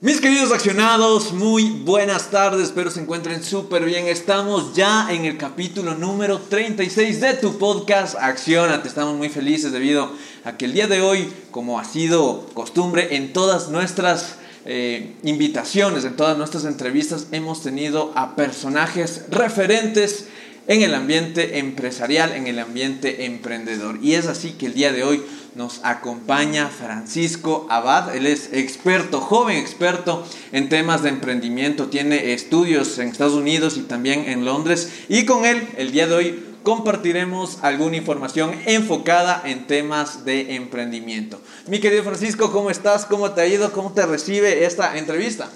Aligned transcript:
Mis 0.00 0.20
queridos 0.20 0.52
accionados, 0.52 1.32
muy 1.32 1.70
buenas 1.70 2.30
tardes, 2.30 2.68
espero 2.68 2.88
se 2.88 3.00
encuentren 3.00 3.42
súper 3.42 3.84
bien. 3.84 4.06
Estamos 4.06 4.72
ya 4.72 5.12
en 5.12 5.24
el 5.24 5.36
capítulo 5.36 5.96
número 5.96 6.38
36 6.38 7.20
de 7.20 7.34
tu 7.34 7.58
podcast 7.58 8.14
Accionate. 8.14 8.86
Estamos 8.86 9.16
muy 9.16 9.28
felices 9.28 9.72
debido 9.72 10.12
a 10.44 10.56
que 10.56 10.66
el 10.66 10.72
día 10.72 10.86
de 10.86 11.00
hoy, 11.00 11.28
como 11.50 11.80
ha 11.80 11.84
sido 11.84 12.46
costumbre 12.54 13.16
en 13.16 13.32
todas 13.32 13.70
nuestras 13.70 14.36
eh, 14.66 15.16
invitaciones, 15.24 16.04
en 16.04 16.14
todas 16.14 16.38
nuestras 16.38 16.64
entrevistas, 16.64 17.26
hemos 17.32 17.64
tenido 17.64 18.12
a 18.14 18.36
personajes 18.36 19.24
referentes 19.30 20.28
en 20.68 20.82
el 20.82 20.94
ambiente 20.94 21.58
empresarial, 21.58 22.32
en 22.32 22.46
el 22.46 22.58
ambiente 22.58 23.24
emprendedor. 23.24 23.98
Y 24.02 24.14
es 24.14 24.26
así 24.26 24.52
que 24.52 24.66
el 24.66 24.74
día 24.74 24.92
de 24.92 25.02
hoy 25.02 25.22
nos 25.54 25.80
acompaña 25.82 26.68
Francisco 26.68 27.66
Abad. 27.70 28.14
Él 28.14 28.26
es 28.26 28.50
experto, 28.52 29.20
joven 29.20 29.56
experto 29.56 30.24
en 30.52 30.68
temas 30.68 31.02
de 31.02 31.08
emprendimiento. 31.08 31.88
Tiene 31.88 32.34
estudios 32.34 32.98
en 32.98 33.08
Estados 33.08 33.32
Unidos 33.32 33.78
y 33.78 33.82
también 33.82 34.28
en 34.28 34.44
Londres. 34.44 34.90
Y 35.08 35.24
con 35.24 35.46
él, 35.46 35.66
el 35.78 35.90
día 35.90 36.06
de 36.06 36.14
hoy, 36.14 36.44
compartiremos 36.62 37.58
alguna 37.62 37.96
información 37.96 38.54
enfocada 38.66 39.42
en 39.46 39.66
temas 39.66 40.26
de 40.26 40.54
emprendimiento. 40.54 41.40
Mi 41.66 41.80
querido 41.80 42.02
Francisco, 42.02 42.52
¿cómo 42.52 42.70
estás? 42.70 43.06
¿Cómo 43.06 43.30
te 43.30 43.40
ha 43.40 43.46
ido? 43.46 43.72
¿Cómo 43.72 43.92
te 43.94 44.04
recibe 44.04 44.66
esta 44.66 44.98
entrevista? 44.98 45.48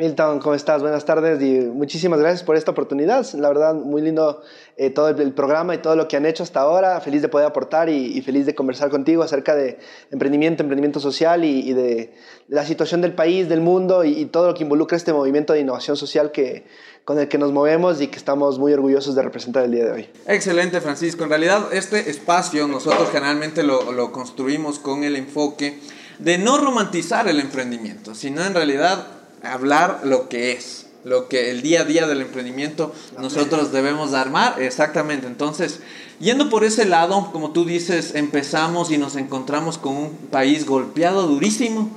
Milton, 0.00 0.40
¿cómo 0.40 0.54
estás? 0.54 0.80
Buenas 0.80 1.04
tardes 1.04 1.42
y 1.42 1.60
muchísimas 1.60 2.18
gracias 2.18 2.42
por 2.42 2.56
esta 2.56 2.70
oportunidad. 2.70 3.26
La 3.34 3.48
verdad, 3.48 3.74
muy 3.74 4.00
lindo 4.00 4.40
eh, 4.78 4.88
todo 4.88 5.10
el, 5.10 5.34
programa 5.34 5.74
y 5.74 5.78
todo 5.78 5.94
lo 5.94 6.08
que 6.08 6.16
han 6.16 6.24
hecho 6.24 6.42
hasta 6.42 6.60
ahora. 6.60 6.98
Feliz 7.02 7.20
de 7.20 7.28
poder 7.28 7.46
aportar 7.46 7.90
y, 7.90 8.18
feliz 8.22 8.46
de 8.46 8.54
conversar 8.54 8.88
contigo 8.88 9.22
acerca 9.22 9.54
de 9.54 9.78
emprendimiento, 10.10 10.62
emprendimiento 10.62 11.00
social 11.00 11.44
y, 11.44 11.74
de 11.74 12.14
la 12.48 12.64
situación 12.64 13.02
del 13.02 13.12
país, 13.12 13.50
del 13.50 13.60
mundo 13.60 14.02
y, 14.02 14.24
todo 14.24 14.46
lo 14.46 14.54
que 14.54 14.62
involucra 14.62 14.96
este 14.96 15.12
movimiento 15.12 15.52
de 15.52 15.60
innovación 15.60 15.98
social 15.98 16.32
que, 16.32 16.64
con 17.04 17.18
el 17.18 17.28
que 17.28 17.36
nos 17.36 17.52
movemos 17.52 18.00
y 18.00 18.06
que 18.06 18.16
estamos 18.16 18.58
muy 18.58 18.72
orgullosos 18.72 19.14
de 19.14 19.20
representar 19.20 19.64
el 19.64 19.72
día 19.72 19.84
de 19.84 19.92
hoy. 19.92 20.08
Excelente, 20.26 20.80
Francisco. 20.80 21.24
En 21.24 21.28
realidad, 21.28 21.74
este 21.74 22.08
espacio 22.08 22.66
nosotros 22.68 23.10
generalmente 23.10 23.62
lo, 23.62 23.92
lo 23.92 24.12
construimos 24.12 24.78
con 24.78 25.04
el 25.04 25.14
enfoque 25.16 25.78
de 26.18 26.38
no 26.38 26.56
romantizar 26.56 27.28
el 27.28 27.38
emprendimiento, 27.38 28.14
sino 28.14 28.42
en 28.46 28.54
realidad 28.54 29.19
hablar 29.42 30.00
lo 30.04 30.28
que 30.28 30.52
es, 30.52 30.86
lo 31.04 31.28
que 31.28 31.50
el 31.50 31.62
día 31.62 31.82
a 31.82 31.84
día 31.84 32.06
del 32.06 32.20
emprendimiento 32.20 32.94
nosotros 33.18 33.72
debemos 33.72 34.12
armar, 34.14 34.60
exactamente. 34.60 35.26
Entonces, 35.26 35.80
yendo 36.18 36.50
por 36.50 36.64
ese 36.64 36.84
lado, 36.84 37.30
como 37.32 37.52
tú 37.52 37.64
dices, 37.64 38.14
empezamos 38.14 38.90
y 38.90 38.98
nos 38.98 39.16
encontramos 39.16 39.78
con 39.78 39.96
un 39.96 40.10
país 40.30 40.66
golpeado 40.66 41.26
durísimo 41.26 41.90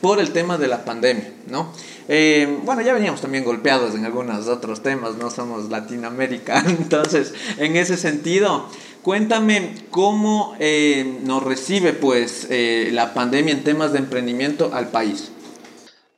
por 0.00 0.18
el 0.18 0.30
tema 0.32 0.58
de 0.58 0.68
la 0.68 0.84
pandemia, 0.84 1.32
¿no? 1.48 1.72
Eh, 2.08 2.58
bueno, 2.64 2.82
ya 2.82 2.92
veníamos 2.92 3.20
también 3.20 3.44
golpeados 3.44 3.94
en 3.94 4.04
algunos 4.04 4.48
otros 4.48 4.82
temas, 4.82 5.16
no 5.16 5.30
somos 5.30 5.68
Latinoamérica, 5.68 6.64
entonces, 6.66 7.34
en 7.58 7.76
ese 7.76 7.96
sentido, 7.96 8.66
cuéntame 9.02 9.74
cómo 9.90 10.56
eh, 10.58 11.18
nos 11.22 11.42
recibe 11.42 11.92
pues 11.92 12.46
eh, 12.50 12.88
la 12.92 13.14
pandemia 13.14 13.52
en 13.52 13.62
temas 13.62 13.92
de 13.92 13.98
emprendimiento 13.98 14.70
al 14.74 14.88
país. 14.88 15.30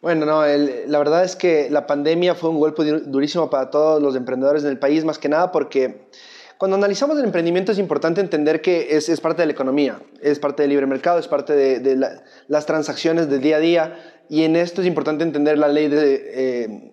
Bueno, 0.02 0.26
no, 0.26 0.44
la 0.44 0.98
verdad 0.98 1.22
es 1.22 1.36
que 1.36 1.70
la 1.70 1.86
pandemia 1.86 2.34
fue 2.34 2.50
un 2.50 2.58
golpe 2.58 2.82
durísimo 2.82 3.48
para 3.48 3.70
todos 3.70 4.02
los 4.02 4.16
emprendedores 4.16 4.64
en 4.64 4.70
el 4.70 4.78
país, 4.80 5.04
más 5.04 5.16
que 5.16 5.28
nada 5.28 5.52
porque 5.52 6.08
cuando 6.58 6.76
analizamos 6.76 7.16
el 7.18 7.24
emprendimiento 7.24 7.70
es 7.70 7.78
importante 7.78 8.20
entender 8.20 8.62
que 8.62 8.96
es, 8.96 9.20
parte 9.20 9.42
de 9.42 9.46
la 9.46 9.52
economía, 9.52 10.02
es 10.20 10.40
parte 10.40 10.64
del 10.64 10.70
libre 10.70 10.86
mercado, 10.86 11.20
es 11.20 11.28
parte 11.28 11.54
de, 11.54 11.96
las 12.48 12.66
transacciones 12.66 13.30
del 13.30 13.42
día 13.42 13.58
a 13.58 13.60
día 13.60 14.24
y 14.28 14.42
en 14.42 14.56
esto 14.56 14.80
es 14.80 14.88
importante 14.88 15.22
entender 15.22 15.56
la 15.56 15.68
ley 15.68 15.86
de 15.86 16.30
eh, 16.34 16.92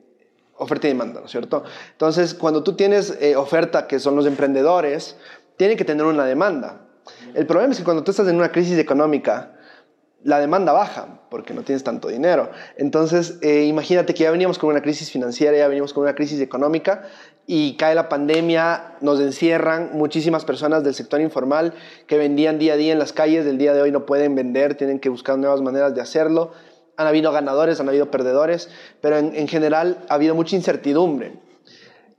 oferta 0.57 0.85
y 0.85 0.91
demanda, 0.91 1.19
¿no 1.19 1.25
es 1.25 1.31
cierto? 1.31 1.63
Entonces, 1.93 2.35
cuando 2.35 2.61
tú 2.61 2.75
tienes 2.75 3.17
eh, 3.19 3.35
oferta, 3.35 3.87
que 3.87 3.97
son 3.97 4.15
los 4.15 4.27
emprendedores, 4.27 5.15
tienen 5.57 5.77
que 5.77 5.85
tener 5.85 6.05
una 6.05 6.25
demanda. 6.25 6.81
El 7.33 7.47
problema 7.47 7.71
es 7.71 7.79
que 7.79 7.83
cuando 7.83 8.03
tú 8.03 8.11
estás 8.11 8.27
en 8.27 8.35
una 8.35 8.51
crisis 8.51 8.77
económica, 8.77 9.58
la 10.23 10.39
demanda 10.39 10.73
baja 10.73 11.19
porque 11.29 11.53
no 11.53 11.63
tienes 11.63 11.83
tanto 11.83 12.07
dinero. 12.09 12.49
Entonces, 12.77 13.37
eh, 13.41 13.63
imagínate 13.65 14.13
que 14.13 14.23
ya 14.23 14.31
veníamos 14.31 14.57
con 14.59 14.69
una 14.69 14.81
crisis 14.81 15.11
financiera, 15.11 15.57
ya 15.57 15.67
veníamos 15.67 15.93
con 15.93 16.03
una 16.03 16.15
crisis 16.15 16.41
económica 16.41 17.03
y 17.47 17.77
cae 17.77 17.95
la 17.95 18.09
pandemia, 18.09 18.95
nos 19.01 19.19
encierran 19.19 19.91
muchísimas 19.93 20.45
personas 20.45 20.83
del 20.83 20.93
sector 20.93 21.21
informal 21.21 21.73
que 22.07 22.17
vendían 22.17 22.59
día 22.59 22.73
a 22.73 22.77
día 22.77 22.93
en 22.93 22.99
las 22.99 23.13
calles, 23.13 23.45
del 23.45 23.57
día 23.57 23.73
de 23.73 23.81
hoy 23.81 23.91
no 23.91 24.05
pueden 24.05 24.35
vender, 24.35 24.75
tienen 24.75 24.99
que 24.99 25.09
buscar 25.09 25.37
nuevas 25.37 25.61
maneras 25.61 25.95
de 25.95 26.01
hacerlo. 26.01 26.51
Han 26.97 27.07
habido 27.07 27.31
ganadores, 27.31 27.79
han 27.79 27.87
habido 27.87 28.11
perdedores, 28.11 28.69
pero 29.01 29.17
en 29.17 29.47
general 29.47 30.03
ha 30.09 30.15
habido 30.15 30.35
mucha 30.35 30.57
incertidumbre. 30.57 31.31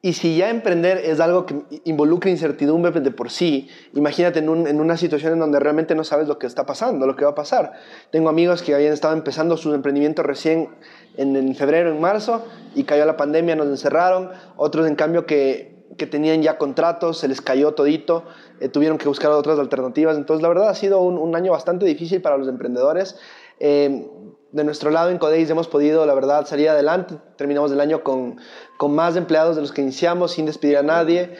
Y 0.02 0.14
si 0.14 0.38
ya 0.38 0.48
emprender 0.48 0.96
es 0.96 1.20
algo 1.20 1.44
que 1.44 1.56
involucra 1.84 2.30
incertidumbre 2.30 2.90
de 2.90 3.10
por 3.10 3.30
sí, 3.30 3.68
imagínate 3.92 4.38
en, 4.38 4.48
una 4.48 4.96
situación 4.96 5.34
en 5.34 5.40
donde 5.40 5.60
realmente 5.60 5.94
no 5.94 6.04
sabes 6.04 6.26
lo 6.26 6.38
que 6.38 6.46
está 6.46 6.64
pasando, 6.64 7.06
lo 7.06 7.16
que 7.16 7.24
va 7.24 7.32
a 7.32 7.34
pasar. 7.34 7.72
Tengo 8.10 8.30
amigos 8.30 8.62
que 8.62 8.74
habían 8.74 8.94
estado 8.94 9.12
empezando 9.12 9.58
su 9.58 9.74
emprendimiento 9.74 10.22
recién 10.22 10.70
en, 11.18 11.54
febrero, 11.54 11.90
en 11.90 12.00
marzo, 12.00 12.46
y 12.74 12.84
cayó 12.84 13.04
la 13.04 13.18
pandemia, 13.18 13.56
nos 13.56 13.66
encerraron. 13.66 14.30
Otros, 14.56 14.86
en 14.86 14.94
cambio, 14.94 15.26
que, 15.26 15.78
tenían 16.10 16.40
ya 16.40 16.56
contratos, 16.56 17.18
se 17.18 17.28
les 17.28 17.42
cayó 17.42 17.72
todito, 17.72 18.24
eh, 18.60 18.70
tuvieron 18.70 18.96
que 18.96 19.06
buscar 19.06 19.30
otras 19.32 19.58
alternativas. 19.58 20.16
Entonces, 20.16 20.40
la 20.40 20.48
verdad 20.48 20.70
ha 20.70 20.74
sido 20.74 21.02
un, 21.02 21.36
año 21.36 21.52
bastante 21.52 21.84
difícil 21.84 22.22
para 22.22 22.38
los 22.38 22.48
emprendedores. 22.48 23.18
Eh, 23.58 24.08
de 24.52 24.64
nuestro 24.64 24.90
lado 24.90 25.10
en 25.10 25.18
Codeis 25.18 25.48
hemos 25.50 25.68
podido, 25.68 26.06
la 26.06 26.14
verdad, 26.14 26.46
salir 26.46 26.68
adelante. 26.68 27.16
Terminamos 27.36 27.70
el 27.72 27.80
año 27.80 28.02
con, 28.02 28.38
con 28.76 28.94
más 28.94 29.16
empleados 29.16 29.56
de 29.56 29.62
los 29.62 29.72
que 29.72 29.82
iniciamos, 29.82 30.32
sin 30.32 30.46
despedir 30.46 30.78
a 30.78 30.82
nadie. 30.82 31.36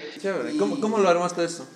¿Cómo, 0.58 0.80
¿Cómo, 0.80 0.98
lo 0.98 1.08
armaste 1.08 1.44
eso? 1.44 1.66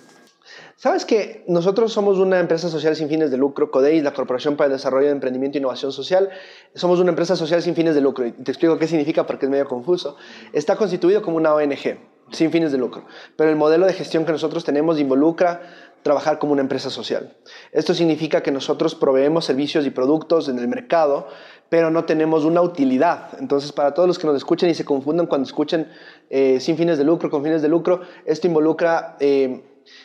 Sabes 0.77 1.05
que 1.05 1.43
nosotros 1.47 1.93
somos 1.93 2.19
una 2.19 2.39
empresa 2.39 2.69
social 2.69 2.95
sin 2.95 3.09
fines 3.09 3.31
de 3.31 3.37
lucro, 3.37 3.71
CODEIS, 3.71 4.03
la 4.03 4.13
Corporación 4.13 4.57
para 4.57 4.67
el 4.67 4.73
Desarrollo 4.73 5.07
de 5.07 5.13
Emprendimiento 5.13 5.57
e 5.57 5.59
Innovación 5.59 5.91
Social. 5.91 6.29
Somos 6.73 6.99
una 6.99 7.09
empresa 7.09 7.35
social 7.35 7.61
sin 7.61 7.75
fines 7.75 7.95
de 7.95 8.01
lucro. 8.01 8.25
Y 8.25 8.31
te 8.31 8.51
explico 8.51 8.77
qué 8.77 8.87
significa 8.87 9.25
porque 9.25 9.45
es 9.45 9.49
medio 9.49 9.67
confuso. 9.67 10.17
Está 10.53 10.75
constituido 10.75 11.21
como 11.21 11.37
una 11.37 11.53
ONG, 11.53 11.97
sin 12.31 12.51
fines 12.51 12.71
de 12.71 12.77
lucro. 12.77 13.05
Pero 13.37 13.49
el 13.49 13.55
modelo 13.55 13.85
de 13.85 13.93
gestión 13.93 14.25
que 14.25 14.31
nosotros 14.31 14.63
tenemos 14.63 14.99
involucra 14.99 15.61
trabajar 16.05 16.37
como 16.37 16.53
una 16.53 16.61
empresa 16.61 16.91
social. 16.91 17.35
Esto 17.71 17.95
significa 17.95 18.43
que 18.43 18.51
nosotros 18.51 18.93
proveemos 18.93 19.43
servicios 19.43 19.87
y 19.87 19.89
productos 19.89 20.47
en 20.47 20.59
el 20.59 20.67
mercado, 20.67 21.27
pero 21.67 21.89
no 21.89 22.05
tenemos 22.05 22.45
una 22.45 22.61
utilidad. 22.61 23.29
Entonces, 23.39 23.71
para 23.71 23.95
todos 23.95 24.07
los 24.07 24.19
que 24.19 24.27
nos 24.27 24.35
escuchen 24.35 24.69
y 24.69 24.75
se 24.75 24.85
confundan 24.85 25.25
cuando 25.25 25.47
escuchen 25.47 25.91
eh, 26.29 26.59
sin 26.59 26.77
fines 26.77 26.99
de 26.99 27.05
lucro, 27.05 27.31
con 27.31 27.41
fines 27.41 27.63
de 27.63 27.69
lucro, 27.69 28.01
esto 28.25 28.45
involucra... 28.45 29.17
Eh, 29.19 29.63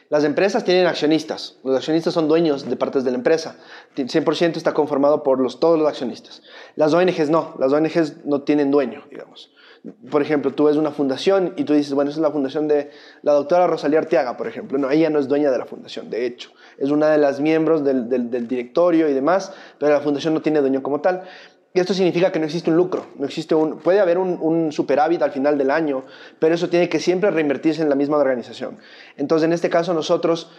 las 0.09 0.25
empresas 0.25 0.65
tienen 0.65 0.87
accionistas. 0.87 1.59
Los 1.65 1.77
accionistas 1.77 2.15
son 2.15 2.29
dueños 2.29 2.69
de 2.69 2.77
partes 2.77 3.05
de 3.05 3.11
la 3.11 3.19
empresa. 3.19 3.57
100% 3.95 4.57
está 4.57 4.73
conformado 4.73 5.23
por 5.23 5.39
los, 5.39 5.61
todos 5.61 5.79
los 5.79 5.87
accionistas. 5.87 6.43
Las 6.77 6.95
ONGs 6.95 7.29
no. 7.29 7.55
Las 7.59 7.73
ONGs 7.75 8.25
no 8.25 8.41
tienen 8.41 8.71
dueño, 8.71 9.05
digamos 9.11 9.51
por 10.11 10.21
ejemplo, 10.21 10.53
tú 10.53 10.65
ves 10.65 10.77
una 10.77 10.91
fundación 10.91 11.55
y 11.57 11.65
tú 11.65 11.73
dices, 11.73 11.95
bueno, 11.95 12.11
esa 12.11 12.19
es 12.19 12.23
la 12.23 12.31
fundación 12.31 12.69
de 12.69 12.91
la 13.23 13.33
doctora 13.33 13.67
Rosalía 13.67 13.99
Arteaga, 13.99 14.37
por 14.37 14.47
ejemplo. 14.47 14.77
No, 14.79 14.91
ella 14.91 15.09
no 15.09 15.19
es 15.19 15.29
dueña 15.29 15.51
de 15.51 15.59
la 15.59 15.65
fundación, 15.65 16.11
de 16.11 16.27
hecho. 16.27 16.51
Es 16.77 16.91
una 16.91 17.09
de 17.09 17.19
las 17.19 17.41
miembros 17.41 17.83
del, 17.83 18.09
directorio 18.47 19.09
y 19.09 19.15
demás, 19.15 19.53
pero 19.79 19.93
la 19.93 20.01
fundación 20.01 20.35
no 20.35 20.43
tiene 20.43 20.61
dueño 20.61 20.83
como 20.83 21.01
tal. 21.01 21.23
Y 21.73 21.81
esto 21.81 21.95
significa 21.95 22.33
que 22.33 22.41
no 22.41 22.47
existe 22.47 22.69
un 22.69 22.77
lucro, 22.77 23.07
no 23.17 23.25
existe 23.25 23.55
un, 23.55 23.79
puede 23.79 24.01
haber 24.01 24.19
un, 24.19 24.39
un, 24.41 24.73
superávit 24.73 25.23
al 25.23 25.31
final 25.31 25.57
del 25.57 25.71
año, 25.71 26.05
pero 26.41 26.55
eso 26.55 26.69
tiene 26.69 26.89
que 26.89 26.99
siempre 26.99 27.31
reinvertirse 27.31 27.81
en 27.81 27.89
la 27.89 27.95
misma 27.95 28.17
organización. 28.17 28.79
Entonces, 29.17 29.47
en 29.47 29.53
este 29.53 29.71
caso, 29.71 29.95
nosotros 29.95 30.51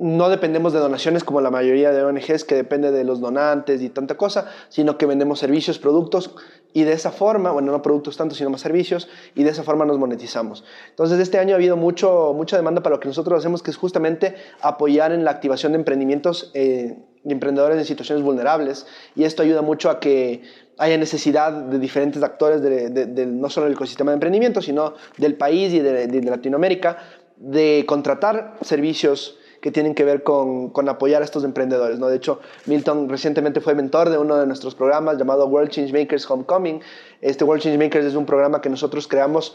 no 0.00 0.30
dependemos 0.30 0.72
de 0.72 0.78
donaciones 0.78 1.24
como 1.24 1.42
la 1.42 1.50
mayoría 1.50 1.92
de 1.92 2.02
ONGs 2.02 2.44
que 2.44 2.54
depende 2.54 2.90
de 2.90 3.04
los 3.04 3.20
donantes 3.20 3.82
y 3.82 3.90
tanta 3.90 4.16
cosa, 4.16 4.50
sino 4.70 4.96
que 4.96 5.04
vendemos 5.04 5.38
servicios, 5.38 5.78
productos 5.78 6.34
y 6.72 6.84
de 6.84 6.92
esa 6.92 7.10
forma, 7.10 7.50
bueno, 7.50 7.72
no 7.72 7.82
productos 7.82 8.16
tanto, 8.16 8.34
sino 8.34 8.50
más 8.50 8.60
servicios 8.60 9.08
y 9.34 9.42
de 9.42 9.50
esa 9.50 9.62
forma 9.62 9.84
nos 9.84 9.98
monetizamos. 9.98 10.64
Entonces 10.90 11.18
este 11.18 11.38
año 11.38 11.54
ha 11.54 11.56
habido 11.56 11.76
mucho, 11.76 12.32
mucha 12.34 12.56
demanda 12.56 12.82
para 12.82 12.96
lo 12.96 13.00
que 13.00 13.08
nosotros 13.08 13.38
hacemos, 13.38 13.62
que 13.62 13.70
es 13.70 13.76
justamente 13.76 14.36
apoyar 14.60 15.12
en 15.12 15.24
la 15.24 15.30
activación 15.30 15.72
de 15.72 15.78
emprendimientos 15.78 16.50
eh, 16.54 16.96
y 17.24 17.32
emprendedores 17.32 17.78
en 17.78 17.84
situaciones 17.84 18.24
vulnerables 18.24 18.86
y 19.16 19.24
esto 19.24 19.42
ayuda 19.42 19.62
mucho 19.62 19.90
a 19.90 20.00
que 20.00 20.42
haya 20.78 20.96
necesidad 20.96 21.52
de 21.52 21.78
diferentes 21.78 22.22
actores, 22.22 22.62
de, 22.62 23.26
no 23.26 23.50
solo 23.50 23.64
del 23.64 23.74
ecosistema 23.74 24.12
de 24.12 24.14
emprendimiento, 24.14 24.62
sino 24.62 24.94
del 25.18 25.34
país 25.34 25.74
y 25.74 25.80
de, 25.80 26.06
de 26.06 26.22
Latinoamérica, 26.22 26.96
de 27.36 27.84
contratar 27.86 28.56
servicios 28.62 29.36
que 29.60 29.70
tienen 29.70 29.94
que 29.94 30.04
ver 30.04 30.22
con, 30.22 30.70
con, 30.70 30.88
apoyar 30.88 31.22
a 31.22 31.24
estos 31.24 31.44
emprendedores. 31.44 31.98
¿no? 31.98 32.08
De 32.08 32.16
hecho, 32.16 32.40
Milton 32.66 33.08
recientemente 33.08 33.60
fue 33.60 33.74
mentor 33.74 34.10
de 34.10 34.18
uno 34.18 34.36
de 34.36 34.46
nuestros 34.46 34.74
programas 34.74 35.18
llamado 35.18 35.46
World 35.46 35.70
Change 35.70 35.92
Makers 35.92 36.30
Homecoming. 36.30 36.80
Este 37.20 37.44
World 37.44 37.62
Change 37.62 37.78
Makers 37.78 38.06
es 38.06 38.14
un 38.14 38.26
programa 38.26 38.60
que 38.60 38.70
nosotros 38.70 39.06
creamos 39.06 39.54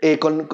eh, 0.00 0.18
con, 0.18 0.48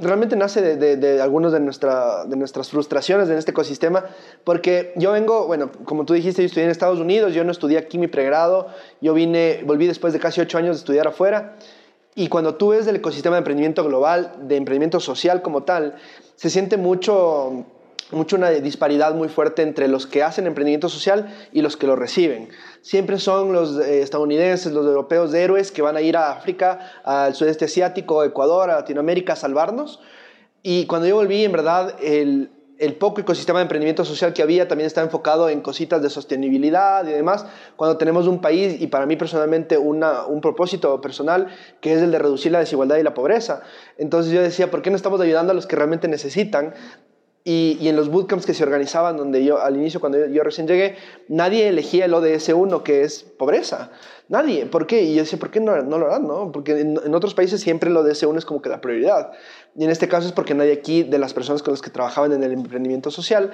realmente 0.00 0.36
nace 0.36 0.62
de, 0.62 0.76
de, 0.76 0.96
de 0.96 1.20
algunas 1.20 1.52
de, 1.52 1.60
nuestra, 1.60 2.24
de 2.24 2.36
nuestras 2.36 2.70
frustraciones 2.70 3.28
en 3.28 3.36
este 3.36 3.50
ecosistema, 3.50 4.06
porque 4.44 4.92
yo 4.96 5.12
vengo, 5.12 5.46
bueno, 5.46 5.70
como 5.84 6.04
tú 6.04 6.14
dijiste, 6.14 6.42
yo 6.42 6.46
estudié 6.46 6.64
en 6.64 6.70
Estados 6.70 6.98
Unidos, 6.98 7.34
yo 7.34 7.44
no 7.44 7.52
estudié 7.52 7.78
aquí 7.78 7.98
mi 7.98 8.06
pregrado, 8.06 8.68
yo 9.00 9.14
vine, 9.14 9.62
volví 9.64 9.86
después 9.86 10.12
de 10.12 10.20
casi 10.20 10.40
ocho 10.40 10.58
años 10.58 10.76
de 10.76 10.80
estudiar 10.80 11.08
afuera, 11.08 11.56
y 12.14 12.28
cuando 12.28 12.54
tú 12.54 12.68
ves 12.68 12.86
del 12.86 12.96
ecosistema 12.96 13.36
de 13.36 13.40
emprendimiento 13.40 13.84
global, 13.84 14.32
de 14.42 14.56
emprendimiento 14.56 15.00
social 15.00 15.42
como 15.42 15.64
tal, 15.64 15.96
se 16.34 16.48
siente 16.48 16.76
mucho 16.76 17.66
mucho 18.12 18.36
una 18.36 18.50
disparidad 18.50 19.14
muy 19.14 19.28
fuerte 19.28 19.62
entre 19.62 19.88
los 19.88 20.06
que 20.06 20.22
hacen 20.22 20.46
emprendimiento 20.46 20.88
social 20.88 21.34
y 21.52 21.62
los 21.62 21.76
que 21.76 21.86
lo 21.86 21.96
reciben. 21.96 22.48
Siempre 22.82 23.18
son 23.18 23.52
los 23.52 23.78
eh, 23.78 24.02
estadounidenses, 24.02 24.72
los 24.72 24.86
europeos 24.86 25.32
de 25.32 25.42
héroes 25.42 25.72
que 25.72 25.82
van 25.82 25.96
a 25.96 26.00
ir 26.00 26.16
a 26.16 26.30
África, 26.30 27.02
al 27.04 27.34
sudeste 27.34 27.64
asiático, 27.64 28.24
Ecuador, 28.24 28.70
a 28.70 28.76
Latinoamérica 28.76 29.32
a 29.32 29.36
salvarnos. 29.36 30.00
Y 30.62 30.86
cuando 30.86 31.06
yo 31.08 31.16
volví, 31.16 31.44
en 31.44 31.52
verdad, 31.52 31.96
el, 32.00 32.50
el 32.78 32.94
poco 32.94 33.20
ecosistema 33.20 33.58
de 33.58 33.64
emprendimiento 33.64 34.04
social 34.04 34.32
que 34.32 34.42
había 34.42 34.68
también 34.68 34.86
está 34.86 35.02
enfocado 35.02 35.48
en 35.48 35.60
cositas 35.60 36.02
de 36.02 36.10
sostenibilidad 36.10 37.06
y 37.06 37.12
demás, 37.12 37.46
cuando 37.76 37.96
tenemos 37.96 38.26
un 38.26 38.40
país 38.40 38.80
y 38.80 38.86
para 38.88 39.06
mí 39.06 39.16
personalmente 39.16 39.78
una, 39.78 40.26
un 40.26 40.40
propósito 40.40 41.00
personal 41.00 41.48
que 41.80 41.94
es 41.94 42.02
el 42.02 42.12
de 42.12 42.18
reducir 42.18 42.52
la 42.52 42.58
desigualdad 42.58 42.96
y 42.96 43.02
la 43.02 43.14
pobreza. 43.14 43.62
Entonces 43.96 44.32
yo 44.32 44.42
decía, 44.42 44.70
¿por 44.70 44.82
qué 44.82 44.90
no 44.90 44.96
estamos 44.96 45.20
ayudando 45.20 45.52
a 45.52 45.54
los 45.54 45.66
que 45.66 45.76
realmente 45.76 46.08
necesitan? 46.08 46.74
Y, 47.48 47.86
en 47.86 47.94
los 47.94 48.08
bootcamps 48.08 48.44
que 48.44 48.54
se 48.54 48.64
organizaban, 48.64 49.16
donde 49.16 49.44
yo 49.44 49.62
al 49.62 49.76
inicio, 49.76 50.00
cuando 50.00 50.26
yo, 50.26 50.42
recién 50.42 50.66
llegué, 50.66 50.96
nadie 51.28 51.68
elegía 51.68 52.06
el 52.06 52.12
ODS 52.12 52.48
1, 52.48 52.82
que 52.82 53.02
es 53.02 53.22
pobreza. 53.22 53.92
Nadie. 54.28 54.66
¿Por 54.66 54.88
qué? 54.88 55.04
Y 55.04 55.14
yo 55.14 55.22
decía, 55.22 55.38
¿por 55.38 55.52
qué 55.52 55.60
no, 55.60 55.76
lo 55.76 56.06
harán? 56.06 56.26
No? 56.26 56.50
Porque 56.50 56.80
en, 56.80 56.98
en, 57.04 57.14
otros 57.14 57.34
países 57.34 57.60
siempre 57.60 57.88
el 57.88 57.96
ODS 57.96 58.24
1 58.24 58.36
es 58.40 58.44
como 58.44 58.60
que 58.60 58.68
la 58.68 58.80
prioridad. 58.80 59.30
Y 59.76 59.84
en 59.84 59.90
este 59.90 60.08
caso 60.08 60.26
es 60.26 60.32
porque 60.32 60.54
nadie 60.54 60.72
aquí, 60.72 61.04
de 61.04 61.20
las 61.20 61.34
personas 61.34 61.62
con 61.62 61.72
las 61.72 61.82
que 61.82 61.90
trabajaban 61.90 62.32
en 62.32 62.42
el 62.42 62.50
emprendimiento 62.50 63.12
social, 63.12 63.52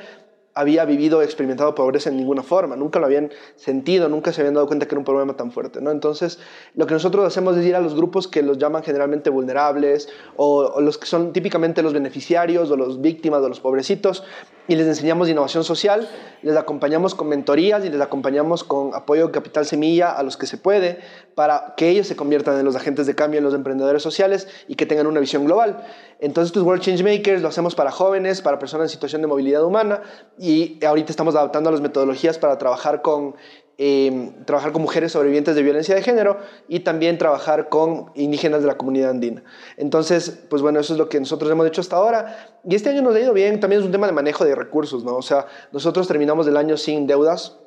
había 0.55 0.85
vivido 0.85 1.23
experimentado 1.23 1.75
pobreza 1.75 2.11
en 2.11 2.17
ninguna 2.17 2.43
forma, 2.43 2.77
nunca 2.77 2.99
lo 2.99 3.07
habían 3.07 3.31
sentido, 3.57 4.09
nunca 4.09 4.33
se 4.33 4.43
habían 4.43 4.55
dado 4.55 4.67
cuenta 4.67 4.87
que 4.87 4.95
era 4.95 4.99
un 4.99 5.05
problema 5.05 5.35
tan 5.35 5.51
fuerte. 5.51 5.81
¿no? 5.81 5.91
Entonces, 5.91 6.39
lo 6.75 6.87
que 6.87 6.95
nosotros 6.95 7.27
hacemos 7.27 7.57
es 7.57 7.65
ir 7.65 7.75
a 7.77 7.81
los 7.81 7.95
grupos 7.95 8.29
que 8.29 8.43
los 8.43 8.59
llaman 8.59 8.83
generalmente 8.83 9.31
vulnerables 9.31 10.09
o, 10.37 10.59
o 10.59 10.81
los 10.81 10.99
que 10.99 11.07
son 11.07 11.33
típicamente 11.33 11.83
los 11.83 11.93
beneficiarios 11.93 12.71
o 12.71 12.77
los 12.77 13.01
víctimas 13.01 13.43
o 13.43 13.49
los 13.49 13.61
pobrecitos 13.61 14.25
y 14.69 14.77
les 14.77 14.87
enseñamos 14.87 15.29
innovación 15.29 15.65
social, 15.65 16.09
les 16.43 16.57
acompañamos 16.57 17.15
con 17.15 17.29
mentorías 17.29 17.85
y 17.85 17.91
les 17.91 18.01
acompañamos 18.01 18.63
con 18.63 18.95
apoyo 18.95 19.27
de 19.27 19.33
capital 19.33 19.67
semilla 19.67 20.13
a 20.13 20.23
los 20.23 20.37
que 20.37 20.47
se 20.47 20.57
puede 20.57 21.01
para 21.35 21.75
que 21.77 21.89
ellos 21.89 22.07
se 22.07 22.15
conviertan 22.15 22.59
en 22.59 22.65
los 22.65 22.77
agentes 22.77 23.07
de 23.07 23.15
cambio, 23.15 23.39
en 23.39 23.45
los 23.45 23.55
emprendedores 23.55 24.03
sociales 24.03 24.49
y 24.69 24.77
que 24.77 24.87
tengan 24.87 25.07
una 25.07 25.21
visión 25.21 25.45
global. 25.45 25.85
Entonces, 26.21 26.51
estos 26.51 26.63
World 26.63 26.83
Changemakers 26.83 27.43
lo 27.43 27.49
hacemos 27.49 27.75
para 27.75 27.91
jóvenes, 27.91 28.41
para 28.41 28.59
personas 28.59 28.85
en 28.85 28.91
situación 28.91 29.23
de 29.23 29.29
movilidad 29.29 29.65
humana 29.65 30.03
y 30.39 30.79
ahorita 30.85 31.11
estamos 31.11 31.35
adaptando 31.35 31.71
las 31.71 31.81
metodologías 31.81 32.39
para 32.39 32.59
trabajar 32.59 33.03
con 33.03 33.35
eh, 33.79 34.33
trabajar 34.45 34.73
con 34.73 34.83
mujeres 34.83 35.13
sobrevivientes 35.13 35.55
de 35.55 35.63
violencia 35.63 35.95
de 35.95 36.03
género 36.03 36.39
y 36.69 36.81
también 36.81 37.19
trabajar 37.19 37.69
con 37.69 38.11
indígenas 38.15 38.61
de 38.61 38.67
la 38.67 38.77
comunidad 38.77 39.11
andina. 39.11 39.43
Entonces, 39.77 40.41
pues 40.51 40.61
bueno, 40.61 40.79
eso 40.79 40.93
es 40.93 40.99
lo 40.99 41.09
que 41.09 41.19
nosotros 41.19 41.51
hemos 41.51 41.67
hecho 41.67 41.81
hasta 41.81 41.97
ahora. 41.97 42.59
Y 42.69 42.75
este 42.75 42.91
año 42.91 43.03
nos 43.03 43.15
ha 43.15 43.21
ido 43.21 43.33
bien, 43.33 43.61
también 43.61 43.81
es 43.81 43.87
un 43.87 43.93
tema 43.93 44.07
de 44.07 44.13
manejo 44.13 44.45
de 44.45 44.55
recursos, 44.55 45.05
¿no? 45.05 45.17
O 45.17 45.23
sea, 45.23 45.47
nosotros 45.73 46.07
terminamos 46.07 46.47
del 46.47 46.57
año 46.57 46.77
sin 46.77 47.07
deudas, 47.07 47.59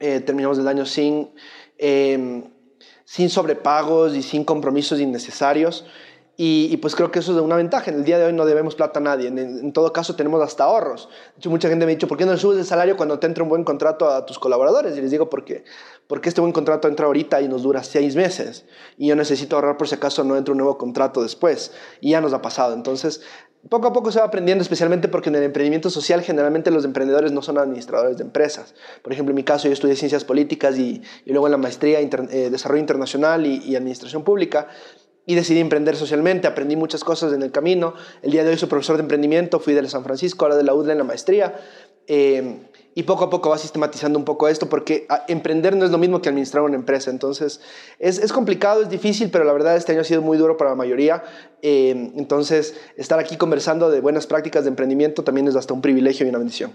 eh, 0.00 0.20
terminamos 0.20 0.56
del 0.56 0.68
año 0.68 0.86
sin, 0.86 1.30
eh, 1.78 2.42
sin 3.04 3.28
sobrepagos 3.28 4.16
y 4.16 4.22
sin 4.22 4.44
compromisos 4.44 5.00
innecesarios. 5.00 5.86
Y, 6.36 6.68
y, 6.70 6.78
pues 6.78 6.94
creo 6.96 7.10
que 7.10 7.18
eso 7.18 7.36
es 7.36 7.42
una 7.42 7.56
ventaja. 7.56 7.90
En 7.90 7.98
el 7.98 8.04
día 8.04 8.18
de 8.18 8.24
hoy 8.24 8.32
no 8.32 8.46
debemos 8.46 8.74
plata 8.74 9.00
a 9.00 9.02
nadie. 9.02 9.28
En, 9.28 9.38
en, 9.38 9.72
todo 9.72 9.92
caso, 9.92 10.16
tenemos 10.16 10.42
hasta 10.42 10.64
ahorros. 10.64 11.08
De 11.34 11.38
hecho, 11.38 11.50
mucha 11.50 11.68
gente 11.68 11.84
me 11.84 11.92
ha 11.92 11.94
dicho, 11.94 12.08
¿por 12.08 12.16
qué 12.16 12.24
no 12.24 12.36
subes 12.38 12.58
el 12.58 12.64
salario 12.64 12.96
cuando 12.96 13.18
te 13.18 13.26
entra 13.26 13.42
un 13.42 13.50
buen 13.50 13.64
contrato 13.64 14.08
a 14.08 14.24
tus 14.24 14.38
colaboradores? 14.38 14.96
Y 14.96 15.02
les 15.02 15.10
digo, 15.10 15.28
porque, 15.28 15.64
porque 16.06 16.30
este 16.30 16.40
buen 16.40 16.52
contrato 16.52 16.88
entra 16.88 17.06
ahorita 17.06 17.42
y 17.42 17.48
nos 17.48 17.62
dura 17.62 17.84
seis 17.84 18.16
meses. 18.16 18.64
Y 18.96 19.08
yo 19.08 19.16
necesito 19.16 19.56
ahorrar 19.56 19.76
por 19.76 19.88
si 19.88 19.94
acaso 19.94 20.24
no 20.24 20.36
entra 20.36 20.52
un 20.52 20.58
nuevo 20.58 20.78
contrato 20.78 21.22
después. 21.22 21.72
Y 22.00 22.12
ya 22.12 22.22
nos 22.22 22.32
ha 22.32 22.40
pasado. 22.40 22.72
Entonces, 22.72 23.20
poco 23.68 23.88
a 23.88 23.92
poco 23.92 24.10
se 24.10 24.18
va 24.18 24.24
aprendiendo, 24.24 24.62
especialmente 24.62 25.08
porque 25.08 25.28
en 25.28 25.36
el 25.36 25.44
emprendimiento 25.44 25.90
social 25.90 26.22
generalmente 26.22 26.70
los 26.70 26.84
emprendedores 26.84 27.30
no 27.30 27.42
son 27.42 27.58
administradores 27.58 28.16
de 28.16 28.24
empresas. 28.24 28.74
Por 29.02 29.12
ejemplo, 29.12 29.30
en 29.32 29.36
mi 29.36 29.44
caso 29.44 29.68
yo 29.68 29.74
estudié 29.74 29.96
ciencias 29.96 30.24
políticas 30.24 30.78
y, 30.78 31.02
y 31.24 31.30
luego 31.30 31.46
en 31.46 31.52
la 31.52 31.58
maestría 31.58 32.00
inter, 32.00 32.26
eh, 32.30 32.50
desarrollo 32.50 32.80
internacional 32.80 33.46
y, 33.46 33.58
y 33.58 33.76
administración 33.76 34.24
pública 34.24 34.68
y 35.26 35.34
decidí 35.34 35.60
emprender 35.60 35.96
socialmente, 35.96 36.48
aprendí 36.48 36.76
muchas 36.76 37.04
cosas 37.04 37.32
en 37.32 37.42
el 37.42 37.52
camino. 37.52 37.94
El 38.22 38.32
día 38.32 38.44
de 38.44 38.50
hoy 38.50 38.58
soy 38.58 38.68
profesor 38.68 38.96
de 38.96 39.02
emprendimiento, 39.02 39.60
fui 39.60 39.74
de 39.74 39.88
San 39.88 40.04
Francisco, 40.04 40.44
ahora 40.44 40.56
de 40.56 40.64
la 40.64 40.74
UDLA 40.74 40.92
en 40.92 40.98
la 40.98 41.04
maestría. 41.04 41.54
Eh, 42.08 42.58
y 42.94 43.04
poco 43.04 43.24
a 43.24 43.30
poco 43.30 43.48
va 43.48 43.56
sistematizando 43.56 44.18
un 44.18 44.24
poco 44.24 44.48
esto, 44.48 44.68
porque 44.68 45.06
emprender 45.28 45.76
no 45.76 45.84
es 45.84 45.90
lo 45.90 45.98
mismo 45.98 46.20
que 46.20 46.28
administrar 46.28 46.62
una 46.62 46.76
empresa. 46.76 47.10
Entonces, 47.10 47.60
es, 47.98 48.18
es 48.18 48.32
complicado, 48.32 48.82
es 48.82 48.90
difícil, 48.90 49.30
pero 49.30 49.44
la 49.44 49.52
verdad 49.52 49.76
este 49.76 49.92
año 49.92 50.02
ha 50.02 50.04
sido 50.04 50.20
muy 50.20 50.36
duro 50.36 50.56
para 50.56 50.70
la 50.70 50.76
mayoría. 50.76 51.22
Eh, 51.62 52.12
entonces, 52.16 52.74
estar 52.96 53.18
aquí 53.18 53.36
conversando 53.36 53.90
de 53.90 54.00
buenas 54.00 54.26
prácticas 54.26 54.64
de 54.64 54.70
emprendimiento 54.70 55.24
también 55.24 55.48
es 55.48 55.56
hasta 55.56 55.72
un 55.72 55.80
privilegio 55.80 56.26
y 56.26 56.28
una 56.28 56.38
bendición. 56.38 56.72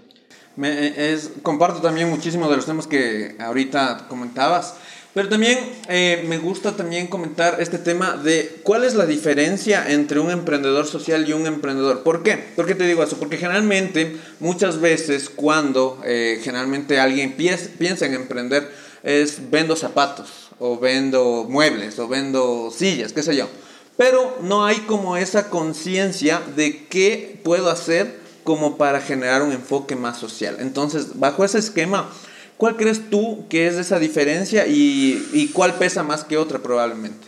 Me, 0.56 1.12
es, 1.12 1.30
comparto 1.42 1.80
también 1.80 2.10
muchísimo 2.10 2.50
de 2.50 2.56
los 2.56 2.66
temas 2.66 2.88
que 2.88 3.36
ahorita 3.38 4.06
comentabas. 4.08 4.74
Pero 5.18 5.30
también 5.30 5.58
eh, 5.88 6.24
me 6.28 6.38
gusta 6.38 6.76
también 6.76 7.08
comentar 7.08 7.56
este 7.60 7.78
tema 7.78 8.16
de 8.16 8.60
cuál 8.62 8.84
es 8.84 8.94
la 8.94 9.04
diferencia 9.04 9.90
entre 9.90 10.20
un 10.20 10.30
emprendedor 10.30 10.86
social 10.86 11.28
y 11.28 11.32
un 11.32 11.48
emprendedor. 11.48 12.04
¿Por 12.04 12.22
qué? 12.22 12.36
¿Por 12.36 12.66
qué 12.66 12.76
te 12.76 12.86
digo 12.86 13.02
eso? 13.02 13.18
Porque 13.18 13.36
generalmente, 13.36 14.16
muchas 14.38 14.80
veces 14.80 15.28
cuando 15.28 16.00
eh, 16.04 16.38
generalmente 16.44 17.00
alguien 17.00 17.32
piensa 17.32 18.06
en 18.06 18.14
emprender 18.14 18.70
es 19.02 19.50
vendo 19.50 19.74
zapatos 19.74 20.50
o 20.60 20.78
vendo 20.78 21.44
muebles 21.48 21.98
o 21.98 22.06
vendo 22.06 22.70
sillas, 22.72 23.12
qué 23.12 23.24
sé 23.24 23.34
yo. 23.34 23.48
Pero 23.96 24.38
no 24.42 24.66
hay 24.66 24.76
como 24.82 25.16
esa 25.16 25.50
conciencia 25.50 26.40
de 26.54 26.86
qué 26.86 27.40
puedo 27.42 27.70
hacer 27.70 28.20
como 28.44 28.78
para 28.78 29.00
generar 29.00 29.42
un 29.42 29.50
enfoque 29.50 29.96
más 29.96 30.16
social. 30.16 30.58
Entonces, 30.60 31.18
bajo 31.18 31.44
ese 31.44 31.58
esquema, 31.58 32.08
¿Cuál 32.58 32.76
crees 32.76 33.08
tú 33.08 33.46
que 33.48 33.68
es 33.68 33.76
esa 33.76 33.98
diferencia 33.98 34.66
y, 34.66 35.26
y 35.32 35.48
cuál 35.48 35.74
pesa 35.74 36.02
más 36.02 36.24
que 36.24 36.36
otra 36.36 36.58
probablemente? 36.58 37.26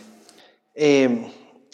Eh, 0.75 1.31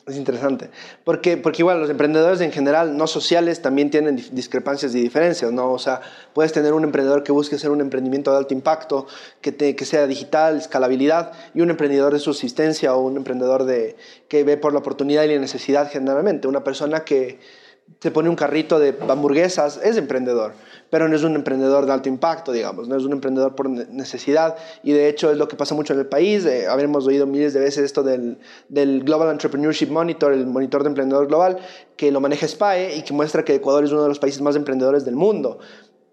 es 0.07 0.15
interesante, 0.15 0.69
porque, 1.03 1.35
porque 1.35 1.63
igual 1.63 1.81
los 1.81 1.89
emprendedores 1.89 2.39
en 2.39 2.53
general 2.53 2.95
no 2.95 3.07
sociales 3.07 3.61
también 3.61 3.89
tienen 3.89 4.15
discrepancias 4.31 4.95
y 4.95 5.01
diferencias, 5.01 5.51
¿no? 5.51 5.73
O 5.73 5.79
sea, 5.79 5.99
puedes 6.33 6.53
tener 6.53 6.71
un 6.71 6.85
emprendedor 6.85 7.23
que 7.23 7.33
busque 7.33 7.57
hacer 7.57 7.71
un 7.71 7.81
emprendimiento 7.81 8.31
de 8.31 8.37
alto 8.37 8.53
impacto, 8.53 9.05
que, 9.41 9.51
te, 9.51 9.75
que 9.75 9.83
sea 9.83 10.07
digital, 10.07 10.55
escalabilidad, 10.57 11.33
y 11.53 11.59
un 11.59 11.71
emprendedor 11.71 12.13
de 12.13 12.19
subsistencia 12.19 12.95
o 12.95 13.01
un 13.01 13.17
emprendedor 13.17 13.65
de, 13.65 13.97
que 14.29 14.45
ve 14.45 14.55
por 14.55 14.71
la 14.71 14.79
oportunidad 14.79 15.23
y 15.23 15.33
la 15.33 15.41
necesidad 15.41 15.91
generalmente. 15.91 16.47
Una 16.47 16.63
persona 16.63 17.03
que 17.03 17.39
se 17.99 18.11
pone 18.11 18.29
un 18.29 18.35
carrito 18.35 18.79
de 18.79 18.95
hamburguesas 19.07 19.79
es 19.83 19.97
emprendedor 19.97 20.53
pero 20.89 21.07
no 21.07 21.15
es 21.15 21.23
un 21.23 21.35
emprendedor 21.35 21.85
de 21.85 21.93
alto 21.93 22.09
impacto, 22.09 22.51
digamos, 22.51 22.87
no 22.87 22.95
es 22.95 23.03
un 23.03 23.11
emprendedor 23.11 23.55
por 23.55 23.69
necesidad. 23.69 24.55
Y 24.83 24.93
de 24.93 25.09
hecho 25.09 25.31
es 25.31 25.37
lo 25.37 25.47
que 25.47 25.55
pasa 25.55 25.75
mucho 25.75 25.93
en 25.93 25.99
el 25.99 26.05
país. 26.05 26.45
Eh, 26.45 26.67
oído 26.69 27.27
miles 27.27 27.53
de 27.53 27.59
veces 27.59 27.83
esto 27.83 28.03
del, 28.03 28.39
del, 28.69 29.03
Global 29.03 29.29
Entrepreneurship 29.31 29.89
Monitor, 29.89 30.33
el 30.33 30.47
monitor 30.47 30.83
de 30.83 30.89
emprendedor 30.89 31.27
global, 31.27 31.57
que 31.95 32.11
lo 32.11 32.21
maneja 32.21 32.47
SPAE 32.47 32.95
y 32.95 33.01
que 33.01 33.13
muestra 33.13 33.43
que 33.43 33.55
Ecuador 33.55 33.83
es 33.83 33.91
uno 33.91 34.03
de 34.03 34.09
los 34.09 34.19
países 34.19 34.41
más 34.41 34.55
emprendedores 34.55 35.05
del 35.05 35.15
mundo 35.15 35.59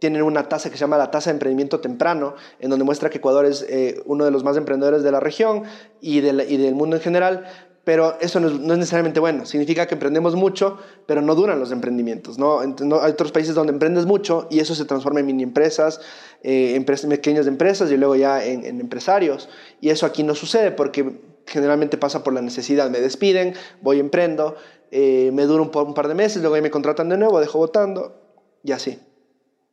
tienen 0.00 0.22
una 0.22 0.50
tasa 0.50 0.68
que 0.68 0.76
se 0.76 0.82
llama 0.82 0.98
la 0.98 1.10
tasa 1.10 1.30
de 1.30 1.36
emprendimiento 1.36 1.80
temprano, 1.80 2.34
en 2.58 2.68
donde 2.68 2.84
muestra 2.84 3.08
que 3.08 3.18
Ecuador 3.18 3.46
es 3.46 3.64
eh, 3.70 4.02
uno 4.04 4.26
de 4.26 4.30
los 4.30 4.44
más 4.44 4.54
emprendedores 4.58 5.02
de 5.02 5.10
la 5.10 5.18
región 5.18 5.62
y, 6.02 6.20
de 6.20 6.44
y 6.46 6.58
del 6.58 6.74
mundo 6.74 6.96
en 6.96 7.02
general, 7.02 7.46
pero 7.84 8.18
eso 8.20 8.40
no 8.40 8.48
es, 8.48 8.58
necesariamente 8.60 9.20
bueno. 9.20 9.46
Significa 9.46 9.86
que 9.86 9.94
emprendemos 9.94 10.34
mucho, 10.34 10.78
pero 11.06 11.22
no 11.22 11.34
duran 11.34 11.60
los 11.60 11.70
emprendimientos. 11.70 12.38
¿no? 12.38 12.60
hay 12.60 13.10
otros 13.10 13.32
países 13.32 13.54
donde 13.54 13.72
emprendes 13.72 14.06
mucho 14.06 14.48
y 14.50 14.60
eso 14.60 14.74
se 14.74 14.84
transforma 14.84 15.20
en 15.20 15.26
mini 15.26 15.42
empresas, 15.42 16.00
eh, 16.42 16.74
empresas 16.74 17.08
pequeñas 17.10 17.46
empresas 17.46 17.90
y 17.90 17.96
luego 17.96 18.16
ya 18.16 18.44
en, 18.44 18.64
en, 18.64 18.80
empresarios. 18.80 19.48
Y 19.80 19.90
eso 19.90 20.06
aquí 20.06 20.22
no 20.22 20.34
sucede 20.34 20.70
porque 20.70 21.20
generalmente 21.46 21.96
pasa 21.98 22.24
por 22.24 22.32
la 22.32 22.42
necesidad. 22.42 22.90
Me 22.90 23.00
despiden, 23.00 23.54
voy, 23.82 24.00
emprendo, 24.00 24.56
eh, 24.90 25.30
me 25.32 25.42
dura 25.42 25.62
un, 25.62 25.94
par 25.94 26.08
de 26.08 26.14
meses, 26.14 26.40
luego 26.40 26.56
ya 26.56 26.62
me 26.62 26.70
contratan 26.70 27.08
de 27.08 27.16
nuevo, 27.16 27.40
dejo 27.40 27.58
votando 27.58 28.16
y 28.62 28.72
así. 28.72 28.98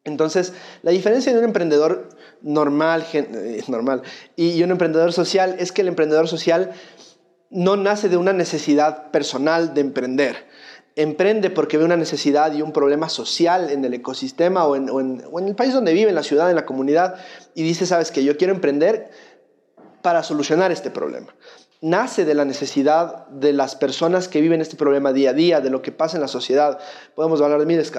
Entonces, 0.04 0.54
la 0.82 0.90
diferencia 0.90 1.32
de 1.32 1.38
un 1.38 1.46
emprendedor 1.46 2.10
normal, 2.42 3.06
eh, 3.14 3.62
normal 3.68 4.02
y 4.36 4.64
un 4.64 4.72
emprendedor 4.72 5.14
social 5.14 5.56
es 5.60 5.72
que 5.72 5.82
el 5.82 5.90
emprendedor 5.90 6.28
social 6.28 6.72
no 7.52 7.76
nace 7.76 8.10
de 8.10 8.18
una 8.18 8.34
necesidad 8.34 9.12
personal 9.12 9.74
de 9.74 9.82
emprender. 9.82 10.48
Emprende 10.96 11.50
porque 11.50 11.78
ve 11.78 11.86
una 11.86 11.98
necesidad 11.98 12.54
y 12.54 12.62
un 12.62 12.72
problema 12.72 13.10
social 13.10 13.70
en 13.70 13.86
el 13.86 13.94
ecosistema 13.94 14.66
o 14.66 14.76
en, 14.76 15.22
el 15.48 15.56
país 15.56 15.74
donde 15.74 15.94
vive, 15.94 16.10
en 16.10 16.16
la 16.16 16.24
ciudad, 16.24 16.50
en 16.50 16.56
la 16.56 16.66
comunidad, 16.66 17.16
y 17.54 17.64
dice, 17.64 17.86
sabes 17.86 18.12
que 18.12 18.24
yo 18.24 18.38
quiero 18.38 18.54
emprender 18.54 19.12
para 20.02 20.24
solucionar 20.24 20.72
este 20.72 20.90
problema. 20.90 21.36
nace 21.82 22.26
de 22.26 22.36
la 22.36 22.46
necesidad 22.46 23.28
de 23.30 23.54
las 23.54 23.76
personas 23.76 24.28
que 24.28 24.40
viven 24.40 24.62
este 24.62 24.76
problema 24.76 25.14
día 25.14 25.32
a 25.32 25.34
día, 25.34 25.62
de 25.62 25.72
lo 25.72 25.82
que 25.82 25.92
pasa 25.92 26.16
en 26.16 26.22
la 26.22 26.28
sociedad. 26.28 26.80
Podemos 27.16 27.42
hablar 27.42 27.60
de 27.60 27.66
miles, 27.66 27.92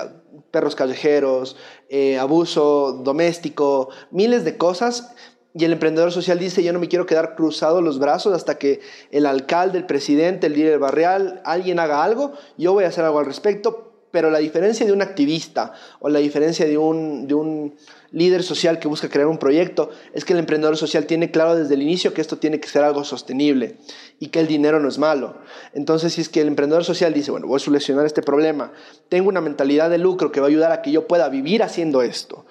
perros 0.53 0.77
callejeros, 0.77 1.57
eh, 1.89 2.17
abuso 2.17 3.01
doméstico, 3.03 3.89
miles 4.13 4.45
de 4.45 4.57
cosas. 4.57 5.13
Y 5.55 5.65
el 5.65 5.73
emprendedor 5.73 6.13
social 6.13 6.39
dice, 6.39 6.63
yo 6.63 6.73
no 6.73 6.79
me 6.79 6.89
quiero 6.89 7.05
quedar 7.05 7.35
cruzado 7.35 7.83
los 7.83 7.99
brazos 7.99 8.35
hasta 8.35 8.57
que 8.57 8.81
el 9.11 9.27
alcalde, 9.27 9.79
el 9.79 9.87
presidente, 9.87 10.47
el 10.47 10.55
líder 10.55 10.79
barrial, 10.79 11.43
alguien 11.45 11.79
haga 11.79 12.03
algo, 12.03 12.33
yo 12.57 12.73
voy 12.73 12.85
a 12.85 12.89
hacer 12.89 13.05
algo 13.05 13.19
al 13.19 13.27
respecto, 13.27 13.93
pero 14.11 14.31
la 14.31 14.39
diferencia 14.39 14.87
de 14.87 14.93
un 14.93 15.03
activista 15.03 15.73
o 16.01 16.09
la 16.09 16.21
diferencia 16.21 16.67
de 16.67 16.79
un, 16.79 17.27
de 17.27 17.35
un 17.35 17.75
líder 18.13 18.43
social 18.43 18.79
que 18.79 18.89
busca 18.89 19.09
crear 19.09 19.27
un 19.27 19.39
proyecto 19.39 19.91
es 20.13 20.25
que 20.25 20.35
el 20.35 20.39
emprendedor 20.39 20.77
social 20.77 21.07
tiene 21.07 21.31
claro 21.31 21.57
desde 21.57 21.75
el 21.75 21.83
inicio 21.83 22.15
que 22.15 22.21
esto 22.21 22.37
tiene 22.37 22.61
que 22.61 22.69
ser 22.69 22.85
algo 22.85 23.05
sostenible 23.05 23.79
y 24.21 24.29
que 24.29 24.41
el 24.41 24.47
dinero 24.47 24.81
no 24.81 24.89
es 24.89 24.99
malo. 24.99 25.39
Entonces, 25.73 26.13
si 26.13 26.21
es 26.21 26.29
que 26.29 26.43
el 26.43 26.49
emprendedor 26.49 26.85
social 26.85 27.13
dice, 27.13 27.31
bueno, 27.31 27.47
voy 27.47 27.57
a 27.57 27.61
solucionar 27.61 28.07
este 28.07 28.23
problema, 28.23 28.73
tengo 29.09 29.29
una 29.29 29.41
mentalidad 29.41 29.91
de 29.91 29.99
lucro 29.99 30.31
que 30.31 30.41
va 30.41 30.47
a 30.47 30.51
ayudar 30.51 30.73
a 30.73 30.83
que 30.83 30.93
yo 30.93 31.09
pueda 31.09 31.29
vivir 31.29 31.63
haciendo 31.63 32.03
esto 32.03 32.45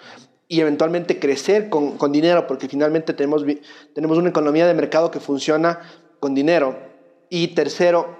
y 0.51 0.59
eventualmente 0.59 1.17
crecer 1.17 1.69
con, 1.69 1.97
con 1.97 2.11
dinero, 2.11 2.45
porque 2.45 2.67
finalmente 2.67 3.13
tenemos, 3.13 3.45
tenemos 3.95 4.17
una 4.17 4.31
economía 4.31 4.67
de 4.67 4.73
mercado 4.73 5.09
que 5.09 5.21
funciona 5.21 5.79
con 6.19 6.35
dinero. 6.35 6.77
Y 7.29 7.55
tercero, 7.55 8.17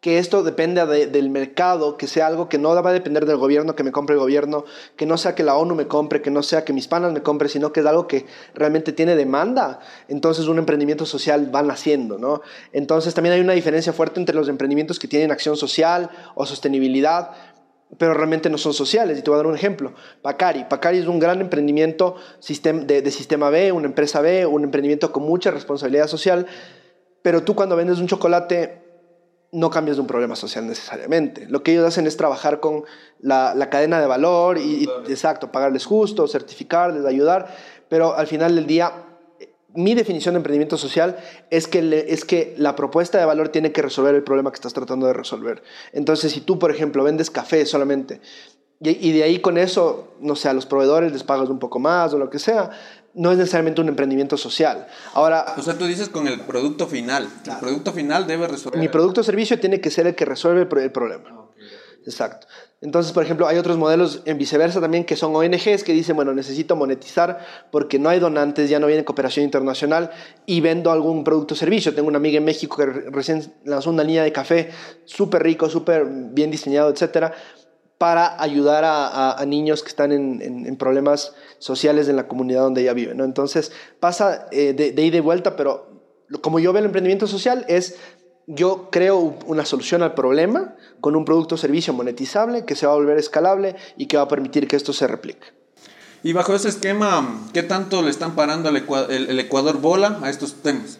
que 0.00 0.18
esto 0.18 0.42
dependa 0.42 0.86
del 0.86 1.28
mercado, 1.28 1.98
que 1.98 2.06
sea 2.06 2.26
algo 2.26 2.48
que 2.48 2.56
no 2.56 2.74
va 2.82 2.88
a 2.88 2.92
depender 2.94 3.26
del 3.26 3.36
gobierno, 3.36 3.76
que 3.76 3.84
me 3.84 3.92
compre 3.92 4.14
el 4.14 4.20
gobierno, 4.20 4.64
que 4.96 5.04
no 5.04 5.18
sea 5.18 5.34
que 5.34 5.42
la 5.42 5.56
ONU 5.56 5.74
me 5.74 5.86
compre, 5.86 6.22
que 6.22 6.30
no 6.30 6.42
sea 6.42 6.64
que 6.64 6.72
mis 6.72 6.88
panas 6.88 7.12
me 7.12 7.22
compre, 7.22 7.50
sino 7.50 7.70
que 7.70 7.80
es 7.80 7.86
algo 7.86 8.06
que 8.06 8.24
realmente 8.54 8.92
tiene 8.92 9.14
demanda. 9.14 9.80
Entonces 10.08 10.46
un 10.46 10.58
emprendimiento 10.58 11.04
social 11.04 11.54
va 11.54 11.62
naciendo, 11.62 12.18
¿no? 12.18 12.40
Entonces 12.72 13.12
también 13.12 13.34
hay 13.34 13.42
una 13.42 13.52
diferencia 13.52 13.92
fuerte 13.92 14.20
entre 14.20 14.34
los 14.34 14.48
emprendimientos 14.48 14.98
que 14.98 15.06
tienen 15.06 15.32
acción 15.32 15.56
social 15.58 16.08
o 16.34 16.46
sostenibilidad, 16.46 17.32
pero 17.98 18.14
realmente 18.14 18.50
no 18.50 18.58
son 18.58 18.72
sociales. 18.72 19.18
Y 19.18 19.22
te 19.22 19.30
voy 19.30 19.36
a 19.36 19.38
dar 19.38 19.46
un 19.46 19.54
ejemplo. 19.54 19.94
Pacari. 20.22 20.64
Pacari 20.64 20.98
es 20.98 21.06
un 21.06 21.18
gran 21.18 21.40
emprendimiento 21.40 22.16
de, 22.48 23.02
de 23.02 23.10
sistema 23.10 23.50
B, 23.50 23.72
una 23.72 23.86
empresa 23.86 24.20
B, 24.20 24.46
un 24.46 24.64
emprendimiento 24.64 25.12
con 25.12 25.24
mucha 25.24 25.50
responsabilidad 25.50 26.06
social, 26.06 26.46
pero 27.22 27.42
tú 27.42 27.54
cuando 27.54 27.76
vendes 27.76 27.98
un 27.98 28.06
chocolate 28.06 28.80
no 29.52 29.70
cambias 29.70 29.96
de 29.96 30.02
un 30.02 30.06
problema 30.06 30.36
social 30.36 30.66
necesariamente. 30.66 31.46
Lo 31.48 31.62
que 31.62 31.72
ellos 31.72 31.86
hacen 31.86 32.06
es 32.06 32.16
trabajar 32.16 32.60
con 32.60 32.84
la, 33.18 33.68
cadena 33.70 34.00
de 34.00 34.06
valor 34.06 34.58
y, 34.58 34.88
exacto, 35.08 35.50
pagarles 35.50 35.86
justo, 35.86 36.28
certificarles, 36.28 37.04
ayudar, 37.04 37.54
pero 37.88 38.14
al 38.14 38.26
final 38.26 38.54
del 38.54 38.66
día, 38.66 38.92
mi 39.74 39.94
definición 39.94 40.34
de 40.34 40.38
emprendimiento 40.38 40.76
social 40.76 41.16
es 41.50 41.66
que, 41.68 42.06
es 42.08 42.24
que 42.24 42.54
la 42.58 42.76
propuesta 42.76 43.18
de 43.18 43.24
valor 43.24 43.50
tiene 43.50 43.72
que 43.72 43.82
resolver 43.82 44.14
el 44.14 44.22
problema 44.22 44.50
que 44.50 44.56
estás 44.56 44.74
tratando 44.74 45.06
de 45.06 45.12
resolver. 45.12 45.62
Entonces, 45.92 46.32
si 46.32 46.40
tú, 46.40 46.58
por 46.58 46.70
ejemplo, 46.70 47.04
vendes 47.04 47.30
café 47.30 47.64
solamente 47.66 48.20
y, 48.80 49.08
y 49.08 49.12
de 49.12 49.22
ahí 49.22 49.40
con 49.40 49.58
eso, 49.58 50.14
no 50.20 50.36
sé, 50.36 50.48
a 50.48 50.54
los 50.54 50.66
proveedores 50.66 51.12
les 51.12 51.22
pagas 51.22 51.50
un 51.50 51.58
poco 51.58 51.78
más 51.78 52.14
o 52.14 52.18
lo 52.18 52.30
que 52.30 52.38
sea, 52.38 52.70
no 53.14 53.32
es 53.32 53.38
necesariamente 53.38 53.80
un 53.80 53.88
emprendimiento 53.88 54.36
social. 54.36 54.86
Ahora, 55.14 55.54
o 55.56 55.62
sea, 55.62 55.76
tú 55.76 55.86
dices 55.86 56.08
con 56.08 56.28
el 56.28 56.40
producto 56.40 56.86
final. 56.86 57.28
El 57.46 57.58
producto 57.58 57.92
final 57.92 58.26
debe 58.26 58.46
resolver. 58.46 58.80
Mi 58.80 58.88
producto 58.88 59.20
o 59.20 59.24
servicio 59.24 59.58
tiene 59.58 59.80
que 59.80 59.90
ser 59.90 60.06
el 60.06 60.14
que 60.14 60.24
resuelve 60.24 60.62
el, 60.82 60.92
problema. 60.92 61.39
Exacto. 62.06 62.46
Entonces, 62.80 63.12
por 63.12 63.22
ejemplo, 63.22 63.46
hay 63.46 63.58
otros 63.58 63.76
modelos 63.76 64.22
en 64.24 64.38
viceversa 64.38 64.80
también 64.80 65.04
que 65.04 65.14
son 65.14 65.36
ONGs 65.36 65.84
que 65.84 65.92
dicen, 65.92 66.16
bueno, 66.16 66.32
necesito 66.32 66.76
monetizar 66.76 67.38
porque 67.70 67.98
no 67.98 68.08
hay 68.08 68.20
donantes, 68.20 68.70
ya 68.70 68.78
no 68.78 68.86
viene 68.86 69.04
cooperación 69.04 69.44
internacional 69.44 70.10
y 70.46 70.62
vendo 70.62 70.90
algún 70.90 71.22
producto 71.22 71.52
o 71.52 71.56
servicio. 71.56 71.94
Tengo 71.94 72.08
una 72.08 72.16
amiga 72.16 72.38
en 72.38 72.44
México 72.44 72.76
que 72.76 72.86
recién 72.86 73.52
lanzó 73.64 73.90
una 73.90 74.02
línea 74.02 74.22
de 74.22 74.32
café 74.32 74.70
súper 75.04 75.42
rico, 75.42 75.68
súper 75.68 76.06
bien 76.06 76.50
diseñado, 76.50 76.90
etcétera 76.90 77.34
para 77.98 78.42
ayudar 78.42 78.82
a, 78.86 79.44
niños 79.46 79.82
que 79.82 79.90
están 79.90 80.10
en, 80.10 80.76
problemas 80.78 81.34
sociales 81.58 82.08
en 82.08 82.16
la 82.16 82.28
comunidad 82.28 82.62
donde 82.62 82.80
ella 82.80 82.94
vive. 82.94 83.14
¿no? 83.14 83.24
Entonces 83.24 83.72
pasa 84.00 84.46
eh, 84.52 84.72
de, 84.72 84.92
de 84.92 85.02
ida 85.02 85.18
y 85.18 85.20
vuelta, 85.20 85.54
pero 85.54 85.90
como 86.40 86.60
yo 86.60 86.72
veo 86.72 86.80
el 86.80 86.86
emprendimiento 86.86 87.26
social 87.26 87.66
es 87.68 87.98
yo 88.46 88.88
creo 88.90 89.36
una 89.46 89.64
solución 89.64 90.02
al 90.02 90.14
problema 90.14 90.74
con 91.00 91.16
un 91.16 91.24
producto 91.24 91.54
o 91.54 91.58
servicio 91.58 91.92
monetizable 91.92 92.64
que 92.64 92.74
se 92.74 92.86
va 92.86 92.92
a 92.92 92.96
volver 92.96 93.18
escalable 93.18 93.76
y 93.96 94.06
que 94.06 94.16
va 94.16 94.24
a 94.24 94.28
permitir 94.28 94.66
que 94.66 94.76
esto 94.76 94.92
se 94.92 95.06
replique. 95.06 95.46
Y 96.22 96.32
bajo 96.32 96.54
ese 96.54 96.68
esquema, 96.68 97.48
¿qué 97.54 97.62
tanto 97.62 98.02
le 98.02 98.10
están 98.10 98.34
parando 98.34 98.68
el, 98.68 98.76
el 99.30 99.40
Ecuador 99.40 99.80
bola 99.80 100.18
a 100.22 100.28
estos 100.28 100.54
temas? 100.62 100.98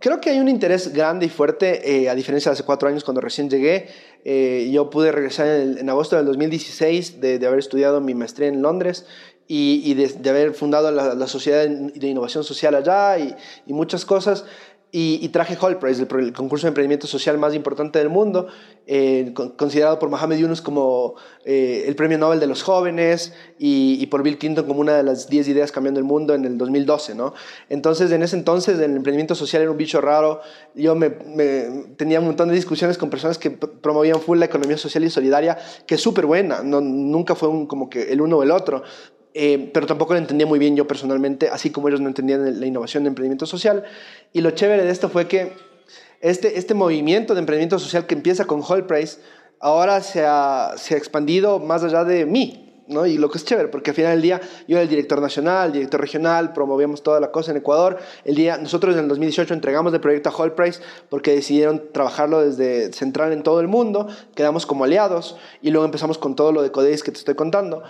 Creo 0.00 0.20
que 0.20 0.30
hay 0.30 0.38
un 0.38 0.48
interés 0.48 0.92
grande 0.92 1.26
y 1.26 1.28
fuerte, 1.28 2.02
eh, 2.02 2.08
a 2.08 2.14
diferencia 2.14 2.50
de 2.50 2.54
hace 2.54 2.62
cuatro 2.62 2.88
años 2.88 3.02
cuando 3.02 3.20
recién 3.20 3.50
llegué. 3.50 3.88
Eh, 4.24 4.70
yo 4.72 4.90
pude 4.90 5.10
regresar 5.10 5.48
en, 5.48 5.88
agosto 5.88 6.16
del 6.16 6.26
2016 6.26 7.20
de, 7.20 7.38
de, 7.38 7.46
haber 7.46 7.58
estudiado 7.58 8.00
mi 8.00 8.14
maestría 8.14 8.48
en 8.48 8.62
Londres 8.62 9.06
y, 9.48 9.82
y 9.84 9.94
de, 9.94 10.30
haber 10.30 10.54
fundado 10.54 10.92
la, 10.92 11.14
la, 11.14 11.26
Sociedad 11.26 11.66
de 11.66 12.06
Innovación 12.06 12.44
Social 12.44 12.76
allá 12.76 13.18
y, 13.18 13.34
y 13.66 13.72
muchas 13.72 14.04
cosas. 14.04 14.44
Y, 14.90 15.28
traje 15.28 15.54
Hall 15.60 15.78
Prize, 15.78 16.00
el, 16.00 16.32
concurso 16.32 16.66
de 16.66 16.68
emprendimiento 16.68 17.06
social 17.06 17.36
más 17.36 17.54
importante 17.54 17.98
del 17.98 18.08
mundo, 18.08 18.46
eh, 18.86 19.34
considerado 19.56 19.98
por 19.98 20.08
Mohamed 20.08 20.38
Yunus 20.38 20.62
como 20.62 21.14
eh, 21.44 21.84
el 21.86 21.94
premio 21.94 22.16
Nobel 22.16 22.40
de 22.40 22.46
los 22.46 22.62
jóvenes 22.62 23.34
y, 23.58 24.06
por 24.06 24.22
Bill 24.22 24.38
Clinton 24.38 24.64
como 24.64 24.80
una 24.80 24.96
de 24.96 25.02
las 25.02 25.28
10 25.28 25.48
ideas 25.48 25.72
cambiando 25.72 26.00
el 26.00 26.04
mundo 26.04 26.34
en 26.34 26.46
el 26.46 26.56
2012. 26.56 27.14
¿no? 27.14 27.34
Entonces, 27.68 28.10
en 28.12 28.22
ese 28.22 28.36
entonces, 28.36 28.78
el 28.78 28.96
emprendimiento 28.96 29.34
social 29.34 29.60
era 29.60 29.70
un 29.70 29.76
bicho 29.76 30.00
raro. 30.00 30.40
Yo 30.74 30.94
me, 30.94 31.10
tenía 31.98 32.20
un 32.20 32.26
montón 32.26 32.48
de 32.48 32.54
discusiones 32.54 32.96
con 32.96 33.10
personas 33.10 33.36
que 33.36 33.50
promovían 33.50 34.20
full 34.22 34.38
la 34.38 34.46
economía 34.46 34.78
social 34.78 35.04
y 35.04 35.10
solidaria, 35.10 35.58
que 35.86 35.96
es 35.96 36.00
súper 36.00 36.24
buena, 36.24 36.62
no, 36.62 36.80
nunca 36.80 37.34
fue 37.34 37.50
un, 37.50 37.66
como 37.66 37.90
que 37.90 38.04
el 38.10 38.22
uno 38.22 38.38
o 38.38 38.42
el 38.42 38.50
otro. 38.50 38.82
Eh, 39.40 39.70
pero 39.72 39.86
tampoco 39.86 40.14
lo 40.14 40.18
entendía 40.18 40.48
muy 40.48 40.58
bien 40.58 40.74
yo 40.74 40.88
personalmente, 40.88 41.48
así 41.48 41.70
como 41.70 41.86
ellos 41.86 42.00
no 42.00 42.08
entendían 42.08 42.58
la 42.58 42.66
innovación 42.66 43.04
de 43.04 43.10
emprendimiento 43.10 43.46
social. 43.46 43.84
Y 44.32 44.40
lo 44.40 44.50
chévere 44.50 44.82
de 44.82 44.90
esto 44.90 45.08
fue 45.08 45.28
que 45.28 45.52
este, 46.20 46.58
este 46.58 46.74
movimiento 46.74 47.34
de 47.34 47.38
emprendimiento 47.38 47.78
social 47.78 48.04
que 48.08 48.16
empieza 48.16 48.46
con 48.46 48.62
Hall 48.64 48.86
Price, 48.86 49.20
ahora 49.60 50.00
se 50.00 50.24
ha, 50.26 50.72
se 50.76 50.94
ha 50.94 50.98
expandido 50.98 51.60
más 51.60 51.84
allá 51.84 52.02
de 52.02 52.26
mí. 52.26 52.64
¿no? 52.88 53.06
Y 53.06 53.16
lo 53.16 53.30
que 53.30 53.38
es 53.38 53.44
chévere, 53.44 53.68
porque 53.68 53.90
al 53.90 53.96
final 53.96 54.12
del 54.12 54.22
día 54.22 54.40
yo 54.66 54.76
era 54.76 54.82
el 54.82 54.88
director 54.88 55.20
nacional, 55.20 55.70
director 55.70 56.00
regional, 56.00 56.52
promovíamos 56.52 57.04
toda 57.04 57.20
la 57.20 57.30
cosa 57.30 57.52
en 57.52 57.58
Ecuador. 57.58 57.98
El 58.24 58.34
día, 58.34 58.56
nosotros 58.56 58.96
en 58.96 59.02
el 59.02 59.08
2018 59.08 59.54
entregamos 59.54 59.94
el 59.94 60.00
proyecto 60.00 60.30
a 60.30 60.32
Hall 60.32 60.54
Price 60.54 60.80
porque 61.10 61.32
decidieron 61.32 61.92
trabajarlo 61.92 62.40
desde 62.40 62.92
central 62.92 63.32
en 63.32 63.44
todo 63.44 63.60
el 63.60 63.68
mundo, 63.68 64.08
quedamos 64.34 64.66
como 64.66 64.82
aliados 64.82 65.36
y 65.62 65.70
luego 65.70 65.84
empezamos 65.84 66.18
con 66.18 66.34
todo 66.34 66.50
lo 66.50 66.60
de 66.62 66.72
Codeis 66.72 67.04
que 67.04 67.12
te 67.12 67.18
estoy 67.18 67.36
contando. 67.36 67.84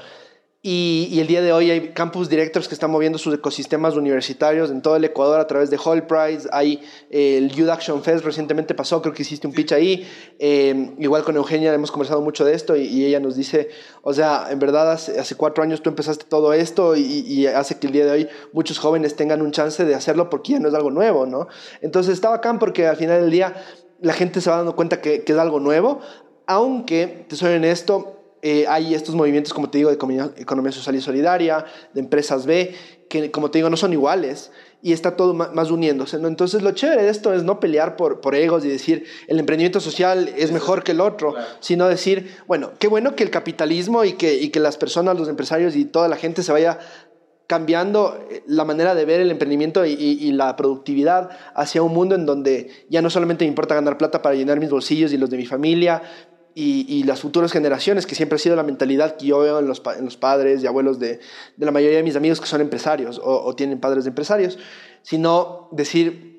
Y, 0.61 1.21
el 1.21 1.29
día 1.29 1.41
de 1.41 1.53
hoy 1.53 1.71
hay 1.71 1.91
campus 1.91 2.29
directors 2.29 2.67
que 2.67 2.75
están 2.75 2.91
moviendo 2.91 3.17
sus 3.17 3.33
ecosistemas 3.33 3.95
universitarios 3.95 4.73
en 4.73 4.83
todo 4.83 4.97
el 4.97 5.05
Ecuador 5.05 5.39
a 5.39 5.47
través 5.47 5.71
de 5.71 5.79
Hall 5.79 6.05
Prize. 6.09 6.49
Hay 6.51 6.83
eh, 7.11 7.39
el 7.39 7.51
Youth 7.51 7.69
Action 7.69 8.03
Fest 8.03 8.25
recientemente 8.25 8.75
pasó, 8.75 9.01
creo 9.01 9.15
que 9.15 9.23
hiciste 9.23 9.47
un 9.47 9.53
pitch 9.53 9.71
ahí. 9.71 10.05
Eh, 10.41 10.97
igual 10.99 11.23
con 11.23 11.37
Eugenia 11.37 11.73
hemos 11.73 11.93
conversado 11.93 12.23
mucho 12.23 12.45
de 12.45 12.55
esto 12.55 12.75
y, 12.75 13.05
ella 13.05 13.21
nos 13.21 13.37
dice, 13.37 13.69
o 14.03 14.13
sea, 14.13 14.49
en 14.51 14.59
verdad 14.59 14.91
hace, 14.91 15.21
hace, 15.21 15.37
cuatro 15.37 15.63
años 15.63 15.81
tú 15.81 15.91
empezaste 15.91 16.25
todo 16.25 16.53
esto 16.53 16.97
y, 16.97 17.03
y, 17.03 17.47
hace 17.47 17.79
que 17.79 17.87
el 17.87 17.93
día 17.93 18.07
de 18.07 18.11
hoy 18.11 18.29
muchos 18.53 18.81
jóvenes 18.81 19.15
tengan 19.15 19.43
un 19.43 19.53
chance 19.53 19.85
de 19.85 19.95
hacerlo 19.95 20.29
porque 20.29 20.55
ya 20.55 20.59
no 20.59 20.67
es 20.67 20.75
algo 20.75 20.91
nuevo, 20.91 21.25
¿no? 21.25 21.47
Entonces 21.83 22.15
estaba 22.15 22.35
acá 22.35 22.59
porque 22.59 22.89
al 22.89 22.97
final 22.97 23.21
del 23.21 23.31
día 23.31 23.55
la 24.01 24.13
gente 24.13 24.41
se 24.41 24.51
va 24.51 24.57
dando 24.57 24.75
cuenta 24.75 25.01
que, 25.01 25.23
que 25.23 25.33
es 25.33 25.39
algo 25.39 25.61
nuevo, 25.61 26.01
aunque, 26.49 27.27
te 27.29 27.37
soy 27.37 27.55
honesto, 27.55 28.18
eh, 28.43 28.67
hay 28.69 28.95
estos 28.95 29.15
movimientos, 29.15 29.53
como 29.53 29.71
te 29.71 29.79
digo, 29.79 29.91
de 29.91 29.97
economía, 29.97 30.73
social 30.73 30.95
y 30.97 31.01
solidaria, 31.01 31.65
de 31.93 32.01
empresas 32.01 32.47
B, 32.47 32.75
que 33.09 33.31
como 33.31 33.51
te 33.51 33.59
digo, 33.59 33.71
no 33.71 33.77
son 33.77 33.93
iguales 33.93 34.51
y 34.81 34.93
está 34.93 35.17
todo 35.17 35.35
más 35.35 35.71
uniéndose. 35.71 36.19
¿no? 36.19 36.29
Entonces 36.29 36.63
lo 36.63 36.71
chévere 36.71 37.03
de 37.03 37.09
esto 37.09 37.33
es 37.33 37.43
no 37.43 37.59
pelear 37.59 37.97
por, 37.97 38.21
por 38.21 38.35
egos 38.35 38.65
y 38.65 38.69
decir 38.69 39.07
el 39.27 39.41
emprendimiento 39.41 39.81
social 39.81 40.33
es 40.37 40.53
mejor 40.53 40.85
que 40.85 40.93
el 40.93 41.01
otro, 41.01 41.35
sino 41.61 41.89
decir, 41.89 42.37
bueno, 42.47 42.73
qué 42.79 42.87
bueno 42.87 43.17
que 43.17 43.25
el 43.25 43.31
capitalismo 43.31 44.05
y 44.05 44.13
que, 44.13 44.35
y 44.35 44.51
que 44.51 44.61
las 44.61 44.77
personas, 44.77 45.19
los 45.19 45.29
empresarios 45.29 45.75
y 45.75 45.85
toda 45.85 46.07
la 46.07 46.17
gente 46.17 46.43
se 46.43 46.53
vaya 46.53 46.79
cambiando 47.49 48.27
eh, 48.31 48.43
la 48.47 48.65
manera 48.65 48.95
de 48.95 49.05
ver 49.05 49.21
el 49.21 49.31
emprendimiento 49.31 49.85
y, 49.85 49.95
y, 49.95 50.33
la 50.33 50.55
productividad 50.55 51.31
hacia 51.55 51.83
un 51.83 51.95
mundo 51.95 52.15
en 52.15 52.27
donde 52.27 52.71
ya 52.91 53.01
no 53.01 53.09
solamente 53.09 53.45
me 53.45 53.49
importa 53.49 53.75
ganar 53.75 53.97
plata 53.97 54.21
para 54.21 54.35
llenar 54.35 54.61
mis 54.61 54.69
bolsillos 54.69 55.15
y 55.15 55.17
los 55.17 55.31
de 55.31 55.39
mi 55.39 55.47
familia, 55.47 56.03
y, 56.61 57.05
las 57.05 57.21
futuras 57.21 57.53
generaciones, 57.53 58.05
que 58.05 58.17
siempre 58.17 58.35
ha 58.35 58.39
sido 58.41 58.57
la 58.57 58.65
mentalidad 58.65 59.17
que 59.17 59.27
yo 59.27 59.39
veo 59.39 59.61
en 59.61 59.69
los, 59.69 59.81
en 59.97 60.05
los 60.05 60.17
padres 60.17 60.61
y 60.61 60.67
abuelos 60.67 60.99
de, 60.99 61.21
de, 61.57 61.67
la 61.67 61.71
mayoría 61.71 61.99
de 61.99 62.03
mis 62.03 62.17
amigos 62.17 62.41
que 62.41 62.49
son 62.49 62.61
empresarios 62.61 63.21
o, 63.23 63.55
tienen 63.55 63.79
padres 63.79 64.03
de 64.03 64.09
empresarios, 64.09 64.59
sino 65.03 65.69
decir, 65.71 66.37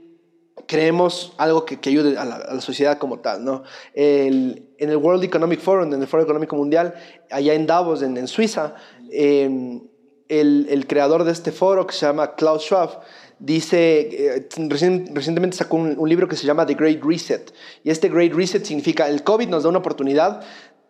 creemos 0.67 1.31
algo 1.37 1.63
que, 1.63 1.79
que 1.79 1.89
ayude 1.89 2.17
a 2.17 2.25
la, 2.25 2.59
sociedad 2.59 2.97
como 2.97 3.19
tal. 3.19 3.45
¿no? 3.45 3.63
en 3.93 4.65
el 4.77 4.97
World 4.97 5.23
Economic 5.23 5.61
Forum, 5.61 5.93
en 5.93 6.01
el 6.01 6.07
Foro 6.07 6.23
Económico 6.23 6.57
Mundial, 6.57 6.95
allá 7.31 7.53
en 7.53 7.65
Davos, 7.65 8.01
en, 8.01 8.17
en 8.17 8.27
Suiza, 8.27 8.75
em, 9.11 9.81
el, 10.27 10.67
el 10.69 10.85
creador 10.85 11.23
de 11.23 11.31
este 11.31 11.53
foro, 11.53 11.87
que 11.87 11.93
se 11.93 12.05
llama 12.05 12.35
Klaus 12.35 12.63
Schwab, 12.63 13.01
dice, 13.39 14.35
eh, 14.35 14.49
recientemente 14.67 15.57
sacó 15.57 15.77
un, 15.77 15.95
un 15.97 16.09
libro 16.09 16.27
que 16.27 16.35
se 16.35 16.45
llama 16.45 16.65
The 16.65 16.75
Great 16.75 17.03
Reset. 17.03 17.53
Y 17.83 17.89
este 17.89 18.09
Great 18.09 18.33
Reset 18.33 18.63
significa, 18.63 19.07
el 19.07 19.23
COVID 19.23 19.47
nos 19.47 19.63
da 19.63 19.69
una 19.69 19.79
oportunidad 19.79 20.41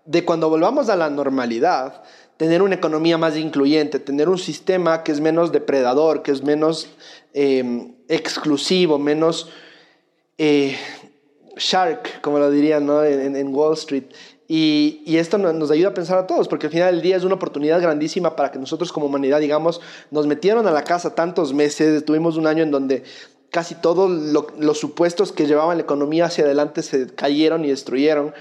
de 0.06 0.26
cuando 0.26 0.50
volvamos 0.50 0.90
a 0.90 0.96
la 0.96 1.10
normalidad, 1.10 2.04
tener 2.38 2.62
una 2.62 2.76
economía 2.76 3.18
más 3.18 3.38
incluyente, 3.38 4.00
tener 4.00 4.30
un 4.30 4.38
sistema 4.38 5.04
que 5.04 5.12
es 5.12 5.20
menos 5.20 5.52
depredador, 5.52 6.24
que 6.24 6.32
es 6.32 6.42
menos 6.42 6.90
eh, 7.34 7.92
exclusivo, 8.08 8.98
menos 8.98 9.50
eh, 10.38 10.78
shark, 11.58 12.22
como 12.22 12.40
lo 12.40 12.50
dirían 12.50 12.86
¿no? 12.86 13.04
en, 13.04 13.36
en, 13.36 13.54
Wall 13.54 13.74
Street. 13.74 14.06
Y, 14.52 15.04
y, 15.06 15.18
esto 15.18 15.38
nos 15.38 15.70
ayuda 15.70 15.90
a 15.90 15.94
pensar 15.94 16.18
a 16.18 16.26
todos, 16.26 16.48
porque 16.48 16.66
al 16.66 16.74
final 16.74 16.96
del 16.96 17.04
día 17.04 17.16
es 17.16 17.24
una 17.24 17.36
oportunidad 17.36 17.80
grandísima 17.80 18.36
para 18.36 18.52
que 18.52 18.58
nosotros 18.58 18.92
como 18.92 19.06
humanidad, 19.06 19.40
digamos, 19.40 19.80
nos 20.10 20.26
metieron 20.26 20.66
a 20.66 20.72
la 20.72 20.84
casa 20.84 21.14
tantos 21.14 21.54
meses, 21.54 22.04
tuvimos 22.04 22.36
un 22.36 22.48
año 22.48 22.64
en 22.64 22.72
donde 22.72 23.04
casi 23.52 23.76
todos 23.76 24.10
lo, 24.10 24.48
los 24.58 24.80
supuestos 24.80 25.32
que 25.32 25.46
llevaban 25.46 25.78
la 25.78 25.84
economía 25.84 26.26
hacia 26.26 26.46
adelante 26.46 26.82
se 26.82 27.14
cayeron 27.14 27.64
y 27.64 27.68
destruyeron, 27.68 28.34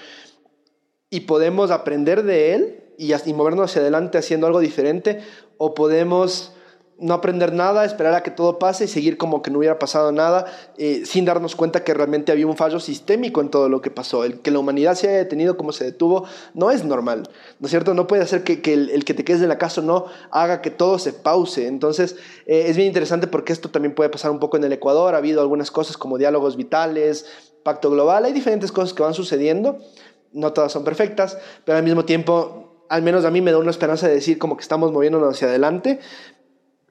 y 1.11 1.21
podemos 1.21 1.71
aprender 1.71 2.23
de 2.23 2.55
él 2.55 2.85
y 2.97 3.13
movernos 3.35 3.71
hacia 3.71 3.83
adelante 3.83 4.17
haciendo 4.17 4.47
algo 4.47 4.61
diferente, 4.61 5.21
o 5.59 5.75
podemos 5.75 6.55
no 7.01 7.15
aprender 7.15 7.53
nada, 7.53 7.85
esperar 7.85 8.15
a 8.15 8.23
que 8.23 8.31
todo 8.31 8.59
pase 8.59 8.85
y 8.85 8.89
seguir 8.89 9.17
como 9.17 9.41
que 9.41 9.51
no 9.51 9.59
hubiera 9.59 9.79
pasado 9.79 10.11
nada, 10.11 10.47
eh, 10.79 11.03
sin 11.05 11.25
darnos 11.25 11.55
cuenta 11.55 11.85
que 11.85 11.95
realmente 11.95 12.33
había 12.33 12.47
un 12.47 12.57
fallo 12.57 12.81
sistémico 12.81 13.41
en 13.41 13.51
todo 13.51 13.69
lo 13.69 13.81
que 13.81 13.91
pasó. 13.91 14.25
El 14.25 14.41
que 14.41 14.51
la 14.51 14.59
humanidad 14.59 14.95
se 14.95 15.09
haya 15.09 15.19
detenido 15.19 15.57
como 15.57 15.73
se 15.73 15.85
detuvo 15.85 16.25
no 16.55 16.71
es 16.71 16.85
normal, 16.85 17.31
¿no 17.61 17.67
es 17.67 17.71
cierto? 17.71 17.95
No 17.95 18.09
puede 18.09 18.23
hacer 18.23 18.43
que, 18.43 18.61
que 18.61 18.73
el, 18.75 19.05
que 19.05 19.15
te 19.15 19.25
quedes 19.25 19.43
en 19.43 19.49
la 19.49 19.59
casa 19.59 19.81
no 19.81 20.07
haga 20.33 20.61
que 20.61 20.71
todo 20.71 20.99
se 20.99 21.13
pause. 21.13 21.67
Entonces, 21.67 22.17
eh, 22.47 22.65
es 22.67 22.77
bien 22.77 22.89
interesante 22.89 23.29
porque 23.29 23.53
esto 23.53 23.71
también 23.71 23.95
puede 23.95 24.11
pasar 24.11 24.33
un 24.33 24.41
poco 24.41 24.57
en 24.57 24.65
el 24.65 24.73
Ecuador. 24.73 25.15
Ha 25.15 25.19
habido 25.19 25.41
algunas 25.41 25.71
cosas 25.71 25.97
como 25.97 26.19
diálogos 26.19 26.57
vitales, 26.57 27.27
pacto 27.63 27.91
global, 27.91 28.25
hay 28.25 28.33
diferentes 28.33 28.73
cosas 28.73 28.93
que 28.93 29.03
van 29.05 29.15
sucediendo. 29.15 29.79
No 30.33 30.53
todas 30.53 30.73
son 30.73 30.85
perfectas, 30.85 31.39
pero 31.65 31.79
al 31.79 31.85
mismo 31.85 32.05
tiempo 32.05 32.65
al 32.89 33.03
menos 33.03 33.25
a 33.25 33.31
mí 33.31 33.41
me 33.41 33.53
da 33.53 33.59
una 33.59 33.71
esperanza 33.71 34.09
de 34.09 34.15
decir 34.15 34.39
como 34.39 34.57
que 34.57 34.63
estamos 34.63 34.93
moviéndonos 34.93 35.35
hacia 35.35 35.49
adelante, 35.49 36.01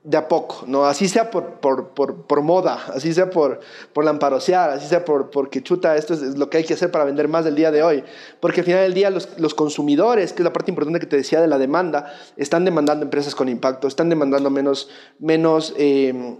de 0.07 0.15
a 0.15 0.29
poco, 0.29 0.63
¿no? 0.67 0.85
Así 0.85 1.09
sea 1.09 1.29
por, 1.29 1.55
por, 1.55 1.89
por, 1.91 2.41
moda, 2.41 2.79
así 2.93 3.13
sea 3.13 3.29
por, 3.29 3.59
por 3.91 4.05
lamparosear, 4.05 4.69
así 4.69 4.87
sea 4.87 5.03
por, 5.03 5.29
porque 5.31 5.61
chuta, 5.61 5.97
esto 5.97 6.13
es, 6.13 6.21
es, 6.21 6.37
lo 6.37 6.49
que 6.49 6.55
hay 6.55 6.63
que 6.63 6.75
hacer 6.75 6.91
para 6.91 7.03
vender 7.03 7.27
más 7.27 7.43
del 7.43 7.55
día 7.55 7.71
de 7.71 7.83
hoy. 7.83 8.05
Porque 8.39 8.61
al 8.61 8.65
final 8.65 8.83
del 8.83 8.93
día 8.93 9.09
los, 9.09 9.37
los, 9.37 9.53
consumidores, 9.53 10.31
que 10.31 10.43
es 10.43 10.45
la 10.45 10.53
parte 10.53 10.71
importante 10.71 11.01
que 11.01 11.07
te 11.07 11.17
decía 11.17 11.41
de 11.41 11.47
la 11.47 11.57
demanda, 11.57 12.13
están 12.37 12.63
demandando 12.63 13.03
empresas 13.03 13.35
con 13.35 13.49
impacto, 13.49 13.85
están 13.89 14.07
demandando 14.07 14.49
menos, 14.49 14.89
menos 15.19 15.73
eh, 15.77 16.37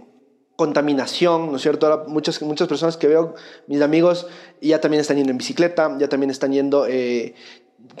contaminación, 0.56 1.50
¿no 1.50 1.56
es 1.56 1.62
cierto? 1.62 1.88
Ahora 1.88 2.04
muchas, 2.08 2.40
muchas 2.40 2.68
personas 2.68 2.96
que 2.96 3.06
veo, 3.06 3.34
mis 3.66 3.82
amigos, 3.82 4.28
ya 4.62 4.80
también 4.80 5.02
están 5.02 5.18
yendo 5.18 5.30
en 5.30 5.36
bicicleta, 5.36 5.94
ya 5.98 6.08
también 6.08 6.30
están 6.30 6.52
yendo... 6.52 6.86
Eh, 6.86 7.34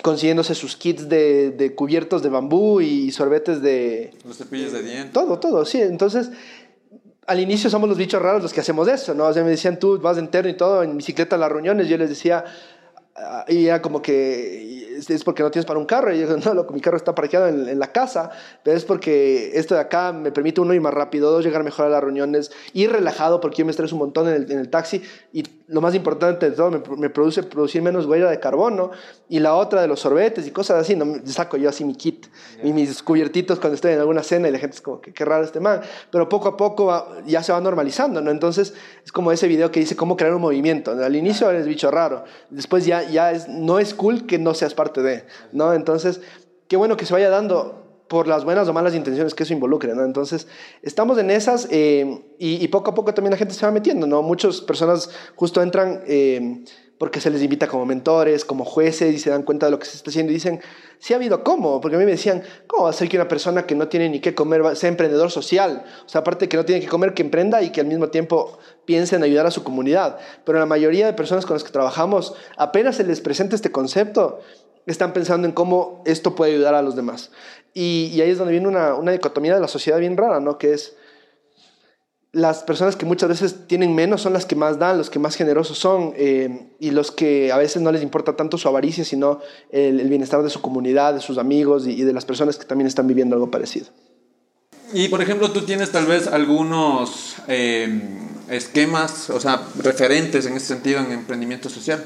consiguiéndose 0.02 0.54
sus 0.54 0.76
kits 0.76 1.08
de, 1.08 1.50
de, 1.50 1.74
cubiertos 1.74 2.22
de 2.22 2.28
bambú 2.28 2.80
y 2.80 3.10
sorbetes 3.10 3.62
de... 3.62 4.12
Los 4.24 4.38
cepillos 4.38 4.72
de 4.72 4.82
dientes. 4.82 5.12
Todo, 5.12 5.38
todo, 5.38 5.64
sí. 5.64 5.80
Entonces, 5.80 6.30
al 7.26 7.40
inicio 7.40 7.68
somos 7.68 7.88
los 7.88 7.98
bichos 7.98 8.20
raros 8.22 8.42
los 8.42 8.52
que 8.52 8.60
hacemos 8.60 8.88
eso, 8.88 9.14
¿no? 9.14 9.26
O 9.26 9.32
sea, 9.32 9.44
me 9.44 9.50
decían, 9.50 9.78
tú 9.78 9.98
vas 10.00 10.18
entero 10.18 10.48
y 10.48 10.54
todo, 10.54 10.82
en 10.82 10.96
bicicleta 10.96 11.36
a 11.36 11.38
las 11.38 11.52
reuniones, 11.52 11.88
yo 11.88 11.98
les 11.98 12.08
decía, 12.08 12.44
y 13.48 13.66
era 13.66 13.82
como 13.82 14.02
que 14.02 14.68
es 15.08 15.24
porque 15.24 15.42
no 15.42 15.50
tienes 15.50 15.66
para 15.66 15.78
un 15.78 15.86
carro. 15.86 16.14
Y 16.14 16.20
yo 16.20 16.36
no, 16.36 16.54
loco, 16.54 16.74
mi 16.74 16.80
carro 16.80 16.96
está 16.96 17.14
parqueado 17.14 17.48
en, 17.48 17.68
en, 17.68 17.78
la 17.78 17.92
casa, 17.92 18.30
pero 18.62 18.76
es 18.76 18.84
porque 18.84 19.52
esto 19.54 19.74
de 19.74 19.80
acá 19.80 20.12
me 20.12 20.32
permite 20.32 20.60
uno 20.60 20.74
ir 20.74 20.80
más 20.80 20.94
rápido, 20.94 21.30
dos, 21.30 21.44
llegar 21.44 21.62
mejor 21.64 21.86
a 21.86 21.88
las 21.88 22.02
reuniones, 22.02 22.50
ir 22.72 22.90
relajado 22.90 23.40
porque 23.40 23.58
yo 23.58 23.64
me 23.64 23.70
estreso 23.70 23.94
un 23.94 24.00
montón 24.00 24.28
en 24.28 24.34
el, 24.34 24.52
en 24.52 24.58
el 24.58 24.68
taxi 24.70 25.02
y 25.32 25.44
lo 25.68 25.82
más 25.82 25.94
importante 25.94 26.48
de 26.48 26.56
todo, 26.56 26.70
me, 26.70 26.80
me, 26.96 27.10
produce 27.10 27.42
producir 27.42 27.82
menos 27.82 28.06
huella 28.06 28.30
de 28.30 28.40
carbono. 28.40 28.90
Y 29.28 29.40
la 29.40 29.54
otra 29.54 29.82
de 29.82 29.88
los 29.88 30.00
sorbetes 30.00 30.46
y 30.46 30.50
cosas 30.50 30.80
así, 30.80 30.96
no 30.96 31.20
saco 31.26 31.58
yo 31.58 31.68
así 31.68 31.84
mi 31.84 31.94
kit 31.94 32.26
yeah. 32.56 32.66
y 32.66 32.72
mis 32.72 33.02
cubiertitos 33.02 33.58
cuando 33.58 33.74
estoy 33.74 33.92
en 33.92 33.98
alguna 33.98 34.22
cena 34.22 34.48
y 34.48 34.52
la 34.52 34.58
gente 34.58 34.76
es 34.76 34.80
como 34.80 35.02
que 35.02 35.12
qué 35.12 35.24
raro 35.26 35.44
este 35.44 35.60
man. 35.60 35.82
Pero 36.10 36.28
poco 36.28 36.48
a 36.48 36.56
poco 36.56 36.86
va, 36.86 37.18
ya 37.26 37.42
se 37.42 37.52
va 37.52 37.60
normalizando, 37.60 38.22
¿no? 38.22 38.30
Entonces 38.30 38.72
es 39.04 39.12
como 39.12 39.30
ese 39.30 39.46
video 39.46 39.70
que 39.70 39.80
dice 39.80 39.94
cómo 39.94 40.16
crear 40.16 40.34
un 40.34 40.40
movimiento. 40.40 40.92
Al 40.92 41.14
inicio 41.14 41.50
eres 41.50 41.66
bicho 41.66 41.90
raro, 41.90 42.24
después 42.48 42.86
ya, 42.86 43.02
ya 43.10 43.32
es, 43.32 43.48
no 43.48 43.78
es 43.78 43.94
cool 43.94 44.26
que 44.26 44.38
no 44.38 44.54
seas 44.54 44.74
parte 44.74 45.02
de, 45.02 45.24
¿no? 45.52 45.72
Entonces, 45.72 46.20
qué 46.68 46.76
bueno 46.76 46.96
que 46.96 47.06
se 47.06 47.12
vaya 47.12 47.30
dando 47.30 47.87
por 48.08 48.26
las 48.26 48.44
buenas 48.44 48.66
o 48.68 48.72
malas 48.72 48.94
intenciones 48.94 49.34
que 49.34 49.42
eso 49.42 49.52
involucre, 49.52 49.94
¿no? 49.94 50.02
Entonces, 50.04 50.48
estamos 50.82 51.18
en 51.18 51.30
esas 51.30 51.68
eh, 51.70 52.22
y, 52.38 52.66
poco 52.68 52.90
a 52.90 52.94
poco 52.94 53.14
también 53.14 53.32
la 53.32 53.36
gente 53.36 53.54
se 53.54 53.64
va 53.66 53.72
metiendo, 53.72 54.06
¿no? 54.06 54.22
Muchas 54.22 54.60
personas 54.62 55.10
justo 55.36 55.62
entran 55.62 56.02
eh, 56.06 56.64
porque 56.98 57.20
se 57.20 57.30
les 57.30 57.42
invita 57.42 57.68
como 57.68 57.86
mentores, 57.86 58.44
como 58.44 58.64
jueces 58.64 59.14
y 59.14 59.18
se 59.18 59.30
dan 59.30 59.42
cuenta 59.42 59.66
de 59.66 59.72
lo 59.72 59.78
que 59.78 59.86
se 59.86 59.96
está 59.96 60.10
haciendo 60.10 60.32
y 60.32 60.34
dicen, 60.34 60.60
sí 60.98 61.12
ha 61.12 61.16
habido 61.16 61.44
cómo, 61.44 61.80
porque 61.80 61.96
a 61.96 61.98
mí 61.98 62.04
me 62.04 62.10
decían, 62.10 62.42
¿cómo 62.66 62.84
va 62.84 62.90
a 62.90 62.92
ser 62.92 63.08
que 63.08 63.16
una 63.16 63.28
persona 63.28 63.66
que 63.66 63.74
no 63.74 63.88
tiene 63.88 64.08
ni 64.08 64.20
qué 64.20 64.34
comer 64.34 64.76
sea 64.76 64.88
emprendedor 64.88 65.30
social? 65.30 65.84
O 66.04 66.08
sea, 66.08 66.22
aparte 66.22 66.48
que 66.48 66.56
no 66.56 66.64
tiene 66.64 66.80
que 66.80 66.88
comer, 66.88 67.14
que 67.14 67.22
emprenda 67.22 67.62
y 67.62 67.70
que 67.70 67.80
al 67.80 67.86
mismo 67.86 68.08
tiempo 68.08 68.58
piense 68.84 69.16
en 69.16 69.22
ayudar 69.22 69.46
a 69.46 69.50
su 69.50 69.62
comunidad. 69.62 70.18
Pero 70.44 70.58
la 70.58 70.66
mayoría 70.66 71.06
de 71.06 71.12
personas 71.12 71.46
con 71.46 71.54
las 71.54 71.62
que 71.62 71.70
trabajamos, 71.70 72.34
apenas 72.56 72.96
se 72.96 73.04
les 73.04 73.20
presenta 73.20 73.54
este 73.54 73.70
concepto, 73.70 74.40
están 74.92 75.12
pensando 75.12 75.46
en 75.46 75.52
cómo 75.52 76.02
esto 76.04 76.34
puede 76.34 76.52
ayudar 76.52 76.74
a 76.74 76.82
los 76.82 76.96
demás. 76.96 77.30
Y, 77.74 78.20
ahí 78.20 78.30
es 78.30 78.38
donde 78.38 78.52
viene 78.52 78.68
una, 78.68 78.94
una, 78.94 79.12
dicotomía 79.12 79.54
de 79.54 79.60
la 79.60 79.68
sociedad 79.68 79.98
bien 79.98 80.16
rara, 80.16 80.40
¿no? 80.40 80.58
Que 80.58 80.72
es 80.72 80.96
las 82.32 82.62
personas 82.62 82.96
que 82.96 83.06
muchas 83.06 83.28
veces 83.28 83.66
tienen 83.66 83.94
menos 83.94 84.20
son 84.20 84.32
las 84.32 84.44
que 84.44 84.54
más 84.54 84.78
dan, 84.78 84.98
los 84.98 85.10
que 85.10 85.18
más 85.18 85.34
generosos 85.34 85.78
son, 85.78 86.12
eh, 86.16 86.70
y 86.78 86.90
los 86.90 87.10
que 87.10 87.52
a 87.52 87.56
veces 87.56 87.80
no 87.82 87.90
les 87.90 88.02
importa 88.02 88.36
tanto 88.36 88.58
su 88.58 88.68
avaricia, 88.68 89.04
sino 89.04 89.40
el, 89.70 90.08
bienestar 90.08 90.42
de 90.42 90.50
su 90.50 90.60
comunidad, 90.60 91.14
de 91.14 91.20
sus 91.20 91.38
amigos 91.38 91.86
y, 91.86 91.92
y, 91.92 92.02
de 92.02 92.12
las 92.12 92.24
personas 92.24 92.58
que 92.58 92.64
también 92.64 92.86
están 92.86 93.06
viviendo 93.06 93.34
algo 93.34 93.50
parecido. 93.50 93.86
Y 94.92 95.08
por 95.08 95.20
ejemplo, 95.20 95.50
tú 95.50 95.62
tienes 95.62 95.90
tal 95.90 96.06
vez 96.06 96.26
algunos 96.26 97.36
eh, 97.46 98.00
esquemas, 98.48 99.28
o 99.30 99.40
sea, 99.40 99.62
referentes 99.82 100.46
en 100.46 100.56
ese 100.56 100.66
sentido 100.66 101.00
en 101.00 101.12
emprendimiento 101.12 101.68
social. 101.68 102.04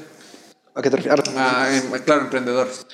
¿A 0.75 0.81
qué 0.81 0.89
te 0.89 0.97
refieres? 0.97 1.23
Ah, 1.35 1.67
eh, 1.71 2.01
claro, 2.03 2.21
emprendedores. 2.21 2.85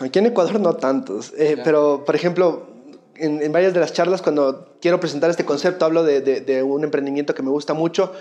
Aquí 0.00 0.18
en 0.18 0.26
Ecuador 0.26 0.60
no 0.60 0.74
tantos, 0.74 1.32
eh, 1.36 1.58
pero 1.62 2.04
por 2.04 2.14
ejemplo, 2.14 2.68
en, 3.16 3.42
en, 3.42 3.52
varias 3.52 3.74
de 3.74 3.80
las 3.80 3.92
charlas 3.92 4.22
cuando 4.22 4.76
quiero 4.80 5.00
presentar 5.00 5.28
este 5.28 5.44
concepto 5.44 5.84
hablo 5.84 6.04
de, 6.04 6.20
de, 6.20 6.40
de, 6.40 6.62
un 6.62 6.84
emprendimiento 6.84 7.34
que 7.34 7.42
me 7.42 7.50
gusta 7.50 7.74
mucho, 7.74 8.12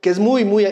que 0.00 0.10
es 0.10 0.18
muy, 0.18 0.44
muy 0.44 0.66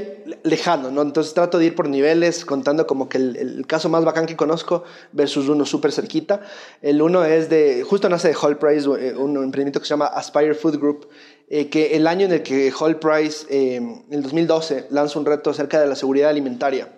lejano, 0.45 0.91
¿no? 0.91 1.03
Entonces 1.03 1.35
trato 1.35 1.59
de 1.59 1.67
ir 1.67 1.75
por 1.75 1.89
niveles 1.89 2.45
contando 2.45 2.87
como 2.87 3.09
que 3.09 3.19
el, 3.19 3.37
el 3.37 3.67
caso 3.67 3.89
más 3.89 4.05
bacán 4.05 4.27
que 4.27 4.37
conozco 4.37 4.85
versus 5.13 5.49
uno 5.49 5.67
súper 5.67 5.93
cerquita. 5.93 6.43
El 6.81 7.03
uno 7.03 7.25
es 7.25 7.51
de, 7.51 7.83
justo 7.83 8.09
nace 8.09 8.29
de 8.29 8.35
Hall 8.35 8.57
Price, 8.57 8.89
eh, 8.89 9.15
un 9.17 9.37
emprendimiento 9.37 9.81
que 9.81 9.87
se 9.87 9.91
llama 9.91 10.07
Aspire 10.07 10.55
Food 10.55 10.79
Group, 10.79 11.09
eh, 11.49 11.69
que 11.69 11.97
el 11.97 12.07
año 12.07 12.27
en 12.27 12.33
el 12.33 12.43
que 12.43 12.73
Hall 12.79 12.99
Price, 12.99 13.47
eh, 13.49 13.77
en 13.77 14.05
el 14.11 14.23
2012, 14.23 14.87
lanza 14.91 15.19
un 15.19 15.27
reto 15.27 15.51
acerca 15.51 15.81
de 15.81 15.87
la 15.87 15.95
seguridad 15.95 16.31
alimentaria 16.31 16.89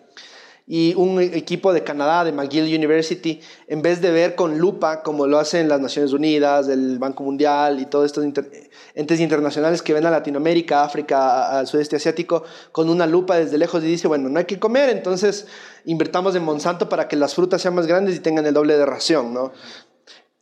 y 0.70 0.94
un 0.96 1.18
equipo 1.20 1.72
de 1.72 1.82
Canadá, 1.82 2.24
de 2.24 2.32
McGill 2.32 2.74
University, 2.74 3.40
en 3.68 3.80
vez 3.80 4.02
de 4.02 4.10
ver 4.10 4.34
con 4.34 4.58
lupa, 4.58 5.02
como 5.02 5.26
lo 5.26 5.38
hacen 5.38 5.66
las 5.66 5.80
Naciones 5.80 6.12
Unidas, 6.12 6.68
el 6.68 6.98
Banco 6.98 7.22
Mundial 7.22 7.80
y 7.80 7.86
todos 7.86 8.04
estos 8.04 8.22
inter 8.22 8.50
entes 8.94 9.18
internacionales 9.18 9.80
que 9.80 9.94
ven 9.94 10.04
a 10.04 10.10
Latinoamérica, 10.10 10.82
África, 10.82 11.58
al 11.58 11.66
sudeste 11.66 11.96
asiático, 11.96 12.44
con 12.70 12.90
una 12.90 13.06
lupa 13.06 13.36
desde 13.36 13.56
lejos 13.56 13.82
y 13.82 13.86
dice, 13.86 14.08
bueno, 14.08 14.28
no 14.28 14.38
hay 14.38 14.44
que 14.44 14.58
comer, 14.58 14.90
entonces 14.90 15.46
invertamos 15.86 16.34
en 16.34 16.44
Monsanto 16.44 16.88
para 16.88 17.08
que 17.08 17.16
las 17.16 17.34
frutas 17.34 17.62
sean 17.62 17.74
más 17.74 17.86
grandes 17.86 18.16
y 18.16 18.20
tengan 18.20 18.44
el 18.44 18.52
doble 18.52 18.76
de 18.76 18.84
ración, 18.84 19.32
¿no? 19.32 19.52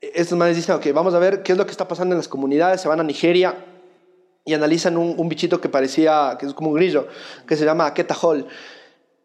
Estos 0.01 0.37
manes 0.37 0.57
dicen, 0.57 0.75
ok, 0.75 0.87
vamos 0.93 1.15
a 1.15 1.21
ver 1.21 1.45
qué 1.45 1.53
es 1.53 1.59
lo 1.59 1.67
que 1.67 1.71
está 1.71 1.87
pasando 1.87 2.15
en 2.15 2.19
las 2.19 2.29
comunidades, 2.29 2.81
se 2.81 2.89
van 2.89 2.99
a 2.99 3.05
Nigeria 3.05 3.55
y 4.47 4.55
analizan 4.55 4.97
un, 4.97 5.15
un 5.19 5.29
bichito 5.29 5.61
que 5.61 5.69
parecía, 5.69 6.37
que 6.39 6.47
es 6.47 6.55
como 6.55 6.71
un 6.71 6.77
grillo, 6.77 7.09
que 7.47 7.57
se 7.57 7.67
llama 7.67 7.87
Aketa 7.87 8.15
Hall 8.15 8.47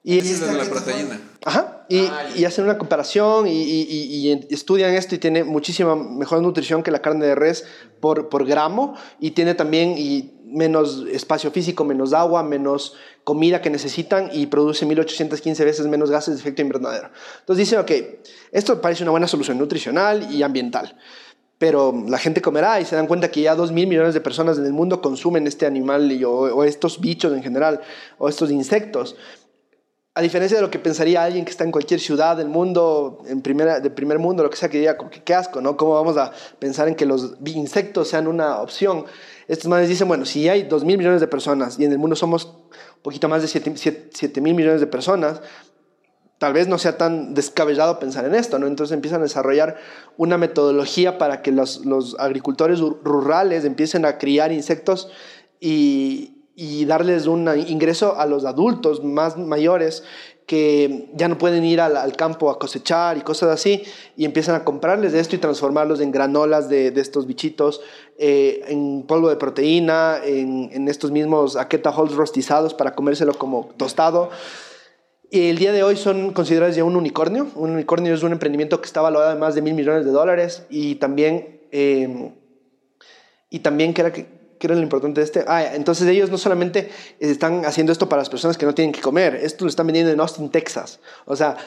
y 0.03 0.17
es 0.17 0.39
de 0.39 0.53
la 0.53 0.63
proteína. 0.63 1.21
Ajá. 1.45 1.86
Y, 1.88 1.99
ah, 1.99 2.25
y, 2.36 2.45
hacen 2.45 2.63
una 2.65 2.77
comparación 2.77 3.47
y, 3.47 3.62
y, 3.62 3.86
y, 3.89 4.47
estudian 4.49 4.93
esto 4.93 5.13
y 5.13 5.19
tiene 5.19 5.43
muchísima 5.43 5.95
mejor 5.95 6.41
nutrición 6.41 6.81
que 6.81 6.89
la 6.89 7.01
carne 7.01 7.25
de 7.25 7.36
res 7.36 7.65
por, 7.99 8.29
por 8.29 8.45
gramo 8.45 8.95
y 9.19 9.31
tiene 9.31 9.53
también 9.53 9.95
y 9.97 10.34
menos 10.43 11.05
espacio 11.12 11.51
físico, 11.51 11.84
menos 11.84 12.13
agua, 12.13 12.41
menos 12.43 12.95
comida 13.23 13.62
que 13.62 13.69
necesitan 13.69 14.29
y 14.34 14.47
produce 14.47 14.86
1815 14.86 15.65
veces 15.65 15.88
menos 15.88 16.10
gases 16.10 16.36
de 16.36 16.41
efecto 16.41 16.62
invernadero. 16.62 17.12
Entonces 17.41 17.69
dicen, 17.69 17.79
ok, 17.79 17.91
esto 18.51 18.81
parece 18.81 19.03
una 19.03 19.12
buena 19.12 19.27
solución 19.27 19.57
nutricional 19.60 20.31
y 20.31 20.41
ambiental 20.41 20.97
pero 21.62 21.93
la 22.08 22.17
gente 22.17 22.41
comerá 22.41 22.82
y 22.82 22.86
se 22.86 22.95
dan 22.95 23.06
cuenta 23.06 23.30
que 23.30 23.41
ya 23.41 23.54
dos 23.54 23.71
mil 23.71 23.86
millones 23.86 24.15
de 24.15 24.19
personas 24.19 24.58
en 24.58 24.65
el 24.65 24.74
mundo 24.74 25.00
consumen 25.00 25.45
este 25.45 25.67
animal 25.67 26.12
y, 26.12 26.24
o, 26.24 26.63
estos 26.63 27.00
bichos 27.00 27.32
en 27.34 27.43
general, 27.43 27.82
o 28.17 28.28
estos 28.28 28.50
insectos 28.50 29.15
a 30.15 30.21
diferencia 30.21 30.58
de 30.58 30.63
lo 30.63 30.71
que 30.71 30.80
pensaría 30.80 31.24
alguien 31.24 31.45
que 31.45 31.52
está 31.52 31.63
en 31.63 31.71
cualquier 31.71 32.00
ciudad 32.00 32.36
del 32.36 32.50
mundo, 32.50 33.19
en 33.28 33.41
primera, 33.41 33.80
de 33.80 33.91
primer 33.91 34.17
mundo, 34.17 34.41
lo 34.41 34.50
que 34.50 34.58
sea, 34.58 34.69
que 34.69 34.80
diga, 34.80 34.97
qué 35.24 35.34
asco, 35.36 35.62
¿no? 35.62 35.78
¿Cómo 35.78 35.93
vamos 35.93 36.17
a 36.17 36.34
pensar 36.58 36.88
en 36.89 36.95
que 36.95 37.06
los 37.06 37.36
insectos 37.45 38.10
sean 38.10 38.28
una 38.28 38.60
opción? 38.60 39.06
estos 39.47 39.69
manes 39.69 39.88
dicen, 39.88 40.08
bueno, 40.08 40.26
si 40.26 40.50
hay 40.50 40.63
2 40.63 40.84
mil 40.84 40.97
millones 40.97 41.21
de 41.21 41.28
personas 41.28 41.78
y 41.80 41.86
en 41.86 41.91
el 41.91 42.00
mundo 42.00 42.15
somos 42.15 42.45
un 42.45 43.02
poquito 43.04 43.30
más 43.30 43.41
de 43.41 43.47
7 43.47 44.41
mil 44.41 44.54
millones 44.56 44.82
de 44.82 44.88
personas, 44.88 45.41
tal 46.41 46.54
vez 46.54 46.67
no 46.67 46.80
sea 46.80 46.97
tan 46.97 47.36
descabellado 47.36 47.99
pensar 47.99 48.25
en 48.25 48.34
esto, 48.34 48.58
¿no? 48.58 48.65
Entonces 48.65 48.95
empiezan 48.95 49.19
a 49.19 49.25
desarrollar 49.25 49.77
una 50.17 50.39
metodología 50.39 51.19
para 51.19 51.43
que 51.43 51.51
los, 51.51 51.86
los 51.86 52.15
agricultores 52.17 52.80
rurales 52.80 53.63
empiecen 53.63 54.06
a 54.06 54.17
criar 54.17 54.51
insectos 54.51 55.12
y, 55.60 56.47
y 56.56 56.86
darles 56.86 57.27
un 57.27 57.47
ingreso 57.67 58.19
a 58.19 58.25
los 58.25 58.45
adultos 58.45 59.04
más 59.04 59.38
mayores 59.38 60.04
que 60.47 61.12
ya 61.13 61.27
no 61.27 61.38
pueden 61.38 61.63
ir 61.63 61.80
al, 61.80 62.15
campo 62.15 62.49
a 62.49 62.58
cosechar 62.58 63.19
y 63.19 63.21
cosas 63.21 63.51
así, 63.51 63.84
y 64.17 64.25
empiezan 64.25 64.56
a 64.56 64.63
comprarles 64.63 65.13
de 65.13 65.19
esto 65.19 65.36
y 65.36 65.39
transformarlos 65.39 65.99
en 65.99 66.12
granolas 66.12 66.69
de, 66.69 66.89
de 66.89 67.01
estos 67.01 67.27
bichitos, 67.27 67.82
eh, 68.17 68.63
en 68.67 69.04
polvo 69.04 69.30
de 69.30 69.36
proteína, 69.36 70.17
en, 70.25 70.71
en 70.73 70.88
estos 70.88 71.12
mismos 71.12 71.56
aqueta 71.56 71.91
holes 71.91 72.15
rostizados 72.15 72.73
para 72.73 72.95
comérselo 72.95 73.36
como 73.36 73.69
tostado. 73.77 74.32
El 75.31 75.57
día 75.57 75.71
de 75.71 75.81
hoy 75.81 75.95
son 75.95 76.33
considerados 76.33 76.75
ya 76.75 76.83
un 76.83 76.95
unicornio. 76.95 77.47
Un 77.55 77.71
unicornio 77.71 78.13
es 78.13 78.21
un 78.21 78.33
emprendimiento 78.33 78.81
que 78.81 78.85
está 78.85 79.01
valorado 79.01 79.31
en 79.31 79.39
más 79.39 79.55
de 79.55 79.61
mil 79.61 79.73
millones 79.73 80.05
de 80.05 80.11
dólares 80.11 80.65
y 80.69 80.95
también, 80.95 81.61
eh, 81.71 82.33
y 83.49 83.59
también 83.59 83.93
que 83.93 84.01
era 84.01 84.11
que 84.11 84.41
¿Qué 84.61 84.67
era 84.67 84.75
lo 84.75 84.83
importante 84.83 85.21
de 85.21 85.25
este? 85.25 85.43
Ah, 85.47 85.73
entonces 85.73 86.07
ellos 86.07 86.29
no 86.29 86.37
solamente 86.37 86.91
están 87.19 87.65
haciendo 87.65 87.91
esto 87.91 88.07
para 88.07 88.21
las 88.21 88.29
personas 88.29 88.59
que 88.59 88.67
no 88.67 88.75
tienen 88.75 88.91
que 88.91 89.01
comer, 89.01 89.33
esto 89.33 89.65
lo 89.65 89.69
están 89.69 89.87
vendiendo 89.87 90.11
en 90.11 90.19
Austin, 90.19 90.51
Texas. 90.51 90.99
O 91.25 91.35
sea, 91.35 91.57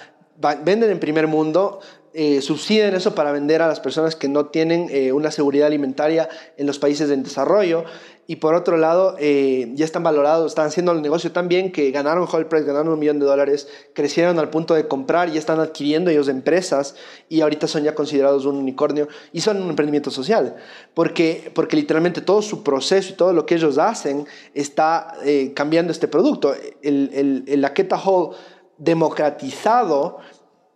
venden 0.64 0.88
en 0.92 1.00
primer 1.00 1.26
mundo, 1.26 1.80
eh, 2.12 2.40
subsiden 2.40 2.94
eso 2.94 3.16
para 3.16 3.32
vender 3.32 3.62
a 3.62 3.66
las 3.66 3.80
personas 3.80 4.14
que 4.14 4.28
no 4.28 4.46
tienen 4.46 4.86
eh, 4.92 5.10
una 5.10 5.32
seguridad 5.32 5.66
alimentaria 5.66 6.28
en 6.56 6.68
los 6.68 6.78
países 6.78 7.10
en 7.10 7.24
desarrollo. 7.24 7.84
Y 8.26 8.36
por 8.36 8.54
otro 8.54 8.76
lado, 8.76 9.16
eh, 9.18 9.70
ya 9.74 9.84
están 9.84 10.02
valorados, 10.02 10.52
están 10.52 10.66
haciendo 10.66 10.92
el 10.92 11.02
negocio 11.02 11.30
tan 11.32 11.48
bien 11.48 11.72
que 11.72 11.90
ganaron 11.90 12.26
Whole 12.30 12.46
Price, 12.46 12.64
ganaron 12.64 12.88
un 12.88 12.98
millón 12.98 13.18
de 13.18 13.26
dólares, 13.26 13.68
crecieron 13.92 14.38
al 14.38 14.48
punto 14.50 14.74
de 14.74 14.88
comprar 14.88 15.28
y 15.28 15.36
están 15.36 15.60
adquiriendo 15.60 16.10
ellos 16.10 16.28
empresas 16.28 16.96
y 17.28 17.42
ahorita 17.42 17.66
son 17.66 17.84
ya 17.84 17.94
considerados 17.94 18.46
un 18.46 18.56
unicornio 18.56 19.08
y 19.32 19.40
son 19.40 19.62
un 19.62 19.68
emprendimiento 19.68 20.10
social. 20.10 20.56
Porque, 20.94 21.50
porque 21.54 21.76
literalmente 21.76 22.22
todo 22.22 22.40
su 22.40 22.62
proceso 22.62 23.12
y 23.12 23.16
todo 23.16 23.32
lo 23.32 23.44
que 23.44 23.56
ellos 23.56 23.76
hacen 23.78 24.26
está 24.54 25.14
eh, 25.24 25.52
cambiando 25.54 25.92
este 25.92 26.08
producto. 26.08 26.54
El, 26.82 27.10
el, 27.12 27.44
el 27.46 27.64
Aketa 27.64 27.98
Hall 27.98 28.30
democratizado 28.78 30.18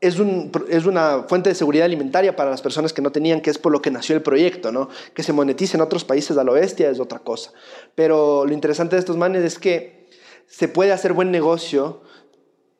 es, 0.01 0.19
un, 0.19 0.51
es, 0.69 0.87
una 0.87 1.25
fuente 1.25 1.51
de 1.51 1.55
seguridad 1.55 1.85
alimentaria 1.85 2.37
para 2.37 2.51
las 2.51 2.63
personas 2.63 2.93
que 2.93 3.03
no 3.03 3.11
tenían, 3.11 3.41
que 3.41 3.51
es 3.51 3.59
por 3.59 3.73
lo 3.73 3.83
que 3.83 3.91
nació 3.91 4.15
el 4.15 4.23
proyecto, 4.23 4.73
¿no? 4.73 4.89
Que 5.15 5.23
se 5.23 5.33
monetice 5.33 5.77
en 5.77 5.81
otros 5.81 6.05
países 6.05 6.37
al 6.37 6.49
oeste 6.49 6.89
es 6.89 7.01
otra 7.01 7.19
cosa. 7.19 7.53
Pero 7.95 8.47
lo 8.47 8.53
interesante 8.53 8.97
de 8.97 9.01
estos 9.01 9.17
manes 9.17 9.43
es 9.43 9.59
que 9.59 10.09
se 10.47 10.69
puede 10.69 10.93
hacer 10.93 11.13
buen 11.13 11.31
negocio 11.31 12.03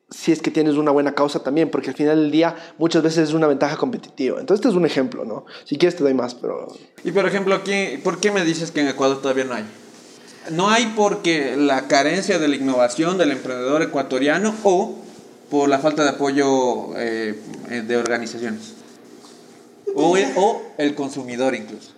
si 0.09 0.31
es 0.31 0.41
que 0.41 0.49
tienes 0.49 0.75
una 0.75 0.91
buena 0.91 1.13
causa 1.13 1.43
también, 1.43 1.69
porque 1.69 1.89
al 1.89 1.95
final 1.95 2.19
del 2.19 2.31
día 2.31 2.55
muchas 2.79 3.03
veces 3.03 3.29
es 3.29 3.35
una 3.35 3.47
ventaja 3.47 3.77
competitiva. 3.77 4.39
Entonces 4.39 4.61
este 4.61 4.69
es 4.69 4.75
un 4.75 4.85
ejemplo, 4.85 5.23
¿no? 5.23 5.45
Si 5.65 5.77
quieres 5.77 5.95
te 5.95 6.03
doy 6.03 6.15
más, 6.15 6.33
pero... 6.33 6.67
Y 7.03 7.11
por 7.11 7.27
ejemplo, 7.27 7.53
aquí, 7.53 7.99
¿por 8.03 8.19
qué 8.19 8.31
me 8.31 8.43
dices 8.43 8.71
que 8.71 8.81
en 8.81 8.87
Ecuador 8.87 9.21
todavía 9.21 9.43
no 9.43 9.53
hay? 9.53 9.65
No 10.51 10.69
hay 10.69 10.93
porque 10.95 11.55
la 11.57 11.87
carencia 11.87 12.39
de 12.39 12.47
la 12.47 12.55
innovación 12.55 13.19
del 13.19 13.31
emprendedor 13.31 13.83
ecuatoriano 13.83 14.55
o 14.63 14.97
por 15.49 15.69
la 15.69 15.79
falta 15.79 16.03
de 16.03 16.09
apoyo 16.09 16.97
eh, 16.97 17.35
de 17.85 17.97
organizaciones. 17.97 18.73
O, 19.95 20.15
o, 20.35 20.61
el 20.77 20.95
consumidor 20.95 21.55
incluso. 21.55 21.91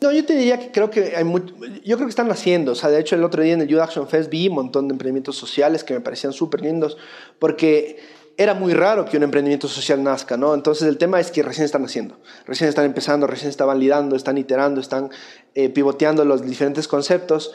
No, 0.00 0.10
yo 0.10 0.24
te 0.24 0.34
diría 0.34 0.58
que 0.58 0.72
creo 0.72 0.90
que 0.90 1.14
hay 1.16 1.24
mucho, 1.24 1.54
yo 1.84 1.96
creo 1.96 2.06
que 2.06 2.10
están 2.10 2.30
haciendo, 2.30 2.72
o 2.72 2.74
sea, 2.74 2.90
de 2.90 3.00
hecho 3.00 3.14
el 3.14 3.22
otro 3.22 3.42
día 3.42 3.54
en 3.54 3.60
el 3.60 3.68
Youth 3.68 3.80
Action 3.80 4.08
Fest 4.08 4.30
vi 4.30 4.48
un 4.48 4.56
montón 4.56 4.88
de 4.88 4.92
emprendimientos 4.92 5.36
sociales 5.36 5.84
que 5.84 5.94
me 5.94 6.00
parecían 6.00 6.32
súper 6.32 6.60
lindos, 6.60 6.96
porque 7.38 7.98
era 8.36 8.54
muy 8.54 8.74
raro 8.74 9.04
que 9.04 9.16
un 9.16 9.22
emprendimiento 9.22 9.68
social 9.68 10.02
nazca, 10.02 10.36
¿no? 10.36 10.54
Entonces 10.54 10.88
el 10.88 10.98
tema 10.98 11.20
es 11.20 11.30
que 11.30 11.42
recién 11.42 11.64
están 11.64 11.84
haciendo, 11.84 12.18
recién 12.46 12.68
están 12.68 12.84
empezando, 12.84 13.26
recién 13.26 13.50
están 13.50 13.68
validando, 13.68 14.16
están 14.16 14.38
iterando, 14.38 14.80
están 14.80 15.10
eh, 15.54 15.68
pivoteando 15.68 16.24
los 16.24 16.44
diferentes 16.44 16.88
conceptos, 16.88 17.52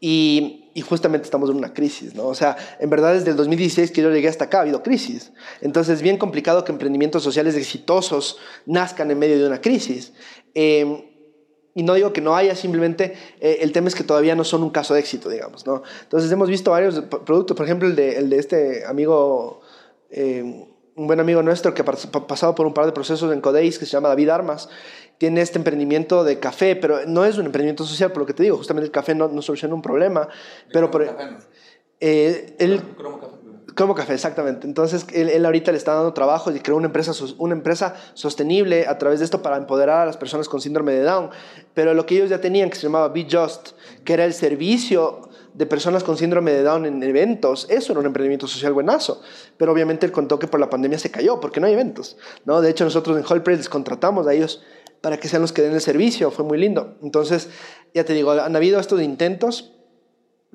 y, 0.00 0.70
y, 0.74 0.80
justamente 0.80 1.24
estamos 1.24 1.50
en 1.50 1.56
una 1.56 1.74
crisis, 1.74 2.14
¿no? 2.14 2.26
O 2.26 2.34
sea, 2.34 2.56
en 2.78 2.88
verdad 2.88 3.14
desde 3.14 3.30
el 3.30 3.36
2016 3.36 3.90
que 3.90 4.02
yo 4.02 4.10
llegué 4.10 4.28
hasta 4.28 4.44
acá 4.44 4.58
ha 4.58 4.62
habido 4.62 4.82
crisis. 4.82 5.32
Entonces 5.60 5.96
es 5.96 6.02
bien 6.02 6.18
complicado 6.18 6.64
que 6.64 6.70
emprendimientos 6.70 7.22
sociales 7.22 7.56
exitosos 7.56 8.38
nazcan 8.64 9.10
en 9.10 9.18
medio 9.18 9.38
de 9.38 9.46
una 9.46 9.60
crisis. 9.60 10.12
Eh, 10.54 11.04
y 11.78 11.84
no 11.84 11.94
digo 11.94 12.12
que 12.12 12.20
no 12.20 12.34
haya, 12.34 12.56
simplemente 12.56 13.14
eh, 13.40 13.58
el 13.60 13.70
tema 13.70 13.86
es 13.86 13.94
que 13.94 14.02
todavía 14.02 14.34
no 14.34 14.42
son 14.42 14.64
un 14.64 14.70
caso 14.70 14.94
de 14.94 15.00
éxito, 15.00 15.28
digamos, 15.28 15.64
¿no? 15.64 15.84
Entonces 16.02 16.28
hemos 16.32 16.48
visto 16.48 16.72
varios 16.72 17.00
productos, 17.24 17.56
por 17.56 17.66
ejemplo 17.66 17.86
el 17.86 17.94
de, 17.94 18.16
el 18.16 18.30
de 18.30 18.38
este 18.38 18.84
amigo, 18.84 19.60
eh, 20.10 20.66
un 20.96 21.06
buen 21.06 21.20
amigo 21.20 21.40
nuestro 21.40 21.74
que 21.74 21.82
ha 21.82 21.84
pasado 21.84 22.56
por 22.56 22.66
un 22.66 22.74
par 22.74 22.86
de 22.86 22.90
procesos 22.90 23.32
en 23.32 23.40
Codeis 23.40 23.78
que 23.78 23.86
se 23.86 23.92
llama 23.92 24.08
David 24.08 24.28
Armas, 24.30 24.68
tiene 25.18 25.40
este 25.40 25.58
emprendimiento 25.58 26.24
de 26.24 26.38
café, 26.38 26.76
pero 26.76 27.00
no 27.06 27.24
es 27.24 27.36
un 27.36 27.46
emprendimiento 27.46 27.84
social, 27.84 28.12
por 28.12 28.20
lo 28.20 28.26
que 28.26 28.34
te 28.34 28.44
digo, 28.44 28.56
justamente 28.56 28.86
el 28.86 28.92
café 28.92 29.14
no, 29.14 29.28
no 29.28 29.42
soluciona 29.42 29.74
un 29.74 29.82
problema. 29.82 30.28
Pero 30.72 30.90
por, 30.90 31.04
café, 31.04 31.30
no? 31.32 31.38
eh, 32.00 32.56
él, 32.58 32.80
cromo 32.96 33.20
café. 33.20 33.32
Cromo 33.74 33.94
café, 33.94 34.14
exactamente. 34.14 34.66
Entonces, 34.66 35.06
él, 35.12 35.28
él, 35.28 35.44
ahorita 35.44 35.70
le 35.70 35.78
está 35.78 35.94
dando 35.94 36.12
trabajo 36.12 36.50
y 36.50 36.58
creó 36.58 36.76
una 36.76 36.86
empresa, 36.86 37.12
una 37.38 37.54
empresa 37.54 37.94
sostenible 38.14 38.86
a 38.88 38.98
través 38.98 39.20
de 39.20 39.24
esto 39.24 39.40
para 39.40 39.56
empoderar 39.56 40.00
a 40.00 40.06
las 40.06 40.16
personas 40.16 40.48
con 40.48 40.60
síndrome 40.60 40.92
de 40.92 41.02
Down. 41.02 41.30
Pero 41.74 41.94
lo 41.94 42.04
que 42.04 42.16
ellos 42.16 42.28
ya 42.28 42.40
tenían, 42.40 42.70
que 42.70 42.76
se 42.76 42.82
llamaba 42.82 43.08
Be 43.08 43.28
Just, 43.30 43.72
que 44.04 44.14
era 44.14 44.24
el 44.24 44.34
servicio 44.34 45.28
de 45.54 45.66
personas 45.66 46.04
con 46.04 46.16
síndrome 46.16 46.52
de 46.52 46.62
Down 46.62 46.86
en 46.86 47.02
eventos, 47.02 47.66
eso 47.68 47.92
era 47.92 48.00
un 48.00 48.06
emprendimiento 48.06 48.46
social 48.46 48.72
buenazo. 48.72 49.22
Pero 49.56 49.72
obviamente 49.72 50.06
él 50.06 50.12
contó 50.12 50.38
que 50.38 50.46
por 50.46 50.60
la 50.60 50.70
pandemia 50.70 50.98
se 50.98 51.10
cayó, 51.10 51.40
porque 51.40 51.60
no 51.60 51.66
hay 51.66 51.72
eventos. 51.72 52.16
¿no? 52.44 52.60
De 52.60 52.70
hecho, 52.70 52.84
nosotros 52.84 53.18
en 53.18 53.24
Hall 53.24 53.42
les 53.44 53.68
contratamos 53.68 54.26
a 54.26 54.34
ellos 54.34 54.62
para 55.00 55.18
que 55.18 55.28
sean 55.28 55.42
los 55.42 55.52
que 55.52 55.62
den 55.62 55.74
el 55.74 55.80
servicio. 55.80 56.30
Fue 56.30 56.44
muy 56.44 56.58
lindo. 56.58 56.96
Entonces, 57.02 57.48
ya 57.94 58.04
te 58.04 58.14
digo, 58.14 58.32
han 58.32 58.56
habido 58.56 58.80
estos 58.80 59.00
intentos, 59.02 59.72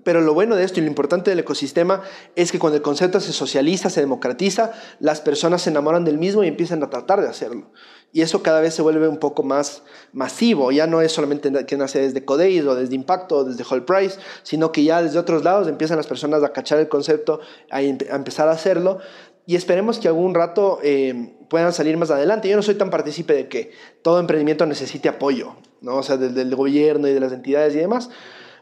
pero 0.03 0.21
lo 0.21 0.33
bueno 0.33 0.55
de 0.55 0.63
esto 0.63 0.79
y 0.79 0.83
lo 0.83 0.89
importante 0.89 1.29
del 1.29 1.39
ecosistema 1.39 2.01
es 2.35 2.51
que 2.51 2.59
cuando 2.59 2.77
el 2.77 2.83
concepto 2.83 3.19
se 3.19 3.31
socializa, 3.31 3.89
se 3.89 4.01
democratiza, 4.01 4.71
las 4.99 5.21
personas 5.21 5.61
se 5.61 5.69
enamoran 5.69 6.03
del 6.03 6.17
mismo 6.17 6.43
y 6.43 6.47
empiezan 6.47 6.83
a 6.83 6.89
tratar 6.89 7.21
de 7.21 7.27
hacerlo. 7.27 7.71
Y 8.11 8.21
eso 8.21 8.43
cada 8.43 8.61
vez 8.61 8.75
se 8.75 8.83
vuelve 8.83 9.07
un 9.07 9.17
poco 9.17 9.41
más 9.43 9.83
masivo. 10.11 10.71
Ya 10.71 10.85
no 10.85 11.01
es 11.01 11.11
solamente 11.11 11.51
que 11.65 11.77
nace 11.77 11.99
desde 11.99 12.23
Codeis 12.25 12.63
o 12.63 12.75
desde 12.75 12.93
Impacto 12.93 13.37
o 13.37 13.43
desde 13.43 13.63
Whole 13.63 13.81
Price, 13.81 14.19
sino 14.43 14.71
que 14.71 14.83
ya 14.83 15.01
desde 15.01 15.17
otros 15.17 15.43
lados 15.43 15.67
empiezan 15.67 15.97
las 15.97 16.05
personas 16.05 16.43
a 16.43 16.53
cachar 16.53 16.79
el 16.79 16.89
concepto, 16.89 17.39
a, 17.71 17.81
empezar 17.81 18.49
a 18.49 18.51
hacerlo. 18.51 18.99
Y 19.45 19.55
esperemos 19.55 19.99
que 19.99 20.07
algún 20.07 20.33
rato 20.33 20.79
eh, 20.83 21.33
puedan 21.49 21.73
salir 21.73 21.97
más 21.97 22.11
adelante. 22.11 22.47
Yo 22.47 22.55
no 22.55 22.63
soy 22.63 22.75
tan 22.75 22.89
partícipe 22.89 23.33
de 23.33 23.47
que 23.47 23.71
todo 24.01 24.19
emprendimiento 24.19 24.65
necesite 24.65 25.09
apoyo, 25.09 25.55
¿no? 25.81 25.97
O 25.97 26.03
sea, 26.03 26.17
del, 26.17 26.33
del 26.33 26.55
gobierno 26.55 27.07
y 27.07 27.13
de 27.13 27.19
las 27.19 27.33
entidades 27.33 27.75
y 27.75 27.79
demás, 27.79 28.09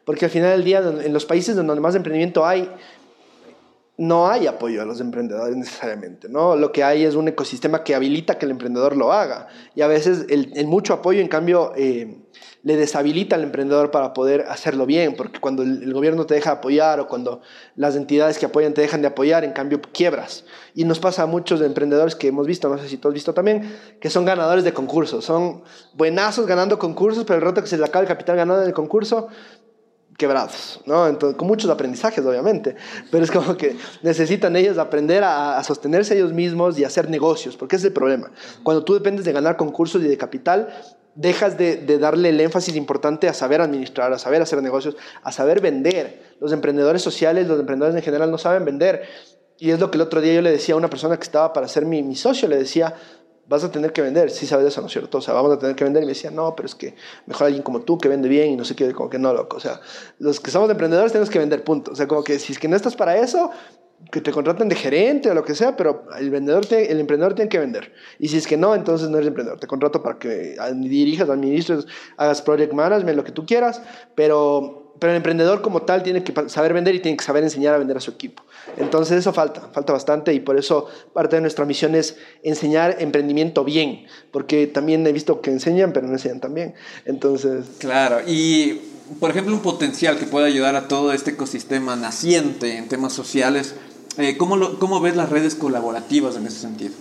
porque 0.06 0.26
al 0.26 0.32
final 0.32 0.52
del 0.52 0.64
día, 0.64 0.80
en 0.80 1.14
los 1.14 1.26
países 1.26 1.56
donde 1.56 1.80
más 1.80 1.96
emprendimiento 1.96 2.46
hay, 2.46 2.70
no 4.02 4.28
hay 4.28 4.48
apoyo 4.48 4.82
a 4.82 4.86
los 4.86 5.00
emprendedores 5.00 5.56
necesariamente, 5.56 6.28
¿no? 6.28 6.56
Lo 6.56 6.72
que 6.72 6.84
hay 6.84 7.04
es 7.04 7.14
un 7.14 7.28
ecosistema 7.28 7.84
que 7.84 7.94
habilita 7.94 8.40
que 8.40 8.46
el 8.46 8.52
emprendedor 8.52 8.98
lo 8.98 9.14
haga. 9.14 9.48
Y 9.76 9.82
a 9.82 9.88
veces 9.88 10.26
el, 10.30 10.66
mucho 10.66 10.96
apoyo, 10.96 11.22
en 11.22 11.28
cambio, 11.28 11.72
eh, 11.76 12.18
le 12.64 12.78
deshabilita 12.78 13.36
al 13.36 13.44
emprendedor 13.44 13.92
para 13.92 14.12
poder 14.14 14.46
hacerlo 14.50 14.88
bien, 14.88 15.16
porque 15.16 15.40
cuando 15.40 15.62
el, 15.62 15.94
gobierno 15.94 16.26
te 16.26 16.34
deja 16.34 16.50
apoyar 16.50 17.00
o 17.00 17.08
cuando 17.08 17.42
las 17.76 17.96
entidades 17.96 18.40
que 18.40 18.48
apoyan 18.48 18.74
te 18.74 18.82
dejan 18.82 19.04
de 19.04 19.10
apoyar, 19.10 19.44
en 19.44 19.52
cambio 19.52 19.80
quiebras. 19.94 20.46
Y 20.74 20.84
nos 20.86 20.98
pasa 20.98 21.22
a 21.22 21.26
muchos 21.28 21.60
de 21.60 21.68
emprendedores 21.68 22.16
que 22.16 22.28
hemos 22.28 22.48
visto, 22.48 22.70
no 22.70 22.80
sé 22.80 22.90
si 22.90 22.98
tú 22.98 23.08
has 23.08 23.14
visto 23.14 23.36
también, 23.36 23.72
que 24.00 24.10
son 24.10 24.26
ganadores 24.26 24.64
de 24.64 24.74
concursos, 24.74 25.24
son 25.26 25.62
buenazos 25.94 26.48
ganando 26.48 26.80
concursos, 26.80 27.24
pero 27.24 27.38
el 27.38 27.46
rato 27.46 27.62
que 27.62 27.68
se 27.68 27.78
les 27.78 27.88
acaba 27.88 28.02
el 28.02 28.08
capital 28.08 28.36
ganado 28.36 28.64
en 28.64 28.68
el 28.68 28.74
concurso, 28.74 29.28
quebrados, 30.22 30.80
¿no? 30.86 31.08
Entonces, 31.08 31.36
con 31.36 31.48
muchos 31.48 31.70
aprendizajes, 31.70 32.24
obviamente, 32.24 32.76
pero 33.10 33.24
es 33.24 33.32
como 33.32 33.58
que 33.58 33.76
necesitan 34.04 34.56
ellos 34.56 34.78
aprender 34.78 35.24
a, 35.24 35.58
a, 35.58 35.64
sostenerse 35.64 36.16
ellos 36.16 36.32
mismos 36.32 36.78
y 36.78 36.84
hacer 36.84 37.10
negocios, 37.10 37.58
porque 37.58 37.76
es 37.76 37.84
el 37.84 37.92
problema. 37.92 38.32
Cuando 38.62 38.84
tú 38.84 38.94
dependes 38.94 39.26
de 39.26 39.32
ganar 39.32 39.58
concursos 39.58 40.02
y 40.04 40.08
de 40.08 40.18
capital, 40.18 40.70
dejas 41.16 41.58
de, 41.58 41.98
darle 41.98 42.30
el 42.30 42.40
énfasis 42.40 42.76
importante 42.76 43.28
a 43.28 43.34
saber 43.34 43.62
administrar, 43.62 44.14
a 44.14 44.20
saber 44.20 44.42
hacer 44.42 44.62
negocios, 44.62 44.96
a 45.24 45.32
saber 45.32 45.62
vender. 45.62 46.36
Los 46.40 46.54
emprendedores 46.54 47.02
sociales, 47.02 47.48
los 47.48 47.60
emprendedores 47.60 47.96
en 47.96 48.04
general 48.04 48.32
no 48.32 48.38
saben 48.38 48.66
vender. 48.66 49.04
Y 49.58 49.72
es 49.72 49.80
lo 49.80 49.92
que 49.92 49.98
el 49.98 50.02
otro 50.02 50.22
día 50.22 50.34
yo 50.34 50.42
le 50.42 50.52
decía 50.52 50.76
a 50.76 50.78
una 50.78 50.90
persona 50.90 51.18
que 51.18 51.24
estaba 51.24 51.54
para 51.54 51.68
ser 51.68 51.86
mi, 51.86 52.02
mi 52.02 52.16
socio, 52.16 52.48
le 52.48 52.58
decía, 52.58 52.96
vas 53.52 53.66
a 53.66 53.72
tener 53.72 53.92
que 53.92 54.02
vender, 54.02 54.32
sí 54.32 54.48
sabes 54.48 54.66
eso, 54.66 54.80
¿no 54.80 54.88
es 54.88 54.94
cierto? 54.94 55.18
O 55.18 55.22
sea, 55.22 55.34
vamos 55.34 55.52
a 55.52 55.60
tener 55.60 55.76
que 55.76 55.84
vender. 55.84 56.04
Y 56.04 56.06
me 56.06 56.14
decía, 56.14 56.32
no, 56.32 56.56
pero 56.56 56.68
es 56.68 56.74
que 56.74 56.96
mejor 57.26 57.48
alguien 57.48 57.64
como 57.64 57.82
tú 57.82 57.98
que 57.98 58.08
vende 58.08 58.30
bien 58.30 58.50
y 58.50 58.56
no 58.56 58.64
sé 58.64 58.78
qué, 58.78 58.94
como 58.94 59.10
que 59.10 59.20
no, 59.20 59.34
loco. 59.34 59.58
O 59.58 59.60
sea, 59.60 59.82
los 60.20 60.40
que 60.40 60.52
somos 60.52 60.70
emprendedores 60.72 61.12
tenemos 61.12 61.30
que 61.30 61.38
vender, 61.38 61.62
punto. 61.66 61.92
O 61.92 61.96
sea, 61.96 62.08
como 62.08 62.24
que 62.24 62.40
si 62.40 62.54
es 62.54 62.60
que 62.60 62.70
no 62.70 62.78
estás 62.78 62.96
para 62.96 63.18
eso, 63.18 63.52
que 64.10 64.22
te 64.22 64.32
contraten 64.32 64.70
de 64.70 64.76
gerente 64.76 65.30
o 65.30 65.34
lo 65.34 65.44
que 65.44 65.54
sea, 65.54 65.76
pero 65.76 66.06
el 66.18 66.30
vendedor, 66.30 66.66
el 66.72 67.02
emprendedor 67.02 67.36
tiene 67.36 67.50
que 67.50 67.60
vender. 67.60 67.92
Y 68.20 68.30
si 68.30 68.38
es 68.38 68.48
que 68.48 68.56
no, 68.56 68.74
entonces 68.74 69.10
no 69.10 69.18
eres 69.18 69.28
emprendedor. 69.28 69.60
Te 69.60 69.68
contrato 69.68 70.02
para 70.02 70.18
que 70.18 70.56
dirijas, 70.76 71.30
administres, 71.30 71.86
hagas 72.16 72.42
project 72.42 72.72
management, 72.72 73.18
lo 73.18 73.26
que 73.26 73.34
tú 73.34 73.46
quieras, 73.46 73.82
pero, 74.16 74.81
pero 75.02 75.14
el 75.14 75.18
emprendedor 75.18 75.64
como 75.64 75.82
tal 75.82 76.04
tiene 76.04 76.24
que 76.24 76.32
saber 76.48 76.74
vender 76.74 76.94
y 76.94 77.00
tiene 77.00 77.18
que 77.18 77.24
saber 77.24 77.44
enseñar 77.44 77.74
a 77.74 77.80
vender 77.80 77.98
a 77.98 78.00
su 78.00 78.12
equipo. 78.12 78.44
Entonces 78.78 79.18
eso 79.18 79.34
falta, 79.34 79.62
falta 79.74 79.94
bastante 79.94 80.32
y 80.32 80.40
por 80.42 80.60
eso 80.60 80.86
parte 81.12 81.38
de 81.38 81.42
nuestra 81.42 81.66
misión 81.66 81.96
es 81.96 82.18
enseñar 82.44 82.98
emprendimiento 83.00 83.64
bien, 83.64 84.06
porque 84.30 84.68
también 84.68 85.08
he 85.08 85.12
visto 85.12 85.42
que 85.42 85.50
enseñan, 85.50 85.92
pero 85.92 86.06
no 86.06 86.14
enseñan 86.14 86.40
tan 86.40 86.54
bien. 86.54 86.76
Entonces... 87.06 87.66
Claro, 87.80 88.20
y 88.28 88.80
por 89.20 89.32
ejemplo 89.32 89.56
un 89.56 89.64
potencial 89.64 90.20
que 90.20 90.28
puede 90.28 90.46
ayudar 90.46 90.76
a 90.76 90.88
todo 90.88 91.14
este 91.14 91.32
ecosistema 91.32 91.96
naciente 91.96 92.78
en 92.78 92.88
temas 92.88 93.12
sociales 93.12 93.74
eh, 94.18 94.38
¿cómo, 94.38 94.58
lo, 94.58 94.80
¿Cómo 94.80 95.00
ves 95.00 95.16
las 95.16 95.30
redes 95.30 95.56
colaborativas 95.56 96.36
en 96.36 96.48
ese 96.48 96.60
sentido? 96.60 96.94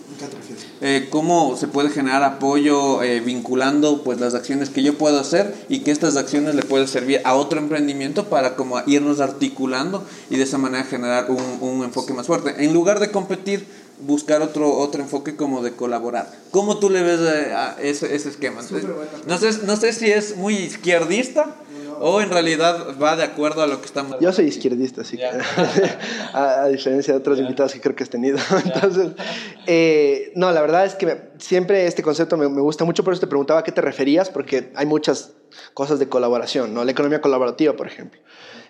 Eh, 0.81 1.09
¿Cómo 1.11 1.57
se 1.57 1.69
puede 1.69 1.91
generar 1.91 2.23
apoyo 2.23 3.03
eh, 3.03 3.21
vinculando 3.21 4.03
pues, 4.03 4.21
las 4.21 4.35
acciones 4.35 4.71
que 4.71 4.83
yo 4.83 4.97
puedo 4.97 5.19
hacer 5.19 5.55
y 5.69 5.81
que 5.81 5.91
estas 5.91 6.17
acciones 6.17 6.55
le 6.55 6.63
pueden 6.63 6.89
servir 6.89 7.21
a 7.25 7.35
otro 7.35 7.59
emprendimiento 7.59 8.29
para 8.29 8.57
como 8.57 8.81
irnos 8.87 9.21
articulando 9.21 10.05
y 10.31 10.37
de 10.37 10.45
esa 10.45 10.59
manera 10.59 10.85
generar 10.85 11.31
un, 11.31 11.43
un 11.61 11.85
enfoque 11.85 12.15
más 12.15 12.27
fuerte? 12.27 12.65
En 12.65 12.73
lugar 12.73 13.01
de 13.01 13.11
competir, 13.11 13.67
buscar 14.03 14.43
otro, 14.43 14.77
otro 14.77 15.03
enfoque 15.03 15.37
como 15.37 15.63
de 15.63 15.73
colaborar. 15.73 16.31
¿Cómo 16.51 16.79
tú 16.79 16.91
le 16.91 17.03
ves 17.03 17.21
a 17.21 17.77
ese, 17.81 18.15
ese 18.15 18.31
esquema? 18.31 18.63
No 19.27 19.39
sé, 19.39 19.53
no 19.65 19.77
sé 19.77 19.93
si 19.93 20.11
es 20.11 20.37
muy 20.37 20.55
izquierdista 20.55 21.57
o 22.03 22.21
en 22.23 22.31
realidad 22.31 22.97
va 23.01 23.15
de 23.15 23.25
acuerdo 23.25 23.63
a 23.63 23.67
lo 23.67 23.81
que 23.81 23.87
estamos... 23.87 24.17
Yo 24.21 24.33
soy 24.33 24.47
izquierdista, 24.47 25.03
así 25.03 25.19
que, 25.19 25.25
a, 26.33 26.67
diferencia 26.69 27.13
de 27.13 27.21
otros 27.21 27.39
invitados 27.39 27.75
que 27.75 27.81
creo 27.81 27.95
que 27.95 28.03
has 28.03 28.11
tenido. 28.11 28.39
Entonces, 28.65 29.13
eh, 29.67 30.33
no, 30.35 30.51
la 30.51 30.63
verdad 30.63 30.87
es 30.87 30.95
que 30.95 31.31
siempre 31.39 31.87
este 31.87 32.03
concepto 32.03 32.39
me, 32.39 32.49
me, 32.49 32.63
gusta 32.63 32.87
mucho, 32.87 33.05
por 33.05 33.13
eso 33.13 33.21
te 33.21 33.27
preguntaba 33.27 33.61
a 33.61 33.65
qué 33.65 33.73
te 33.73 33.83
referías, 33.83 34.31
porque 34.31 34.73
hay 34.77 34.87
muchas 34.87 35.33
cosas 35.75 35.99
de 35.99 36.09
colaboración, 36.09 36.73
¿no? 36.73 36.85
La 36.85 36.91
economía 36.91 37.21
colaborativa, 37.21 37.75
por 37.75 37.87
ejemplo. 37.87 38.19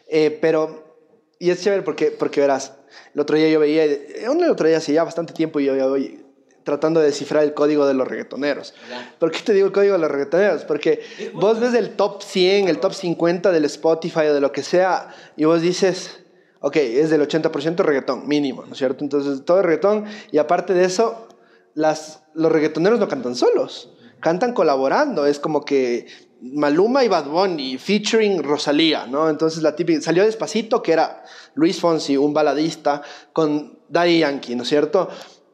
Eh, 0.09 0.37
pero, 0.41 0.97
y 1.39 1.51
es 1.51 1.63
chévere 1.63 1.83
porque, 1.83 2.11
porque 2.11 2.41
verás, 2.41 2.73
el 3.15 3.21
otro 3.21 3.37
día 3.37 3.49
yo 3.49 3.61
veía, 3.61 3.85
el 3.85 4.51
otro 4.51 4.67
día 4.67 4.79
hace 4.79 4.93
ya 4.93 5.05
bastante 5.05 5.33
tiempo 5.33 5.61
yo, 5.61 5.77
yo, 5.77 5.97
yo 5.97 6.20
tratando 6.65 7.01
de 7.01 7.07
descifrar 7.07 7.43
el 7.45 7.55
código 7.55 7.87
de 7.87 7.95
los 7.95 8.07
reggaetoneros. 8.07 8.75
¿Por 9.19 9.31
qué 9.31 9.41
te 9.41 9.53
digo 9.53 9.67
el 9.67 9.73
código 9.73 9.95
de 9.95 9.99
los 10.01 10.11
reggaetoneros? 10.11 10.65
Porque 10.65 11.01
vos 11.35 11.61
ves 11.61 11.75
el 11.75 11.91
top 11.91 12.23
100, 12.23 12.69
el 12.69 12.79
top 12.79 12.93
50 12.93 13.51
del 13.51 13.65
Spotify 13.65 14.27
o 14.29 14.35
de 14.35 14.41
lo 14.41 14.53
que 14.53 14.63
sea, 14.63 15.15
y 15.37 15.45
vos 15.45 15.63
dices, 15.63 16.21
ok, 16.61 16.77
es 16.77 17.11
del 17.11 17.27
80% 17.27 17.77
reggaetón, 17.77 18.29
mínimo, 18.29 18.65
¿no 18.65 18.73
es 18.73 18.79
cierto? 18.79 19.05
Entonces, 19.05 19.45
todo 19.45 19.61
es 19.61 19.65
reggaetón, 19.65 20.05
y 20.33 20.39
aparte 20.39 20.75
de 20.75 20.85
eso, 20.85 21.29
las, 21.75 22.23
los 22.35 22.53
reggaetoneros 22.53 22.99
no 22.99 23.09
cantan 23.09 23.35
solos, 23.35 23.91
cantan 24.21 24.53
colaborando, 24.53 25.27
es 25.27 25.39
como 25.39 25.65
que 25.65 26.07
Maluma 26.43 27.05
y 27.05 27.09
Bad 27.09 27.27
Bunny 27.27 27.77
featuring 27.77 28.43
Rosalía, 28.43 29.07
¿no? 29.07 29.29
Entonces 29.29 29.63
la 29.63 29.77
típica 29.77 30.01
salió 30.01 30.25
despacito 30.25 30.83
que 30.83 30.93
era 30.93 31.23
Luis 31.55 31.79
Fonsi, 31.81 32.17
un 32.17 32.33
baladista 32.33 33.03
con 33.33 33.79
Daddy 33.89 34.21
Yankee, 34.21 34.55
¿no 34.55 34.63
es 34.63 34.69
cierto? 34.69 35.11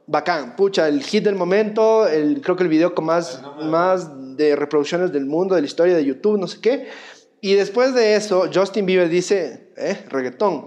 Bacán, 0.06 0.56
pucha, 0.56 0.88
el 0.88 1.02
hit 1.02 1.24
del 1.24 1.34
momento, 1.34 2.06
el, 2.06 2.40
creo 2.40 2.56
que 2.56 2.62
el 2.62 2.68
video 2.68 2.94
con 2.94 3.06
más, 3.06 3.42
más 3.64 4.36
de 4.36 4.54
reproducciones 4.56 5.12
del 5.12 5.26
mundo, 5.26 5.54
de 5.54 5.62
la 5.62 5.66
historia 5.66 5.96
de 5.96 6.04
YouTube, 6.04 6.38
no 6.38 6.46
sé 6.46 6.60
qué. 6.60 6.88
Y 7.40 7.54
después 7.54 7.94
de 7.94 8.16
eso, 8.16 8.48
Justin 8.52 8.86
Bieber 8.86 9.08
dice, 9.08 9.72
eh, 9.76 10.04
reggaetón. 10.08 10.64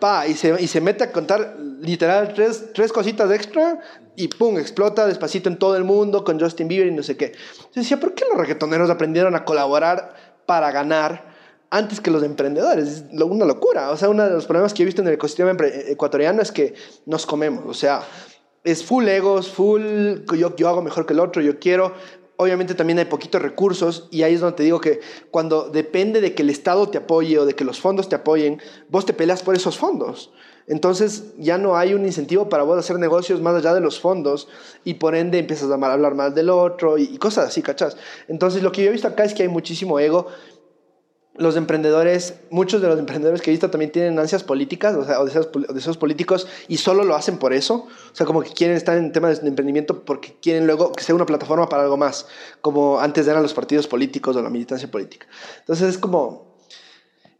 Pa, 0.00 0.26
y 0.26 0.34
se, 0.34 0.60
y 0.62 0.66
se 0.66 0.80
mete 0.80 1.04
a 1.04 1.12
contar 1.12 1.56
literal 1.80 2.32
tres, 2.34 2.72
tres 2.72 2.92
cositas 2.92 3.30
extra 3.30 3.80
y 4.16 4.28
pum, 4.28 4.58
explota 4.58 5.06
despacito 5.06 5.48
en 5.48 5.58
todo 5.58 5.76
el 5.76 5.84
mundo 5.84 6.24
con 6.24 6.38
Justin 6.38 6.68
Bieber 6.68 6.86
y 6.86 6.92
no 6.92 7.02
sé 7.02 7.16
qué. 7.16 7.32
Yo 7.74 7.82
decía, 7.82 7.98
¿por 7.98 8.14
qué 8.14 8.24
los 8.28 8.38
reggaetoneros 8.38 8.90
aprendieron 8.90 9.34
a 9.34 9.44
colaborar 9.44 10.14
para 10.46 10.70
ganar? 10.70 11.34
antes 11.70 12.00
que 12.00 12.12
los 12.12 12.22
emprendedores. 12.22 12.88
Es 12.88 13.04
una 13.20 13.44
locura. 13.44 13.90
O 13.90 13.96
sea, 13.96 14.08
uno 14.08 14.22
de 14.22 14.30
los 14.30 14.46
problemas 14.46 14.72
que 14.72 14.82
he 14.82 14.86
visto 14.86 15.02
en 15.02 15.08
el 15.08 15.14
ecosistema 15.14 15.56
ecuatoriano 15.88 16.40
es 16.40 16.52
que 16.52 16.74
nos 17.04 17.26
comemos. 17.26 17.64
O 17.66 17.74
sea, 17.74 18.02
es 18.64 18.82
full 18.82 19.06
egos, 19.06 19.50
full 19.50 20.24
yo, 20.36 20.56
yo 20.56 20.68
hago 20.68 20.82
mejor 20.82 21.06
que 21.06 21.12
el 21.12 21.20
otro, 21.20 21.42
yo 21.42 21.60
quiero. 21.60 21.92
Obviamente 22.36 22.74
también 22.74 22.98
hay 22.98 23.04
poquitos 23.04 23.40
recursos 23.40 24.08
y 24.10 24.22
ahí 24.22 24.34
es 24.34 24.40
donde 24.40 24.56
te 24.56 24.62
digo 24.64 24.80
que 24.80 25.00
cuando 25.30 25.68
depende 25.68 26.20
de 26.20 26.34
que 26.34 26.42
el 26.42 26.50
Estado 26.50 26.88
te 26.88 26.98
apoye 26.98 27.38
o 27.38 27.46
de 27.46 27.54
que 27.54 27.64
los 27.64 27.78
fondos 27.78 28.08
te 28.08 28.16
apoyen, 28.16 28.60
vos 28.88 29.06
te 29.06 29.12
peleas 29.12 29.42
por 29.42 29.54
esos 29.54 29.78
fondos. 29.78 30.32
Entonces 30.66 31.34
ya 31.38 31.58
no 31.58 31.76
hay 31.76 31.92
un 31.92 32.06
incentivo 32.06 32.48
para 32.48 32.62
vos 32.62 32.78
hacer 32.78 32.98
negocios 32.98 33.40
más 33.42 33.54
allá 33.54 33.74
de 33.74 33.80
los 33.80 34.00
fondos 34.00 34.48
y 34.82 34.94
por 34.94 35.14
ende 35.14 35.38
empiezas 35.38 35.70
a 35.70 35.74
hablar 35.74 36.14
mal 36.14 36.34
del 36.34 36.48
otro 36.48 36.96
y, 36.96 37.04
y 37.04 37.18
cosas 37.18 37.48
así, 37.48 37.62
¿cachás? 37.62 37.98
Entonces 38.28 38.62
lo 38.62 38.72
que 38.72 38.82
yo 38.82 38.88
he 38.88 38.92
visto 38.92 39.06
acá 39.06 39.24
es 39.24 39.34
que 39.34 39.42
hay 39.42 39.48
muchísimo 39.48 40.00
ego 40.00 40.26
los 41.36 41.56
emprendedores, 41.56 42.34
muchos 42.50 42.80
de 42.80 42.88
los 42.88 42.98
emprendedores 42.98 43.42
que 43.42 43.50
he 43.50 43.52
visto 43.52 43.70
también 43.70 43.90
tienen 43.90 44.18
ansias 44.18 44.44
políticas, 44.44 44.94
o 44.94 45.04
sea, 45.04 45.20
o 45.20 45.24
deseos, 45.24 45.96
políticos, 45.96 46.46
y 46.68 46.76
solo 46.76 47.02
lo 47.02 47.16
hacen 47.16 47.38
por 47.38 47.52
eso. 47.52 47.86
O 47.86 48.14
sea, 48.14 48.24
como 48.24 48.42
que 48.42 48.50
quieren 48.50 48.76
estar 48.76 48.96
en 48.96 49.10
temas 49.12 49.42
de 49.42 49.48
emprendimiento 49.48 50.04
porque 50.04 50.36
quieren 50.40 50.66
luego 50.66 50.92
que 50.92 51.02
sea 51.02 51.14
una 51.14 51.26
plataforma 51.26 51.68
para 51.68 51.82
algo 51.82 51.96
más, 51.96 52.26
como 52.60 53.00
antes 53.00 53.26
eran 53.26 53.42
los 53.42 53.52
partidos 53.52 53.88
políticos 53.88 54.36
o 54.36 54.42
la 54.42 54.50
militancia 54.50 54.88
política. 54.90 55.26
Entonces 55.58 55.88
es 55.90 55.98
como, 55.98 56.53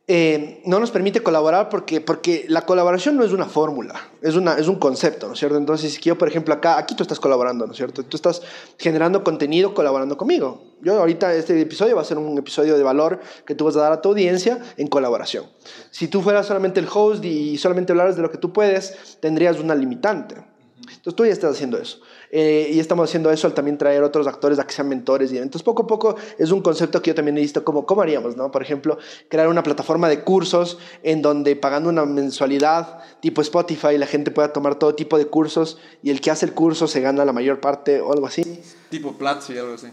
eh, 0.06 0.60
no 0.66 0.80
nos 0.80 0.90
permite 0.90 1.22
colaborar 1.22 1.70
porque, 1.70 2.02
porque 2.02 2.44
la 2.48 2.66
colaboración 2.66 3.16
no 3.16 3.24
es 3.24 3.32
una 3.32 3.46
fórmula, 3.46 3.94
es, 4.20 4.34
una, 4.34 4.58
es 4.58 4.68
un 4.68 4.78
concepto, 4.78 5.28
¿no 5.28 5.32
es 5.32 5.38
cierto? 5.38 5.56
Entonces, 5.56 5.94
si 5.94 6.00
yo, 6.02 6.18
por 6.18 6.28
ejemplo, 6.28 6.52
acá, 6.52 6.76
aquí 6.76 6.94
tú 6.94 7.02
estás 7.02 7.18
colaborando, 7.18 7.64
¿no 7.66 7.72
es 7.72 7.78
cierto? 7.78 8.02
Tú 8.04 8.16
estás 8.16 8.42
generando 8.78 9.24
contenido 9.24 9.72
colaborando 9.72 10.18
conmigo. 10.18 10.62
Yo 10.82 10.98
ahorita 10.98 11.34
este 11.34 11.58
episodio 11.58 11.96
va 11.96 12.02
a 12.02 12.04
ser 12.04 12.18
un 12.18 12.36
episodio 12.36 12.76
de 12.76 12.82
valor 12.82 13.20
que 13.46 13.54
tú 13.54 13.64
vas 13.64 13.76
a 13.76 13.80
dar 13.80 13.92
a 13.92 14.02
tu 14.02 14.10
audiencia 14.10 14.58
en 14.76 14.88
colaboración. 14.88 15.46
Si 15.90 16.08
tú 16.08 16.20
fueras 16.20 16.46
solamente 16.46 16.80
el 16.80 16.88
host 16.92 17.24
y 17.24 17.56
solamente 17.56 17.92
hablaras 17.92 18.16
de 18.16 18.22
lo 18.22 18.30
que 18.30 18.36
tú 18.36 18.52
puedes, 18.52 19.16
tendrías 19.20 19.58
una 19.58 19.74
limitante. 19.74 20.34
Entonces 20.80 21.14
tú 21.16 21.24
ya 21.24 21.32
estás 21.32 21.52
haciendo 21.54 21.78
eso. 21.78 22.00
Eh, 22.36 22.68
y 22.72 22.80
estamos 22.80 23.08
haciendo 23.08 23.30
eso 23.30 23.46
al 23.46 23.54
también 23.54 23.78
traer 23.78 24.02
otros 24.02 24.26
actores 24.26 24.58
a 24.58 24.66
que 24.66 24.72
sean 24.72 24.88
mentores 24.88 25.30
y 25.30 25.38
entonces 25.38 25.62
poco 25.62 25.84
a 25.84 25.86
poco 25.86 26.16
es 26.36 26.50
un 26.50 26.62
concepto 26.62 27.00
que 27.00 27.12
yo 27.12 27.14
también 27.14 27.38
he 27.38 27.40
visto 27.40 27.62
como 27.62 27.86
cómo 27.86 28.02
haríamos, 28.02 28.36
¿no? 28.36 28.50
Por 28.50 28.60
ejemplo, 28.60 28.98
crear 29.28 29.46
una 29.46 29.62
plataforma 29.62 30.08
de 30.08 30.24
cursos 30.24 30.78
en 31.04 31.22
donde 31.22 31.54
pagando 31.54 31.90
una 31.90 32.04
mensualidad 32.04 32.98
tipo 33.20 33.40
Spotify 33.40 33.98
la 33.98 34.08
gente 34.08 34.32
pueda 34.32 34.52
tomar 34.52 34.80
todo 34.80 34.96
tipo 34.96 35.16
de 35.16 35.26
cursos 35.26 35.78
y 36.02 36.10
el 36.10 36.20
que 36.20 36.32
hace 36.32 36.44
el 36.46 36.54
curso 36.54 36.88
se 36.88 37.00
gana 37.00 37.24
la 37.24 37.32
mayor 37.32 37.60
parte 37.60 38.00
o 38.00 38.12
algo 38.12 38.26
así. 38.26 38.42
Tipo 38.90 39.12
Platzi, 39.12 39.56
algo 39.56 39.74
así. 39.74 39.86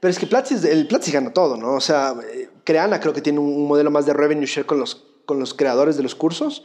Pero 0.00 0.10
es 0.10 0.18
que 0.18 0.26
Platzi, 0.26 0.54
el 0.66 0.88
Platzi 0.88 1.12
gana 1.12 1.34
todo, 1.34 1.58
¿no? 1.58 1.74
O 1.74 1.82
sea, 1.82 2.14
Creana 2.64 2.98
creo 2.98 3.12
que 3.12 3.20
tiene 3.20 3.40
un 3.40 3.68
modelo 3.68 3.90
más 3.90 4.06
de 4.06 4.14
revenue 4.14 4.46
share 4.46 4.64
con 4.64 4.80
los, 4.80 5.04
con 5.26 5.38
los 5.38 5.52
creadores 5.52 5.98
de 5.98 6.02
los 6.02 6.14
cursos, 6.14 6.64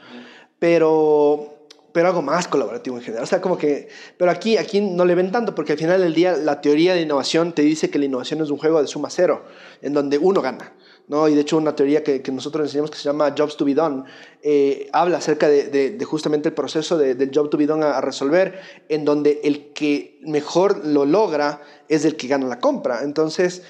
pero 0.59 1.52
pero 1.93 2.07
algo 2.07 2.21
más 2.21 2.47
colaborativo 2.47 2.97
en 2.97 3.03
general. 3.03 3.23
O 3.23 3.27
sea, 3.27 3.39
como 3.39 3.57
que, 3.57 3.87
pero 4.17 4.31
aquí, 4.31 4.57
aquí 4.57 4.81
no 4.81 5.05
le 5.05 5.15
ven 5.15 5.31
tanto, 5.31 5.55
porque 5.55 5.73
al 5.73 5.77
final 5.77 6.01
del 6.01 6.13
día 6.13 6.35
la 6.35 6.59
teoría 6.59 6.93
de 6.95 7.01
innovación 7.01 7.53
te 7.53 7.61
dice 7.61 7.89
que 7.89 7.99
la 7.99 8.05
innovación 8.05 8.41
es 8.41 8.49
un 8.49 8.57
juego 8.57 8.81
de 8.81 8.87
suma 8.87 9.09
cero, 9.09 9.45
en 9.81 9.93
donde 9.93 10.17
uno 10.17 10.41
gana. 10.41 10.73
¿no? 11.07 11.27
Y 11.27 11.35
de 11.35 11.41
hecho 11.41 11.57
una 11.57 11.75
teoría 11.75 12.03
que, 12.03 12.21
que 12.21 12.31
nosotros 12.31 12.65
enseñamos 12.65 12.89
que 12.89 12.97
se 12.97 13.03
llama 13.03 13.33
Jobs 13.37 13.57
to 13.57 13.65
be 13.65 13.75
Done, 13.75 14.05
eh, 14.41 14.89
habla 14.91 15.17
acerca 15.19 15.47
de, 15.47 15.69
de, 15.69 16.05
justamente 16.05 16.49
el 16.49 16.55
proceso 16.55 16.97
de, 16.97 17.13
del 17.15 17.31
Job 17.33 17.49
to 17.49 17.57
be 17.57 17.67
Done 17.67 17.85
a, 17.85 18.01
resolver, 18.01 18.59
en 18.89 19.05
donde 19.05 19.41
el 19.43 19.73
que 19.73 20.19
mejor 20.23 20.85
lo 20.85 21.05
logra 21.05 21.61
es 21.89 22.05
el 22.05 22.15
que 22.15 22.27
gana 22.27 22.47
la 22.47 22.59
compra. 22.59 23.03
Entonces, 23.03 23.63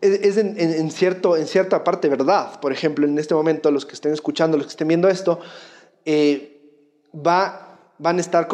es, 0.00 0.36
en, 0.36 0.58
en, 0.58 0.90
cierto, 0.90 1.36
en 1.36 1.46
cierta 1.46 1.82
parte 1.82 2.08
verdad. 2.08 2.60
Por 2.60 2.72
ejemplo, 2.72 3.06
en 3.06 3.18
este 3.18 3.34
momento, 3.34 3.70
los 3.70 3.86
que 3.86 3.94
estén 3.94 4.12
escuchando, 4.12 4.56
los 4.56 4.66
que 4.66 4.70
estén 4.70 4.88
viendo 4.88 5.08
esto, 5.08 5.40
eh, 6.04 6.55
va 7.24 7.66
van 7.98 8.18
a 8.18 8.20
estar 8.20 8.46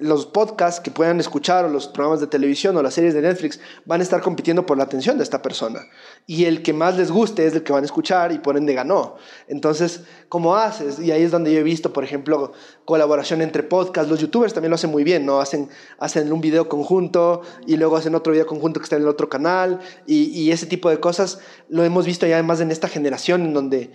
los 0.00 0.26
podcasts 0.26 0.80
que 0.80 0.90
puedan 0.90 1.20
escuchar 1.20 1.64
o 1.66 1.68
los 1.68 1.88
programas 1.88 2.20
de 2.20 2.26
televisión 2.26 2.76
o 2.76 2.82
las 2.82 2.94
series 2.94 3.12
de 3.12 3.20
Netflix 3.20 3.60
van 3.84 4.00
a 4.00 4.02
estar 4.02 4.22
compitiendo 4.22 4.64
por 4.64 4.78
la 4.78 4.84
atención 4.84 5.18
de 5.18 5.24
esta 5.24 5.42
persona. 5.42 5.80
Y 6.26 6.46
el 6.46 6.62
que 6.62 6.72
más 6.72 6.96
les 6.96 7.10
guste 7.10 7.44
es 7.44 7.54
el 7.54 7.64
que 7.64 7.72
van 7.72 7.82
a 7.82 7.86
escuchar 7.86 8.32
y 8.32 8.38
por 8.38 8.56
ende 8.56 8.72
ganó. 8.72 9.16
Entonces 9.46 10.04
cómo 10.28 10.56
haces 10.56 10.98
y 10.98 11.12
ahí 11.12 11.22
es 11.22 11.30
donde 11.30 11.52
yo 11.52 11.60
he 11.60 11.62
visto 11.62 11.92
por 11.92 12.02
ejemplo 12.02 12.52
colaboración 12.86 13.42
entre 13.42 13.62
podcasts. 13.62 14.10
Los 14.10 14.20
youtubers 14.20 14.54
también 14.54 14.70
lo 14.70 14.76
hacen 14.76 14.90
muy 14.90 15.04
bien 15.04 15.26
no 15.26 15.40
hacen 15.40 15.68
hacen 15.98 16.32
un 16.32 16.40
video 16.40 16.68
conjunto 16.68 17.42
y 17.66 17.76
luego 17.76 17.96
hacen 17.96 18.14
otro 18.14 18.32
video 18.32 18.46
conjunto 18.46 18.80
que 18.80 18.84
está 18.84 18.96
en 18.96 19.02
el 19.02 19.08
otro 19.08 19.28
canal 19.28 19.80
y, 20.06 20.24
y 20.30 20.50
ese 20.50 20.64
tipo 20.64 20.88
de 20.88 20.98
cosas 20.98 21.40
lo 21.68 21.84
hemos 21.84 22.06
visto 22.06 22.26
ya 22.26 22.36
además 22.36 22.60
en 22.60 22.70
esta 22.70 22.88
generación 22.88 23.42
en 23.42 23.52
donde 23.52 23.92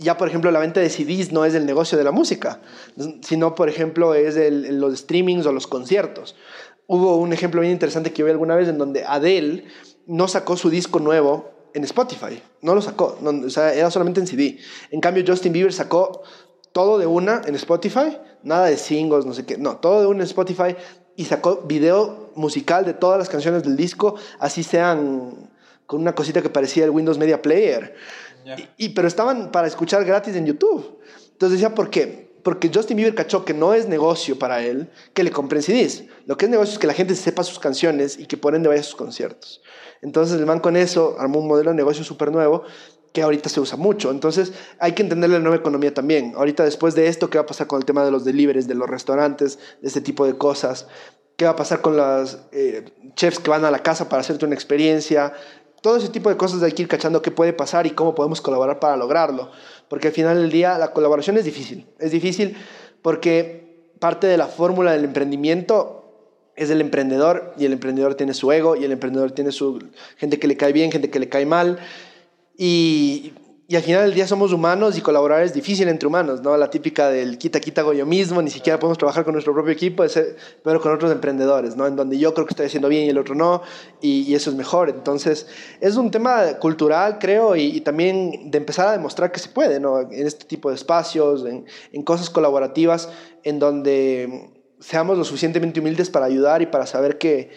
ya, 0.00 0.16
por 0.16 0.28
ejemplo, 0.28 0.50
la 0.50 0.58
venta 0.58 0.80
de 0.80 0.88
CDs 0.88 1.30
no 1.30 1.44
es 1.44 1.54
el 1.54 1.66
negocio 1.66 1.96
de 1.98 2.04
la 2.04 2.10
música, 2.10 2.60
sino, 3.22 3.54
por 3.54 3.68
ejemplo, 3.68 4.14
es 4.14 4.36
el, 4.36 4.80
los 4.80 4.98
streamings 4.98 5.46
o 5.46 5.52
los 5.52 5.66
conciertos. 5.66 6.36
Hubo 6.86 7.16
un 7.16 7.32
ejemplo 7.32 7.60
bien 7.60 7.72
interesante 7.72 8.12
que 8.12 8.24
vi 8.24 8.30
alguna 8.30 8.56
vez 8.56 8.68
en 8.68 8.78
donde 8.78 9.04
Adele 9.04 9.64
no 10.06 10.26
sacó 10.26 10.56
su 10.56 10.70
disco 10.70 10.98
nuevo 10.98 11.50
en 11.74 11.84
Spotify, 11.84 12.42
no 12.62 12.74
lo 12.74 12.82
sacó, 12.82 13.16
o 13.22 13.50
sea, 13.50 13.72
era 13.74 13.90
solamente 13.90 14.20
en 14.20 14.26
CD. 14.26 14.58
En 14.90 15.00
cambio, 15.00 15.22
Justin 15.26 15.52
Bieber 15.52 15.72
sacó 15.72 16.22
todo 16.72 16.98
de 16.98 17.06
una 17.06 17.42
en 17.46 17.54
Spotify, 17.54 18.18
nada 18.42 18.66
de 18.66 18.76
singles, 18.76 19.26
no 19.26 19.34
sé 19.34 19.44
qué, 19.44 19.56
no, 19.58 19.76
todo 19.76 20.00
de 20.00 20.06
un 20.06 20.20
Spotify 20.22 20.74
y 21.14 21.26
sacó 21.26 21.62
video 21.66 22.30
musical 22.34 22.84
de 22.84 22.94
todas 22.94 23.18
las 23.18 23.28
canciones 23.28 23.62
del 23.62 23.76
disco, 23.76 24.16
así 24.38 24.62
sean 24.62 25.50
con 25.86 26.00
una 26.00 26.14
cosita 26.14 26.40
que 26.40 26.48
parecía 26.48 26.84
el 26.84 26.90
Windows 26.90 27.18
Media 27.18 27.42
Player. 27.42 27.94
Y, 28.76 28.90
pero 28.90 29.08
estaban 29.08 29.50
para 29.50 29.66
escuchar 29.66 30.04
gratis 30.04 30.34
en 30.36 30.46
YouTube. 30.46 30.98
Entonces 31.32 31.58
decía, 31.58 31.74
¿por 31.74 31.90
qué? 31.90 32.30
Porque 32.42 32.70
Justin 32.72 32.96
Bieber 32.96 33.14
cachó 33.14 33.44
que 33.44 33.54
no 33.54 33.74
es 33.74 33.86
negocio 33.86 34.38
para 34.38 34.62
él 34.62 34.90
que 35.14 35.24
le 35.24 35.30
compren 35.30 35.62
CDs. 35.62 36.04
Lo 36.26 36.36
que 36.36 36.46
es 36.46 36.50
negocio 36.50 36.72
es 36.72 36.78
que 36.78 36.86
la 36.86 36.94
gente 36.94 37.14
sepa 37.14 37.44
sus 37.44 37.58
canciones 37.58 38.18
y 38.18 38.26
que 38.26 38.36
por 38.36 38.54
ende 38.54 38.68
vaya 38.68 38.80
a 38.80 38.84
sus 38.84 38.96
conciertos. 38.96 39.62
Entonces 40.02 40.38
el 40.38 40.46
man 40.46 40.60
con 40.60 40.76
eso 40.76 41.16
armó 41.18 41.40
un 41.40 41.48
modelo 41.48 41.70
de 41.70 41.76
negocio 41.76 42.04
súper 42.04 42.32
nuevo 42.32 42.64
que 43.12 43.22
ahorita 43.22 43.48
se 43.48 43.60
usa 43.60 43.76
mucho. 43.76 44.10
Entonces 44.10 44.52
hay 44.78 44.92
que 44.92 45.02
entender 45.02 45.30
la 45.30 45.38
nueva 45.38 45.56
economía 45.56 45.92
también. 45.92 46.32
Ahorita 46.36 46.64
después 46.64 46.94
de 46.94 47.08
esto, 47.08 47.28
¿qué 47.28 47.38
va 47.38 47.42
a 47.42 47.46
pasar 47.46 47.66
con 47.66 47.78
el 47.78 47.84
tema 47.84 48.04
de 48.04 48.10
los 48.10 48.24
deliveries, 48.24 48.68
de 48.68 48.74
los 48.74 48.88
restaurantes, 48.88 49.58
de 49.80 49.88
este 49.88 50.00
tipo 50.00 50.26
de 50.26 50.38
cosas? 50.38 50.86
¿Qué 51.36 51.44
va 51.46 51.52
a 51.52 51.56
pasar 51.56 51.80
con 51.80 51.96
los 51.96 52.38
eh, 52.52 52.84
chefs 53.16 53.38
que 53.38 53.50
van 53.50 53.64
a 53.64 53.70
la 53.70 53.82
casa 53.82 54.08
para 54.08 54.20
hacerte 54.20 54.44
una 54.44 54.54
experiencia? 54.54 55.32
Todo 55.80 55.96
ese 55.96 56.08
tipo 56.08 56.28
de 56.28 56.36
cosas 56.36 56.62
hay 56.62 56.72
que 56.72 56.82
ir 56.82 56.88
cachando 56.88 57.22
qué 57.22 57.30
puede 57.30 57.52
pasar 57.52 57.86
y 57.86 57.90
cómo 57.90 58.14
podemos 58.14 58.40
colaborar 58.40 58.80
para 58.80 58.96
lograrlo. 58.96 59.50
Porque 59.88 60.08
al 60.08 60.14
final 60.14 60.36
del 60.36 60.50
día 60.50 60.76
la 60.78 60.92
colaboración 60.92 61.38
es 61.38 61.44
difícil. 61.44 61.86
Es 61.98 62.10
difícil 62.10 62.56
porque 63.02 63.92
parte 63.98 64.26
de 64.26 64.36
la 64.36 64.46
fórmula 64.46 64.92
del 64.92 65.04
emprendimiento 65.04 65.96
es 66.56 66.68
el 66.70 66.80
emprendedor 66.80 67.54
y 67.56 67.64
el 67.64 67.72
emprendedor 67.72 68.14
tiene 68.14 68.34
su 68.34 68.52
ego 68.52 68.76
y 68.76 68.84
el 68.84 68.92
emprendedor 68.92 69.30
tiene 69.30 69.52
su 69.52 69.78
gente 70.16 70.38
que 70.38 70.46
le 70.46 70.56
cae 70.56 70.72
bien, 70.72 70.92
gente 70.92 71.10
que 71.10 71.18
le 71.18 71.28
cae 71.28 71.46
mal 71.46 71.78
y, 72.56 73.32
y 73.70 73.76
al 73.76 73.84
final 73.84 74.02
del 74.02 74.14
día 74.14 74.26
somos 74.26 74.52
humanos 74.52 74.98
y 74.98 75.00
colaborar 75.00 75.44
es 75.44 75.54
difícil 75.54 75.86
entre 75.86 76.08
humanos, 76.08 76.42
¿no? 76.42 76.56
La 76.56 76.70
típica 76.70 77.08
del 77.08 77.38
quita, 77.38 77.60
quita, 77.60 77.82
hago 77.82 77.92
yo 77.92 78.04
mismo, 78.04 78.42
ni 78.42 78.50
siquiera 78.50 78.80
podemos 78.80 78.98
trabajar 78.98 79.22
con 79.22 79.32
nuestro 79.32 79.52
propio 79.52 79.72
equipo, 79.72 80.04
pero 80.64 80.80
con 80.80 80.92
otros 80.92 81.12
emprendedores, 81.12 81.76
¿no? 81.76 81.86
En 81.86 81.94
donde 81.94 82.18
yo 82.18 82.34
creo 82.34 82.46
que 82.46 82.50
estoy 82.50 82.66
haciendo 82.66 82.88
bien 82.88 83.04
y 83.04 83.10
el 83.10 83.18
otro 83.18 83.36
no, 83.36 83.62
y, 84.00 84.22
y 84.22 84.34
eso 84.34 84.50
es 84.50 84.56
mejor. 84.56 84.90
Entonces, 84.90 85.46
es 85.80 85.94
un 85.94 86.10
tema 86.10 86.54
cultural, 86.58 87.20
creo, 87.20 87.54
y, 87.54 87.66
y, 87.66 87.80
también 87.82 88.50
de 88.50 88.58
empezar 88.58 88.88
a 88.88 88.90
demostrar 88.90 89.30
que 89.30 89.38
se 89.38 89.50
puede, 89.50 89.78
¿no? 89.78 90.00
En 90.00 90.26
este 90.26 90.46
tipo 90.46 90.70
de 90.70 90.74
espacios, 90.74 91.46
en, 91.46 91.64
en 91.92 92.02
cosas 92.02 92.28
colaborativas, 92.28 93.08
en 93.44 93.60
donde 93.60 94.50
seamos 94.80 95.16
lo 95.16 95.22
suficientemente 95.22 95.78
humildes 95.78 96.10
para 96.10 96.26
ayudar 96.26 96.60
y 96.60 96.66
para 96.66 96.86
saber 96.86 97.18
que 97.18 97.50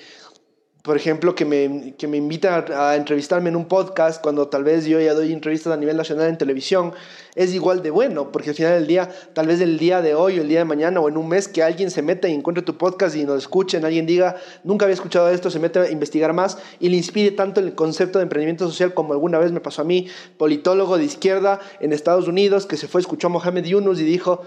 por 0.84 0.98
ejemplo, 0.98 1.34
que 1.34 1.46
me, 1.46 1.96
que 1.98 2.10
me 2.10 2.18
invitan 2.18 2.66
a, 2.74 2.98
entrevistarme 2.98 3.48
en 3.48 3.56
un 3.56 3.70
podcast 3.70 4.22
cuando 4.22 4.50
tal 4.50 4.66
vez 4.66 4.86
yo 4.86 5.00
ya 5.00 5.14
doy 5.14 5.32
entrevistas 5.32 5.72
a 5.72 5.78
nivel 5.78 5.96
nacional 5.96 6.28
en 6.28 6.38
televisión, 6.38 6.92
es 7.36 7.54
igual 7.54 7.82
de 7.82 7.90
bueno, 7.90 8.34
porque 8.34 8.50
al 8.50 8.56
final 8.56 8.74
del 8.74 8.86
día, 8.86 9.10
tal 9.32 9.48
vez 9.48 9.62
el 9.62 9.80
día 9.80 10.02
de 10.02 10.14
hoy 10.14 10.40
o 10.40 10.42
el 10.42 10.50
día 10.50 10.60
de 10.60 10.66
mañana 10.66 11.00
o 11.00 11.08
en 11.08 11.16
un 11.16 11.30
mes 11.30 11.48
que 11.48 11.64
alguien 11.64 11.90
se 11.90 12.02
meta 12.02 12.28
y 12.28 12.34
encuentre 12.34 12.66
tu 12.66 12.78
podcast 12.78 13.16
y 13.16 13.24
nos 13.24 13.38
escuchen, 13.38 13.86
alguien 13.86 14.06
diga, 14.06 14.36
nunca 14.66 14.84
había 14.84 14.96
escuchado 14.96 15.30
esto, 15.30 15.50
se 15.50 15.58
mete 15.58 15.80
a 15.80 15.90
investigar 15.90 16.34
más 16.34 16.58
y 16.82 16.90
le 16.90 16.98
inspire 16.98 17.32
tanto 17.32 17.62
el 17.62 17.76
concepto 17.76 18.20
de 18.20 18.24
emprendimiento 18.24 18.68
social 18.68 18.94
como 18.94 19.14
alguna 19.14 19.40
vez 19.40 19.54
me 19.54 19.62
pasó 19.62 19.84
a 19.84 19.86
mí, 19.86 20.10
politólogo 20.38 20.98
de 20.98 21.06
izquierda 21.06 21.62
en 21.80 21.94
Estados 21.94 22.28
Unidos, 22.28 22.66
que 22.66 22.76
se 22.76 22.90
fue, 22.90 23.00
escuchó 23.00 23.28
a 23.28 23.30
Mohamed 23.30 23.64
Yunus 23.64 24.02
y 24.02 24.04
dijo, 24.04 24.42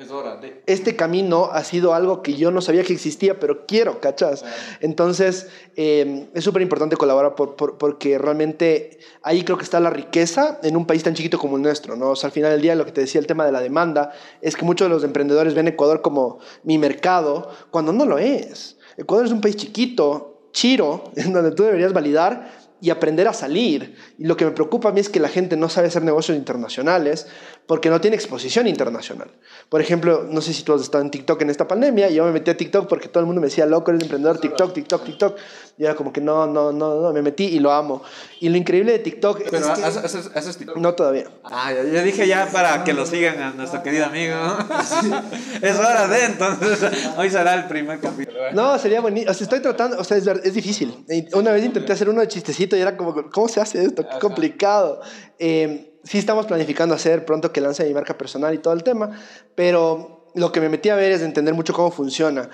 es 0.00 0.10
hora 0.10 0.36
de... 0.36 0.62
Este 0.66 0.96
camino 0.96 1.50
ha 1.52 1.62
sido 1.64 1.94
algo 1.94 2.22
que 2.22 2.34
yo 2.34 2.50
no 2.50 2.60
sabía 2.60 2.82
que 2.82 2.92
existía, 2.92 3.38
pero 3.38 3.66
quiero, 3.66 4.00
¿cachas? 4.00 4.44
Entonces, 4.80 5.48
eh, 5.76 6.28
es 6.34 6.44
súper 6.44 6.62
importante 6.62 6.96
colaborar 6.96 7.34
por, 7.34 7.56
por, 7.56 7.78
porque 7.78 8.18
realmente 8.18 8.98
ahí 9.22 9.42
creo 9.44 9.58
que 9.58 9.64
está 9.64 9.80
la 9.80 9.90
riqueza 9.90 10.58
en 10.62 10.76
un 10.76 10.86
país 10.86 11.02
tan 11.02 11.14
chiquito 11.14 11.38
como 11.38 11.56
el 11.56 11.62
nuestro, 11.62 11.96
¿no? 11.96 12.10
O 12.10 12.16
sea, 12.16 12.28
al 12.28 12.32
final 12.32 12.52
del 12.52 12.62
día, 12.62 12.74
lo 12.74 12.84
que 12.84 12.92
te 12.92 13.02
decía 13.02 13.20
el 13.20 13.26
tema 13.26 13.44
de 13.44 13.52
la 13.52 13.60
demanda, 13.60 14.12
es 14.40 14.56
que 14.56 14.64
muchos 14.64 14.88
de 14.88 14.94
los 14.94 15.04
emprendedores 15.04 15.54
ven 15.54 15.68
Ecuador 15.68 16.02
como 16.02 16.38
mi 16.62 16.78
mercado, 16.78 17.50
cuando 17.70 17.92
no 17.92 18.06
lo 18.06 18.18
es. 18.18 18.78
Ecuador 18.96 19.26
es 19.26 19.32
un 19.32 19.40
país 19.40 19.56
chiquito, 19.56 20.48
chiro, 20.52 21.04
en 21.16 21.32
donde 21.32 21.52
tú 21.52 21.64
deberías 21.64 21.92
validar 21.92 22.70
y 22.80 22.90
aprender 22.90 23.28
a 23.28 23.32
salir. 23.32 23.94
Y 24.18 24.24
lo 24.24 24.36
que 24.36 24.44
me 24.44 24.52
preocupa 24.52 24.88
a 24.88 24.92
mí 24.92 25.00
es 25.00 25.08
que 25.08 25.20
la 25.20 25.28
gente 25.28 25.56
no 25.56 25.68
sabe 25.68 25.88
hacer 25.88 26.02
negocios 26.02 26.36
internacionales 26.36 27.26
porque 27.70 27.88
no 27.88 28.00
tiene 28.00 28.16
exposición 28.16 28.66
internacional. 28.66 29.30
Por 29.68 29.80
ejemplo, 29.80 30.26
no 30.28 30.40
sé 30.40 30.52
si 30.52 30.64
tú 30.64 30.72
has 30.72 30.80
estado 30.80 31.04
en 31.04 31.10
TikTok 31.12 31.40
en 31.42 31.50
esta 31.50 31.68
pandemia, 31.68 32.10
y 32.10 32.16
yo 32.16 32.24
me 32.24 32.32
metí 32.32 32.50
a 32.50 32.56
TikTok 32.56 32.88
porque 32.88 33.06
todo 33.06 33.20
el 33.20 33.26
mundo 33.26 33.40
me 33.40 33.46
decía, 33.46 33.64
loco, 33.64 33.92
eres 33.92 34.02
emprendedor, 34.02 34.38
TikTok, 34.40 34.74
TikTok, 34.74 35.04
TikTok. 35.04 35.38
Y 35.78 35.84
era 35.84 35.94
como 35.94 36.12
que 36.12 36.20
no, 36.20 36.48
no, 36.48 36.72
no, 36.72 37.00
no, 37.00 37.12
me 37.12 37.22
metí 37.22 37.44
y 37.44 37.60
lo 37.60 37.70
amo. 37.70 38.02
Y 38.40 38.48
lo 38.48 38.56
increíble 38.56 38.90
de 38.90 38.98
TikTok 38.98 39.42
Pero 39.48 39.72
es 39.72 39.78
que... 39.78 39.84
¿haces, 39.84 40.30
haces 40.34 40.56
TikTok? 40.56 40.78
No 40.78 40.94
todavía. 40.94 41.30
Ah, 41.44 41.72
ya, 41.72 41.84
yo 41.84 42.02
dije 42.02 42.26
ya 42.26 42.48
para 42.50 42.82
que 42.82 42.92
lo 42.92 43.06
sigan 43.06 43.40
a 43.40 43.52
nuestro 43.52 43.84
querido 43.84 44.06
amigo. 44.06 44.34
es 45.62 45.78
hora 45.78 46.08
de, 46.08 46.24
entonces, 46.24 46.90
hoy 47.16 47.30
será 47.30 47.54
el 47.54 47.68
primer 47.68 48.00
capítulo. 48.00 48.50
No, 48.52 48.76
sería 48.80 49.00
bonito. 49.00 49.30
O 49.30 49.34
sea, 49.34 49.44
estoy 49.44 49.60
tratando, 49.60 49.96
o 49.96 50.02
sea, 50.02 50.16
es, 50.16 50.26
es 50.26 50.54
difícil. 50.54 51.04
Una 51.34 51.52
vez 51.52 51.64
intenté 51.64 51.92
hacer 51.92 52.08
uno 52.08 52.20
de 52.20 52.26
chistecito 52.26 52.76
y 52.76 52.80
era 52.80 52.96
como, 52.96 53.30
¿cómo 53.30 53.46
se 53.46 53.60
hace 53.60 53.84
esto? 53.84 54.02
Qué 54.08 54.18
complicado. 54.18 55.00
Eh, 55.38 55.86
sí 56.04 56.18
estamos 56.18 56.46
planificando 56.46 56.94
hacer 56.94 57.24
pronto 57.24 57.52
que 57.52 57.60
lance 57.60 57.84
mi 57.84 57.94
marca 57.94 58.16
personal 58.16 58.54
y 58.54 58.58
todo 58.58 58.74
el 58.74 58.82
tema, 58.82 59.10
pero 59.54 60.30
lo 60.34 60.52
que 60.52 60.60
me 60.60 60.68
metí 60.68 60.88
a 60.88 60.96
ver 60.96 61.12
es 61.12 61.22
entender 61.22 61.54
mucho 61.54 61.72
cómo 61.72 61.90
funciona. 61.90 62.50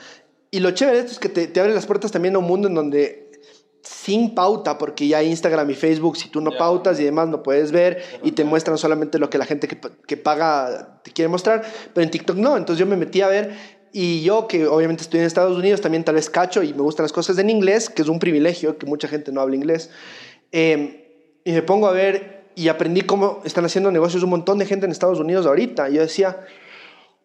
Y 0.50 0.60
lo 0.60 0.70
chévere 0.70 0.98
de 0.98 1.00
esto 1.02 1.12
es 1.12 1.18
que 1.18 1.28
te, 1.28 1.46
te 1.46 1.60
abre 1.60 1.74
las 1.74 1.86
puertas 1.86 2.12
también 2.12 2.36
a 2.36 2.38
un 2.38 2.46
mundo 2.46 2.68
en 2.68 2.74
donde 2.74 3.26
sin 3.82 4.34
pauta, 4.34 4.78
porque 4.78 5.06
ya 5.06 5.22
Instagram 5.22 5.70
y 5.70 5.74
Facebook, 5.74 6.16
si 6.16 6.28
tú 6.28 6.40
no 6.40 6.50
pautas 6.50 6.98
y 6.98 7.04
demás, 7.04 7.28
no 7.28 7.42
puedes 7.42 7.70
ver 7.70 8.02
y 8.24 8.32
te 8.32 8.42
muestran 8.42 8.78
solamente 8.78 9.18
lo 9.18 9.30
que 9.30 9.38
la 9.38 9.44
gente 9.44 9.68
que, 9.68 9.78
que, 10.06 10.16
paga 10.16 11.00
te 11.04 11.12
quiere 11.12 11.28
mostrar, 11.28 11.62
pero 11.94 12.02
en 12.02 12.10
TikTok 12.10 12.36
no. 12.36 12.56
Entonces 12.56 12.80
yo 12.80 12.86
me 12.86 12.96
metí 12.96 13.20
a 13.20 13.28
ver 13.28 13.56
y 13.92 14.22
yo, 14.22 14.48
que 14.48 14.66
obviamente 14.66 15.02
estoy 15.02 15.20
en 15.20 15.26
Estados 15.26 15.56
Unidos, 15.56 15.80
también 15.80 16.04
tal 16.04 16.16
vez 16.16 16.28
cacho 16.28 16.62
y 16.62 16.74
me 16.74 16.82
gustan 16.82 17.04
las 17.04 17.12
cosas 17.12 17.38
en 17.38 17.48
inglés, 17.48 17.88
que 17.88 18.02
es 18.02 18.08
un 18.08 18.18
privilegio, 18.18 18.76
que 18.76 18.86
mucha 18.86 19.08
gente 19.08 19.30
no 19.30 19.40
habla 19.40 19.54
inglés, 19.54 19.90
eh, 20.52 21.40
y 21.44 21.52
me 21.52 21.62
pongo 21.62 21.86
a 21.86 21.92
ver 21.92 22.35
y 22.56 22.68
aprendí 22.68 23.02
cómo 23.02 23.42
están 23.44 23.66
haciendo 23.66 23.92
negocios 23.92 24.22
un 24.22 24.30
montón 24.30 24.58
de 24.58 24.66
gente 24.66 24.86
en 24.86 24.90
Estados 24.90 25.20
Unidos 25.20 25.46
ahorita. 25.46 25.90
Yo 25.90 26.00
decía, 26.00 26.40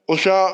o 0.06 0.18
sea, 0.18 0.48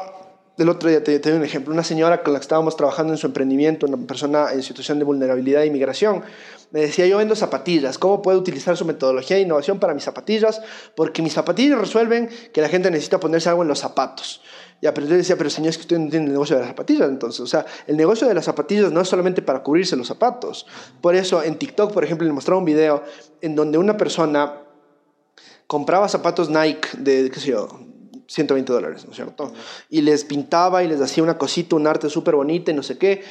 el 0.57 0.69
otro 0.69 0.89
día 0.89 1.03
te, 1.03 1.19
te 1.19 1.33
un 1.33 1.43
ejemplo, 1.43 1.73
una 1.73 1.83
señora 1.83 2.23
con 2.23 2.33
la 2.33 2.39
que 2.39 2.43
estábamos 2.43 2.77
trabajando 2.77 3.11
en 3.11 3.17
su 3.17 3.25
emprendimiento, 3.27 3.87
una 3.87 3.97
persona 4.07 4.53
en 4.53 4.61
situación 4.61 4.99
de 4.99 5.05
vulnerabilidad 5.05 5.63
e 5.63 5.65
inmigración, 5.65 6.23
me 6.71 6.81
decía, 6.81 7.07
yo 7.07 7.17
vendo 7.17 7.35
zapatillas, 7.35 7.97
¿cómo 7.97 8.21
puedo 8.21 8.37
utilizar 8.37 8.75
su 8.77 8.85
metodología 8.85 9.37
de 9.37 9.43
innovación 9.43 9.79
para 9.79 9.93
mis 9.93 10.03
zapatillas? 10.03 10.61
Porque 10.95 11.21
mis 11.21 11.33
zapatillas 11.33 11.79
resuelven 11.79 12.29
que 12.53 12.61
la 12.61 12.69
gente 12.69 12.91
necesita 12.91 13.19
ponerse 13.19 13.49
algo 13.49 13.63
en 13.63 13.69
los 13.69 13.79
zapatos. 13.79 14.41
Ya, 14.81 14.93
pero 14.93 15.07
yo 15.07 15.15
decía, 15.15 15.37
pero 15.37 15.49
señor, 15.49 15.69
es 15.69 15.77
que 15.77 15.81
usted 15.81 15.97
no 15.97 16.09
tiene 16.09 16.27
el 16.27 16.33
negocio 16.33 16.55
de 16.55 16.61
las 16.61 16.69
zapatillas, 16.69 17.09
entonces, 17.09 17.39
o 17.39 17.47
sea, 17.47 17.65
el 17.87 17.97
negocio 17.97 18.27
de 18.27 18.35
las 18.35 18.45
zapatillas 18.45 18.91
no 18.91 19.01
es 19.01 19.07
solamente 19.07 19.41
para 19.41 19.63
cubrirse 19.63 19.95
los 19.95 20.07
zapatos. 20.07 20.67
Por 21.01 21.15
eso, 21.15 21.41
en 21.41 21.57
TikTok, 21.57 21.93
por 21.93 22.03
ejemplo, 22.03 22.27
le 22.27 22.33
mostraba 22.33 22.59
un 22.59 22.65
video 22.65 23.03
en 23.41 23.55
donde 23.55 23.79
una 23.79 23.97
persona 23.97 24.66
compraba 25.67 26.09
zapatos 26.09 26.49
Nike 26.49 26.89
de, 26.97 27.29
qué 27.29 27.39
sé 27.39 27.51
yo, 27.51 27.67
120 28.27 28.73
dólares, 28.73 29.05
¿no 29.05 29.11
es 29.11 29.15
cierto? 29.15 29.53
Y 29.89 30.01
les 30.01 30.23
pintaba 30.23 30.83
y 30.83 30.87
les 30.87 31.01
hacía 31.01 31.23
una 31.23 31.37
cosita, 31.37 31.75
un 31.75 31.87
arte 31.87 32.09
súper 32.09 32.35
bonita 32.35 32.71
y 32.71 32.73
no 32.73 32.83
sé 32.83 32.97
qué. 32.97 33.23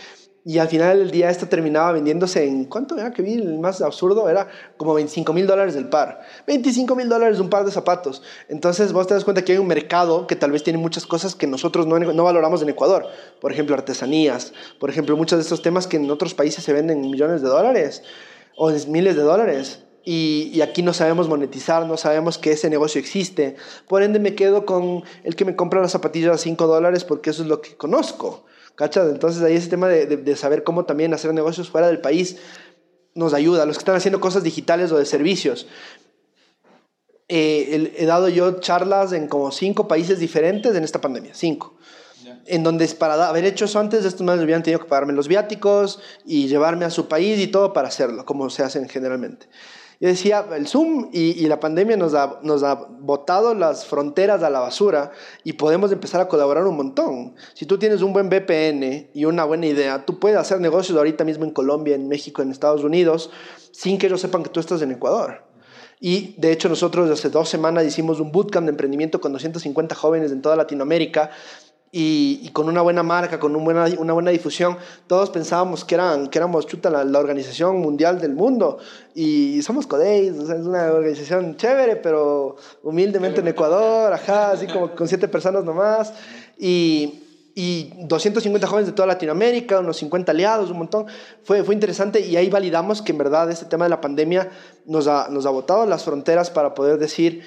Y 0.45 0.59
al 0.59 0.69
final 0.69 0.99
del 1.01 1.11
día 1.11 1.29
esta 1.29 1.49
terminaba 1.49 1.91
vendiéndose 1.91 2.47
en, 2.47 2.67
¿cuánto 2.67 2.97
era 2.97 3.13
que 3.13 3.21
vi? 3.21 3.33
El 3.33 3.59
más 3.59 3.83
absurdo 3.83 4.31
era 4.31 4.47
como 4.77 4.95
25 4.95 5.33
mil 5.33 5.45
dólares 5.45 5.75
el 5.75 5.89
par. 5.89 6.21
25 6.47 6.95
mil 6.95 7.09
dólares 7.09 7.41
un 7.41 7.51
par 7.51 7.65
de 7.65 7.73
zapatos. 7.73 8.23
Entonces 8.49 8.93
vos 8.93 9.09
te 9.09 9.15
das 9.15 9.25
cuenta 9.25 9.45
que 9.45 9.53
hay 9.53 9.59
un 9.59 9.67
mercado 9.67 10.29
que 10.29 10.37
tal 10.37 10.53
vez 10.53 10.63
tiene 10.63 10.79
muchas 10.79 11.05
cosas 11.05 11.35
que 11.35 11.49
nosotros 11.49 11.89
no, 11.89 11.99
no 11.99 12.23
valoramos 12.23 12.63
en 12.63 12.69
Ecuador. 12.69 13.07
Por 13.41 13.51
ejemplo, 13.51 13.75
artesanías. 13.75 14.53
Por 14.79 14.89
ejemplo, 14.89 15.17
muchos 15.17 15.39
de 15.39 15.43
estos 15.43 15.63
temas 15.63 15.89
que 15.89 15.97
en 15.97 16.09
otros 16.13 16.33
países 16.33 16.63
se 16.63 16.73
venden 16.73 17.03
en 17.03 17.11
millones 17.11 17.43
de 17.43 17.49
dólares 17.49 18.05
o 18.57 18.71
en 18.71 18.93
miles 18.93 19.17
de 19.17 19.23
dólares 19.23 19.81
y, 20.09 20.53
y, 20.55 20.63
aquí 20.63 20.83
no 20.83 20.95
sabemos 20.95 21.29
monetizar, 21.29 21.85
no 21.85 21.97
sabemos 21.97 22.39
que 22.39 22.53
ese 22.53 22.71
negocio 22.71 23.01
existe. 23.01 23.57
Por 23.89 24.05
ende 24.05 24.21
me 24.21 24.37
quedo 24.37 24.65
con 24.65 25.03
el 25.25 25.35
que 25.35 25.45
me 25.45 25.57
compra 25.57 25.81
las 25.81 25.91
zapatillas 25.91 26.33
a 26.33 26.39
5 26.39 26.65
dólares 26.69 27.03
porque 27.03 27.31
eso 27.31 27.43
es 27.43 27.49
lo 27.49 27.61
que 27.61 27.77
conozco. 27.77 28.45
¿Cachas? 28.77 29.09
Entonces 29.11 29.43
ahí 29.43 29.57
ese 29.57 29.69
tema 29.69 29.89
de, 29.89 30.07
de, 30.07 30.17
de, 30.17 30.37
saber 30.37 30.63
cómo 30.63 30.85
también 30.85 31.13
hacer 31.13 31.35
negocios 31.35 31.71
fuera 31.71 31.89
del 31.89 32.01
país 32.01 32.37
nos 33.15 33.35
ayuda. 33.35 33.67
Los 33.67 33.79
que 33.79 33.81
están 33.81 33.97
haciendo 33.97 34.21
cosas 34.21 34.45
digitales 34.45 34.93
o 34.93 34.97
de 34.97 35.07
servicios. 35.07 35.67
Eh, 37.29 37.95
he 37.97 38.07
dado 38.07 38.29
yo 38.29 38.61
charlas 38.61 39.13
en 39.13 39.27
como 39.27 39.51
cinco 39.51 39.89
países 39.89 40.21
diferentes 40.21 40.77
en 40.77 40.85
esta 40.85 41.01
pandemia. 41.01 41.35
Cinco 41.35 41.77
en 42.47 42.63
donde 42.63 42.87
para 42.89 43.29
haber 43.29 43.45
hecho 43.45 43.65
eso 43.65 43.79
antes, 43.79 44.05
estos 44.05 44.25
más 44.25 44.39
hubieran 44.39 44.63
tenido 44.63 44.81
que 44.81 44.89
pagarme 44.89 45.13
los 45.13 45.29
viáticos 45.29 46.01
y 46.25 46.49
llevarme 46.49 46.85
a 46.85 46.91
su 46.91 47.09
país 47.09 47.39
y 47.41 47.49
todo 47.49 47.73
para 47.73 47.89
hacerlo, 47.89 48.25
como 48.25 48.51
se 48.51 48.63
hacen 48.63 48.89
generalmente. 48.89 49.49
Yo 49.99 50.09
decía, 50.09 50.45
el 50.55 50.67
Zoom 50.67 51.09
y, 51.13 51.43
y, 51.43 51.47
la 51.47 51.59
pandemia 51.59 51.97
nos 51.97 52.13
ha, 52.15 52.39
nos 52.43 52.63
ha 52.63 52.75
botado 52.75 53.55
las 53.55 53.87
fronteras 53.87 54.43
a 54.43 54.51
la 54.51 54.61
basura 54.61 55.13
y 55.43 55.55
podemos 55.55 55.91
empezar 55.91 56.21
a 56.21 56.29
colaborar 56.29 56.67
un 56.67 56.77
montón. 56.77 57.35
Si 57.55 57.65
tú 57.65 57.79
tienes 57.79 58.03
un 58.03 58.13
buen 58.13 58.29
VPN 58.29 59.11
y 59.15 59.25
una 59.25 59.45
buena 59.45 59.67
idea, 59.67 60.05
tú 60.05 60.19
puedes 60.19 60.37
hacer 60.37 60.61
negocios 60.61 60.99
ahorita 60.99 61.25
mismo 61.25 61.45
en 61.45 61.51
Colombia, 61.51 61.95
en 61.95 62.09
México, 62.09 62.43
en 62.43 62.51
Estados 62.51 62.85
Unidos, 62.85 63.31
sin 63.73 63.97
que 63.97 64.07
ellos 64.07 64.21
sepan 64.21 64.43
que 64.43 64.51
tú 64.51 64.61
estás 64.61 64.83
en 64.83 64.93
Ecuador. 64.93 65.47
Y 65.99 66.35
de 66.37 66.53
hecho 66.53 66.69
nosotros 66.69 67.11
hace 67.11 67.31
dos 67.31 67.49
semanas 67.49 67.87
hicimos 67.87 68.21
un 68.21 68.31
bootcamp 68.31 68.67
de 68.67 68.71
emprendimiento 68.73 69.21
con 69.21 69.33
250 69.33 69.95
jóvenes 69.95 70.31
en 70.31 70.43
toda 70.43 70.57
Latinoamérica 70.57 71.31
y, 71.99 72.51
con 72.51 72.69
una 72.69 72.83
buena 72.83 73.03
marca, 73.03 73.41
con 73.41 73.55
buena, 73.65 73.87
una 73.97 74.13
buena 74.13 74.31
difusión, 74.31 74.77
todos 75.07 75.31
pensábamos 75.31 75.83
que, 75.83 75.95
eran, 75.95 76.27
que 76.27 76.37
éramos 76.37 76.67
chuta 76.67 76.91
la, 76.91 77.19
organización 77.19 77.79
mundial 77.79 78.21
del 78.21 78.35
mundo. 78.35 78.77
Y 79.15 79.63
somos 79.63 79.87
Codeis, 79.87 80.35
es 80.35 80.67
una 80.67 80.93
organización 80.93 81.57
chévere, 81.57 81.97
pero 81.97 82.57
humildemente 82.83 83.41
en 83.41 83.49
Ecuador, 83.49 84.13
ajá, 84.13 84.51
así 84.51 84.67
como 84.67 84.95
con 84.95 85.09
siete 85.09 85.27
personas 85.27 85.65
nomás. 85.65 86.13
Y, 86.59 87.23
y 87.55 87.91
250 88.01 88.67
jóvenes 88.67 88.89
de 88.89 88.93
toda 88.93 89.09
Latinoamérica, 89.09 89.81
unos 89.81 89.97
50 89.97 90.33
aliados, 90.33 90.71
un 90.71 90.77
montón. 90.77 91.07
Fue, 91.45 91.65
fue 91.65 91.75
interesante 91.75 92.21
y 92.21 92.37
ahí 92.37 92.51
validamos 92.51 93.01
que 93.01 93.13
en 93.13 93.17
verdad 93.17 93.51
este 93.51 93.65
tema 93.65 93.87
de 93.87 93.89
la 93.89 94.03
pandemia 94.03 94.51
nos 94.85 95.07
ha, 95.07 95.29
nos 95.31 95.47
ha 95.47 95.51
botado 95.51 95.87
las 95.87 96.05
fronteras 96.05 96.51
para 96.51 96.75
poder 96.75 96.99
decir, 96.99 97.43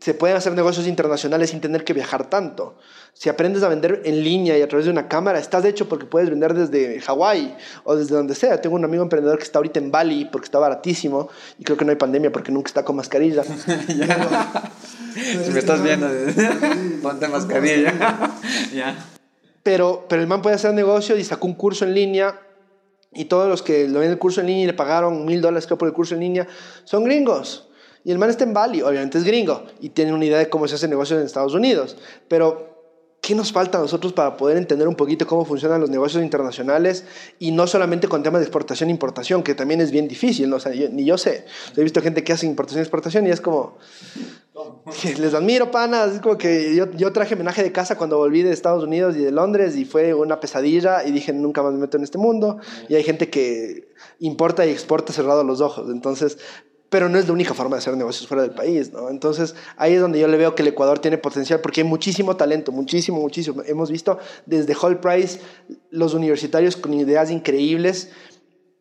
se 0.00 0.14
pueden 0.14 0.36
hacer 0.36 0.54
negocios 0.54 0.86
internacionales 0.86 1.50
sin 1.50 1.60
tener 1.60 1.84
que 1.84 1.92
viajar 1.92 2.30
tanto. 2.30 2.78
Si 3.12 3.28
aprendes 3.28 3.62
a 3.62 3.68
vender 3.68 4.00
en 4.06 4.24
línea 4.24 4.56
y 4.56 4.62
a 4.62 4.68
través 4.68 4.86
de 4.86 4.90
una 4.90 5.08
cámara, 5.08 5.38
estás 5.38 5.62
hecho 5.66 5.90
porque 5.90 6.06
puedes 6.06 6.30
vender 6.30 6.54
desde 6.54 7.02
Hawái 7.02 7.54
o 7.84 7.94
desde 7.94 8.14
donde 8.14 8.34
sea. 8.34 8.62
Tengo 8.62 8.76
un 8.76 8.84
amigo 8.84 9.02
emprendedor 9.02 9.36
que 9.36 9.44
está 9.44 9.58
ahorita 9.58 9.78
en 9.78 9.90
Bali 9.90 10.24
porque 10.24 10.46
está 10.46 10.58
baratísimo 10.58 11.28
y 11.58 11.64
creo 11.64 11.76
que 11.76 11.84
no 11.84 11.90
hay 11.90 11.96
pandemia 11.96 12.32
porque 12.32 12.50
nunca 12.50 12.68
está 12.68 12.82
con 12.82 12.96
mascarilla. 12.96 13.44
si 13.44 15.50
me 15.52 15.58
estás 15.58 15.82
viendo, 15.82 16.08
ponte 17.02 17.28
mascarilla. 17.28 17.92
Pero, 19.62 20.06
pero 20.08 20.22
el 20.22 20.26
man 20.26 20.40
puede 20.40 20.56
hacer 20.56 20.72
negocio 20.72 21.18
y 21.18 21.22
sacó 21.22 21.46
un 21.46 21.52
curso 21.52 21.84
en 21.84 21.92
línea 21.92 22.40
y 23.12 23.26
todos 23.26 23.46
los 23.46 23.60
que 23.60 23.86
lo 23.88 24.00
ven 24.00 24.10
el 24.10 24.16
curso 24.16 24.40
en 24.40 24.46
línea 24.46 24.64
y 24.64 24.66
le 24.68 24.72
pagaron 24.72 25.26
mil 25.26 25.42
dólares 25.42 25.66
por 25.66 25.86
el 25.86 25.92
curso 25.92 26.14
en 26.14 26.20
línea 26.20 26.48
son 26.84 27.04
gringos. 27.04 27.69
Y 28.04 28.12
el 28.12 28.18
man 28.18 28.30
está 28.30 28.44
en 28.44 28.54
Bali, 28.54 28.82
obviamente 28.82 29.18
es 29.18 29.24
gringo 29.24 29.64
y 29.80 29.90
tiene 29.90 30.12
una 30.12 30.24
idea 30.24 30.38
de 30.38 30.48
cómo 30.48 30.66
se 30.66 30.76
hace 30.76 30.88
negocio 30.88 31.18
en 31.18 31.24
Estados 31.24 31.54
Unidos. 31.54 31.96
Pero 32.28 32.70
¿qué 33.20 33.34
nos 33.34 33.52
falta 33.52 33.78
a 33.78 33.80
nosotros 33.80 34.12
para 34.12 34.36
poder 34.36 34.56
entender 34.56 34.88
un 34.88 34.94
poquito 34.94 35.26
cómo 35.26 35.44
funcionan 35.44 35.80
los 35.80 35.90
negocios 35.90 36.22
internacionales? 36.22 37.04
Y 37.38 37.52
no 37.52 37.66
solamente 37.66 38.08
con 38.08 38.22
temas 38.22 38.40
de 38.40 38.46
exportación 38.46 38.88
e 38.88 38.92
importación, 38.92 39.42
que 39.42 39.54
también 39.54 39.80
es 39.80 39.90
bien 39.90 40.08
difícil, 40.08 40.48
¿no? 40.48 40.56
o 40.56 40.60
sea, 40.60 40.72
ni 40.72 41.04
yo 41.04 41.18
sé. 41.18 41.44
He 41.76 41.82
visto 41.82 42.00
gente 42.00 42.24
que 42.24 42.32
hace 42.32 42.46
importación 42.46 42.80
y 42.80 42.82
exportación 42.82 43.26
y 43.26 43.30
es 43.30 43.40
como... 43.40 43.76
Les 45.18 45.32
admiro, 45.32 45.70
panas. 45.70 46.14
Es 46.14 46.20
como 46.20 46.36
que 46.36 46.74
yo, 46.74 46.90
yo 46.92 47.12
traje 47.12 47.34
homenaje 47.34 47.62
de 47.62 47.72
casa 47.72 47.96
cuando 47.96 48.18
volví 48.18 48.42
de 48.42 48.52
Estados 48.52 48.84
Unidos 48.84 49.16
y 49.16 49.20
de 49.20 49.30
Londres 49.30 49.76
y 49.76 49.84
fue 49.84 50.12
una 50.12 50.40
pesadilla 50.40 51.04
y 51.04 51.12
dije, 51.12 51.32
nunca 51.32 51.62
más 51.62 51.72
me 51.72 51.78
meto 51.78 51.96
en 51.96 52.02
este 52.02 52.18
mundo. 52.18 52.58
Y 52.88 52.94
hay 52.94 53.02
gente 53.02 53.30
que 53.30 53.88
importa 54.18 54.66
y 54.66 54.70
exporta 54.70 55.12
cerrado 55.12 55.44
los 55.44 55.60
ojos. 55.60 55.88
Entonces, 55.90 56.38
pero 56.90 57.08
no 57.08 57.18
es 57.18 57.26
la 57.26 57.32
única 57.32 57.54
forma 57.54 57.76
de 57.76 57.78
hacer 57.78 57.96
negocios 57.96 58.26
fuera 58.26 58.42
del 58.42 58.50
país, 58.50 58.92
¿no? 58.92 59.08
Entonces, 59.08 59.54
ahí 59.76 59.94
es 59.94 60.00
donde 60.00 60.18
yo 60.18 60.26
le 60.26 60.36
veo 60.36 60.56
que 60.56 60.62
el 60.62 60.68
Ecuador 60.68 60.98
tiene 60.98 61.18
potencial 61.18 61.60
porque 61.60 61.82
hay 61.82 61.86
muchísimo 61.86 62.36
talento, 62.36 62.72
muchísimo, 62.72 63.20
muchísimo. 63.20 63.62
Hemos 63.64 63.90
visto 63.90 64.18
desde 64.44 64.74
Hall 64.74 64.98
Price 64.98 65.38
los 65.90 66.14
universitarios 66.14 66.76
con 66.76 66.92
ideas 66.92 67.30
increíbles, 67.30 68.10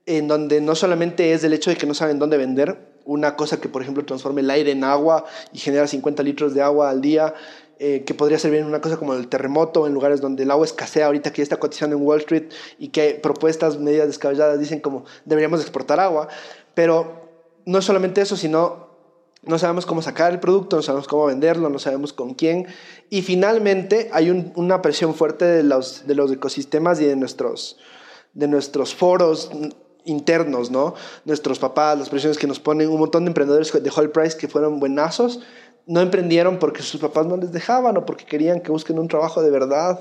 en 0.07 0.27
donde 0.27 0.59
no 0.59 0.73
solamente 0.73 1.33
es 1.33 1.43
el 1.43 1.53
hecho 1.53 1.69
de 1.69 1.77
que 1.77 1.85
no 1.85 1.93
saben 1.93 2.17
dónde 2.17 2.37
vender, 2.37 2.89
una 3.05 3.35
cosa 3.35 3.61
que, 3.61 3.69
por 3.69 3.83
ejemplo, 3.83 4.03
transforme 4.03 4.41
el 4.41 4.49
aire 4.49 4.71
en 4.71 4.83
agua 4.83 5.25
y 5.53 5.59
genera 5.59 5.87
50 5.87 6.23
litros 6.23 6.55
de 6.55 6.61
agua 6.63 6.89
al 6.89 7.01
día, 7.01 7.35
eh, 7.77 8.03
que 8.05 8.13
podría 8.13 8.37
ser 8.39 8.51
bien 8.51 8.65
una 8.65 8.81
cosa 8.81 8.97
como 8.97 9.13
el 9.13 9.27
terremoto 9.27 9.87
en 9.87 9.93
lugares 9.93 10.19
donde 10.19 10.43
el 10.43 10.51
agua 10.51 10.65
escasea 10.65 11.05
ahorita 11.05 11.31
que 11.31 11.37
ya 11.37 11.43
está 11.43 11.57
cotizando 11.57 11.95
en 11.95 12.01
Wall 12.03 12.19
Street 12.19 12.49
y 12.77 12.89
que 12.89 13.19
propuestas 13.21 13.77
medidas 13.77 14.07
descabelladas 14.07 14.59
dicen 14.59 14.79
como 14.79 15.05
deberíamos 15.25 15.61
exportar 15.61 15.99
agua, 15.99 16.27
pero 16.73 17.18
no 17.69 17.83
solamente 17.83 18.21
eso, 18.21 18.35
sino 18.35 18.89
no 19.43 19.59
sabemos 19.59 19.85
cómo 19.85 20.01
sacar 20.01 20.33
el 20.33 20.39
producto, 20.39 20.77
no 20.77 20.81
sabemos 20.81 21.07
cómo 21.07 21.27
venderlo, 21.27 21.69
no 21.69 21.77
sabemos 21.77 22.13
con 22.13 22.33
quién. 22.33 22.65
Y 23.11 23.21
finalmente 23.21 24.09
hay 24.11 24.51
una 24.55 24.81
presión 24.81 25.13
fuerte 25.13 25.45
de 25.45 25.63
los, 25.63 26.07
de 26.07 26.15
los 26.15 26.31
ecosistemas 26.31 26.99
y 26.99 27.05
de 27.05 27.15
nuestros, 27.15 27.77
de 28.33 28.47
nuestros 28.47 28.95
foros 28.95 29.51
internos, 30.03 30.71
¿no? 30.71 30.95
Nuestros 31.25 31.59
papás, 31.59 31.99
las 31.99 32.09
presiones 32.09 32.39
que 32.39 32.47
nos 32.47 32.59
ponen, 32.59 32.89
un 32.89 32.99
montón 32.99 33.25
de 33.25 33.29
emprendedores 33.29 33.71
de 33.71 33.91
Whole 33.95 34.09
Price 34.09 34.35
que 34.35 34.47
fueron 34.47 34.79
buenazos, 34.79 35.39
no 35.85 36.01
emprendieron 36.01 36.57
porque 36.57 36.81
sus 36.81 36.99
papás 36.99 37.27
no 37.27 37.37
les 37.37 37.51
dejaban 37.51 37.97
o 37.97 38.05
porque 38.05 38.25
querían 38.25 38.61
que 38.61 38.71
busquen 38.71 38.97
un 38.97 39.07
trabajo 39.07 39.43
de 39.43 39.51
verdad, 39.51 39.99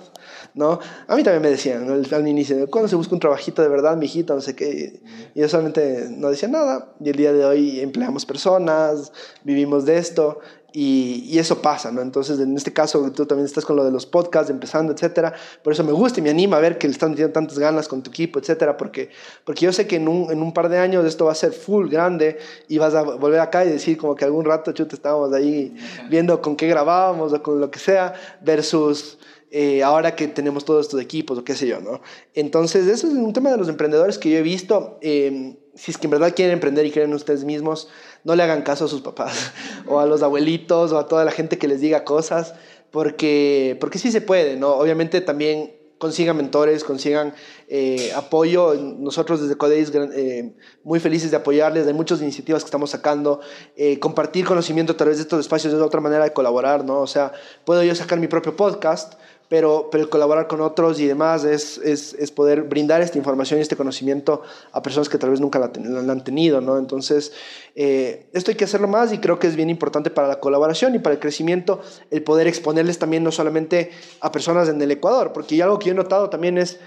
¿no? 0.55 0.78
A 1.07 1.16
mí 1.16 1.22
también 1.22 1.42
me 1.42 1.51
decían 1.51 1.88
al, 1.90 2.28
inicio, 2.28 2.68
¿cuándo 2.70 2.88
se 2.88 2.96
busca 2.96 3.14
un 3.14 3.20
trabajito 3.20 3.62
de 3.62 3.68
verdad, 3.68 3.96
mijito? 3.96 4.34
No 4.34 4.40
sé 4.40 4.55
qué. 4.55 5.01
Y 5.34 5.40
yo 5.40 5.49
solamente 5.49 6.09
no 6.11 6.30
decía 6.30 6.49
nada. 6.49 6.92
Y 7.01 7.11
el 7.11 7.16
día 7.16 7.32
de 7.32 7.44
hoy 7.44 7.80
empleamos 7.80 8.26
personas, 8.26 9.12
vivimos 9.44 9.84
de 9.84 9.99
esto. 9.99 10.40
Y, 10.70 11.38
eso 11.38 11.62
pasa, 11.62 11.90
¿no? 11.90 12.03
Entonces, 12.03 12.38
en 12.40 12.55
este 12.55 12.72
caso, 12.72 13.11
tú 13.12 13.24
también 13.24 13.46
estás 13.46 13.64
con 13.64 13.76
lo 13.76 13.84
de 13.84 13.90
los 13.90 14.05
podcasts, 14.05 14.51
empezando, 14.51 14.92
etcétera. 14.92 15.32
Por 15.62 15.72
eso 15.72 15.82
me 15.82 15.92
gusta 15.92 16.20
y 16.20 16.22
me 16.22 16.30
anima 16.30 16.59
a 16.59 16.61
ver 16.61 16.76
que 16.76 16.86
le 16.86 16.92
están 16.92 17.11
metiendo 17.11 17.32
tantas 17.32 17.59
ganas 17.59 17.88
con 17.88 18.03
tu 18.03 18.11
equipo, 18.11 18.38
etcétera, 18.38 18.76
porque, 18.76 19.11
porque 19.44 19.64
yo 19.64 19.72
sé 19.72 19.86
que 19.86 19.96
en 19.96 20.09
un, 20.09 20.30
en 20.30 20.42
un 20.42 20.53
par 20.53 20.68
de 20.68 20.78
años 20.78 21.07
esto 21.07 21.24
va 21.24 21.32
a 21.32 21.34
ser 21.34 21.53
full 21.53 21.88
grande 21.88 22.38
y 22.68 22.76
vas 22.76 22.94
a 22.94 23.03
volver 23.03 23.40
acá 23.40 23.64
y 23.64 23.70
decir 23.70 23.96
como 23.96 24.14
que 24.14 24.26
algún 24.26 24.44
rato, 24.44 24.72
chuta, 24.72 24.94
estábamos 24.94 25.32
ahí 25.32 25.74
viendo 26.11 26.42
con 26.42 26.55
qué 26.55 26.68
grabábamos 26.68 27.32
o 27.32 27.42
con 27.42 27.61
lo 27.61 27.70
que 27.70 27.78
sea, 27.78 28.12
versus 28.42 29.18
eh, 29.51 29.82
ahora 29.82 30.14
que 30.14 30.28
tenemos 30.28 30.64
todos 30.64 30.86
estos 30.86 31.01
equipos 31.01 31.38
o 31.38 31.44
qué 31.44 31.55
sé 31.55 31.66
yo, 31.66 31.80
¿no? 31.80 32.01
Entonces, 32.34 32.86
eso 32.86 33.07
es 33.07 33.14
un 33.14 33.32
tema 33.32 33.51
de 33.51 33.57
los 33.57 33.68
emprendedores 33.68 34.18
que 34.18 34.30
yo 34.30 34.38
he 34.38 34.42
visto. 34.42 34.99
Eh, 35.01 35.57
si 35.74 35.90
es 35.90 35.99
que 35.99 36.07
en 36.07 36.11
verdad 36.11 36.34
quieren 36.34 36.55
emprender 36.55 36.84
y 36.84 36.90
creen 36.90 37.11
en 37.11 37.14
ustedes 37.14 37.44
mismos, 37.44 37.88
no 38.24 38.34
le 38.34 38.42
hagan 38.42 38.62
caso 38.62 38.86
a 38.86 38.88
sus 38.88 39.01
papás 39.01 39.53
o 39.86 40.01
a 40.01 40.07
los 40.07 40.22
abuelitos 40.22 40.92
o 40.92 40.99
a 40.99 41.07
toda 41.07 41.24
la 41.24 41.30
gente 41.30 41.57
que 41.59 41.68
les 41.68 41.80
diga 41.80 42.05
cosas, 42.05 42.55
porque, 42.90 43.76
porque 43.80 43.99
sí 43.99 44.11
se 44.11 44.20
puede, 44.20 44.57
¿no? 44.57 44.70
Obviamente 44.74 45.20
también 45.20 45.78
consigan 45.99 46.36
mentores, 46.36 46.84
consigan 46.84 47.34
eh, 47.68 48.12
apoyo. 48.14 48.74
Nosotros 48.74 49.42
desde 49.42 49.57
Codeis 49.57 49.92
eh, 49.94 50.55
muy 50.84 51.01
felices 51.01 51.30
de 51.30 51.36
apoyarles, 51.36 51.86
hay 51.86 51.92
muchas 51.92 52.22
iniciativas 52.22 52.62
que 52.62 52.68
estamos 52.68 52.90
sacando. 52.90 53.40
Eh, 53.76 53.99
compartir 53.99 54.46
conocimiento 54.46 54.92
a 54.92 54.96
través 54.96 55.18
de 55.18 55.22
estos 55.22 55.40
espacios 55.40 55.74
es 55.74 55.80
otra 55.80 56.01
manera 56.01 56.24
de 56.24 56.32
colaborar, 56.32 56.84
¿no? 56.84 57.01
O 57.01 57.07
sea, 57.07 57.32
puedo 57.64 57.82
yo 57.82 57.94
sacar 57.94 58.18
mi 58.18 58.28
propio 58.28 58.57
podcast, 58.57 59.14
pero, 59.49 59.88
pero 59.90 60.05
el 60.05 60.11
colaborar 60.11 60.46
con 60.46 60.61
otros 60.61 61.01
y 61.01 61.07
demás 61.07 61.44
es, 61.44 61.78
es, 61.78 62.14
es, 62.14 62.30
poder 62.30 62.62
brindar 62.62 63.01
esta 63.01 63.18
información 63.18 63.59
y 63.59 63.62
este 63.62 63.76
conocimiento 63.76 64.42
a 64.72 64.82
personas 64.82 65.09
que 65.09 65.18
tal 65.18 65.30
vez 65.30 65.40
nunca 65.40 65.59
la, 65.59 65.70
la 65.82 66.12
han 66.12 66.22
tenido, 66.22 66.61
¿no? 66.61 66.78
Entonces, 66.78 67.32
eh, 67.74 68.26
esto 68.32 68.51
hay 68.51 68.57
que 68.57 68.64
hacerlo 68.64 68.88
más 68.88 69.12
y 69.12 69.18
creo 69.18 69.38
que 69.38 69.46
es 69.46 69.57
bien 69.57 69.70
importante 69.70 70.11
para 70.11 70.28
la 70.28 70.40
colaboración 70.40 70.94
y 70.94 70.99
para 70.99 71.14
el 71.14 71.20
crecimiento 71.20 71.80
el 72.11 72.22
poder 72.22 72.46
exponerles 72.46 72.99
también 72.99 73.24
no 73.24 73.32
solamente 73.32 73.90
a 74.20 74.30
personas 74.30 74.68
en 74.68 74.80
el 74.82 74.90
Ecuador, 74.90 75.32
porque 75.32 75.62
algo 75.62 75.78
que 75.78 75.86
yo 75.86 75.92
he 75.92 75.96
notado 75.96 76.28
también 76.28 76.59
es 76.59 76.78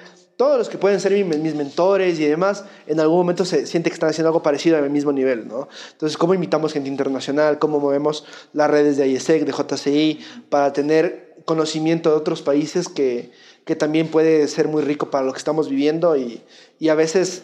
todos 0.42 0.58
los 0.58 0.70
que 0.70 0.80
pueden 0.80 1.00
ser 1.00 1.14
mis, 1.24 1.54
mentores 1.54 2.20
y 2.20 2.26
demás, 2.26 2.66
en 2.88 3.00
algún 3.00 3.18
momento 3.18 3.46
se 3.46 3.68
siente 3.68 3.92
que 3.92 3.94
están 3.94 4.10
haciendo 4.10 4.30
algo 4.30 4.42
parecido 4.42 4.76
a 4.76 4.82
mi 4.82 4.90
mismo 4.90 5.12
nivel, 5.12 5.48
¿no? 5.48 5.68
Entonces, 5.92 6.18
¿cómo 6.18 6.34
invitamos 6.34 6.74
gente 6.74 6.90
internacional? 6.90 7.60
¿Cómo 7.60 7.80
movemos 7.80 8.26
las 8.52 8.68
redes 8.72 8.98
de 8.98 9.08
IESEC, 9.08 9.46
de 9.46 9.52
JCI, 9.52 10.20
para 10.50 10.74
tener 10.74 11.31
conocimiento 11.52 12.10
de 12.10 12.16
otros 12.16 12.42
países 12.42 12.88
que, 12.88 13.32
que 13.66 13.76
también 13.76 14.08
puede 14.08 14.48
ser 14.48 14.70
muy 14.70 14.84
rico 14.84 15.12
para 15.12 15.26
lo 15.26 15.34
que 15.34 15.38
estamos 15.38 15.68
viviendo 15.68 16.16
y, 16.16 16.42
y 16.80 16.88
a 16.88 16.96
veces 16.96 17.44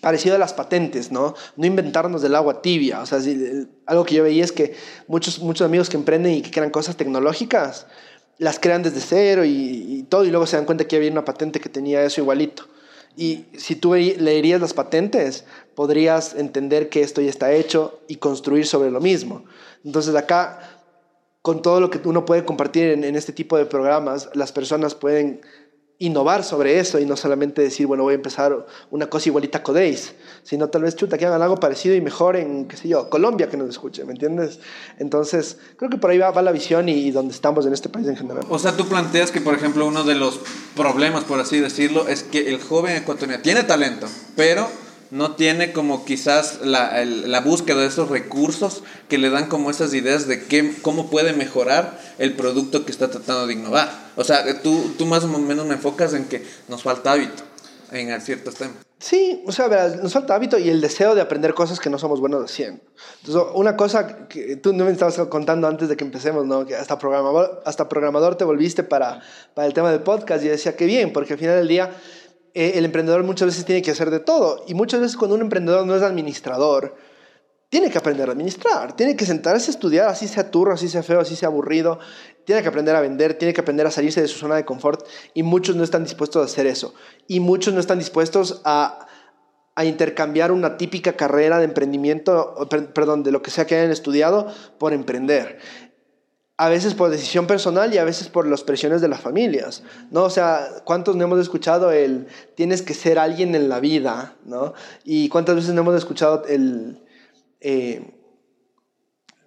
parecido 0.00 0.36
a 0.36 0.38
las 0.38 0.54
patentes, 0.54 1.12
¿no? 1.12 1.34
No 1.56 1.66
inventarnos 1.66 2.22
del 2.22 2.34
agua 2.34 2.62
tibia. 2.62 3.02
O 3.02 3.06
sea, 3.06 3.18
algo 3.84 4.04
que 4.06 4.14
yo 4.14 4.22
veía 4.22 4.42
es 4.42 4.52
que 4.52 4.74
muchos, 5.06 5.38
muchos 5.40 5.66
amigos 5.66 5.90
que 5.90 5.98
emprenden 5.98 6.32
y 6.32 6.40
que 6.40 6.50
crean 6.50 6.70
cosas 6.70 6.96
tecnológicas, 6.96 7.86
las 8.38 8.58
crean 8.58 8.82
desde 8.82 9.00
cero 9.00 9.44
y, 9.44 9.50
y, 9.50 10.02
todo, 10.04 10.24
y 10.24 10.30
luego 10.30 10.46
se 10.46 10.56
dan 10.56 10.64
cuenta 10.64 10.86
que 10.86 10.96
había 10.96 11.10
una 11.10 11.26
patente 11.26 11.60
que 11.60 11.68
tenía 11.68 12.02
eso 12.04 12.22
igualito. 12.22 12.64
Y 13.16 13.44
si 13.56 13.76
tú 13.76 13.94
leerías 13.94 14.60
las 14.62 14.72
patentes, 14.72 15.44
podrías 15.74 16.34
entender 16.34 16.88
que 16.88 17.02
esto 17.02 17.20
ya 17.20 17.30
está 17.30 17.52
hecho 17.52 18.00
y 18.08 18.16
construir 18.16 18.66
sobre 18.66 18.90
lo 18.90 19.00
mismo. 19.00 19.44
Entonces 19.84 20.14
acá 20.14 20.73
con 21.44 21.60
todo 21.60 21.78
lo 21.78 21.90
que 21.90 22.00
uno 22.08 22.24
puede 22.24 22.46
compartir 22.46 22.86
en, 22.86 23.16
este 23.16 23.34
tipo 23.34 23.58
de 23.58 23.66
programas, 23.66 24.30
las 24.32 24.50
personas 24.50 24.94
pueden 24.94 25.42
innovar 25.98 26.42
sobre 26.42 26.80
eso 26.80 26.98
y 26.98 27.04
no 27.04 27.18
solamente 27.18 27.60
decir, 27.60 27.86
bueno, 27.86 28.02
voy 28.02 28.12
a 28.12 28.14
empezar 28.14 28.64
una 28.90 29.10
cosa 29.10 29.28
igualita 29.28 29.58
a 29.58 29.62
Codeis, 29.62 30.14
sino 30.42 30.70
tal 30.70 30.84
vez, 30.84 30.96
chuta, 30.96 31.18
que 31.18 31.26
hagan 31.26 31.42
algo 31.42 31.56
parecido 31.56 31.94
y 31.94 32.00
mejor 32.00 32.36
en, 32.36 32.66
qué 32.66 32.78
sé 32.78 32.88
yo, 32.88 33.10
Colombia 33.10 33.50
que 33.50 33.58
nos 33.58 33.68
escuche, 33.68 34.06
¿me 34.06 34.12
entiendes? 34.12 34.58
Entonces, 34.98 35.58
creo 35.76 35.90
que 35.90 35.98
por 35.98 36.12
ahí 36.12 36.16
va, 36.16 36.32
la 36.40 36.50
visión 36.50 36.88
y, 36.88 36.92
y, 36.92 37.10
donde 37.10 37.34
estamos 37.34 37.66
en 37.66 37.74
este 37.74 37.90
país 37.90 38.08
en 38.08 38.16
general. 38.16 38.46
O 38.48 38.58
sea, 38.58 38.74
tú 38.74 38.88
planteas 38.88 39.30
que, 39.30 39.42
por 39.42 39.52
ejemplo, 39.52 39.86
uno 39.86 40.02
de 40.02 40.14
los 40.14 40.40
problemas, 40.74 41.24
por 41.24 41.40
así 41.40 41.60
decirlo, 41.60 42.08
es 42.08 42.22
que 42.22 42.48
el 42.48 42.58
joven 42.58 42.96
ecuatoriano 42.96 43.42
tiene 43.42 43.64
talento, 43.64 44.06
pero 44.34 44.66
no 45.10 45.34
tiene 45.36 45.72
como 45.72 46.04
quizás 46.04 46.60
la, 46.62 47.04
la, 47.04 47.40
búsqueda 47.40 47.80
de 47.80 47.86
esos 47.86 48.08
recursos 48.08 48.82
que 49.08 49.18
le 49.18 49.30
dan 49.30 49.48
como 49.48 49.70
esas 49.70 49.94
ideas 49.94 50.26
de 50.26 50.44
qué, 50.44 50.74
cómo 50.82 51.10
puede 51.10 51.32
mejorar 51.32 52.00
el 52.18 52.34
producto 52.34 52.84
que 52.84 52.92
está 52.92 53.10
tratando 53.10 53.46
de 53.46 53.54
innovar. 53.54 53.90
O 54.16 54.24
sea, 54.24 54.62
tú, 54.62 54.94
tú 54.98 55.06
más 55.06 55.24
o 55.24 55.28
menos 55.28 55.66
me 55.66 55.74
enfocas 55.74 56.14
en 56.14 56.24
que 56.26 56.44
nos 56.68 56.82
falta 56.82 57.12
hábito. 57.12 57.42
en 57.92 58.20
ciertos 58.20 58.54
temas. 58.54 58.84
Sí, 59.04 59.42
o 59.46 59.52
sea, 59.52 59.68
verás, 59.68 60.02
nos 60.02 60.14
falta 60.14 60.34
hábito 60.34 60.56
y 60.56 60.70
el 60.70 60.80
deseo 60.80 61.14
de 61.14 61.20
aprender 61.20 61.52
cosas 61.52 61.78
que 61.78 61.90
no 61.90 61.98
somos 61.98 62.20
buenos 62.20 62.42
haciendo. 62.42 62.80
Entonces, 63.20 63.52
una 63.54 63.76
cosa 63.76 64.26
que 64.28 64.56
tú 64.56 64.72
me 64.72 64.90
estabas 64.90 65.18
contando 65.28 65.68
antes 65.68 65.90
de 65.90 65.96
que 65.98 66.04
empecemos, 66.04 66.46
¿no? 66.46 66.64
Que 66.64 66.74
hasta 66.74 66.98
programador, 66.98 67.62
hasta 67.66 67.86
programador 67.86 68.36
te 68.36 68.44
volviste 68.44 68.82
para, 68.82 69.20
para 69.52 69.66
el 69.66 69.74
tema 69.74 69.90
del 69.90 70.00
podcast 70.00 70.42
y 70.42 70.48
decía 70.48 70.74
que 70.74 70.86
bien, 70.86 71.12
porque 71.12 71.34
al 71.34 71.38
final 71.38 71.56
del 71.56 71.68
día 71.68 71.90
eh, 72.54 72.72
el 72.76 72.84
emprendedor 72.84 73.24
muchas 73.24 73.46
veces 73.46 73.64
tiene 73.64 73.82
que 73.82 73.90
hacer 73.90 74.10
de 74.10 74.20
todo. 74.20 74.64
Y 74.66 74.74
muchas 74.74 75.00
veces 75.00 75.16
cuando 75.16 75.34
un 75.34 75.42
emprendedor 75.42 75.84
no 75.86 75.94
es 75.94 76.02
administrador, 76.02 76.94
tiene 77.68 77.90
que 77.90 77.98
aprender 77.98 78.28
a 78.28 78.32
administrar, 78.32 78.94
tiene 78.94 79.16
que 79.16 79.26
sentarse 79.26 79.70
a 79.70 79.74
estudiar, 79.74 80.08
así 80.08 80.28
sea 80.28 80.50
turro, 80.50 80.72
así 80.72 80.88
sea 80.88 81.02
feo, 81.02 81.20
así 81.20 81.34
sea 81.34 81.48
aburrido, 81.48 81.98
tiene 82.44 82.62
que 82.62 82.68
aprender 82.68 82.94
a 82.94 83.00
vender, 83.00 83.34
tiene 83.34 83.52
que 83.52 83.60
aprender 83.60 83.84
a 83.86 83.90
salirse 83.90 84.20
de 84.20 84.28
su 84.28 84.38
zona 84.38 84.54
de 84.54 84.64
confort. 84.64 85.04
Y 85.34 85.42
muchos 85.42 85.74
no 85.74 85.82
están 85.82 86.04
dispuestos 86.04 86.40
a 86.40 86.44
hacer 86.44 86.66
eso. 86.66 86.94
Y 87.26 87.40
muchos 87.40 87.74
no 87.74 87.80
están 87.80 87.98
dispuestos 87.98 88.62
a, 88.64 89.08
a 89.74 89.84
intercambiar 89.84 90.52
una 90.52 90.76
típica 90.76 91.14
carrera 91.14 91.58
de 91.58 91.64
emprendimiento, 91.64 92.68
perdón, 92.94 93.24
de 93.24 93.32
lo 93.32 93.42
que 93.42 93.50
sea 93.50 93.66
que 93.66 93.74
hayan 93.74 93.90
estudiado, 93.90 94.46
por 94.78 94.92
emprender 94.92 95.58
a 96.56 96.68
veces 96.68 96.94
por 96.94 97.10
decisión 97.10 97.46
personal 97.46 97.92
y 97.92 97.98
a 97.98 98.04
veces 98.04 98.28
por 98.28 98.46
las 98.46 98.62
presiones 98.62 99.00
de 99.00 99.08
las 99.08 99.20
familias, 99.20 99.82
¿no? 100.10 100.22
O 100.22 100.30
sea, 100.30 100.68
¿cuántos 100.84 101.16
no 101.16 101.24
hemos 101.24 101.40
escuchado 101.40 101.90
el 101.90 102.28
tienes 102.54 102.82
que 102.82 102.94
ser 102.94 103.18
alguien 103.18 103.54
en 103.54 103.68
la 103.68 103.80
vida, 103.80 104.36
¿no? 104.44 104.74
Y 105.04 105.28
cuántas 105.28 105.56
veces 105.56 105.74
no 105.74 105.80
hemos 105.80 105.96
escuchado 105.96 106.44
el... 106.46 107.02
Eh, 107.60 108.13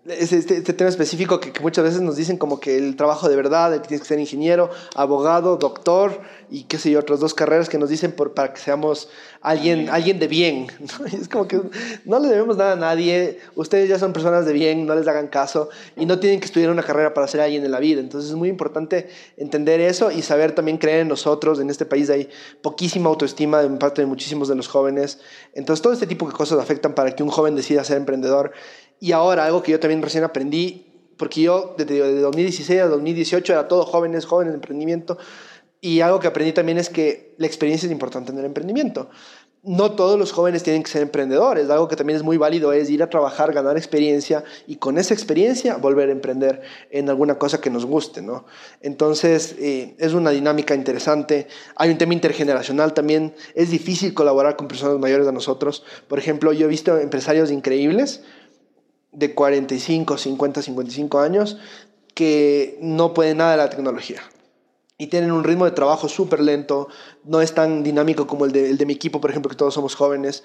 este, 0.08 0.38
este, 0.38 0.74
tema 0.74 0.90
específico 0.90 1.40
que, 1.40 1.52
muchas 1.62 1.84
veces 1.84 2.02
nos 2.02 2.16
dicen 2.16 2.38
como 2.38 2.60
que 2.60 2.78
el 2.78 2.96
trabajo 2.96 3.28
de 3.28 3.36
verdad, 3.36 3.74
el 3.74 3.82
que 3.82 3.90
tienes 3.90 4.02
que 4.02 4.08
ser 4.08 4.20
ingeniero, 4.20 4.70
abogado, 4.96 5.58
doctor 5.58 6.22
y 6.50 6.64
qué 6.64 6.78
sé 6.78 6.92
yo, 6.92 7.00
otras 7.00 7.20
dos 7.20 7.34
carreras 7.34 7.68
que 7.68 7.78
nos 7.78 7.90
dicen 7.90 8.14
por, 8.14 8.34
para 8.34 8.54
que 8.54 8.60
seamos 8.60 9.10
alguien, 9.42 9.90
alguien 9.90 10.20
de 10.20 10.28
bien. 10.28 10.68
Es 11.12 11.28
como 11.28 11.48
que 11.48 11.62
no 12.06 12.20
le 12.20 12.30
debemos 12.30 12.58
nada 12.58 12.74
a 12.74 12.76
nadie, 12.76 13.40
ustedes 13.56 13.90
ya 13.90 14.00
son 14.00 14.14
personas 14.14 14.46
de 14.46 14.54
bien, 14.54 14.86
no 14.86 14.96
les 14.96 15.08
hagan 15.08 15.28
caso 15.28 15.70
y 15.96 16.06
no 16.06 16.20
tienen 16.20 16.40
que 16.40 16.46
estudiar 16.46 16.70
una 16.70 16.84
carrera 16.84 17.14
para 17.14 17.28
ser 17.28 17.42
alguien 17.42 17.66
en 17.66 17.72
la 17.72 17.80
vida. 17.80 18.00
Entonces 18.00 18.30
es 18.30 18.36
muy 18.36 18.50
importante 18.50 19.10
entender 19.36 19.82
eso 19.82 20.12
y 20.12 20.22
saber 20.22 20.54
también 20.54 20.78
creer 20.78 21.02
en 21.02 21.08
nosotros. 21.08 21.60
En 21.60 21.70
este 21.70 21.86
país 21.86 22.10
hay 22.10 22.30
poquísima 22.62 23.10
autoestima 23.10 23.62
de 23.62 23.70
parte 23.78 24.02
de 24.02 24.06
muchísimos 24.08 24.48
de 24.48 24.56
los 24.56 24.68
jóvenes. 24.68 25.20
Entonces 25.54 25.82
todo 25.82 25.94
este 25.94 26.08
tipo 26.08 26.28
de 26.28 26.34
cosas 26.34 26.60
afectan 26.60 26.94
para 26.94 27.16
que 27.16 27.24
un 27.24 27.30
joven 27.30 27.56
decida 27.56 27.84
ser 27.84 27.98
emprendedor 27.98 28.54
y 29.00 29.12
ahora, 29.12 29.46
algo 29.46 29.62
que 29.64 29.72
yo 29.72 29.80
también 29.80 30.02
recién 30.02 30.24
aprendí, 30.24 30.86
porque 31.18 31.42
yo 31.42 31.76
desde 31.78 32.22
2016 32.22 32.82
a 32.82 32.88
2018 32.88 33.54
era 33.54 33.68
todo 33.68 33.84
jóvenes, 33.86 34.26
jóvenes 34.26 34.54
emprendimiento, 34.54 35.18
y 35.82 36.02
algo 36.02 36.20
que 36.20 36.28
aprendí 36.28 36.54
también 36.54 36.78
es 36.78 36.90
que 36.90 37.36
la 37.38 37.48
experiencia 37.48 37.86
es 37.86 37.92
importante 37.92 38.32
en 38.32 38.40
el 38.40 38.46
emprendimiento. 38.46 39.10
No 39.64 39.92
todos 39.92 40.18
los 40.18 40.32
jóvenes 40.32 40.64
tienen 40.64 40.82
que 40.82 40.90
ser 40.90 41.02
emprendedores, 41.02 41.70
algo 41.70 41.88
que 41.88 41.96
también 41.96 42.16
es 42.16 42.24
muy 42.24 42.38
válido 42.38 42.72
es 42.72 42.90
ir 42.90 43.04
a 43.04 43.10
trabajar, 43.10 43.54
ganar 43.54 43.76
experiencia 43.76 44.44
y 44.66 44.78
con 44.78 44.98
esa 44.98 45.14
experiencia 45.14 45.76
volver 45.76 46.10
a 46.10 46.14
emprender 46.14 46.62
en 46.90 47.10
alguna 47.10 47.38
cosa 47.38 47.60
que 47.60 47.70
nos 47.70 47.86
guste, 47.86 48.22
¿no? 48.22 48.46
Entonces, 48.82 49.56
eh, 49.60 49.96
es 49.98 50.14
una 50.14 50.32
dinámica 50.32 50.74
interesante. 50.74 51.48
Hay 51.76 51.90
un 51.90 51.98
tema 51.98 52.14
intergeneracional 52.14 52.94
también. 52.94 53.36
Es 53.56 53.70
difícil 53.70 54.14
colaborar 54.14 54.56
con 54.56 54.68
personas 54.68 55.00
mayores 55.00 55.28
a 55.28 55.32
nosotros. 55.32 55.84
Por 56.08 56.18
ejemplo, 56.18 56.54
yo 56.54 56.66
he 56.66 56.70
visto 56.70 56.98
empresarios 56.98 57.52
increíbles 57.52 58.22
de 59.12 59.34
45, 59.34 60.18
50, 60.18 60.62
55 60.62 61.20
años 61.20 61.58
que 62.14 62.78
no 62.82 63.14
pueden 63.14 63.38
nada 63.38 63.52
de 63.52 63.58
la 63.58 63.70
tecnología. 63.70 64.22
Y 64.98 65.08
tienen 65.08 65.32
un 65.32 65.44
ritmo 65.44 65.66
de 65.66 65.72
trabajo 65.72 66.10
súper 66.10 66.40
lento, 66.40 66.88
no 67.24 67.42
es 67.42 67.54
tan 67.54 67.84
dinámico 67.84 68.26
como 68.26 68.46
el 68.46 68.52
de, 68.52 68.70
el 68.70 68.78
de 68.78 68.86
mi 68.88 68.94
equipo, 68.94 69.22
por 69.22 69.30
ejemplo, 69.30 69.50
que 69.50 69.56
todos 69.56 69.74
somos 69.74 69.94
jóvenes, 69.94 70.44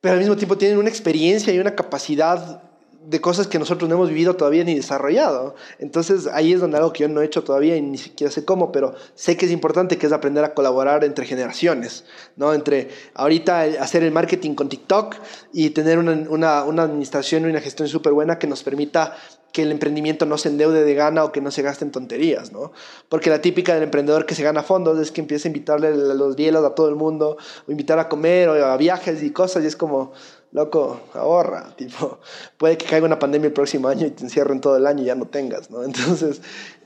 pero 0.00 0.12
al 0.12 0.20
mismo 0.20 0.36
tiempo 0.36 0.58
tienen 0.58 0.76
una 0.76 0.90
experiencia 0.90 1.52
y 1.54 1.58
una 1.58 1.74
capacidad 1.74 2.62
de 3.06 3.20
cosas 3.20 3.46
que 3.46 3.58
nosotros 3.58 3.88
no 3.88 3.96
hemos 3.96 4.08
vivido 4.08 4.36
todavía 4.36 4.64
ni 4.64 4.74
desarrollado. 4.74 5.54
Entonces 5.78 6.26
ahí 6.26 6.52
es 6.52 6.60
donde 6.60 6.78
algo 6.78 6.92
que 6.92 7.02
yo 7.02 7.08
no 7.08 7.20
he 7.20 7.24
hecho 7.24 7.44
todavía 7.44 7.76
y 7.76 7.82
ni 7.82 7.98
siquiera 7.98 8.30
sé 8.30 8.44
cómo, 8.44 8.72
pero 8.72 8.94
sé 9.14 9.36
que 9.36 9.46
es 9.46 9.52
importante, 9.52 9.98
que 9.98 10.06
es 10.06 10.12
aprender 10.12 10.44
a 10.44 10.54
colaborar 10.54 11.04
entre 11.04 11.26
generaciones, 11.26 12.04
¿no? 12.36 12.54
Entre 12.54 12.88
ahorita 13.14 13.62
hacer 13.80 14.02
el 14.02 14.12
marketing 14.12 14.54
con 14.54 14.68
TikTok 14.68 15.16
y 15.52 15.70
tener 15.70 15.98
una, 15.98 16.12
una, 16.28 16.64
una 16.64 16.82
administración 16.84 17.44
y 17.44 17.50
una 17.50 17.60
gestión 17.60 17.88
súper 17.88 18.12
buena 18.12 18.38
que 18.38 18.46
nos 18.46 18.62
permita 18.62 19.14
que 19.54 19.62
el 19.62 19.70
emprendimiento 19.70 20.26
no 20.26 20.36
se 20.36 20.48
endeude 20.48 20.82
de 20.82 20.94
gana 20.94 21.22
o 21.22 21.30
que 21.30 21.40
no 21.40 21.52
se 21.52 21.62
gaste 21.62 21.84
en 21.84 21.92
tonterías, 21.92 22.50
¿no? 22.50 22.72
Porque 23.08 23.30
la 23.30 23.40
típica 23.40 23.72
del 23.72 23.84
emprendedor 23.84 24.26
que 24.26 24.34
se 24.34 24.42
gana 24.42 24.64
fondos 24.64 24.98
es 24.98 25.12
que 25.12 25.20
empieza 25.20 25.46
a 25.46 25.50
invitarle 25.50 25.94
los 25.94 26.34
hielos 26.34 26.64
a 26.64 26.74
todo 26.74 26.88
el 26.88 26.96
mundo, 26.96 27.36
o 27.68 27.70
invitar 27.70 28.00
a 28.00 28.08
comer, 28.08 28.48
o 28.48 28.66
a 28.66 28.76
viajes 28.76 29.22
y 29.22 29.30
cosas, 29.30 29.62
y 29.62 29.68
es 29.68 29.76
como, 29.76 30.12
loco, 30.54 31.00
ahorra, 31.12 31.74
tipo, 31.76 32.20
puede 32.56 32.78
que 32.78 32.86
caiga 32.86 33.04
una 33.04 33.18
pandemia 33.18 33.48
el 33.48 33.52
próximo 33.52 33.88
año 33.88 34.06
y 34.06 34.10
te 34.10 34.24
encierren 34.24 34.62
todo 34.62 34.78
el 34.78 34.86
año 34.86 35.02
y 35.02 35.06
ya 35.06 35.14
no 35.14 35.26
tengas, 35.26 35.70
¿no? 35.70 35.82
Entonces, 35.84 36.40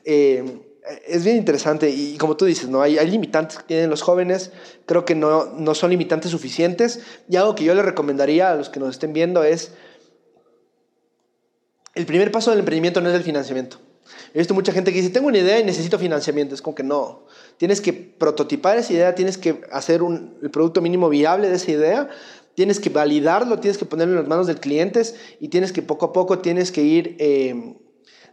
eh, 0.05 0.63
es 1.07 1.23
bien 1.23 1.37
interesante 1.37 1.91
y 1.91 2.17
como 2.17 2.37
tú 2.37 2.47
dices, 2.47 2.69
¿no? 2.69 2.81
Hay, 2.81 2.99
hay, 2.99 3.11
limitantes 3.11 3.59
que 3.59 3.65
tienen 3.65 3.91
los 3.91 4.01
jóvenes, 4.01 4.53
creo 4.87 5.05
que 5.05 5.15
no, 5.15 5.45
no 5.53 5.75
son 5.75 5.91
limitantes 5.91 6.31
suficientes 6.31 7.01
y 7.29 7.37
algo 7.37 7.55
que 7.55 7.65
yo 7.65 7.75
le 7.75 7.83
recomendaría 7.83 8.51
a 8.51 8.55
los 8.55 8.71
que 8.71 8.81
nos 8.81 8.91
estén 8.91 9.13
viendo 9.13 9.45
es 9.45 9.73
el 11.95 12.07
primer 12.07 12.33
paso 12.33 12.51
del 12.51 12.61
emprendimiento 12.61 13.03
no 13.03 13.11
es 13.11 13.15
el 13.15 13.23
financiamiento. 13.23 13.79
He 14.33 14.39
visto 14.39 14.55
mucha 14.55 14.73
gente 14.73 14.93
que 14.93 14.99
dice, 14.99 15.11
tengo 15.11 15.29
una 15.29 15.39
idea 15.39 15.59
y 15.59 15.65
necesito 15.65 15.99
financiamiento. 15.99 16.55
Es 16.55 16.63
como 16.63 16.75
que 16.75 16.83
no. 16.83 17.25
Tienes 17.57 17.81
que 17.81 17.93
prototipar 17.93 18.79
esa 18.79 18.93
idea, 18.93 19.15
tienes 19.15 19.39
que 19.39 19.61
hacer 19.73 20.03
un, 20.03 20.39
el 20.43 20.51
producto 20.51 20.81
mínimo 20.81 21.09
viable 21.09 21.49
de 21.49 21.57
esa 21.57 21.71
idea, 21.71 22.09
tienes 22.59 22.81
que 22.81 22.89
validarlo, 22.89 23.61
tienes 23.61 23.79
que 23.79 23.85
ponerlo 23.85 24.15
en 24.15 24.19
las 24.19 24.27
manos 24.27 24.49
del 24.49 24.59
cliente 24.59 25.01
y 25.39 25.47
tienes 25.47 25.73
que 25.73 25.81
poco 25.81 26.07
a 26.07 26.13
poco 26.13 26.41
tienes 26.41 26.73
que 26.73 26.83
ir 26.83 27.15
eh, 27.21 27.77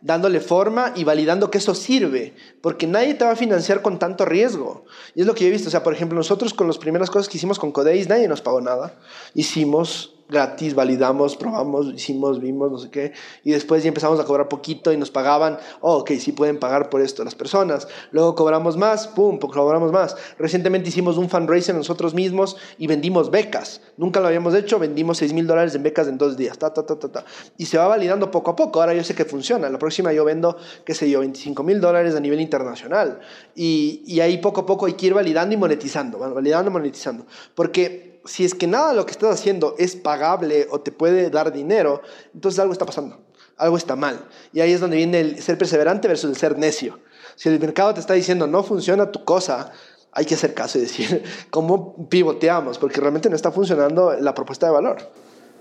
dándole 0.01 0.39
forma 0.39 0.93
y 0.95 1.03
validando 1.03 1.51
que 1.51 1.59
eso 1.59 1.75
sirve, 1.75 2.33
porque 2.59 2.87
nadie 2.87 3.13
te 3.13 3.23
va 3.23 3.33
a 3.33 3.35
financiar 3.35 3.83
con 3.83 3.99
tanto 3.99 4.25
riesgo. 4.25 4.85
Y 5.13 5.21
es 5.21 5.27
lo 5.27 5.35
que 5.35 5.43
yo 5.43 5.49
he 5.49 5.51
visto. 5.51 5.67
O 5.67 5.71
sea, 5.71 5.83
por 5.83 5.93
ejemplo, 5.93 6.17
nosotros 6.17 6.55
con 6.55 6.65
las 6.65 6.79
primeras 6.79 7.11
cosas 7.11 7.29
que 7.29 7.37
hicimos 7.37 7.59
con 7.59 7.71
Codeis, 7.71 8.09
nadie 8.09 8.27
nos 8.27 8.41
pagó 8.41 8.61
nada. 8.61 8.99
Hicimos 9.35 10.14
gratis, 10.27 10.73
validamos, 10.73 11.35
probamos, 11.35 11.87
hicimos, 11.93 12.39
vimos, 12.39 12.71
no 12.71 12.77
sé 12.79 12.89
qué, 12.89 13.13
y 13.43 13.51
después 13.51 13.83
ya 13.83 13.89
empezamos 13.89 14.19
a 14.19 14.23
cobrar 14.23 14.47
poquito 14.47 14.91
y 14.91 14.97
nos 14.97 15.11
pagaban, 15.11 15.59
oh, 15.81 15.97
ok, 15.97 16.11
sí 16.13 16.31
pueden 16.31 16.59
pagar 16.59 16.89
por 16.89 17.01
esto 17.01 17.23
las 17.23 17.35
personas, 17.35 17.87
luego 18.11 18.33
cobramos 18.33 18.75
más, 18.75 19.07
pum, 19.07 19.37
cobramos 19.37 19.91
más. 19.91 20.15
Recientemente 20.39 20.89
hicimos 20.89 21.17
un 21.17 21.29
fundraiser 21.29 21.75
nosotros 21.75 22.13
mismos 22.13 22.57
y 22.77 22.87
vendimos 22.87 23.29
becas, 23.29 23.81
nunca 23.97 24.19
lo 24.19 24.27
habíamos 24.27 24.55
hecho, 24.55 24.79
vendimos 24.79 25.17
6 25.19 25.33
mil 25.33 25.45
dólares 25.45 25.75
en 25.75 25.83
becas 25.83 26.07
en 26.07 26.17
dos 26.17 26.37
días, 26.37 26.57
ta, 26.57 26.73
ta, 26.73 26.85
ta, 26.85 26.97
ta, 26.97 27.11
ta, 27.11 27.25
y 27.57 27.65
se 27.65 27.77
va 27.77 27.87
validando 27.87 28.31
poco 28.31 28.51
a 28.51 28.55
poco, 28.55 28.81
ahora 28.81 28.95
yo 28.95 29.03
sé 29.03 29.13
que 29.13 29.25
funciona, 29.25 29.69
la 29.69 29.77
próxima 29.77 30.11
yo 30.11 30.25
vendo, 30.25 30.57
qué 30.85 30.95
sé 30.95 31.09
yo, 31.09 31.19
25 31.19 31.61
mil 31.63 31.79
dólares 31.79 32.15
a 32.15 32.19
nivel 32.19 32.41
internacional, 32.41 33.19
y, 33.55 34.01
y 34.07 34.21
ahí 34.21 34.39
poco 34.39 34.61
a 34.61 34.65
poco 34.65 34.87
hay 34.87 34.93
que 34.93 35.05
ir 35.05 35.13
validando 35.13 35.53
y 35.53 35.57
monetizando, 35.57 36.17
validando 36.17 36.71
monetizando, 36.71 37.25
porque 37.53 38.14
si 38.25 38.45
es 38.45 38.53
que 38.53 38.67
nada 38.67 38.89
de 38.89 38.95
lo 38.95 39.05
que 39.05 39.11
estás 39.11 39.39
haciendo 39.39 39.75
es 39.77 39.95
pagable 39.95 40.67
o 40.71 40.81
te 40.81 40.91
puede 40.91 41.29
dar 41.29 41.51
dinero, 41.51 42.01
entonces 42.33 42.59
algo 42.59 42.73
está 42.73 42.85
pasando, 42.85 43.19
algo 43.57 43.77
está 43.77 43.95
mal. 43.95 44.27
Y 44.53 44.61
ahí 44.61 44.71
es 44.71 44.79
donde 44.79 44.97
viene 44.97 45.19
el 45.19 45.41
ser 45.41 45.57
perseverante 45.57 46.07
versus 46.07 46.29
el 46.29 46.37
ser 46.37 46.57
necio. 46.57 46.99
Si 47.35 47.49
el 47.49 47.59
mercado 47.59 47.93
te 47.93 47.99
está 47.99 48.13
diciendo 48.13 48.47
no 48.47 48.63
funciona 48.63 49.11
tu 49.11 49.23
cosa, 49.23 49.71
hay 50.11 50.25
que 50.25 50.35
hacer 50.35 50.53
caso 50.53 50.77
y 50.77 50.81
decir 50.81 51.23
cómo 51.49 52.09
pivoteamos, 52.09 52.77
porque 52.77 52.99
realmente 53.01 53.29
no 53.29 53.35
está 53.35 53.51
funcionando 53.51 54.13
la 54.13 54.33
propuesta 54.33 54.65
de 54.65 54.71
valor. 54.71 54.97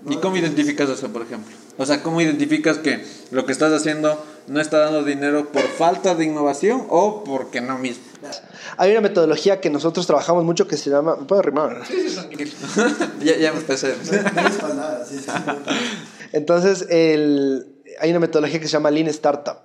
¿Y 0.07 0.17
cómo 0.17 0.37
identificas 0.37 0.89
eso, 0.89 1.09
por 1.09 1.23
ejemplo? 1.23 1.55
O 1.77 1.85
sea, 1.85 2.03
¿cómo 2.03 2.21
identificas 2.21 2.77
que 2.77 3.03
lo 3.31 3.45
que 3.45 3.51
estás 3.51 3.73
haciendo 3.73 4.23
no 4.47 4.61
está 4.61 4.79
dando 4.79 5.03
dinero 5.03 5.51
por 5.51 5.63
falta 5.63 6.15
de 6.15 6.25
innovación 6.25 6.85
o 6.89 7.23
porque 7.23 7.59
no 7.59 7.77
mismo? 7.77 8.03
Hay 8.77 8.91
una 8.91 9.01
metodología 9.01 9.59
que 9.59 9.69
nosotros 9.69 10.05
trabajamos 10.07 10.43
mucho 10.43 10.67
que 10.67 10.77
se 10.77 10.89
llama... 10.89 11.15
¿Me 11.15 11.25
puedo 11.25 11.41
rimar? 11.41 11.83
Sí, 11.87 12.09
sí, 12.09 12.15
tranquilo. 12.15 12.51
ya, 13.23 13.37
ya 13.37 13.51
me 13.51 13.59
empecé. 13.59 13.95
Entonces, 16.31 16.85
el, 16.89 17.67
hay 17.99 18.11
una 18.11 18.19
metodología 18.19 18.59
que 18.59 18.67
se 18.67 18.73
llama 18.73 18.91
Lean 18.91 19.07
Startup. 19.07 19.59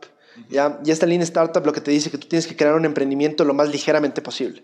¿ya? 0.49 0.81
Y 0.85 0.91
esta 0.91 1.07
Lean 1.07 1.23
Startup 1.23 1.65
lo 1.65 1.73
que 1.73 1.81
te 1.81 1.91
dice 1.91 2.11
que 2.11 2.19
tú 2.19 2.29
tienes 2.29 2.47
que 2.47 2.57
crear 2.57 2.75
un 2.75 2.85
emprendimiento 2.85 3.45
lo 3.45 3.55
más 3.55 3.71
ligeramente 3.71 4.23
posible. 4.23 4.63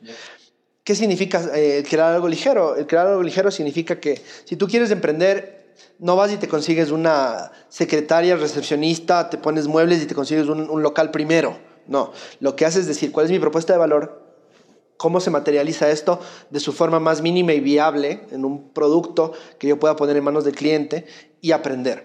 ¿Qué 0.85 0.95
significa 0.95 1.43
eh, 1.55 1.85
crear 1.89 2.15
algo 2.15 2.29
ligero? 2.29 2.77
El 2.77 2.87
crear 2.87 3.09
algo 3.09 3.23
ligero 3.23 3.51
significa 3.51 3.99
que 3.99 4.23
si 4.45 4.55
tú 4.55 4.69
quieres 4.69 4.93
emprender, 4.93 5.56
no 5.99 6.17
vas 6.17 6.33
y 6.33 6.37
te 6.37 6.49
consigues 6.49 6.91
una 6.91 7.53
secretaria, 7.69 8.37
recepcionista, 8.37 9.31
te 9.31 9.39
pones 9.39 9.67
muebles 9.67 10.03
y 10.03 10.07
te 10.07 10.15
consigues 10.15 10.49
un, 10.49 10.83
local 10.83 11.11
primero. 11.11 11.59
No, 11.87 12.13
lo 12.41 12.57
que 12.57 12.67
hace 12.67 12.81
es 12.81 12.87
decir, 12.87 13.13
¿cuál 13.13 13.27
es 13.27 13.33
mi 13.33 13.39
propuesta 13.39 13.73
de 13.73 13.79
valor? 13.79 14.25
¿Cómo 14.97 15.21
se 15.21 15.31
materializa 15.31 15.91
esto 15.91 16.21
de 16.51 16.59
su 16.59 16.73
forma 16.73 17.01
más 17.01 17.23
mínima 17.23 17.53
y 17.53 17.61
viable 17.61 18.27
en 18.31 18.45
un 18.45 18.71
producto 18.73 19.33
que 19.59 19.69
yo 19.69 19.79
pueda 19.79 19.95
poner 19.95 20.17
en 20.17 20.25
manos 20.25 20.45
del 20.45 20.55
cliente 20.55 21.07
y 21.41 21.53
aprender? 21.53 22.05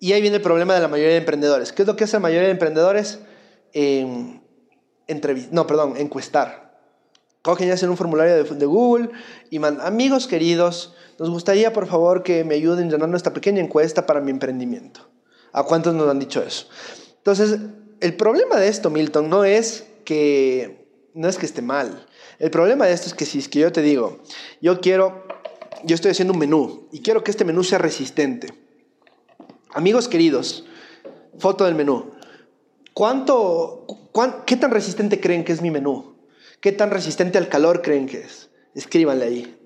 Y 0.00 0.12
ahí 0.12 0.22
viene 0.22 0.36
el 0.36 0.42
problema 0.42 0.74
de 0.74 0.80
la 0.80 0.88
mayoría 0.88 1.12
de 1.12 1.18
emprendedores. 1.18 1.72
¿Qué 1.72 1.82
es 1.82 1.88
lo 1.88 1.96
que 1.96 2.04
hace 2.04 2.16
la 2.16 2.20
mayoría 2.20 2.46
de 2.46 2.52
emprendedores? 2.52 3.20
no, 5.52 5.66
perdón, 5.66 5.96
encuestar. 5.96 6.80
cogen 7.42 7.68
y 7.68 7.70
hacen 7.70 7.90
un 7.90 7.96
formulario 7.96 8.42
de, 8.42 8.54
de 8.54 8.66
Google 8.66 9.10
y 9.50 9.58
mandan, 9.58 9.86
amigos 9.86 10.26
queridos, 10.26 10.94
nos 11.20 11.28
gustaría 11.28 11.70
por 11.74 11.86
favor 11.86 12.22
que 12.22 12.44
me 12.44 12.54
ayuden 12.54 12.88
llenando 12.88 13.14
esta 13.14 13.34
pequeña 13.34 13.60
encuesta 13.60 14.06
para 14.06 14.22
mi 14.22 14.30
emprendimiento. 14.30 15.06
¿A 15.52 15.64
cuántos 15.64 15.94
nos 15.94 16.08
han 16.08 16.18
dicho 16.18 16.42
eso? 16.42 16.66
Entonces, 17.18 17.60
el 18.00 18.16
problema 18.16 18.56
de 18.56 18.68
esto, 18.68 18.88
Milton, 18.88 19.28
no 19.28 19.44
es 19.44 19.84
que, 20.06 20.88
no 21.12 21.28
es 21.28 21.36
que 21.36 21.44
esté 21.44 21.60
mal. 21.60 22.06
El 22.38 22.50
problema 22.50 22.86
de 22.86 22.94
esto 22.94 23.08
es 23.08 23.12
que 23.12 23.26
si 23.26 23.38
es 23.38 23.50
que 23.50 23.58
yo 23.58 23.70
te 23.70 23.82
digo, 23.82 24.22
yo 24.62 24.80
quiero, 24.80 25.26
yo 25.84 25.94
estoy 25.94 26.12
haciendo 26.12 26.32
un 26.32 26.40
menú 26.40 26.88
y 26.90 27.00
quiero 27.02 27.22
que 27.22 27.30
este 27.30 27.44
menú 27.44 27.64
sea 27.64 27.76
resistente. 27.76 28.54
Amigos 29.74 30.08
queridos, 30.08 30.64
foto 31.36 31.66
del 31.66 31.74
menú. 31.74 32.12
¿Cuánto, 32.94 33.84
¿Qué 34.46 34.56
tan 34.56 34.70
resistente 34.70 35.20
creen 35.20 35.44
que 35.44 35.52
es 35.52 35.60
mi 35.60 35.70
menú? 35.70 36.16
¿Qué 36.62 36.72
tan 36.72 36.90
resistente 36.90 37.36
al 37.36 37.50
calor 37.50 37.82
creen 37.82 38.06
que 38.06 38.22
es? 38.22 38.48
Escríbanle 38.74 39.26
ahí. 39.26 39.59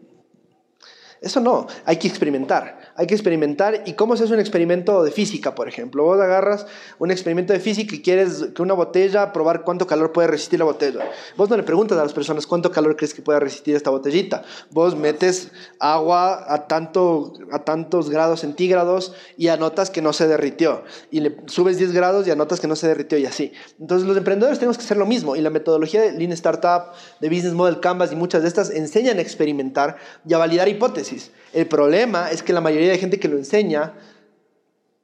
Eso 1.24 1.40
no, 1.40 1.66
hay 1.86 1.96
que 1.96 2.06
experimentar. 2.06 2.83
Hay 2.96 3.06
que 3.06 3.14
experimentar. 3.14 3.82
¿Y 3.86 3.94
cómo 3.94 4.16
se 4.16 4.24
hace 4.24 4.34
un 4.34 4.40
experimento 4.40 5.02
de 5.02 5.10
física, 5.10 5.54
por 5.54 5.68
ejemplo? 5.68 6.04
Vos 6.04 6.20
agarras 6.20 6.66
un 6.98 7.10
experimento 7.10 7.52
de 7.52 7.60
física 7.60 7.94
y 7.94 8.02
quieres 8.02 8.46
que 8.54 8.62
una 8.62 8.74
botella, 8.74 9.32
probar 9.32 9.62
cuánto 9.62 9.86
calor 9.86 10.12
puede 10.12 10.28
resistir 10.28 10.58
la 10.60 10.64
botella. 10.64 11.00
Vos 11.36 11.50
no 11.50 11.56
le 11.56 11.62
preguntas 11.64 11.98
a 11.98 12.02
las 12.02 12.12
personas 12.12 12.46
cuánto 12.46 12.70
calor 12.70 12.96
crees 12.96 13.14
que 13.14 13.22
puede 13.22 13.40
resistir 13.40 13.74
esta 13.74 13.90
botellita. 13.90 14.44
Vos 14.70 14.96
metes 14.96 15.50
agua 15.80 16.34
a, 16.34 16.54
a 16.54 17.64
tantos 17.64 18.10
grados 18.10 18.40
centígrados 18.40 19.14
y 19.36 19.48
anotas 19.48 19.90
que 19.90 20.00
no 20.00 20.12
se 20.12 20.28
derritió. 20.28 20.84
Y 21.10 21.20
le 21.20 21.36
subes 21.46 21.78
10 21.78 21.92
grados 21.92 22.26
y 22.26 22.30
anotas 22.30 22.60
que 22.60 22.68
no 22.68 22.76
se 22.76 22.86
derritió 22.86 23.18
y 23.18 23.26
así. 23.26 23.52
Entonces 23.80 24.06
los 24.06 24.16
emprendedores 24.16 24.58
tenemos 24.58 24.78
que 24.78 24.84
hacer 24.84 24.96
lo 24.96 25.06
mismo. 25.06 25.36
Y 25.36 25.40
la 25.40 25.50
metodología 25.50 26.02
de 26.02 26.12
Lean 26.12 26.32
Startup, 26.32 26.92
de 27.20 27.28
Business 27.28 27.54
Model 27.54 27.80
Canvas 27.80 28.12
y 28.12 28.16
muchas 28.16 28.42
de 28.42 28.48
estas 28.48 28.70
enseñan 28.70 29.18
a 29.18 29.22
experimentar 29.22 29.96
y 30.26 30.34
a 30.34 30.38
validar 30.38 30.68
hipótesis. 30.68 31.32
El 31.54 31.66
problema 31.66 32.30
es 32.30 32.42
que 32.42 32.52
la 32.52 32.60
mayoría 32.60 32.90
de 32.90 32.98
gente 32.98 33.18
que 33.18 33.28
lo 33.28 33.38
enseña 33.38 33.94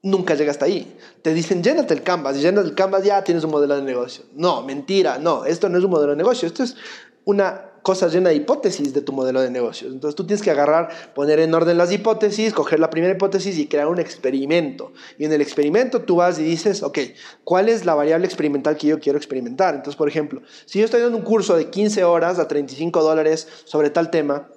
nunca 0.03 0.35
llega 0.35 0.51
hasta 0.51 0.65
ahí. 0.65 0.97
Te 1.23 1.33
dicen, 1.33 1.63
llénate 1.63 1.95
el 1.95 2.03
canvas, 2.03 2.37
y 2.37 2.47
el 2.47 2.75
canvas, 2.75 3.05
ya 3.05 3.23
tienes 3.23 3.45
un 3.45 3.51
modelo 3.51 3.77
de 3.77 3.83
negocio. 3.83 4.25
No, 4.35 4.63
mentira, 4.63 5.19
no, 5.19 5.45
esto 5.45 5.69
no 5.69 5.79
es 5.79 5.85
un 5.85 5.91
modelo 5.91 6.11
de 6.11 6.17
negocio, 6.17 6.49
esto 6.49 6.63
es 6.63 6.77
una 7.25 7.67
cosa 7.83 8.09
llena 8.09 8.31
de 8.31 8.35
hipótesis 8.35 8.93
de 8.93 9.01
tu 9.01 9.13
modelo 9.13 9.41
de 9.41 9.51
negocios. 9.51 9.93
Entonces 9.93 10.15
tú 10.15 10.27
tienes 10.27 10.43
que 10.43 10.51
agarrar, 10.51 10.91
poner 11.15 11.39
en 11.39 11.55
orden 11.55 11.79
las 11.79 11.93
hipótesis, 11.93 12.53
coger 12.53 12.81
la 12.81 12.91
primera 12.91 13.15
hipótesis 13.15 13.57
y 13.59 13.69
crear 13.69 13.87
un 13.87 13.99
experimento. 13.99 14.93
Y 15.19 15.25
en 15.25 15.33
el 15.33 15.41
experimento 15.41 16.03
tú 16.03 16.17
vas 16.17 16.39
y 16.39 16.43
dices, 16.43 16.83
ok, 16.83 16.99
¿cuál 17.45 17.69
es 17.69 17.87
la 17.87 17.95
variable 17.95 18.27
experimental 18.27 18.77
que 18.77 18.89
yo 18.89 18.99
quiero 18.99 19.17
experimentar? 19.19 19.75
Entonces, 19.75 19.97
por 19.97 20.09
ejemplo, 20.09 20.43
si 20.67 20.79
yo 20.79 20.85
estoy 20.85 21.01
dando 21.01 21.17
un 21.17 21.25
curso 21.25 21.57
de 21.57 21.71
15 21.71 22.05
horas 22.05 22.39
a 22.39 22.49
35 22.49 23.03
dólares 23.03 23.49
sobre 23.65 23.91
tal 23.91 24.11
tema, 24.11 24.49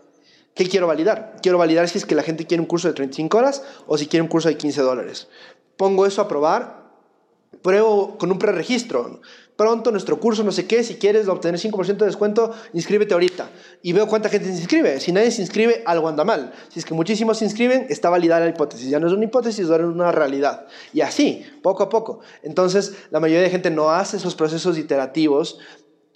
¿Qué 0.56 0.70
quiero 0.70 0.88
validar? 0.88 1.36
Quiero 1.42 1.58
validar 1.58 1.90
si 1.90 1.98
es 1.98 2.06
que 2.06 2.16
la 2.16 2.24
gente 2.24 2.46
quiere 2.46 2.62
un 2.62 2.68
curso 2.68 2.88
de 2.88 2.94
35 2.94 3.38
horas 3.38 3.64
o 3.88 3.98
si 3.98 4.08
quiere 4.08 4.22
un 4.22 4.28
curso 4.28 4.50
de 4.50 4.58
15 4.58 4.82
dólares. 4.82 5.28
Pongo 5.78 6.06
eso 6.06 6.22
a 6.22 6.28
probar, 6.28 6.84
pruebo 7.62 8.18
con 8.18 8.32
un 8.32 8.38
preregistro. 8.38 9.20
Pronto 9.56 9.92
nuestro 9.92 10.20
curso, 10.20 10.44
no 10.44 10.52
sé 10.52 10.66
qué, 10.66 10.84
si 10.84 10.96
quieres 10.96 11.28
obtener 11.28 11.60
5% 11.60 11.98
de 11.98 12.06
descuento, 12.08 12.54
inscríbete 12.74 13.14
ahorita. 13.14 13.50
Y 13.84 13.94
veo 13.94 14.08
cuánta 14.08 14.28
gente 14.28 14.48
se 14.48 14.60
inscribe. 14.60 15.00
Si 15.00 15.12
nadie 15.12 15.30
se 15.30 15.42
inscribe, 15.42 15.84
algo 15.86 16.08
anda 16.08 16.24
mal. 16.24 16.54
Si 16.70 16.80
es 16.80 16.86
que 16.86 16.96
muchísimos 16.96 17.38
se 17.38 17.46
inscriben, 17.46 17.86
está 17.90 18.10
validada 18.10 18.46
la 18.46 18.50
hipótesis. 18.50 18.90
Ya 18.90 19.00
no 19.00 19.06
es 19.08 19.14
una 19.14 19.26
hipótesis, 19.26 19.70
ahora 19.70 19.84
es 19.84 19.90
una 19.90 20.12
realidad. 20.12 20.66
Y 20.92 21.02
así, 21.02 21.46
poco 21.62 21.84
a 21.84 21.90
poco. 21.90 22.22
Entonces, 22.42 22.94
la 23.12 23.20
mayoría 23.20 23.44
de 23.44 23.52
gente 23.52 23.70
no 23.70 23.92
hace 23.92 24.18
esos 24.18 24.34
procesos 24.34 24.78
iterativos 24.80 25.60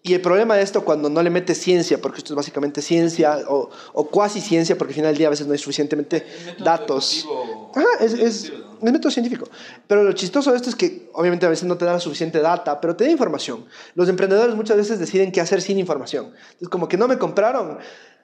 y 0.08 0.14
el 0.14 0.22
problema 0.22 0.56
de 0.56 0.62
esto 0.62 0.84
cuando 0.86 1.10
no 1.10 1.22
le 1.22 1.30
metes 1.30 1.58
ciencia, 1.58 2.00
porque 2.02 2.20
esto 2.20 2.34
es 2.34 2.36
básicamente 2.36 2.82
ciencia 2.82 3.40
o, 3.48 3.70
o 3.94 4.08
cuasi 4.08 4.42
ciencia, 4.42 4.78
porque 4.78 4.92
al 4.92 4.96
final 4.96 5.12
del 5.12 5.18
día 5.18 5.28
a 5.28 5.30
veces 5.32 5.48
no 5.48 5.54
hay 5.54 5.60
suficientemente 5.60 6.26
datos. 6.60 7.28
Ajá, 7.76 7.88
es, 8.00 8.14
es, 8.14 8.54
método 8.82 9.12
científico. 9.12 9.48
Pero 9.88 10.04
lo 10.04 10.14
chistoso 10.14 10.52
de 10.52 10.58
esto 10.58 10.70
es 10.70 10.76
que 10.76 11.10
obviamente 11.14 11.46
a 11.46 11.50
veces 11.50 11.66
no 11.68 11.78
te 11.78 11.86
da 11.86 11.94
la 11.94 12.00
suficiente 12.00 12.40
data, 12.40 12.80
pero 12.80 12.96
te 12.96 13.06
da 13.06 13.12
información. 13.12 13.66
Los 13.96 14.08
emprendedores 14.08 14.56
muchas 14.56 14.78
veces 14.78 15.00
deciden 15.00 15.32
qué 15.32 15.42
hacer 15.42 15.62
sin 15.62 15.80
información. 15.80 16.32
Es 16.62 16.70
como 16.70 16.88
que 16.88 16.98
no 16.98 17.08
me 17.08 17.18
compraron, 17.18 17.78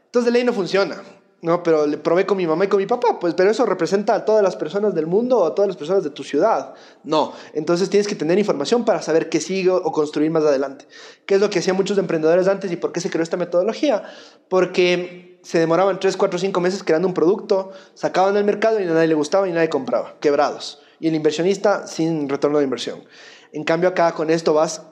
entonces 0.05 0.25
de 0.25 0.31
ley 0.31 0.43
no 0.43 0.53
funciona. 0.53 1.01
No, 1.43 1.61
pero 1.61 1.85
le 1.85 1.97
probé 1.97 2.25
con 2.25 2.37
mi 2.37 2.47
mamá 2.47 2.63
y 2.63 2.67
con 2.69 2.79
mi 2.79 2.85
papá, 2.85 3.19
pues, 3.19 3.33
pero 3.33 3.51
eso 3.51 3.65
representa 3.65 4.15
a 4.15 4.23
todas 4.23 4.41
las 4.41 4.55
personas 4.55 4.95
del 4.95 5.07
mundo 5.07 5.39
o 5.39 5.45
a 5.45 5.53
todas 5.53 5.67
las 5.67 5.75
personas 5.75 6.01
de 6.01 6.09
tu 6.09 6.23
ciudad. 6.23 6.73
No, 7.03 7.33
entonces 7.51 7.89
tienes 7.89 8.07
que 8.07 8.15
tener 8.15 8.39
información 8.39 8.85
para 8.85 9.01
saber 9.01 9.27
qué 9.27 9.41
sigue 9.41 9.69
o 9.69 9.91
construir 9.91 10.31
más 10.31 10.45
adelante. 10.45 10.87
¿Qué 11.25 11.35
es 11.35 11.41
lo 11.41 11.49
que 11.49 11.59
hacían 11.59 11.75
muchos 11.75 11.97
emprendedores 11.97 12.47
antes 12.47 12.71
y 12.71 12.77
por 12.77 12.93
qué 12.93 13.01
se 13.01 13.09
creó 13.09 13.23
esta 13.23 13.35
metodología? 13.35 14.03
Porque 14.47 15.37
se 15.43 15.59
demoraban 15.59 15.99
3, 15.99 16.15
4, 16.15 16.39
5 16.39 16.61
meses 16.61 16.81
creando 16.81 17.09
un 17.09 17.13
producto, 17.13 17.71
sacaban 17.93 18.37
al 18.37 18.45
mercado 18.45 18.79
y 18.79 18.83
a 18.83 18.93
nadie 18.93 19.09
le 19.09 19.15
gustaba 19.15 19.45
y 19.49 19.51
nadie 19.51 19.67
compraba, 19.67 20.15
quebrados. 20.21 20.81
Y 21.01 21.09
el 21.09 21.15
inversionista 21.15 21.87
sin 21.87 22.29
retorno 22.29 22.59
de 22.59 22.63
inversión. 22.63 23.03
En 23.51 23.65
cambio 23.65 23.89
acá 23.89 24.13
con 24.13 24.29
esto 24.29 24.53
vas 24.53 24.83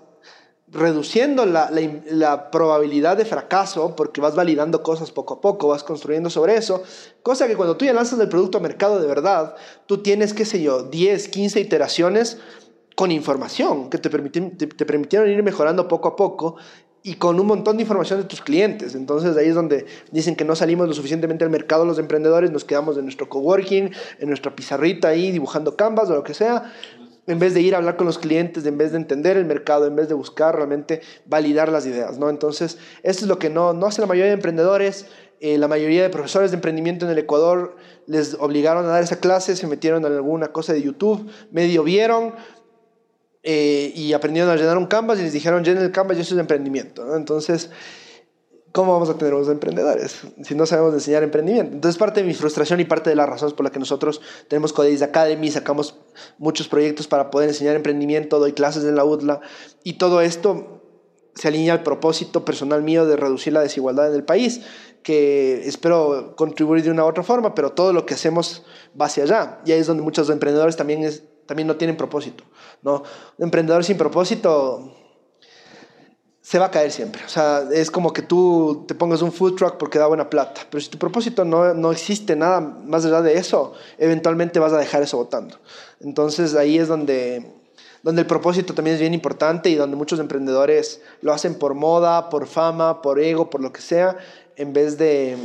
reduciendo 0.71 1.45
la, 1.45 1.69
la, 2.09 2.49
probabilidad 2.49 3.17
de 3.17 3.25
fracaso 3.25 3.95
porque 3.95 4.21
vas 4.21 4.35
validando 4.35 4.83
cosas 4.83 5.11
poco 5.11 5.35
a 5.35 5.41
poco, 5.41 5.67
vas 5.67 5.83
construyendo 5.83 6.29
sobre 6.29 6.55
eso, 6.55 6.81
cosa 7.23 7.47
que 7.47 7.57
cuando 7.57 7.75
tú 7.75 7.85
ya 7.85 7.93
lanzas 7.93 8.19
el 8.19 8.29
producto 8.29 8.57
a 8.57 8.61
mercado 8.61 8.99
de 9.01 9.07
verdad, 9.07 9.55
tú 9.85 9.97
tienes, 9.97 10.33
qué 10.33 10.45
sé 10.45 10.61
yo, 10.61 10.83
10, 10.83 11.27
15 11.27 11.59
iteraciones 11.59 12.39
con 12.95 13.11
información 13.11 13.89
que 13.89 13.97
te, 13.97 14.09
permiten, 14.09 14.57
te, 14.57 14.67
permitieron 14.67 15.29
ir 15.29 15.43
mejorando 15.43 15.87
poco 15.87 16.07
a 16.07 16.15
poco 16.15 16.55
y 17.03 17.15
con 17.15 17.39
un 17.39 17.47
montón 17.47 17.77
de 17.77 17.83
información 17.83 18.19
de 18.21 18.27
tus 18.27 18.41
clientes. 18.41 18.95
Entonces 18.95 19.35
ahí 19.35 19.47
es 19.47 19.55
donde 19.55 19.85
dicen 20.11 20.35
que 20.35 20.45
no 20.45 20.55
salimos 20.55 20.87
lo 20.87 20.93
suficientemente 20.93 21.43
al 21.43 21.49
mercado 21.49 21.83
los 21.83 21.99
emprendedores, 21.99 22.51
nos 22.51 22.63
quedamos 22.63 22.97
en 22.97 23.03
nuestro 23.03 23.27
coworking, 23.27 23.91
en 24.19 24.27
nuestra 24.27 24.55
pizarrita 24.55 25.09
ahí 25.09 25.31
dibujando 25.31 25.75
canvas 25.75 26.09
o 26.09 26.15
lo 26.15 26.23
que 26.23 26.33
sea, 26.33 26.71
en 27.31 27.39
vez 27.39 27.53
de 27.53 27.61
ir 27.61 27.75
a 27.75 27.77
hablar 27.77 27.97
con 27.97 28.05
los 28.05 28.17
clientes, 28.17 28.65
en 28.65 28.77
vez 28.77 28.91
de 28.91 28.97
entender 28.97 29.37
el 29.37 29.45
mercado, 29.45 29.87
en 29.87 29.95
vez 29.95 30.07
de 30.07 30.13
buscar 30.13 30.55
realmente 30.55 31.01
validar 31.25 31.71
las 31.71 31.85
ideas, 31.85 32.17
¿no? 32.17 32.29
Entonces, 32.29 32.77
esto 33.03 33.25
es 33.25 33.27
lo 33.27 33.39
que 33.39 33.49
no, 33.49 33.73
no 33.73 33.87
hace 33.87 34.01
la 34.01 34.07
mayoría 34.07 34.29
de 34.29 34.35
emprendedores. 34.35 35.05
Eh, 35.39 35.57
la 35.57 35.67
mayoría 35.67 36.03
de 36.03 36.09
profesores 36.09 36.51
de 36.51 36.55
emprendimiento 36.55 37.05
en 37.05 37.11
el 37.11 37.17
Ecuador 37.17 37.75
les 38.05 38.35
obligaron 38.35 38.85
a 38.85 38.89
dar 38.89 39.01
esa 39.01 39.19
clase, 39.19 39.55
se 39.55 39.65
metieron 39.65 40.05
en 40.05 40.11
alguna 40.11 40.51
cosa 40.51 40.73
de 40.73 40.83
YouTube, 40.83 41.31
medio 41.51 41.83
vieron 41.83 42.35
eh, 43.41 43.91
y 43.95 44.13
aprendieron 44.13 44.51
a 44.51 44.55
llenar 44.55 44.77
un 44.77 44.85
canvas 44.85 45.19
y 45.19 45.23
les 45.23 45.33
dijeron, 45.33 45.63
llenen 45.63 45.83
el 45.83 45.91
canvas 45.91 46.17
y 46.17 46.21
eso 46.21 46.35
es 46.35 46.39
emprendimiento, 46.39 47.05
¿no? 47.05 47.15
Entonces, 47.15 47.71
¿cómo 48.71 48.93
vamos 48.93 49.09
a 49.09 49.17
tener 49.17 49.33
buenos 49.33 49.51
emprendedores 49.51 50.21
si 50.43 50.55
no 50.55 50.65
sabemos 50.65 50.93
enseñar 50.93 51.23
emprendimiento? 51.23 51.73
Entonces, 51.73 51.97
parte 51.97 52.21
de 52.21 52.27
mi 52.27 52.33
frustración 52.33 52.79
y 52.79 52.85
parte 52.85 53.09
de 53.09 53.15
las 53.15 53.27
razones 53.27 53.53
por 53.53 53.63
las 53.63 53.71
que 53.71 53.79
nosotros 53.79 54.21
tenemos 54.47 54.73
Codeis 54.73 55.01
Academy, 55.01 55.51
sacamos 55.51 55.95
muchos 56.37 56.67
proyectos 56.67 57.07
para 57.07 57.31
poder 57.31 57.49
enseñar 57.49 57.75
emprendimiento, 57.75 58.39
doy 58.39 58.53
clases 58.53 58.83
en 58.83 58.95
la 58.95 59.05
UDLA 59.05 59.41
y 59.83 59.93
todo 59.93 60.21
esto 60.21 60.81
se 61.35 61.47
alinea 61.47 61.73
al 61.73 61.83
propósito 61.83 62.43
personal 62.43 62.83
mío 62.83 63.05
de 63.05 63.15
reducir 63.15 63.53
la 63.53 63.61
desigualdad 63.61 64.09
en 64.09 64.15
el 64.15 64.23
país, 64.23 64.61
que 65.01 65.67
espero 65.67 66.35
contribuir 66.35 66.83
de 66.83 66.91
una 66.91 67.05
u 67.05 67.07
otra 67.07 67.23
forma, 67.23 67.55
pero 67.55 67.71
todo 67.71 67.93
lo 67.93 68.05
que 68.05 68.13
hacemos 68.13 68.65
va 68.99 69.05
hacia 69.05 69.23
allá. 69.23 69.61
Y 69.65 69.71
ahí 69.71 69.79
es 69.79 69.87
donde 69.87 70.03
muchos 70.03 70.29
emprendedores 70.29 70.75
también, 70.75 71.03
es, 71.03 71.23
también 71.45 71.67
no 71.67 71.77
tienen 71.77 71.95
propósito. 71.95 72.43
¿no? 72.81 73.03
Un 73.37 73.45
emprendedor 73.45 73.83
sin 73.83 73.97
propósito 73.97 74.93
se 76.51 76.59
va 76.59 76.65
a 76.65 76.71
caer 76.71 76.91
siempre. 76.91 77.23
O 77.23 77.29
sea, 77.29 77.63
es 77.71 77.89
como 77.89 78.11
que 78.11 78.21
tú 78.21 78.83
te 78.85 78.93
pongas 78.93 79.21
un 79.21 79.31
food 79.31 79.55
truck 79.55 79.77
porque 79.77 79.97
da 79.97 80.07
buena 80.07 80.29
plata. 80.29 80.67
Pero 80.69 80.81
si 80.81 80.89
tu 80.89 80.97
propósito 80.97 81.45
no, 81.45 81.73
no 81.73 81.93
existe 81.93 82.35
nada 82.35 82.59
más 82.59 83.05
allá 83.05 83.21
de 83.21 83.37
eso, 83.37 83.71
eventualmente 83.97 84.59
vas 84.59 84.73
a 84.73 84.77
dejar 84.77 85.01
eso 85.01 85.15
votando. 85.15 85.55
Entonces 86.01 86.53
ahí 86.55 86.77
es 86.77 86.89
donde, 86.89 87.49
donde 88.03 88.23
el 88.23 88.27
propósito 88.27 88.73
también 88.73 88.95
es 88.95 88.99
bien 88.99 89.13
importante 89.13 89.69
y 89.69 89.75
donde 89.75 89.95
muchos 89.95 90.19
emprendedores 90.19 90.99
lo 91.21 91.31
hacen 91.31 91.55
por 91.55 91.73
moda, 91.73 92.29
por 92.29 92.45
fama, 92.47 93.01
por 93.01 93.21
ego, 93.21 93.49
por 93.49 93.61
lo 93.61 93.71
que 93.71 93.79
sea, 93.79 94.17
en 94.57 94.73
vez 94.73 94.97
de, 94.97 95.37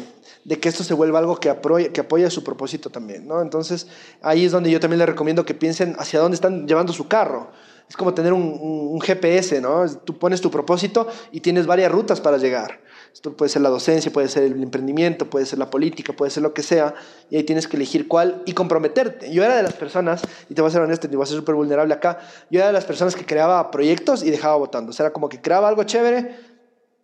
de 0.42 0.58
que 0.58 0.68
esto 0.68 0.82
se 0.82 0.92
vuelva 0.92 1.20
algo 1.20 1.38
que 1.38 1.50
apoye, 1.50 1.92
que 1.92 2.00
apoye 2.00 2.28
su 2.30 2.42
propósito 2.42 2.90
también. 2.90 3.28
¿no? 3.28 3.42
Entonces 3.42 3.86
ahí 4.22 4.44
es 4.44 4.50
donde 4.50 4.72
yo 4.72 4.80
también 4.80 4.98
les 4.98 5.08
recomiendo 5.08 5.44
que 5.44 5.54
piensen 5.54 5.94
hacia 6.00 6.18
dónde 6.18 6.34
están 6.34 6.66
llevando 6.66 6.92
su 6.92 7.06
carro 7.06 7.52
es 7.88 7.96
como 7.96 8.14
tener 8.14 8.32
un, 8.32 9.00
GPS, 9.00 9.60
¿no? 9.60 9.86
Tú 10.04 10.18
pones 10.18 10.40
tu 10.40 10.50
propósito 10.50 11.06
y 11.30 11.40
tienes 11.40 11.66
varias 11.66 11.92
rutas 11.92 12.20
para 12.20 12.38
llegar. 12.38 12.80
Esto 13.12 13.36
puede 13.36 13.48
ser 13.48 13.62
la 13.62 13.68
docencia, 13.68 14.12
puede 14.12 14.28
ser 14.28 14.42
el 14.42 14.62
emprendimiento, 14.62 15.30
puede 15.30 15.46
ser 15.46 15.58
la 15.58 15.70
política, 15.70 16.12
puede 16.12 16.30
ser 16.30 16.42
lo 16.42 16.52
que 16.52 16.62
sea, 16.62 16.94
y 17.30 17.36
ahí 17.36 17.44
tienes 17.44 17.68
que 17.68 17.76
elegir 17.76 18.08
cuál 18.08 18.42
y 18.44 18.52
comprometerte. 18.52 19.32
Yo 19.32 19.44
era 19.44 19.56
de 19.56 19.62
las 19.62 19.74
personas, 19.74 20.22
y 20.48 20.54
te 20.54 20.62
voy 20.62 20.68
a 20.68 20.72
ser 20.72 20.82
honesto, 20.82 21.08
te 21.08 21.16
voy 21.16 21.24
a 21.24 21.26
ser 21.26 21.36
súper 21.36 21.54
vulnerable 21.54 21.94
acá, 21.94 22.18
yo 22.50 22.58
era 22.58 22.66
de 22.66 22.72
las 22.72 22.84
personas 22.84 23.14
que 23.14 23.24
creaba 23.24 23.70
proyectos 23.70 24.22
y 24.22 24.30
dejaba 24.30 24.56
votando. 24.56 24.90
O 24.90 24.92
sea, 24.92 25.06
era 25.06 25.12
como 25.12 25.28
que 25.28 25.40
creaba 25.40 25.68
algo 25.68 25.84
chévere 25.84 26.36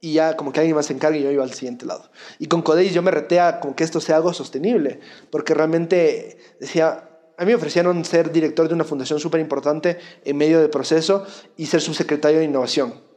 y 0.00 0.14
ya 0.14 0.36
como 0.36 0.52
que 0.52 0.60
alguien 0.60 0.74
más 0.74 0.86
se 0.86 0.92
encargue 0.92 1.20
y 1.20 1.22
yo 1.22 1.30
iba 1.30 1.44
al 1.44 1.52
siguiente 1.52 1.86
lado. 1.86 2.10
Y 2.38 2.48
con 2.48 2.62
Codeis 2.62 2.92
yo 2.92 3.02
me 3.02 3.12
retea 3.12 3.60
como 3.60 3.76
que 3.76 3.84
esto 3.84 4.00
sea 4.00 4.16
algo 4.16 4.32
sostenible, 4.32 5.00
porque 5.30 5.54
realmente 5.54 6.38
decía, 6.58 7.08
a 7.36 7.44
mí 7.44 7.50
me 7.50 7.54
ofrecieron 7.54 8.04
ser 8.04 8.30
director 8.30 8.68
de 8.68 8.74
una 8.74 8.84
fundación 8.84 9.18
súper 9.18 9.40
importante 9.40 9.98
en 10.24 10.36
medio 10.36 10.60
del 10.60 10.70
proceso 10.70 11.26
y 11.56 11.66
ser 11.66 11.80
subsecretario 11.80 12.38
de 12.38 12.44
innovación. 12.44 13.11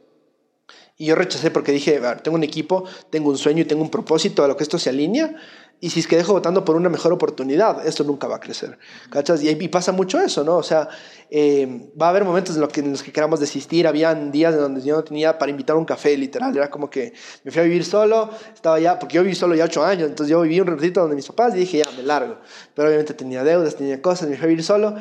Y 0.98 1.06
yo 1.06 1.14
rechacé 1.14 1.50
porque 1.50 1.72
dije, 1.72 2.00
tengo 2.22 2.36
un 2.36 2.44
equipo, 2.44 2.84
tengo 3.10 3.28
un 3.28 3.36
sueño 3.36 3.62
y 3.62 3.64
tengo 3.66 3.82
un 3.82 3.90
propósito 3.90 4.42
a 4.44 4.48
lo 4.48 4.56
que 4.56 4.62
esto 4.62 4.78
se 4.78 4.90
alinea. 4.90 5.34
Y 5.78 5.90
si 5.90 6.00
es 6.00 6.06
que 6.06 6.16
dejo 6.16 6.32
votando 6.32 6.64
por 6.64 6.74
una 6.74 6.88
mejor 6.88 7.12
oportunidad, 7.12 7.86
esto 7.86 8.02
nunca 8.02 8.26
va 8.26 8.36
a 8.36 8.40
crecer. 8.40 8.78
¿Cachas? 9.10 9.42
Y, 9.42 9.50
y 9.50 9.68
pasa 9.68 9.92
mucho 9.92 10.18
eso, 10.18 10.42
¿no? 10.42 10.56
O 10.56 10.62
sea, 10.62 10.88
eh, 11.30 11.90
va 12.00 12.06
a 12.06 12.10
haber 12.10 12.24
momentos 12.24 12.54
en 12.54 12.62
los, 12.62 12.72
que, 12.72 12.80
en 12.80 12.92
los 12.92 13.02
que 13.02 13.12
queramos 13.12 13.40
desistir. 13.40 13.86
Habían 13.86 14.32
días 14.32 14.54
en 14.54 14.60
donde 14.60 14.80
yo 14.80 14.96
no 14.96 15.04
tenía 15.04 15.38
para 15.38 15.50
invitar 15.50 15.76
un 15.76 15.84
café, 15.84 16.16
literal. 16.16 16.56
Era 16.56 16.70
como 16.70 16.88
que 16.88 17.12
me 17.44 17.50
fui 17.50 17.60
a 17.60 17.64
vivir 17.64 17.84
solo, 17.84 18.30
estaba 18.54 18.80
ya, 18.80 18.98
porque 18.98 19.16
yo 19.16 19.22
viví 19.22 19.34
solo 19.34 19.54
ya 19.54 19.66
ocho 19.66 19.84
años, 19.84 20.08
entonces 20.08 20.30
yo 20.30 20.40
viví 20.40 20.58
un 20.60 20.68
ratito 20.68 21.00
donde 21.00 21.14
mis 21.14 21.26
papás 21.26 21.54
y 21.54 21.58
dije, 21.58 21.78
ya, 21.84 21.90
me 21.94 22.02
largo. 22.04 22.38
Pero 22.74 22.88
obviamente 22.88 23.12
tenía 23.12 23.44
deudas, 23.44 23.76
tenía 23.76 24.00
cosas, 24.00 24.30
me 24.30 24.36
fui 24.36 24.46
a 24.46 24.48
vivir 24.48 24.64
solo 24.64 24.94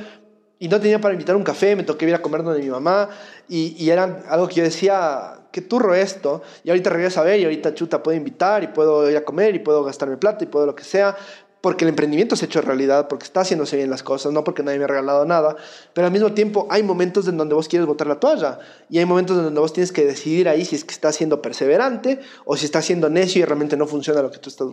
y 0.60 0.68
no 0.68 0.80
tenía 0.80 1.00
para 1.00 1.14
invitar 1.14 1.36
un 1.36 1.44
café, 1.44 1.76
me 1.76 1.84
toqué 1.84 2.08
ir 2.08 2.16
a 2.16 2.22
comer 2.22 2.44
donde 2.44 2.62
mi 2.62 2.70
mamá 2.70 3.10
y, 3.48 3.76
y 3.82 3.90
era 3.90 4.24
algo 4.30 4.48
que 4.48 4.56
yo 4.56 4.64
decía, 4.64 5.45
qué 5.56 5.62
turro 5.62 5.96
esto, 5.96 6.42
y 6.66 6.70
ahorita 6.70 6.90
regreso 6.90 7.22
a 7.22 7.24
ver 7.24 7.40
y 7.40 7.46
ahorita 7.46 7.74
chuta 7.74 8.04
puedo 8.04 8.18
invitar 8.18 8.62
y 8.66 8.68
puedo 8.68 9.10
ir 9.10 9.16
a 9.16 9.24
comer 9.24 9.56
y 9.56 9.60
puedo 9.60 9.86
gastarme 9.86 10.18
plata 10.18 10.44
y 10.44 10.48
puedo 10.48 10.66
lo 10.66 10.76
que 10.76 10.84
sea, 10.84 11.16
porque 11.62 11.86
el 11.86 11.90
emprendimiento 11.90 12.36
se 12.36 12.44
ha 12.44 12.48
hecho 12.48 12.60
realidad, 12.60 13.08
porque 13.08 13.24
está 13.24 13.40
haciéndose 13.40 13.78
bien 13.78 13.90
las 13.90 14.04
cosas, 14.04 14.34
no 14.34 14.44
porque 14.44 14.64
nadie 14.64 14.80
me 14.80 14.84
ha 14.84 14.88
regalado 14.88 15.24
nada, 15.24 15.56
pero 15.94 16.08
al 16.08 16.12
mismo 16.12 16.34
tiempo 16.34 16.68
hay 16.70 16.84
momentos 16.84 17.30
en 17.30 17.38
donde 17.38 17.56
vos 17.56 17.70
quieres 17.70 17.88
botar 17.88 18.06
la 18.06 18.20
toalla 18.20 18.60
y 18.90 18.98
hay 18.98 19.06
momentos 19.06 19.38
en 19.38 19.46
donde 19.46 19.62
vos 19.62 19.72
tienes 19.72 19.94
que 19.94 20.04
decidir 20.06 20.50
ahí 20.50 20.66
si 20.66 20.76
es 20.76 20.84
que 20.84 20.94
estás 20.94 21.16
siendo 21.16 21.42
perseverante 21.42 22.20
o 22.44 22.58
si 22.58 22.66
estás 22.66 22.84
siendo 22.84 23.10
necio 23.10 23.42
y 23.42 23.46
realmente 23.46 23.78
no 23.78 23.88
funciona 23.88 24.22
lo 24.22 24.32
que 24.32 24.40
tú 24.40 24.50
estás 24.50 24.68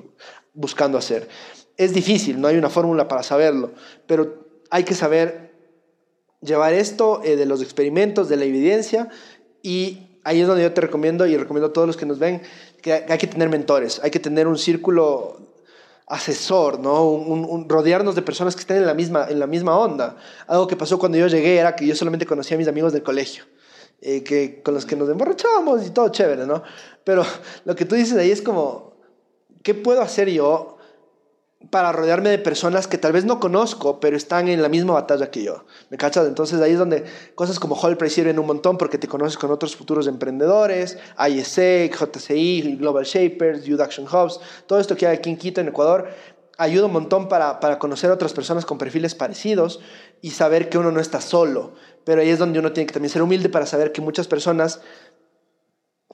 buscando 0.53 0.99
hacer. 0.99 1.29
Es 1.77 1.95
difícil, 1.95 2.41
no 2.41 2.49
hay 2.49 2.57
una 2.57 2.71
fórmula 2.71 3.07
para 3.07 3.23
saberlo, 3.23 3.71
pero 4.09 4.49
hay 4.69 4.83
que 4.83 4.95
saber 4.95 5.53
llevar 6.41 6.73
esto 6.73 7.21
eh, 7.23 7.37
de 7.37 7.47
los 7.47 7.63
experimentos, 7.63 8.29
de 8.29 8.37
la 8.37 8.47
evidencia, 8.47 9.09
y 9.63 10.12
ahí 10.25 10.41
es 10.41 10.47
donde 10.47 10.63
yo 10.63 10.73
te 10.73 10.81
recomiendo 10.81 11.27
y 11.27 11.37
recomiendo 11.37 11.69
a 11.69 11.73
todos 11.73 11.87
los 11.87 11.97
que 11.97 12.07
nos 12.07 12.19
ven 12.19 12.43
que 12.81 12.93
hay 12.93 13.19
que 13.19 13.27
tener 13.27 13.49
mentores, 13.49 14.01
hay 14.03 14.11
que 14.11 14.21
tener 14.21 14.47
un 14.47 14.59
círculo 14.59 15.39
asesor, 16.07 16.79
¿no? 16.79 17.07
Un, 17.09 17.69
rodearnos 17.69 18.15
de 18.15 18.23
personas 18.23 18.55
que 18.55 18.61
estén 18.61 18.79
en 18.79 18.87
la, 18.87 18.95
misma, 18.95 19.27
en 19.29 19.39
la 19.39 19.47
misma 19.47 19.79
onda. 19.79 20.17
Algo 20.47 20.67
que 20.67 20.77
pasó 20.77 20.99
cuando 20.99 21.17
yo 21.17 21.27
llegué 21.27 21.57
era 21.57 21.75
que 21.75 21.87
yo 21.87 21.95
solamente 21.95 22.27
conocía 22.27 22.57
a 22.57 22.59
mis 22.59 22.69
amigos 22.69 22.93
del 22.93 23.03
colegio, 23.03 23.45
eh, 24.01 24.23
que, 24.23 24.63
con 24.63 24.75
los 24.75 24.85
que 24.85 24.97
nos 24.97 25.09
emborrachábamos 25.09 25.87
y 25.87 25.91
todo 25.91 26.09
chévere, 26.11 26.47
¿no? 26.47 26.63
Pero 27.05 27.25
lo 27.65 27.75
que 27.75 27.85
tú 27.85 27.95
dices 27.95 28.19
ahí 28.19 28.31
es 28.31 28.43
como, 28.43 28.93
¿qué 29.63 29.75
puedo 29.75 30.03
hacer 30.03 30.29
yo 30.29 30.72
para 31.71 31.93
rodearme 31.93 32.31
de 32.31 32.39
personas 32.39 32.87
que 32.87 32.99
tal 32.99 33.13
vez 33.13 33.25
no 33.25 33.41
conozco, 33.41 34.01
pero 34.01 34.17
están 34.17 34.49
en 34.49 34.63
la 34.63 34.69
misma 34.69 34.95
batalla 34.95 35.31
que 35.31 35.43
yo. 35.43 35.65
¿Me 35.91 35.97
cachas? 35.97 36.27
Entonces 36.27 36.61
ahí 36.61 36.73
es 36.73 36.79
donde 36.79 37.05
cosas 37.35 37.59
como 37.59 37.75
Hallpress 37.75 38.13
sirven 38.13 38.39
un 38.39 38.47
montón 38.47 38.79
porque 38.79 38.99
te 38.99 39.09
conoces 39.09 39.39
con 39.39 39.51
otros 39.51 39.77
futuros 39.77 40.07
emprendedores, 40.07 40.99
ISA, 41.19 41.87
JCI, 41.87 42.77
Global 42.77 43.05
Shapers, 43.05 43.65
Youth 43.65 43.81
Action 43.81 44.07
Hubs, 44.07 44.41
todo 44.67 44.81
esto 44.81 44.97
que 44.97 45.07
hay 45.07 45.17
aquí 45.17 45.31
en 45.31 45.37
Quito, 45.37 45.61
en 45.61 45.69
Ecuador, 45.69 46.09
ayuda 46.59 46.87
un 46.87 46.93
montón 46.93 47.29
para, 47.29 47.61
para 47.61 47.79
conocer 47.79 48.11
a 48.11 48.15
otras 48.15 48.33
personas 48.33 48.65
con 48.65 48.79
perfiles 48.79 49.15
parecidos 49.15 49.81
y 50.21 50.31
saber 50.31 50.69
que 50.69 50.79
uno 50.79 50.93
no 50.93 51.01
está 51.01 51.21
solo. 51.21 51.73
Pero 52.05 52.21
ahí 52.21 52.31
es 52.31 52.39
donde 52.39 52.59
uno 52.59 52.73
tiene 52.73 52.87
que 52.87 52.93
también 52.93 53.11
ser 53.11 53.23
humilde 53.23 53.49
para 53.49 53.67
saber 53.67 53.93
que 53.93 54.01
muchas 54.01 54.27
personas 54.27 54.81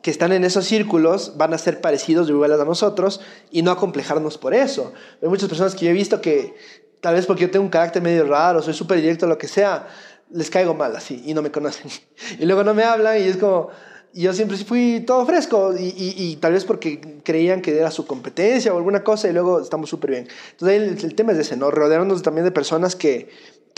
que 0.08 0.12
están 0.12 0.32
en 0.32 0.42
esos 0.42 0.64
círculos 0.64 1.34
van 1.36 1.52
a 1.52 1.58
ser 1.58 1.82
parecidos 1.82 2.28
o 2.28 2.30
iguales 2.30 2.58
a 2.58 2.64
nosotros 2.64 3.20
y 3.50 3.60
no 3.60 3.70
acomplejarnos 3.70 4.38
por 4.38 4.54
eso. 4.54 4.94
Hay 5.20 5.28
muchas 5.28 5.50
personas 5.50 5.74
que 5.74 5.84
yo 5.84 5.90
he 5.90 5.92
visto 5.94 6.22
que 6.22 6.54
tal 7.02 7.14
vez 7.14 7.26
porque 7.26 7.42
yo 7.42 7.50
tengo 7.50 7.66
un 7.66 7.70
carácter 7.70 8.00
medio 8.00 8.24
raro, 8.24 8.62
soy 8.62 8.72
súper 8.72 9.02
directo, 9.02 9.26
lo 9.26 9.36
que 9.36 9.48
sea, 9.48 9.86
les 10.30 10.48
caigo 10.48 10.72
mal 10.72 10.96
así 10.96 11.22
y 11.26 11.34
no 11.34 11.42
me 11.42 11.50
conocen. 11.50 11.90
Y 12.40 12.46
luego 12.46 12.64
no 12.64 12.72
me 12.72 12.84
hablan 12.84 13.20
y 13.20 13.24
es 13.24 13.36
como, 13.36 13.68
yo 14.14 14.32
siempre 14.32 14.56
fui 14.56 15.04
todo 15.06 15.26
fresco 15.26 15.74
y, 15.78 15.92
y, 15.94 16.36
tal 16.36 16.54
vez 16.54 16.64
porque 16.64 17.20
creían 17.22 17.60
que 17.60 17.76
era 17.76 17.90
su 17.90 18.06
competencia 18.06 18.72
o 18.72 18.78
alguna 18.78 19.04
cosa 19.04 19.28
y 19.28 19.34
luego 19.34 19.60
estamos 19.60 19.90
súper 19.90 20.12
bien. 20.12 20.28
Entonces 20.52 20.80
el, 20.80 21.04
el, 21.04 21.14
tema 21.16 21.32
es 21.32 21.38
ese, 21.38 21.58
¿no? 21.58 21.70
Rodearnos 21.70 22.22
también 22.22 22.46
de 22.46 22.50
personas 22.50 22.96
que, 22.96 23.28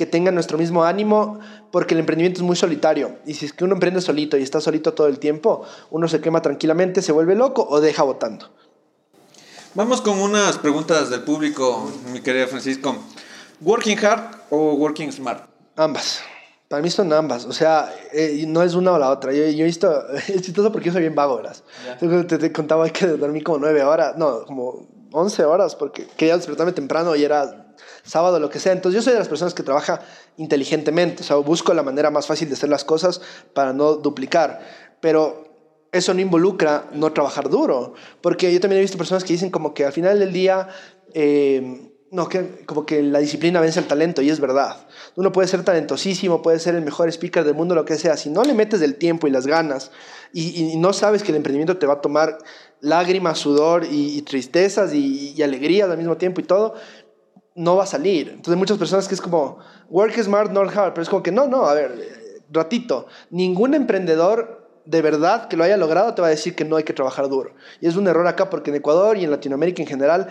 que 0.00 0.06
tengan 0.06 0.32
nuestro 0.32 0.56
mismo 0.56 0.84
ánimo, 0.84 1.40
porque 1.70 1.92
el 1.92 2.00
emprendimiento 2.00 2.40
es 2.40 2.42
muy 2.42 2.56
solitario. 2.56 3.18
Y 3.26 3.34
si 3.34 3.44
es 3.44 3.52
que 3.52 3.64
uno 3.64 3.74
emprende 3.74 4.00
solito 4.00 4.38
y 4.38 4.42
está 4.42 4.58
solito 4.58 4.94
todo 4.94 5.08
el 5.08 5.18
tiempo, 5.18 5.62
uno 5.90 6.08
se 6.08 6.22
quema 6.22 6.40
tranquilamente, 6.40 7.02
se 7.02 7.12
vuelve 7.12 7.34
loco 7.34 7.66
o 7.68 7.82
deja 7.82 8.02
votando. 8.02 8.48
Vamos 9.74 10.00
con 10.00 10.18
unas 10.18 10.56
preguntas 10.56 11.10
del 11.10 11.20
público, 11.20 11.92
mi 12.14 12.22
querido 12.22 12.48
Francisco. 12.48 12.96
¿Working 13.60 13.98
hard 14.02 14.36
o 14.48 14.72
working 14.72 15.12
smart? 15.12 15.44
Ambas. 15.76 16.22
Para 16.66 16.80
mí 16.80 16.88
son 16.88 17.12
ambas, 17.12 17.44
o 17.44 17.52
sea, 17.52 17.94
eh, 18.14 18.42
no 18.48 18.62
es 18.62 18.72
una 18.72 18.92
o 18.92 18.98
la 18.98 19.10
otra. 19.10 19.34
Yo, 19.34 19.44
yo, 19.48 19.64
he 19.64 19.66
visto, 19.66 20.08
es 20.28 20.40
chistoso 20.40 20.72
porque 20.72 20.86
yo 20.86 20.92
soy 20.94 21.02
bien 21.02 21.14
vago, 21.14 21.36
¿verdad? 21.36 21.56
Te, 22.26 22.38
te, 22.38 22.52
contaba 22.52 22.88
que 22.88 23.06
dormí 23.06 23.42
como 23.42 23.58
nueve 23.58 23.84
horas, 23.84 24.16
no, 24.16 24.46
como 24.46 24.88
once 25.12 25.44
horas, 25.44 25.76
porque 25.76 26.06
quería 26.16 26.38
despertarme 26.38 26.72
temprano 26.72 27.14
y 27.14 27.22
era 27.22 27.69
sábado, 28.10 28.38
lo 28.40 28.50
que 28.50 28.60
sea. 28.60 28.72
Entonces 28.72 28.96
yo 28.96 29.02
soy 29.02 29.12
de 29.12 29.18
las 29.18 29.28
personas 29.28 29.54
que 29.54 29.62
trabaja 29.62 30.00
inteligentemente, 30.36 31.22
o 31.22 31.24
sea, 31.24 31.36
busco 31.36 31.72
la 31.74 31.82
manera 31.82 32.10
más 32.10 32.26
fácil 32.26 32.48
de 32.48 32.54
hacer 32.54 32.68
las 32.68 32.84
cosas 32.84 33.20
para 33.54 33.72
no 33.72 33.94
duplicar, 33.94 34.60
pero 35.00 35.44
eso 35.92 36.14
no 36.14 36.20
involucra 36.20 36.86
no 36.92 37.12
trabajar 37.12 37.48
duro, 37.48 37.94
porque 38.20 38.52
yo 38.52 38.60
también 38.60 38.78
he 38.78 38.82
visto 38.82 38.98
personas 38.98 39.24
que 39.24 39.32
dicen 39.32 39.50
como 39.50 39.74
que 39.74 39.84
al 39.84 39.92
final 39.92 40.18
del 40.18 40.32
día... 40.32 40.68
Eh, 41.14 41.86
no, 42.12 42.28
que 42.28 42.64
como 42.66 42.84
que 42.86 43.02
la 43.02 43.20
disciplina 43.20 43.60
vence 43.60 43.78
el 43.78 43.86
talento, 43.86 44.20
y 44.20 44.30
es 44.30 44.40
verdad. 44.40 44.88
Uno 45.14 45.30
puede 45.30 45.46
ser 45.46 45.62
talentosísimo, 45.62 46.42
puede 46.42 46.58
ser 46.58 46.74
el 46.74 46.82
mejor 46.82 47.08
speaker 47.08 47.44
del 47.44 47.54
mundo, 47.54 47.74
lo 47.74 47.84
que 47.84 47.96
sea. 47.96 48.16
Si 48.16 48.30
no 48.30 48.42
le 48.42 48.52
metes 48.52 48.82
el 48.82 48.96
tiempo 48.96 49.28
y 49.28 49.30
las 49.30 49.46
ganas 49.46 49.92
y, 50.32 50.76
no 50.76 50.92
sabes 50.92 51.22
que 51.22 51.30
el 51.30 51.36
emprendimiento 51.36 51.76
te 51.76 51.86
va 51.86 51.94
a 51.94 52.00
tomar 52.00 52.38
lágrimas, 52.80 53.38
sudor 53.38 53.86
y, 53.88 54.20
tristezas 54.22 54.92
y, 54.92 55.40
alegrías 55.42 55.88
al 55.88 55.98
mismo 55.98 56.16
tiempo 56.16 56.40
y 56.40 56.44
todo, 56.44 56.74
no 57.54 57.76
va 57.76 57.84
a 57.84 57.86
salir. 57.86 58.28
Entonces 58.28 58.56
muchas 58.56 58.78
personas 58.78 59.08
que 59.08 59.14
es 59.14 59.20
como, 59.20 59.58
work 59.88 60.20
smart, 60.22 60.50
not 60.50 60.74
hard, 60.76 60.94
pero 60.94 61.02
es 61.02 61.08
como 61.08 61.22
que 61.22 61.32
no, 61.32 61.46
no, 61.46 61.66
a 61.66 61.74
ver, 61.74 61.92
ratito, 62.50 63.06
ningún 63.30 63.74
emprendedor 63.74 64.60
de 64.84 65.02
verdad 65.02 65.48
que 65.48 65.56
lo 65.56 65.64
haya 65.64 65.76
logrado 65.76 66.14
te 66.14 66.22
va 66.22 66.28
a 66.28 66.30
decir 66.30 66.54
que 66.54 66.64
no 66.64 66.76
hay 66.76 66.84
que 66.84 66.92
trabajar 66.92 67.28
duro. 67.28 67.54
Y 67.80 67.86
es 67.86 67.96
un 67.96 68.08
error 68.08 68.26
acá 68.26 68.50
porque 68.50 68.70
en 68.70 68.76
Ecuador 68.76 69.16
y 69.16 69.24
en 69.24 69.30
Latinoamérica 69.30 69.82
en 69.82 69.88
general, 69.88 70.28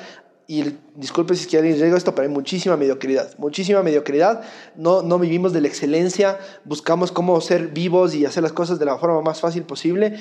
y 0.47 0.63
disculpe 0.95 1.35
si 1.35 1.43
es 1.43 1.47
que 1.47 1.57
alguien 1.57 1.77
llega 1.77 1.95
esto, 1.95 2.15
pero 2.15 2.27
hay 2.27 2.33
muchísima 2.33 2.75
mediocridad, 2.75 3.37
muchísima 3.37 3.83
mediocridad. 3.83 4.41
No, 4.75 5.03
no 5.03 5.19
vivimos 5.19 5.53
de 5.53 5.61
la 5.61 5.67
excelencia, 5.67 6.39
buscamos 6.65 7.11
cómo 7.11 7.39
ser 7.39 7.67
vivos 7.67 8.15
y 8.15 8.25
hacer 8.25 8.41
las 8.41 8.51
cosas 8.51 8.79
de 8.79 8.85
la 8.85 8.97
forma 8.97 9.21
más 9.21 9.39
fácil 9.39 9.63
posible 9.63 10.17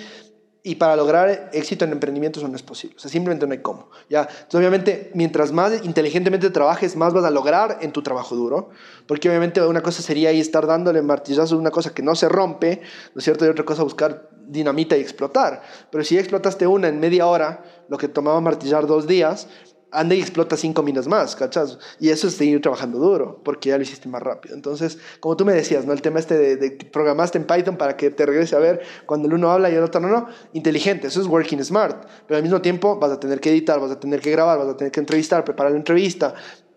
y 0.63 0.75
para 0.75 0.97
lograr 0.97 1.51
éxito 1.53 1.85
en 1.85 1.93
emprendimiento 1.93 2.47
no 2.47 2.57
es 2.57 2.63
posible. 2.63 2.97
O 2.97 3.01
sea, 3.01 3.11
simplemente 3.11 3.47
no 3.47 3.53
hay 3.53 3.61
cómo. 3.61 3.91
¿ya? 4.11 4.23
Entonces, 4.23 4.55
obviamente, 4.55 5.11
mientras 5.15 5.53
más 5.53 5.85
inteligentemente 5.85 6.51
trabajes, 6.51 6.97
más 6.97 7.13
vas 7.13 7.25
a 7.25 7.31
lograr 7.31 7.79
en 7.81 7.93
tu 7.93 8.03
trabajo 8.03 8.35
duro. 8.35 8.71
Porque 9.07 9.29
obviamente 9.29 9.63
una 9.63 9.83
cosa 9.83 10.03
sería 10.03 10.31
ahí 10.31 10.41
estar 10.41 10.67
dándole 10.67 11.01
martillazos 11.03 11.53
a 11.53 11.57
una 11.57 11.71
cosa 11.71 11.95
que 11.95 12.03
no 12.03 12.15
se 12.15 12.29
rompe, 12.29 12.83
¿no 13.15 13.19
es 13.19 13.25
cierto? 13.25 13.47
Y 13.47 13.49
otra 13.49 13.65
cosa 13.65 13.83
buscar 13.83 14.29
dinamita 14.49 14.97
y 14.97 15.01
explotar. 15.01 15.63
Pero 15.91 16.05
si 16.05 16.19
explotaste 16.19 16.67
una 16.67 16.89
en 16.89 16.99
media 16.99 17.27
hora, 17.27 17.63
lo 17.89 17.99
que 17.99 18.09
tomaba 18.09 18.41
martillar 18.41 18.87
dos 18.87 19.07
días, 19.07 19.49
anda 19.91 20.15
y 20.15 20.21
explota 20.21 20.57
cinco 20.57 20.83
minas 20.83 21.07
más, 21.07 21.35
¿cachas? 21.35 21.79
Y 21.99 22.11
eso 22.11 22.29
es 22.29 22.35
seguir 22.35 22.61
trabajando 22.61 22.99
duro, 22.99 23.41
porque 23.45 23.71
ya 23.71 23.77
lo 23.77 23.83
hiciste 23.83 24.09
más 24.09 24.23
rápido. 24.23 24.55
Entonces, 24.55 24.99
como 25.21 25.37
tú 25.37 25.45
me 25.45 25.53
decías, 25.53 25.87
¿no? 25.87 25.93
El 25.93 26.03
tema 26.03 26.19
este 26.19 26.37
de, 26.37 26.57
de 26.57 26.71
programaste 26.93 27.39
en 27.39 27.45
Python 27.45 27.77
para 27.77 27.97
que 27.97 28.11
te 28.11 28.27
regrese 28.27 28.57
a 28.57 28.59
ver 28.59 28.83
cuando 29.07 29.29
el 29.29 29.35
uno 29.35 29.51
habla 29.51 29.71
y 29.71 29.75
el 29.75 29.83
otro 29.83 30.01
no, 30.01 30.09
no. 30.09 30.29
Inteligente, 30.53 31.07
eso 31.07 31.21
es 31.21 31.27
working 31.27 31.63
smart. 31.65 32.07
Pero 32.27 32.37
al 32.37 32.43
mismo 32.43 32.61
tiempo 32.61 32.99
vas 32.99 33.13
a 33.13 33.21
tener 33.21 33.41
que 33.41 33.51
editar, 33.51 33.81
vas 33.81 33.91
a 33.91 34.01
tener 34.01 34.21
que 34.21 34.31
grabar, 34.31 34.59
vas 34.59 34.69
a 34.69 34.77
tener 34.77 34.93
que 34.93 35.01
entrevistar, 35.01 35.45
preparar 35.45 35.73
la 35.73 35.79
entrevista. 35.79 36.35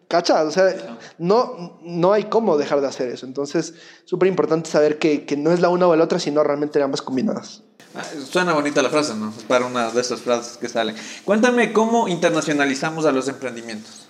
¿Cachas? 0.08 0.46
O 0.46 0.52
sea, 0.52 0.98
no, 1.20 1.80
no 1.84 2.12
hay 2.12 2.26
cómo 2.26 2.58
dejar 2.58 2.82
de 2.82 2.88
hacer 2.88 3.08
eso. 3.08 3.26
Entonces, 3.26 3.76
súper 4.04 4.28
importante 4.28 4.70
saber 4.70 5.00
que, 5.00 5.26
que 5.26 5.38
no 5.38 5.54
es 5.54 5.62
la 5.62 5.70
una 5.70 5.88
o 5.88 5.96
la 5.96 6.04
otra, 6.04 6.20
sino 6.20 6.44
realmente 6.44 6.82
ambas 6.82 7.02
combinadas. 7.02 7.64
Ah, 7.94 8.04
suena 8.30 8.54
bonita 8.54 8.82
la 8.82 8.90
frase, 8.90 9.16
¿no? 9.16 9.34
Para 9.48 9.66
una 9.66 9.92
de 9.92 10.02
esas 10.02 10.22
frases 10.22 10.58
que 10.58 10.70
salen. 10.70 10.96
Cuéntame 11.26 11.74
cómo 11.74 12.08
internacionalizamos 12.08 13.06
a 13.06 13.12
los 13.12 13.28
emprendimientos. 13.28 14.08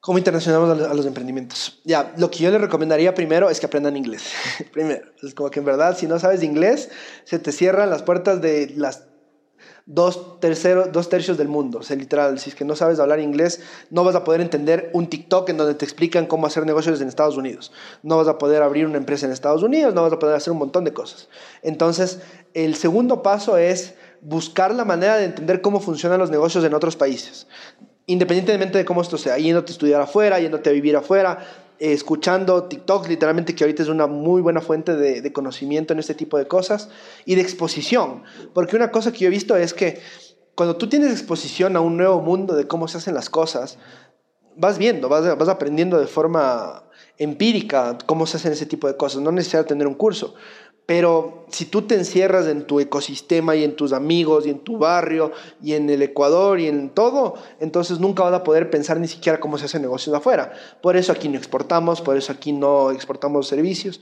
¿Cómo 0.00 0.16
internacionalizamos 0.16 0.90
a 0.90 0.94
los 0.94 1.04
emprendimientos? 1.04 1.78
Ya, 1.84 2.14
lo 2.16 2.30
que 2.30 2.38
yo 2.38 2.50
les 2.50 2.60
recomendaría 2.60 3.14
primero 3.14 3.50
es 3.50 3.60
que 3.60 3.66
aprendan 3.66 3.98
inglés. 3.98 4.22
primero, 4.72 5.06
es 5.22 5.34
como 5.34 5.50
que 5.50 5.58
en 5.58 5.66
verdad, 5.66 5.96
si 5.98 6.06
no 6.06 6.18
sabes 6.18 6.42
inglés, 6.42 6.88
se 7.24 7.38
te 7.38 7.52
cierran 7.52 7.90
las 7.90 8.02
puertas 8.02 8.40
de 8.40 8.72
las 8.76 9.04
dos, 9.86 10.38
terceros, 10.40 10.92
dos 10.92 11.08
tercios 11.08 11.36
del 11.36 11.48
mundo. 11.48 11.80
O 11.80 11.82
sea, 11.82 11.96
literal, 11.96 12.38
si 12.38 12.50
es 12.50 12.56
que 12.56 12.64
no 12.64 12.76
sabes 12.76 13.00
hablar 13.00 13.20
inglés, 13.20 13.60
no 13.90 14.04
vas 14.04 14.14
a 14.14 14.24
poder 14.24 14.40
entender 14.40 14.90
un 14.94 15.08
TikTok 15.08 15.48
en 15.48 15.56
donde 15.56 15.74
te 15.74 15.84
explican 15.84 16.26
cómo 16.26 16.46
hacer 16.46 16.64
negocios 16.64 17.00
en 17.00 17.08
Estados 17.08 17.36
Unidos. 17.36 17.72
No 18.02 18.16
vas 18.16 18.28
a 18.28 18.38
poder 18.38 18.62
abrir 18.62 18.86
una 18.86 18.98
empresa 18.98 19.26
en 19.26 19.32
Estados 19.32 19.62
Unidos, 19.62 19.92
no 19.92 20.02
vas 20.02 20.12
a 20.12 20.18
poder 20.18 20.36
hacer 20.36 20.52
un 20.52 20.58
montón 20.58 20.84
de 20.84 20.92
cosas. 20.92 21.28
Entonces, 21.62 22.20
el 22.54 22.74
segundo 22.74 23.22
paso 23.22 23.56
es 23.56 23.94
buscar 24.20 24.74
la 24.74 24.84
manera 24.84 25.16
de 25.16 25.24
entender 25.24 25.60
cómo 25.60 25.80
funcionan 25.80 26.18
los 26.18 26.30
negocios 26.30 26.64
en 26.64 26.74
otros 26.74 26.96
países. 26.96 27.46
Independientemente 28.06 28.78
de 28.78 28.84
cómo 28.84 29.02
esto 29.02 29.18
sea, 29.18 29.38
yéndote 29.38 29.72
a 29.72 29.74
estudiar 29.74 30.00
afuera, 30.00 30.40
yéndote 30.40 30.70
a 30.70 30.72
vivir 30.72 30.96
afuera, 30.96 31.38
eh, 31.78 31.92
escuchando 31.92 32.64
TikTok, 32.64 33.08
literalmente 33.08 33.54
que 33.54 33.64
ahorita 33.64 33.82
es 33.82 33.88
una 33.88 34.06
muy 34.06 34.42
buena 34.42 34.60
fuente 34.60 34.96
de, 34.96 35.32
conocimiento 35.32 35.92
en 35.92 35.98
este 35.98 36.14
tipo 36.14 36.36
de 36.36 36.46
cosas 36.46 36.90
y 37.24 37.36
de 37.36 37.40
exposición. 37.40 38.22
Porque 38.52 38.76
una 38.76 38.90
cosa 38.90 39.12
que 39.12 39.20
yo 39.20 39.28
he 39.28 39.30
visto 39.30 39.56
es 39.56 39.72
que 39.72 40.00
cuando 40.54 40.76
tú 40.76 40.88
tienes 40.88 41.10
exposición 41.10 41.76
a 41.76 41.80
un 41.80 41.96
nuevo 41.96 42.20
mundo 42.20 42.54
de 42.54 42.66
cómo 42.66 42.86
se 42.88 42.98
hacen 42.98 43.14
las 43.14 43.30
cosas, 43.30 43.78
vas 44.56 44.76
viendo, 44.76 45.08
vas, 45.08 45.48
aprendiendo 45.48 45.98
de 45.98 46.06
forma 46.06 46.84
empírica 47.16 47.96
cómo 48.04 48.26
se 48.26 48.36
hacen 48.36 48.52
ese 48.52 48.66
tipo 48.66 48.86
de 48.86 48.96
cosas, 48.96 49.22
no 49.22 49.32
necesitas 49.32 49.66
tener 49.66 49.86
un 49.86 49.94
curso. 49.94 50.34
Pero 50.86 51.44
si 51.50 51.66
tú 51.66 51.82
te 51.82 51.94
encierras 51.94 52.46
en 52.46 52.66
tu 52.66 52.80
ecosistema 52.80 53.54
y 53.54 53.62
en 53.62 53.76
tus 53.76 53.92
amigos 53.92 54.46
y 54.46 54.50
en 54.50 54.58
tu 54.58 54.78
barrio 54.78 55.30
y 55.62 55.74
en 55.74 55.88
el 55.88 56.02
Ecuador 56.02 56.58
y 56.58 56.66
en 56.66 56.90
todo, 56.90 57.34
entonces 57.60 58.00
nunca 58.00 58.24
vas 58.24 58.34
a 58.34 58.42
poder 58.42 58.70
pensar 58.70 58.98
ni 58.98 59.06
siquiera 59.06 59.38
cómo 59.38 59.56
se 59.56 59.66
hacen 59.66 59.82
negocios 59.82 60.16
afuera. 60.16 60.52
Por 60.82 60.96
eso 60.96 61.12
aquí 61.12 61.28
no 61.28 61.38
exportamos, 61.38 62.00
por 62.00 62.16
eso 62.16 62.32
aquí 62.32 62.52
no 62.52 62.90
exportamos 62.90 63.46
servicios, 63.46 64.00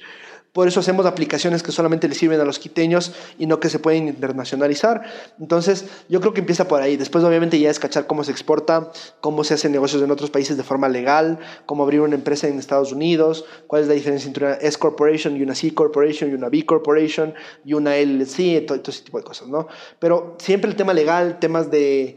por 0.53 0.66
eso 0.66 0.80
hacemos 0.80 1.07
aplicaciones 1.07 1.62
que 1.62 1.72
solamente 1.72 2.09
le 2.09 2.14
sirven 2.14 2.40
a 2.40 2.44
los 2.44 2.59
quiteños 2.59 3.12
y 3.38 3.46
no 3.46 3.61
que 3.61 3.68
se 3.68 3.78
pueden 3.78 4.09
internacionalizar. 4.09 5.03
Entonces, 5.38 5.86
yo 6.09 6.20
creo 6.20 6.32
que 6.32 6.40
empieza 6.40 6.66
por 6.68 6.82
ahí. 6.82 6.96
Después, 6.96 7.22
obviamente, 7.24 7.59
ya 7.61 7.70
es 7.70 7.78
cachar 7.78 8.07
cómo 8.07 8.24
se 8.24 8.32
exporta, 8.32 8.90
cómo 9.20 9.44
se 9.44 9.55
hacen 9.55 9.72
negocios 9.72 10.03
en 10.03 10.11
otros 10.11 10.30
países 10.30 10.57
de 10.57 10.62
forma 10.62 10.88
legal, 10.88 11.38
cómo 11.66 11.82
abrir 11.82 12.01
una 12.01 12.14
empresa 12.14 12.49
en 12.49 12.59
Estados 12.59 12.92
Unidos, 12.92 13.44
cuál 13.66 13.82
es 13.82 13.88
la 13.88 13.94
diferencia 13.94 14.26
entre 14.26 14.46
una 14.46 14.55
S 14.55 14.78
Corporation 14.78 15.36
y 15.36 15.42
una 15.42 15.55
C 15.55 15.74
Corporation 15.74 16.30
y 16.30 16.34
una 16.34 16.49
B 16.49 16.64
Corporation 16.64 17.34
y 17.64 17.74
una 17.74 17.96
LLC, 17.96 18.66
todo, 18.66 18.80
todo 18.80 18.90
ese 18.90 19.05
tipo 19.05 19.18
de 19.18 19.24
cosas, 19.24 19.49
¿no? 19.49 19.68
Pero 19.99 20.36
siempre 20.38 20.70
el 20.70 20.76
tema 20.76 20.94
legal, 20.94 21.38
temas 21.38 21.70
de 21.70 22.16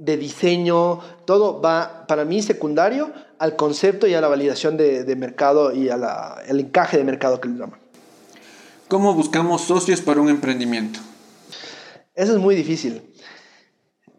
de 0.00 0.16
diseño, 0.16 0.98
todo 1.26 1.60
va 1.60 2.06
para 2.08 2.24
mí 2.24 2.42
secundario 2.42 3.12
al 3.38 3.54
concepto 3.54 4.06
y 4.06 4.14
a 4.14 4.20
la 4.20 4.28
validación 4.28 4.76
de, 4.76 5.04
de 5.04 5.16
mercado 5.16 5.72
y 5.72 5.90
al 5.90 6.60
encaje 6.60 6.96
de 6.96 7.04
mercado 7.04 7.40
que 7.40 7.48
le 7.48 7.58
llaman. 7.58 7.78
¿Cómo 8.88 9.14
buscamos 9.14 9.60
socios 9.62 10.00
para 10.00 10.20
un 10.20 10.30
emprendimiento? 10.30 10.98
Eso 12.14 12.32
es 12.32 12.38
muy 12.38 12.54
difícil. 12.54 13.02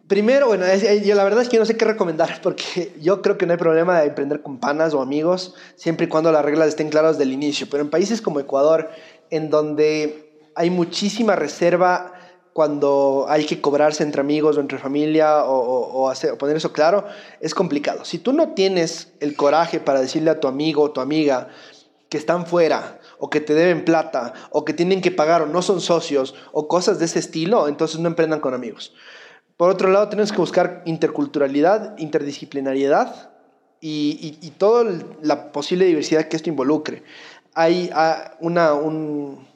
Primero, 0.07 0.47
bueno, 0.47 0.65
yo 1.03 1.15
la 1.15 1.23
verdad 1.23 1.41
es 1.41 1.49
que 1.49 1.57
no 1.57 1.65
sé 1.65 1.77
qué 1.77 1.85
recomendar 1.85 2.39
porque 2.43 2.93
yo 3.01 3.21
creo 3.21 3.37
que 3.37 3.45
no 3.45 3.53
hay 3.53 3.57
problema 3.57 3.99
de 3.99 4.07
emprender 4.07 4.41
con 4.41 4.59
panas 4.59 4.93
o 4.93 5.01
amigos 5.01 5.55
siempre 5.75 6.05
y 6.05 6.09
cuando 6.09 6.31
las 6.31 6.45
reglas 6.45 6.67
estén 6.67 6.89
claras 6.89 7.17
del 7.17 7.31
inicio. 7.31 7.67
Pero 7.69 7.81
en 7.81 7.89
países 7.89 8.21
como 8.21 8.39
Ecuador, 8.39 8.89
en 9.29 9.49
donde 9.49 10.37
hay 10.53 10.69
muchísima 10.69 11.35
reserva 11.35 12.13
cuando 12.53 13.25
hay 13.29 13.45
que 13.45 13.61
cobrarse 13.61 14.03
entre 14.03 14.21
amigos 14.21 14.57
o 14.57 14.61
entre 14.61 14.77
familia 14.77 15.45
o, 15.45 16.09
hacer, 16.09 16.37
poner 16.37 16.57
eso 16.57 16.73
claro, 16.73 17.05
es 17.39 17.55
complicado. 17.55 18.03
Si 18.03 18.17
tú 18.19 18.33
no 18.33 18.49
tienes 18.49 19.13
el 19.19 19.35
coraje 19.35 19.79
para 19.79 20.01
decirle 20.01 20.31
a 20.31 20.39
tu 20.39 20.47
amigo 20.47 20.83
o 20.83 20.91
tu 20.91 21.01
amiga 21.01 21.47
que 22.09 22.17
están 22.17 22.45
fuera 22.45 22.99
o 23.19 23.29
que 23.29 23.39
te 23.39 23.53
deben 23.53 23.85
plata 23.85 24.33
o 24.49 24.65
que 24.65 24.73
tienen 24.73 25.01
que 25.01 25.11
pagar 25.11 25.43
o 25.43 25.45
no 25.45 25.61
son 25.61 25.79
socios 25.79 26.35
o 26.51 26.67
cosas 26.67 26.99
de 26.99 27.05
ese 27.05 27.19
estilo, 27.19 27.69
entonces 27.69 27.99
no 27.99 28.07
emprendan 28.07 28.41
con 28.41 28.53
amigos. 28.53 28.93
Por 29.55 29.69
otro 29.69 29.89
lado, 29.91 30.09
tienes 30.09 30.31
que 30.31 30.39
buscar 30.39 30.81
interculturalidad, 30.85 31.97
interdisciplinariedad 31.99 33.31
y, 33.79 34.37
y, 34.41 34.49
toda 34.51 34.91
la 35.21 35.51
posible 35.51 35.85
diversidad 35.85 36.27
que 36.27 36.35
esto 36.35 36.49
involucre. 36.49 37.03
Hay 37.53 37.89
ah, 37.93 38.35
una, 38.39 38.73
un, 38.73 39.47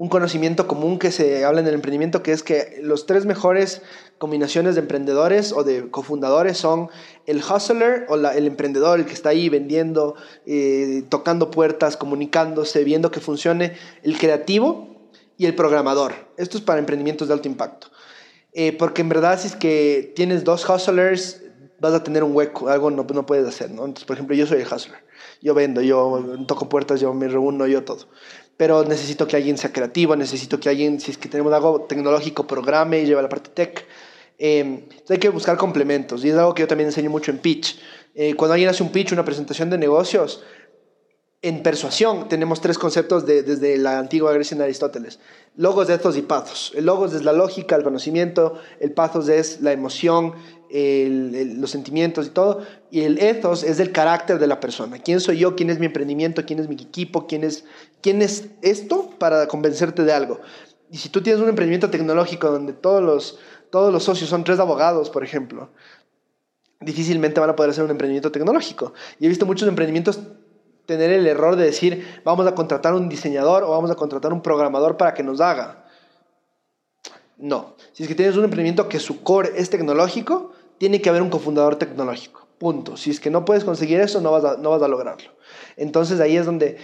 un 0.00 0.08
conocimiento 0.08 0.66
común 0.66 0.98
que 0.98 1.12
se 1.12 1.44
habla 1.44 1.60
en 1.60 1.66
el 1.66 1.74
emprendimiento, 1.74 2.22
que 2.22 2.32
es 2.32 2.42
que 2.42 2.80
los 2.82 3.04
tres 3.04 3.26
mejores 3.26 3.82
combinaciones 4.16 4.74
de 4.74 4.80
emprendedores 4.80 5.52
o 5.52 5.62
de 5.62 5.90
cofundadores 5.90 6.56
son 6.56 6.88
el 7.26 7.42
hustler 7.42 8.06
o 8.08 8.14
el 8.14 8.46
emprendedor, 8.46 8.98
el 8.98 9.04
que 9.04 9.12
está 9.12 9.28
ahí 9.28 9.50
vendiendo, 9.50 10.14
eh, 10.46 11.04
tocando 11.10 11.50
puertas, 11.50 11.98
comunicándose, 11.98 12.82
viendo 12.82 13.10
que 13.10 13.20
funcione, 13.20 13.76
el 14.02 14.16
creativo 14.16 15.10
y 15.36 15.44
el 15.44 15.54
programador. 15.54 16.14
Esto 16.38 16.56
es 16.56 16.64
para 16.64 16.78
emprendimientos 16.78 17.28
de 17.28 17.34
alto 17.34 17.48
impacto. 17.48 17.88
Eh, 18.54 18.72
porque 18.72 19.02
en 19.02 19.10
verdad 19.10 19.38
si 19.38 19.48
es 19.48 19.54
que 19.54 20.14
tienes 20.16 20.44
dos 20.44 20.66
hustlers, 20.66 21.42
vas 21.78 21.92
a 21.92 22.02
tener 22.02 22.24
un 22.24 22.34
hueco, 22.34 22.70
algo 22.70 22.90
no, 22.90 23.04
no 23.04 23.26
puedes 23.26 23.46
hacer, 23.46 23.70
¿no? 23.70 23.84
Entonces, 23.84 24.06
por 24.06 24.16
ejemplo, 24.16 24.34
yo 24.34 24.46
soy 24.46 24.62
el 24.62 24.66
hustler. 24.66 25.04
Yo 25.42 25.52
vendo, 25.52 25.82
yo 25.82 26.22
toco 26.46 26.70
puertas, 26.70 27.00
yo 27.00 27.12
me 27.12 27.28
reúno, 27.28 27.66
yo 27.66 27.84
todo 27.84 28.08
pero 28.60 28.84
necesito 28.84 29.26
que 29.26 29.36
alguien 29.36 29.56
sea 29.56 29.72
creativo, 29.72 30.14
necesito 30.14 30.60
que 30.60 30.68
alguien, 30.68 31.00
si 31.00 31.12
es 31.12 31.16
que 31.16 31.30
tenemos 31.30 31.50
algo 31.54 31.86
tecnológico, 31.88 32.46
programe 32.46 33.00
y 33.00 33.06
lleve 33.06 33.22
la 33.22 33.28
parte 33.30 33.48
tech. 33.54 33.86
Eh, 34.38 34.84
hay 35.08 35.16
que 35.16 35.30
buscar 35.30 35.56
complementos 35.56 36.22
y 36.22 36.28
es 36.28 36.34
algo 36.34 36.52
que 36.52 36.60
yo 36.60 36.68
también 36.68 36.88
enseño 36.88 37.08
mucho 37.08 37.30
en 37.30 37.38
pitch. 37.38 37.78
Eh, 38.14 38.34
cuando 38.34 38.52
alguien 38.52 38.68
hace 38.68 38.82
un 38.82 38.90
pitch, 38.90 39.12
una 39.12 39.24
presentación 39.24 39.70
de 39.70 39.78
negocios, 39.78 40.44
en 41.42 41.62
persuasión 41.62 42.28
tenemos 42.28 42.60
tres 42.60 42.78
conceptos 42.78 43.24
de, 43.24 43.42
desde 43.42 43.78
la 43.78 43.98
antigua 43.98 44.32
Grecia 44.32 44.54
en 44.54 44.62
Aristóteles. 44.62 45.20
Logos, 45.56 45.88
ethos 45.88 46.16
y 46.16 46.22
pathos. 46.22 46.72
El 46.76 46.84
logos 46.84 47.14
es 47.14 47.24
la 47.24 47.32
lógica, 47.32 47.76
el 47.76 47.82
conocimiento, 47.82 48.60
el 48.78 48.92
pathos 48.92 49.28
es 49.28 49.62
la 49.62 49.72
emoción, 49.72 50.34
los 50.70 51.70
sentimientos 51.70 52.26
y 52.26 52.30
todo. 52.30 52.60
Y 52.90 53.02
el 53.02 53.18
ethos 53.18 53.62
es 53.62 53.80
el 53.80 53.90
carácter 53.90 54.38
de 54.38 54.46
la 54.46 54.60
persona. 54.60 54.98
¿Quién 54.98 55.20
soy 55.20 55.38
yo? 55.38 55.56
¿Quién 55.56 55.70
es 55.70 55.78
mi 55.78 55.86
emprendimiento? 55.86 56.44
¿Quién 56.44 56.58
es 56.58 56.68
mi 56.68 56.74
equipo? 56.74 57.26
¿Quién 57.26 57.44
es, 57.44 57.64
quién 58.02 58.20
es 58.20 58.48
esto 58.60 59.08
para 59.18 59.46
convencerte 59.48 60.04
de 60.04 60.12
algo? 60.12 60.40
Y 60.90 60.98
si 60.98 61.08
tú 61.08 61.22
tienes 61.22 61.40
un 61.40 61.48
emprendimiento 61.48 61.88
tecnológico 61.88 62.50
donde 62.50 62.74
todos 62.74 63.02
los, 63.02 63.38
todos 63.70 63.92
los 63.92 64.04
socios 64.04 64.28
son 64.28 64.44
tres 64.44 64.58
abogados, 64.58 65.08
por 65.08 65.24
ejemplo, 65.24 65.70
difícilmente 66.80 67.40
van 67.40 67.50
a 67.50 67.56
poder 67.56 67.70
hacer 67.70 67.84
un 67.84 67.90
emprendimiento 67.90 68.30
tecnológico. 68.30 68.92
Y 69.18 69.24
he 69.24 69.28
visto 69.28 69.46
muchos 69.46 69.66
emprendimientos 69.68 70.20
tener 70.90 71.12
el 71.12 71.26
error 71.28 71.54
de 71.54 71.64
decir, 71.64 72.20
vamos 72.24 72.48
a 72.48 72.54
contratar 72.56 72.94
un 72.94 73.08
diseñador 73.08 73.62
o 73.62 73.70
vamos 73.70 73.92
a 73.92 73.94
contratar 73.94 74.32
un 74.32 74.42
programador 74.42 74.96
para 74.96 75.14
que 75.14 75.22
nos 75.22 75.40
haga. 75.40 75.84
No. 77.38 77.76
Si 77.92 78.02
es 78.02 78.08
que 78.08 78.16
tienes 78.16 78.36
un 78.36 78.42
emprendimiento 78.42 78.88
que 78.88 78.98
su 78.98 79.22
core 79.22 79.52
es 79.54 79.70
tecnológico, 79.70 80.52
tiene 80.78 81.00
que 81.00 81.08
haber 81.08 81.22
un 81.22 81.30
cofundador 81.30 81.76
tecnológico. 81.76 82.48
Punto. 82.58 82.96
Si 82.96 83.10
es 83.10 83.20
que 83.20 83.30
no 83.30 83.44
puedes 83.44 83.64
conseguir 83.64 84.00
eso, 84.00 84.20
no 84.20 84.32
vas 84.32 84.44
a, 84.44 84.56
no 84.56 84.70
vas 84.70 84.82
a 84.82 84.88
lograrlo. 84.88 85.30
Entonces 85.76 86.18
ahí 86.18 86.36
es 86.36 86.44
donde 86.44 86.78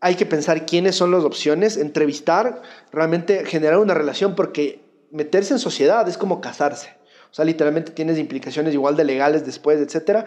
hay 0.00 0.14
que 0.14 0.24
pensar 0.24 0.64
quiénes 0.64 0.94
son 0.94 1.10
las 1.10 1.24
opciones, 1.24 1.76
entrevistar, 1.76 2.62
realmente 2.92 3.44
generar 3.44 3.78
una 3.78 3.94
relación, 3.94 4.36
porque 4.36 4.80
meterse 5.10 5.54
en 5.54 5.58
sociedad 5.58 6.08
es 6.08 6.16
como 6.16 6.40
casarse. 6.40 6.97
O 7.30 7.34
sea, 7.34 7.44
literalmente 7.44 7.92
tienes 7.92 8.18
implicaciones 8.18 8.74
igual 8.74 8.96
de 8.96 9.04
legales 9.04 9.44
después, 9.44 9.80
etc. 9.80 10.26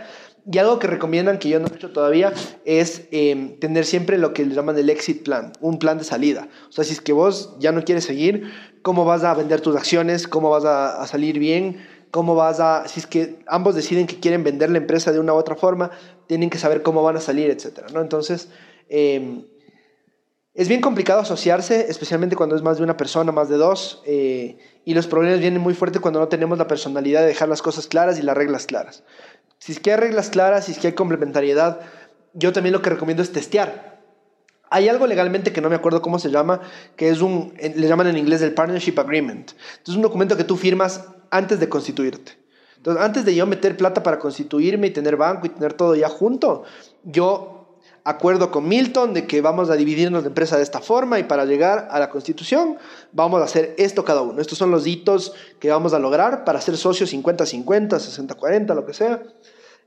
Y 0.49 0.58
algo 0.58 0.80
que 0.80 0.88
recomiendan, 0.88 1.39
que 1.39 1.49
yo 1.49 1.60
no 1.60 1.68
he 1.68 1.76
hecho 1.76 1.91
todavía, 1.91 2.34
es 2.66 3.08
em, 3.12 3.60
tener 3.60 3.86
siempre 3.86 4.18
lo 4.18 4.34
que 4.34 4.45
le 4.45 4.56
llaman 4.56 4.78
el 4.78 4.89
exit 4.89 5.24
plan, 5.24 5.52
un 5.62 5.80
plan 5.80 5.97
de 5.97 6.04
salida. 6.04 6.47
O 6.70 6.72
sea, 6.72 6.84
si 6.84 6.93
es 6.93 7.02
que 7.02 7.14
vos 7.14 7.56
ya 7.60 7.72
no 7.72 7.84
quieres 7.84 8.04
seguir, 8.04 8.52
¿cómo 8.82 9.06
vas 9.06 9.24
a 9.24 9.34
vender 9.34 9.62
tus 9.62 9.76
acciones? 9.76 10.28
¿Cómo 10.28 10.49
vas 10.49 10.66
a, 10.66 11.02
a 11.02 11.08
salir 11.08 11.39
bien? 11.39 11.78
cómo 12.12 12.36
vas 12.36 12.60
a, 12.60 12.88
si 12.88 12.99
es 12.99 13.08
que 13.08 13.39
ambos 13.47 13.74
deciden 13.74 14.06
que 14.06 14.20
quieren 14.20 14.43
vender 14.43 14.70
la 14.70 14.78
empresa 14.78 15.12
de 15.12 15.20
una 15.20 15.34
u 15.34 15.38
otra 15.38 15.56
forma, 15.56 15.91
tienen 16.28 16.49
que 16.49 16.58
saber 16.58 16.84
cómo 16.84 17.02
van 17.02 17.16
a 17.16 17.22
salir, 17.22 17.49
etc. 17.49 17.89
¿no? 17.93 18.02
Entonces, 18.02 18.49
em, 18.89 19.45
es 20.54 20.68
bien 20.68 20.82
complicado 20.82 21.22
asociarse, 21.22 21.86
especialmente 21.89 22.36
cuando 22.36 22.56
es 22.56 22.62
más 22.62 22.78
de 22.78 22.84
una 22.84 22.97
persona, 22.97 23.32
más 23.32 23.47
de 23.47 23.56
dos, 23.56 24.02
eh, 24.06 24.58
y 24.84 24.93
los 24.93 25.08
problemas 25.08 25.39
vienen 25.39 25.62
muy 25.62 25.74
fuertes 25.74 26.02
cuando 26.02 26.20
no 26.20 26.28
tenemos 26.28 26.58
la 26.58 26.68
personalidad 26.68 27.22
de 27.22 27.28
dejar 27.28 27.47
las 27.47 27.62
cosas 27.62 27.88
claras 27.88 28.20
y 28.20 28.22
las 28.22 28.36
reglas 28.36 28.66
claras. 28.66 29.04
Si 29.60 29.72
es 29.72 29.80
que 29.80 29.91
hay 29.91 29.97
reglas 29.97 30.30
claras, 30.30 30.66
si 30.66 30.74
es 30.74 30.80
que 30.80 30.88
hay 30.88 30.93
complementariedad, 30.93 31.80
yo 32.34 32.52
también 32.52 32.74
lo 32.74 32.82
que 32.82 32.89
recomiendo 32.89 33.24
es 33.24 33.32
testear. 33.32 34.02
Hay 34.70 34.89
algo 34.89 35.08
legalmente 35.08 35.54
que 35.54 35.62
no 35.62 35.70
me 35.70 35.76
acuerdo 35.76 36.02
cómo 36.02 36.20
se 36.20 36.30
llama, 36.30 36.62
que 36.95 37.10
es 37.10 37.22
un, 37.22 37.54
le 37.58 37.88
llaman 37.88 38.08
en 38.08 38.18
inglés 38.18 38.41
el 38.41 38.54
Partnership 38.54 38.99
Agreement. 38.99 39.52
Entonces, 39.52 39.89
es 39.89 39.95
un 39.95 40.02
documento 40.02 40.36
que 40.36 40.43
tú 40.43 40.58
firmas 40.58 41.06
antes 41.30 41.60
de 41.60 41.70
constituirte. 41.70 42.34
Entonces, 42.78 43.04
antes 43.04 43.26
de 43.26 43.36
yo 43.36 43.45
meter 43.45 43.78
plata 43.78 44.02
para 44.02 44.18
constituirme 44.18 44.88
y 44.88 44.91
tener 44.91 45.16
banco 45.16 45.45
y 45.45 45.49
tener 45.49 45.74
todo 45.74 45.93
ya 45.95 46.10
junto, 46.10 46.64
yo 47.04 47.51
acuerdo 48.04 48.52
con 48.52 48.68
Milton 48.68 49.14
de 49.14 49.28
que 49.28 49.41
vamos 49.41 49.70
a 49.70 49.76
dividirnos 49.76 50.24
la 50.24 50.30
empresa 50.30 50.58
de 50.58 50.64
esta 50.64 50.80
forma 50.80 51.20
y 51.20 51.24
para 51.24 51.45
llegar 51.45 51.88
a 51.91 51.99
la 51.99 52.10
constitución 52.10 52.78
vamos 53.12 53.41
a 53.41 53.45
hacer 53.45 53.76
esto 53.78 54.04
cada 54.04 54.22
uno. 54.22 54.41
Estos 54.41 54.58
son 54.58 54.72
los 54.72 54.88
hitos 54.88 55.34
que 55.60 55.70
vamos 55.70 55.93
a 55.93 55.99
lograr 55.99 56.43
para 56.43 56.62
ser 56.62 56.78
socios 56.78 57.14
50-50, 57.14 57.89
60-40, 57.89 58.76
lo 58.76 58.86
que 58.86 58.93
sea. 58.93 59.22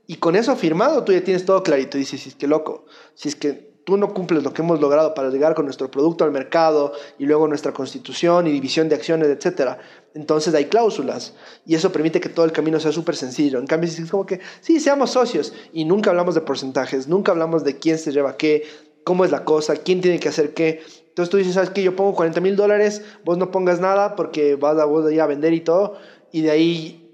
Y 0.07 0.17
con 0.17 0.35
eso 0.35 0.55
firmado 0.55 1.03
tú 1.03 1.11
ya 1.11 1.23
tienes 1.23 1.45
todo 1.45 1.63
clarito. 1.63 1.97
Dices, 1.97 2.21
si 2.21 2.29
es 2.29 2.35
que 2.35 2.47
loco, 2.47 2.85
si 3.15 3.29
es 3.29 3.35
que 3.35 3.75
tú 3.85 3.97
no 3.97 4.13
cumples 4.13 4.43
lo 4.43 4.53
que 4.53 4.61
hemos 4.61 4.81
logrado 4.81 5.13
para 5.13 5.29
llegar 5.29 5.55
con 5.55 5.65
nuestro 5.65 5.89
producto 5.89 6.23
al 6.23 6.31
mercado 6.31 6.91
y 7.17 7.25
luego 7.25 7.47
nuestra 7.47 7.71
constitución 7.71 8.47
y 8.47 8.51
división 8.51 8.89
de 8.89 8.95
acciones, 8.95 9.29
etc. 9.29 9.77
Entonces 10.15 10.55
hay 10.55 10.65
cláusulas 10.65 11.33
y 11.65 11.75
eso 11.75 11.91
permite 11.91 12.21
que 12.21 12.29
todo 12.29 12.45
el 12.45 12.53
camino 12.53 12.79
sea 12.79 12.93
súper 12.93 13.17
sencillo. 13.17 13.59
En 13.59 13.67
cambio, 13.67 13.89
si 13.89 14.01
es 14.01 14.09
como 14.09 14.25
que, 14.25 14.39
sí, 14.61 14.79
seamos 14.79 15.11
socios 15.11 15.53
y 15.73 15.83
nunca 15.83 16.09
hablamos 16.09 16.35
de 16.35 16.41
porcentajes, 16.41 17.09
nunca 17.09 17.33
hablamos 17.33 17.65
de 17.65 17.77
quién 17.77 17.97
se 17.97 18.13
lleva 18.13 18.37
qué, 18.37 18.63
cómo 19.03 19.25
es 19.25 19.31
la 19.31 19.43
cosa, 19.43 19.75
quién 19.75 19.99
tiene 19.99 20.21
que 20.21 20.29
hacer 20.29 20.53
qué. 20.53 20.81
Entonces 21.09 21.29
tú 21.29 21.35
dices, 21.35 21.53
¿sabes 21.53 21.69
qué? 21.69 21.83
Yo 21.83 21.97
pongo 21.97 22.15
40 22.15 22.39
mil 22.39 22.55
dólares, 22.55 23.01
vos 23.25 23.37
no 23.37 23.51
pongas 23.51 23.81
nada 23.81 24.15
porque 24.15 24.55
vas 24.55 24.77
a, 24.79 24.85
vos 24.85 25.05
a 25.05 25.27
vender 25.27 25.53
y 25.53 25.59
todo. 25.59 25.97
Y 26.31 26.43
de 26.43 26.51
ahí 26.51 27.05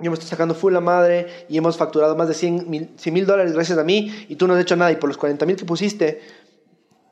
yo 0.00 0.10
me 0.10 0.14
estoy 0.14 0.28
sacando 0.28 0.56
full 0.56 0.72
la 0.72 0.80
madre 0.80 1.46
y 1.48 1.56
hemos 1.56 1.76
facturado 1.76 2.16
más 2.16 2.26
de 2.26 2.34
100 2.34 2.68
mil 3.12 3.26
dólares 3.26 3.52
gracias 3.52 3.78
a 3.78 3.84
mí 3.84 4.12
y 4.28 4.34
tú 4.34 4.48
no 4.48 4.54
has 4.54 4.60
hecho 4.60 4.74
nada 4.74 4.90
y 4.90 4.96
por 4.96 5.08
los 5.08 5.16
40 5.16 5.46
mil 5.46 5.54
que 5.54 5.64
pusiste, 5.64 6.20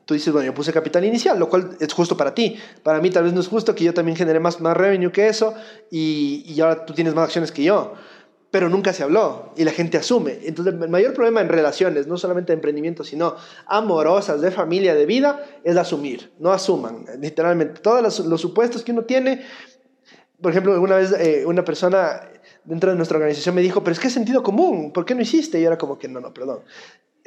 tú 0.07 0.13
dices, 0.13 0.31
bueno, 0.31 0.45
yo 0.45 0.53
puse 0.53 0.71
capital 0.71 1.03
inicial, 1.03 1.37
lo 1.37 1.49
cual 1.49 1.75
es 1.81 1.93
justo 1.93 2.15
para 2.15 2.33
ti. 2.33 2.57
Para 2.81 3.01
mí 3.01 3.09
tal 3.09 3.25
vez 3.25 3.33
no 3.33 3.41
es 3.41 3.49
justo 3.49 3.75
que 3.75 3.83
yo 3.83 3.93
también 3.93 4.15
genere 4.15 4.39
más, 4.39 4.61
más 4.61 4.75
revenue 4.75 5.11
que 5.11 5.27
eso 5.27 5.53
y, 5.91 6.45
y 6.47 6.61
ahora 6.61 6.85
tú 6.85 6.93
tienes 6.93 7.13
más 7.13 7.25
acciones 7.25 7.51
que 7.51 7.61
yo. 7.61 7.93
Pero 8.49 8.69
nunca 8.69 8.93
se 8.93 9.03
habló 9.03 9.51
y 9.57 9.65
la 9.65 9.71
gente 9.71 9.97
asume. 9.97 10.39
Entonces 10.43 10.73
el 10.73 10.89
mayor 10.89 11.13
problema 11.13 11.41
en 11.41 11.49
relaciones, 11.49 12.07
no 12.07 12.17
solamente 12.17 12.53
de 12.53 12.55
emprendimiento, 12.55 13.03
sino 13.03 13.35
amorosas, 13.65 14.39
de 14.39 14.49
familia, 14.49 14.95
de 14.95 15.05
vida, 15.05 15.43
es 15.65 15.75
asumir. 15.75 16.31
No 16.39 16.53
asuman, 16.53 17.03
literalmente. 17.19 17.81
Todos 17.81 18.01
los, 18.01 18.19
los 18.21 18.39
supuestos 18.39 18.85
que 18.85 18.93
uno 18.93 19.03
tiene, 19.03 19.41
por 20.41 20.51
ejemplo, 20.51 20.71
alguna 20.71 20.95
vez 20.95 21.11
eh, 21.19 21.43
una 21.45 21.65
persona 21.65 22.21
dentro 22.63 22.91
de 22.91 22.95
nuestra 22.95 23.17
organización 23.17 23.53
me 23.55 23.61
dijo, 23.61 23.83
pero 23.83 23.91
es 23.91 23.99
que 23.99 24.07
es 24.07 24.13
sentido 24.13 24.41
común, 24.41 24.93
¿por 24.93 25.03
qué 25.03 25.15
no 25.15 25.21
hiciste? 25.21 25.59
Y 25.59 25.63
yo 25.63 25.67
era 25.67 25.77
como 25.77 25.99
que, 25.99 26.07
no, 26.07 26.21
no, 26.21 26.33
perdón 26.33 26.61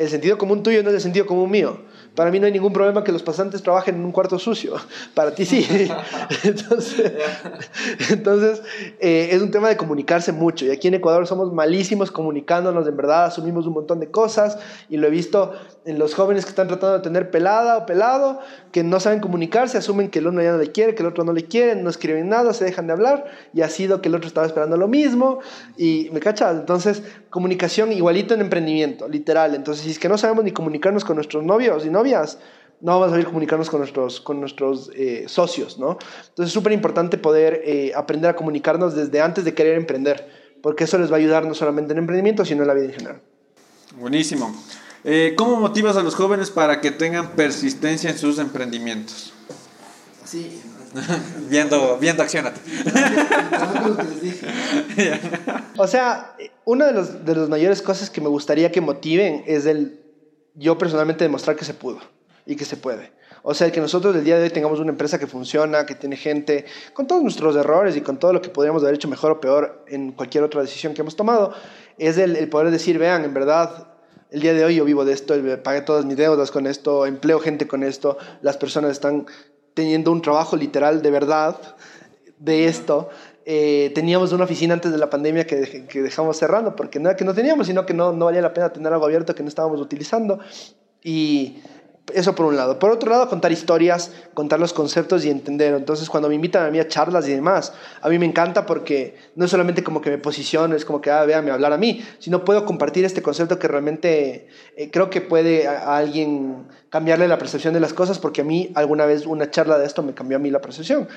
el 0.00 0.08
sentido 0.08 0.38
común 0.38 0.62
tuyo 0.62 0.82
no 0.82 0.88
es 0.88 0.94
el 0.94 1.00
sentido 1.02 1.26
común 1.26 1.50
mío. 1.50 1.78
Para 2.14 2.30
mí 2.30 2.40
no 2.40 2.46
hay 2.46 2.52
ningún 2.52 2.72
problema 2.72 3.04
que 3.04 3.12
los 3.12 3.22
pasantes 3.22 3.62
trabajen 3.62 3.94
en 3.96 4.04
un 4.04 4.12
cuarto 4.12 4.38
sucio. 4.38 4.74
Para 5.14 5.34
ti 5.34 5.44
sí. 5.44 5.66
entonces, 6.44 7.12
entonces 8.10 8.62
eh, 9.00 9.28
es 9.32 9.42
un 9.42 9.50
tema 9.50 9.68
de 9.68 9.76
comunicarse 9.76 10.32
mucho. 10.32 10.66
Y 10.66 10.70
aquí 10.70 10.88
en 10.88 10.94
Ecuador 10.94 11.26
somos 11.26 11.52
malísimos 11.52 12.10
comunicándonos, 12.10 12.86
en 12.86 12.96
verdad 12.96 13.26
asumimos 13.26 13.66
un 13.66 13.74
montón 13.74 14.00
de 14.00 14.10
cosas. 14.10 14.58
Y 14.88 14.96
lo 14.96 15.06
he 15.06 15.10
visto 15.10 15.52
los 15.84 16.14
jóvenes 16.14 16.44
que 16.44 16.50
están 16.50 16.68
tratando 16.68 16.98
de 16.98 17.02
tener 17.02 17.30
pelada 17.30 17.78
o 17.78 17.86
pelado, 17.86 18.40
que 18.72 18.82
no 18.82 19.00
saben 19.00 19.20
comunicarse, 19.20 19.78
asumen 19.78 20.10
que 20.10 20.18
el 20.18 20.26
uno 20.26 20.42
ya 20.42 20.52
no 20.52 20.58
le 20.58 20.72
quiere, 20.72 20.94
que 20.94 21.02
el 21.02 21.08
otro 21.08 21.24
no 21.24 21.32
le 21.32 21.44
quiere, 21.44 21.74
no 21.74 21.88
escriben 21.88 22.28
nada, 22.28 22.52
se 22.52 22.64
dejan 22.64 22.86
de 22.86 22.92
hablar. 22.92 23.26
Y 23.54 23.62
ha 23.62 23.68
sido 23.68 24.02
que 24.02 24.08
el 24.08 24.14
otro 24.14 24.28
estaba 24.28 24.46
esperando 24.46 24.76
lo 24.76 24.88
mismo. 24.88 25.40
Y 25.76 26.10
me 26.12 26.20
cachas. 26.20 26.56
Entonces, 26.56 27.02
comunicación 27.30 27.92
igualito 27.92 28.34
en 28.34 28.42
emprendimiento, 28.42 29.08
literal. 29.08 29.54
Entonces, 29.54 29.84
si 29.84 29.90
es 29.90 29.98
que 29.98 30.08
no 30.08 30.18
sabemos 30.18 30.44
ni 30.44 30.52
comunicarnos 30.52 31.04
con 31.04 31.16
nuestros 31.16 31.44
novios 31.44 31.86
y 31.86 31.90
novias, 31.90 32.38
no 32.80 32.92
vamos 32.92 33.08
a 33.08 33.10
saber 33.10 33.26
comunicarnos 33.26 33.68
con 33.68 33.80
nuestros, 33.80 34.20
con 34.20 34.40
nuestros 34.40 34.90
eh, 34.94 35.24
socios, 35.28 35.78
¿no? 35.78 35.98
Entonces 36.28 36.46
es 36.46 36.52
súper 36.52 36.72
importante 36.72 37.18
poder 37.18 37.60
eh, 37.64 37.92
aprender 37.94 38.30
a 38.30 38.36
comunicarnos 38.36 38.94
desde 38.94 39.20
antes 39.20 39.44
de 39.44 39.54
querer 39.54 39.76
emprender, 39.76 40.26
porque 40.62 40.84
eso 40.84 40.98
les 40.98 41.10
va 41.10 41.16
a 41.16 41.18
ayudar 41.18 41.44
no 41.44 41.54
solamente 41.54 41.92
en 41.92 41.98
emprendimiento, 41.98 42.44
sino 42.44 42.62
en 42.62 42.68
la 42.68 42.74
vida 42.74 42.86
en 42.86 42.92
general. 42.92 43.20
Buenísimo. 43.98 44.54
Eh, 45.04 45.34
¿Cómo 45.36 45.56
motivas 45.56 45.96
a 45.96 46.02
los 46.02 46.14
jóvenes 46.14 46.50
para 46.50 46.80
que 46.80 46.90
tengan 46.90 47.30
persistencia 47.30 48.10
en 48.10 48.18
sus 48.18 48.38
emprendimientos? 48.38 49.32
Sí. 50.24 50.60
viendo, 51.48 51.98
viendo 51.98 52.22
accionate. 52.22 52.60
o 55.76 55.86
sea, 55.86 56.34
una 56.64 56.86
de, 56.86 56.92
los, 56.92 57.24
de 57.24 57.34
las 57.36 57.48
mayores 57.48 57.80
cosas 57.80 58.10
que 58.10 58.20
me 58.20 58.28
gustaría 58.28 58.72
que 58.72 58.80
motiven 58.80 59.44
es 59.46 59.66
el 59.66 60.00
yo 60.54 60.76
personalmente 60.76 61.24
demostrar 61.24 61.56
que 61.56 61.64
se 61.64 61.74
pudo 61.74 62.00
y 62.44 62.56
que 62.56 62.64
se 62.64 62.76
puede. 62.76 63.12
O 63.42 63.54
sea, 63.54 63.70
que 63.72 63.80
nosotros 63.80 64.14
el 64.16 64.24
día 64.24 64.36
de 64.36 64.42
hoy 64.42 64.50
tengamos 64.50 64.80
una 64.80 64.90
empresa 64.90 65.18
que 65.18 65.26
funciona, 65.26 65.86
que 65.86 65.94
tiene 65.94 66.16
gente, 66.16 66.66
con 66.92 67.06
todos 67.06 67.22
nuestros 67.22 67.56
errores 67.56 67.96
y 67.96 68.02
con 68.02 68.18
todo 68.18 68.32
lo 68.34 68.42
que 68.42 68.50
podríamos 68.50 68.82
haber 68.82 68.96
hecho 68.96 69.08
mejor 69.08 69.32
o 69.32 69.40
peor 69.40 69.84
en 69.88 70.12
cualquier 70.12 70.44
otra 70.44 70.60
decisión 70.60 70.92
que 70.92 71.00
hemos 71.00 71.16
tomado, 71.16 71.54
es 71.96 72.18
el, 72.18 72.36
el 72.36 72.48
poder 72.50 72.70
decir, 72.70 72.98
vean, 72.98 73.24
en 73.24 73.32
verdad, 73.32 73.86
el 74.30 74.40
día 74.40 74.54
de 74.54 74.64
hoy 74.64 74.76
yo 74.76 74.84
vivo 74.84 75.04
de 75.04 75.12
esto, 75.12 75.34
pagué 75.62 75.82
todas 75.82 76.04
mis 76.04 76.16
deudas 76.16 76.50
con 76.50 76.66
esto, 76.66 77.06
empleo 77.06 77.40
gente 77.40 77.66
con 77.66 77.82
esto, 77.82 78.16
las 78.42 78.56
personas 78.56 78.92
están 78.92 79.26
teniendo 79.74 80.12
un 80.12 80.22
trabajo 80.22 80.56
literal 80.56 81.02
de 81.02 81.10
verdad 81.10 81.56
de 82.38 82.66
esto. 82.66 83.08
Eh, 83.44 83.90
teníamos 83.94 84.32
una 84.32 84.44
oficina 84.44 84.74
antes 84.74 84.92
de 84.92 84.98
la 84.98 85.10
pandemia 85.10 85.46
que, 85.46 85.86
que, 85.86 86.02
dejamos 86.02 86.36
cerrando, 86.36 86.76
porque 86.76 87.00
no 87.00 87.08
era 87.08 87.16
que 87.16 87.24
no 87.24 87.34
teníamos, 87.34 87.66
sino 87.66 87.86
que 87.86 87.94
no, 87.94 88.12
no 88.12 88.26
valía 88.26 88.42
la 88.42 88.52
pena 88.52 88.72
tener 88.72 88.92
algo 88.92 89.06
abierto 89.06 89.34
que 89.34 89.42
no 89.42 89.48
estábamos 89.48 89.80
utilizando. 89.80 90.38
Y 91.02 91.58
eso 92.14 92.34
por 92.34 92.46
un 92.46 92.56
lado. 92.56 92.78
Por 92.78 92.90
otro 92.90 93.10
lado, 93.10 93.28
contar 93.28 93.52
historias, 93.52 94.12
contar 94.34 94.60
los 94.60 94.72
conceptos 94.72 95.24
y 95.24 95.30
entender. 95.30 95.74
Entonces, 95.74 96.08
cuando 96.08 96.28
me 96.28 96.34
invitan 96.34 96.66
a 96.66 96.70
mí 96.70 96.78
a 96.78 96.88
charlas 96.88 97.26
y 97.28 97.32
demás, 97.32 97.72
a 98.00 98.08
mí 98.08 98.18
me 98.18 98.26
encanta 98.26 98.66
porque 98.66 99.16
no 99.36 99.44
es 99.44 99.50
solamente 99.50 99.82
como 99.82 100.00
que 100.00 100.10
me 100.10 100.18
posiciono, 100.18 100.76
es 100.76 100.84
como 100.84 101.00
que, 101.00 101.10
ah, 101.10 101.20
hablar 101.20 101.72
a 101.72 101.78
mí, 101.78 102.04
sino 102.18 102.44
puedo 102.44 102.64
compartir 102.64 103.04
este 103.04 103.22
concepto 103.22 103.58
que 103.58 103.68
realmente 103.68 104.48
eh, 104.76 104.90
creo 104.90 105.10
que 105.10 105.20
puede 105.20 105.66
a, 105.66 105.96
alguien 105.96 106.66
cambiarle 106.88 107.28
la 107.28 107.38
percepción 107.38 107.74
de 107.74 107.80
las 107.80 107.92
cosas, 107.92 108.18
porque 108.18 108.42
a 108.42 108.44
mí 108.44 108.70
alguna 108.74 109.06
vez 109.06 109.26
una 109.26 109.50
charla 109.50 109.78
de 109.78 109.86
esto 109.86 110.02
me 110.02 110.14
cambió 110.14 110.36
a 110.36 110.40
mí 110.40 110.50
la 110.50 110.60
percepción. 110.60 111.08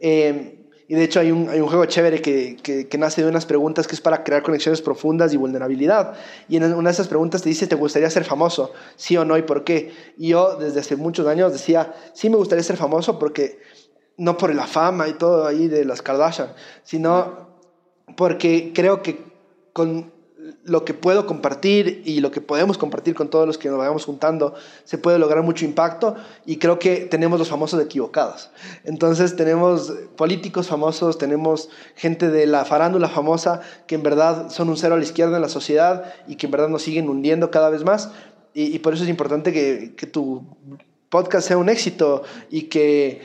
Eh, 0.00 0.59
y 0.90 0.96
de 0.96 1.04
hecho 1.04 1.20
hay 1.20 1.30
un, 1.30 1.48
hay 1.48 1.60
un 1.60 1.68
juego 1.68 1.84
chévere 1.84 2.20
que, 2.20 2.56
que, 2.60 2.88
que, 2.88 2.98
nace 2.98 3.22
de 3.22 3.28
unas 3.28 3.46
preguntas 3.46 3.86
que 3.86 3.94
es 3.94 4.00
para 4.00 4.24
crear 4.24 4.42
conexiones 4.42 4.82
profundas 4.82 5.32
y 5.32 5.36
vulnerabilidad. 5.36 6.14
Y 6.48 6.56
en 6.56 6.64
una 6.74 6.88
de 6.88 6.94
esas 6.94 7.06
preguntas 7.06 7.42
te 7.42 7.48
dice, 7.48 7.68
¿te 7.68 7.76
gustaría 7.76 8.10
ser 8.10 8.24
famoso? 8.24 8.72
Sí 8.96 9.16
o 9.16 9.24
no 9.24 9.38
y 9.38 9.42
por 9.42 9.62
qué. 9.62 9.94
Y 10.18 10.30
yo 10.30 10.56
desde 10.56 10.80
hace 10.80 10.96
muchos 10.96 11.28
años 11.28 11.52
decía, 11.52 11.94
sí 12.12 12.28
me 12.28 12.34
gustaría 12.34 12.64
ser 12.64 12.76
famoso 12.76 13.20
porque 13.20 13.60
no 14.16 14.36
por 14.36 14.52
la 14.52 14.66
fama 14.66 15.06
y 15.06 15.12
todo 15.12 15.46
ahí 15.46 15.68
de 15.68 15.84
las 15.84 16.02
Kardashian, 16.02 16.54
sino 16.82 17.50
porque 18.16 18.72
creo 18.74 19.00
que 19.00 19.22
con 19.72 20.12
lo 20.64 20.84
que 20.84 20.94
puedo 20.94 21.26
compartir 21.26 22.02
y 22.04 22.20
lo 22.20 22.30
que 22.30 22.40
podemos 22.40 22.76
compartir 22.76 23.14
con 23.14 23.30
todos 23.30 23.46
los 23.46 23.56
que 23.56 23.68
nos 23.68 23.78
vayamos 23.78 24.04
juntando, 24.04 24.54
se 24.84 24.98
puede 24.98 25.18
lograr 25.18 25.42
mucho 25.42 25.64
impacto 25.64 26.16
y 26.44 26.58
creo 26.58 26.78
que 26.78 27.06
tenemos 27.06 27.38
los 27.38 27.48
famosos 27.48 27.80
equivocados. 27.82 28.50
Entonces 28.84 29.36
tenemos 29.36 29.92
políticos 30.16 30.68
famosos, 30.68 31.18
tenemos 31.18 31.70
gente 31.96 32.28
de 32.28 32.46
la 32.46 32.64
farándula 32.64 33.08
famosa 33.08 33.62
que 33.86 33.94
en 33.94 34.02
verdad 34.02 34.50
son 34.50 34.68
un 34.68 34.76
cero 34.76 34.94
a 34.94 34.98
la 34.98 35.04
izquierda 35.04 35.36
en 35.36 35.42
la 35.42 35.48
sociedad 35.48 36.12
y 36.28 36.36
que 36.36 36.46
en 36.46 36.52
verdad 36.52 36.68
nos 36.68 36.82
siguen 36.82 37.08
hundiendo 37.08 37.50
cada 37.50 37.70
vez 37.70 37.84
más 37.84 38.10
y, 38.52 38.80
por 38.80 38.94
eso 38.94 39.04
es 39.04 39.08
importante 39.08 39.52
que 39.52 40.06
tu 40.08 40.44
podcast 41.10 41.48
sea 41.48 41.58
un 41.58 41.68
éxito 41.68 42.22
y 42.50 42.62
que 42.62 43.20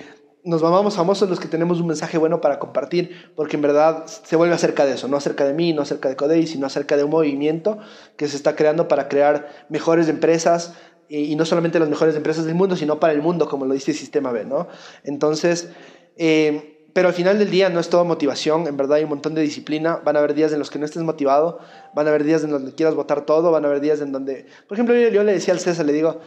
nos 0.45 0.61
vamos 0.61 0.95
famosos 0.95 1.27
los 1.27 1.39
que 1.39 1.47
tenemos 1.47 1.81
un 1.81 1.87
mensaje 1.87 2.19
bueno 2.19 2.39
para 2.39 2.59
compartir, 2.59 3.31
porque 3.35 3.55
en 3.55 3.63
verdad 3.63 4.05
se 4.05 4.35
vuelve 4.35 4.53
acerca 4.53 4.85
de 4.85 4.93
eso, 4.93 5.07
no 5.07 5.17
acerca 5.17 5.43
de 5.43 5.53
mí, 5.53 5.73
no 5.73 5.81
acerca 5.81 6.07
de 6.07 6.15
Codei, 6.15 6.45
sino 6.45 6.67
acerca 6.67 6.95
de 6.97 7.03
un 7.03 7.09
movimiento 7.09 7.79
que 8.15 8.27
se 8.27 8.37
está 8.37 8.55
creando 8.55 8.87
para 8.87 9.07
crear 9.07 9.49
mejores 9.69 10.07
empresas, 10.07 10.73
y, 11.09 11.35
no 11.35 11.45
solamente 11.45 11.79
las 11.79 11.89
mejores 11.89 12.15
empresas 12.15 12.45
del 12.45 12.55
mundo, 12.55 12.75
sino 12.75 12.99
para 12.99 13.13
el 13.13 13.21
mundo, 13.21 13.47
como 13.47 13.65
lo 13.65 13.73
dice 13.73 13.91
el 13.91 13.97
Sistema 13.97 14.31
B, 14.31 14.45
¿no? 14.45 14.67
Entonces, 15.03 15.69
eh, 16.17 16.87
pero 16.93 17.09
al 17.09 17.13
final 17.13 17.37
del 17.37 17.51
día 17.51 17.69
no 17.69 17.79
es 17.79 17.89
todo 17.89 18.05
motivación, 18.05 18.67
en 18.67 18.77
verdad 18.77 18.97
hay 18.97 19.03
un 19.03 19.09
montón 19.09 19.35
de 19.35 19.41
disciplina, 19.41 19.97
van 20.03 20.15
a 20.15 20.19
haber 20.19 20.33
días 20.33 20.53
en 20.53 20.59
los 20.59 20.69
que 20.69 20.79
no 20.79 20.85
estés 20.85 21.03
motivado, 21.03 21.59
van 21.93 22.07
a 22.07 22.09
haber 22.09 22.23
días 22.23 22.43
en 22.43 22.51
los 22.51 22.63
que 22.63 22.73
quieras 22.73 22.95
votar 22.95 23.25
todo, 23.25 23.51
van 23.51 23.65
a 23.65 23.67
haber 23.67 23.81
días 23.81 23.99
en 24.01 24.11
donde, 24.11 24.45
por 24.67 24.77
ejemplo, 24.77 24.95
yo, 24.95 25.09
yo 25.09 25.23
le 25.23 25.33
decía 25.33 25.53
al 25.53 25.59
César, 25.59 25.85
le 25.85 25.93
digo, 25.93 26.21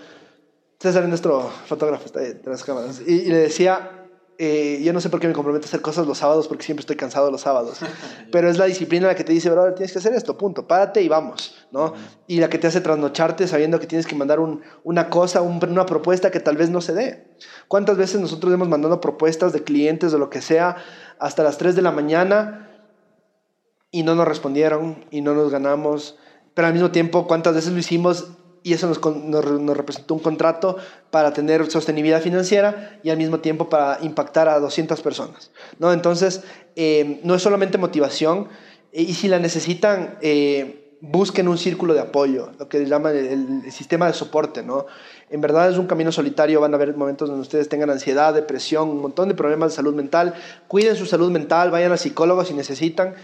César 0.79 1.05
es 1.05 1.09
nuestro 1.09 1.41
fotógrafo, 1.66 2.07
está 2.07 2.21
ahí, 2.21 2.41
las 2.45 2.64
cámaras, 2.64 3.01
y, 3.05 3.12
y 3.12 3.31
le 3.31 3.39
decía, 3.39 4.08
eh, 4.41 4.80
yo 4.84 4.93
no 4.93 5.01
sé 5.01 5.11
por 5.11 5.18
qué 5.18 5.26
me 5.26 5.32
comprometo 5.32 5.64
a 5.64 5.68
hacer 5.68 5.80
cosas 5.80 6.07
los 6.07 6.18
sábados 6.18 6.47
porque 6.47 6.64
siempre 6.64 6.82
estoy 6.82 6.95
cansado 6.95 7.28
los 7.28 7.41
sábados. 7.41 7.80
Pero 8.30 8.49
es 8.49 8.57
la 8.57 8.66
disciplina 8.66 9.09
la 9.09 9.16
que 9.16 9.24
te 9.24 9.32
dice, 9.32 9.51
brother, 9.51 9.74
tienes 9.74 9.93
que 9.93 9.99
hacer 9.99 10.14
esto, 10.14 10.39
punto, 10.39 10.68
párate 10.68 11.03
y 11.03 11.09
vamos, 11.09 11.57
¿no? 11.72 11.95
Y 12.28 12.39
la 12.39 12.49
que 12.49 12.57
te 12.59 12.68
hace 12.68 12.80
trasnocharte 12.80 13.49
sabiendo 13.49 13.80
que 13.80 13.89
tienes 13.89 14.07
que 14.07 14.14
mandar 14.14 14.39
un, 14.39 14.62
una 14.84 15.11
cosa, 15.11 15.43
un, 15.43 15.59
una 15.68 15.86
propuesta 15.86 16.30
que 16.30 16.39
tal 16.39 16.57
vez 16.57 16.70
no 16.70 16.80
se 16.80 16.95
dé. 16.95 17.26
¿Cuántas 17.66 17.97
veces 17.97 18.20
nosotros 18.20 18.55
hemos 18.55 18.68
mandado 18.68 19.01
propuestas 19.01 19.53
de 19.53 19.64
clientes 19.64 20.14
o 20.14 20.18
lo 20.18 20.30
que 20.30 20.41
sea 20.41 20.76
hasta 21.18 21.43
las 21.43 21.59
3 21.59 21.74
de 21.74 21.82
la 21.82 21.91
mañana 21.91 22.70
y 23.91 24.05
no 24.05 24.14
nos 24.14 24.28
respondieron 24.28 25.05
y 25.11 25.20
no 25.20 25.34
nos 25.34 25.51
ganamos? 25.51 26.16
Pero 26.55 26.68
al 26.68 26.74
mismo 26.74 26.93
tiempo, 26.93 27.26
¿cuántas 27.26 27.55
veces 27.55 27.72
lo 27.72 27.78
hicimos 27.78 28.38
y 28.69 28.75
eso 28.75 28.87
nos, 28.87 29.01
nos, 29.05 29.77
representó 29.77 30.14
un 30.14 30.21
contrato 30.21 30.77
para 31.11 31.33
tener 31.33 31.71
sostenibilidad 31.71 32.21
financiera 32.21 32.99
y 33.03 33.11
al 33.11 33.16
mismo 33.16 33.41
tiempo 33.41 33.69
para 33.69 33.99
impactar 34.03 34.49
a 34.49 34.59
200 34.61 35.01
personas. 35.01 35.51
¿no? 35.79 35.93
Entonces, 35.93 36.43
eh, 36.77 37.21
no 37.25 37.35
es 37.35 37.43
solamente 37.43 37.79
motivación, 37.79 38.49
eh, 38.93 39.03
y 39.03 39.14
si 39.14 39.29
la 39.29 39.39
necesitan, 39.39 40.19
eh, 40.21 40.97
busquen 41.01 41.49
un 41.49 41.57
círculo 41.57 41.95
de 41.95 42.01
apoyo, 42.01 42.51
lo 42.59 42.69
que 42.69 42.85
llaman 42.85 43.16
el, 43.16 43.62
el, 43.64 43.73
sistema 43.73 44.07
de 44.07 44.12
soporte. 44.12 44.62
¿no? 44.62 44.87
En 45.31 45.41
verdad 45.41 45.71
es 45.71 45.79
un 45.79 45.87
camino 45.87 46.12
solitario, 46.12 46.61
van 46.61 46.75
a 46.75 46.77
haber 46.77 46.95
momentos 46.95 47.29
donde 47.29 47.43
ustedes 47.43 47.69
tengan 47.69 47.91
ansiedad, 47.91 48.35
depresión, 48.35 48.89
un 48.89 49.01
montón 49.01 49.29
de 49.29 49.35
problemas 49.35 49.73
de 49.73 49.77
salud 49.77 49.95
mental. 49.95 50.35
Cuiden 50.66 50.97
su 50.97 51.07
salud 51.07 51.31
mental, 51.31 51.71
vayan 51.71 51.93
a 51.93 51.97
psicólogos 51.97 52.49
si 52.49 52.55
necesitan, 52.55 53.14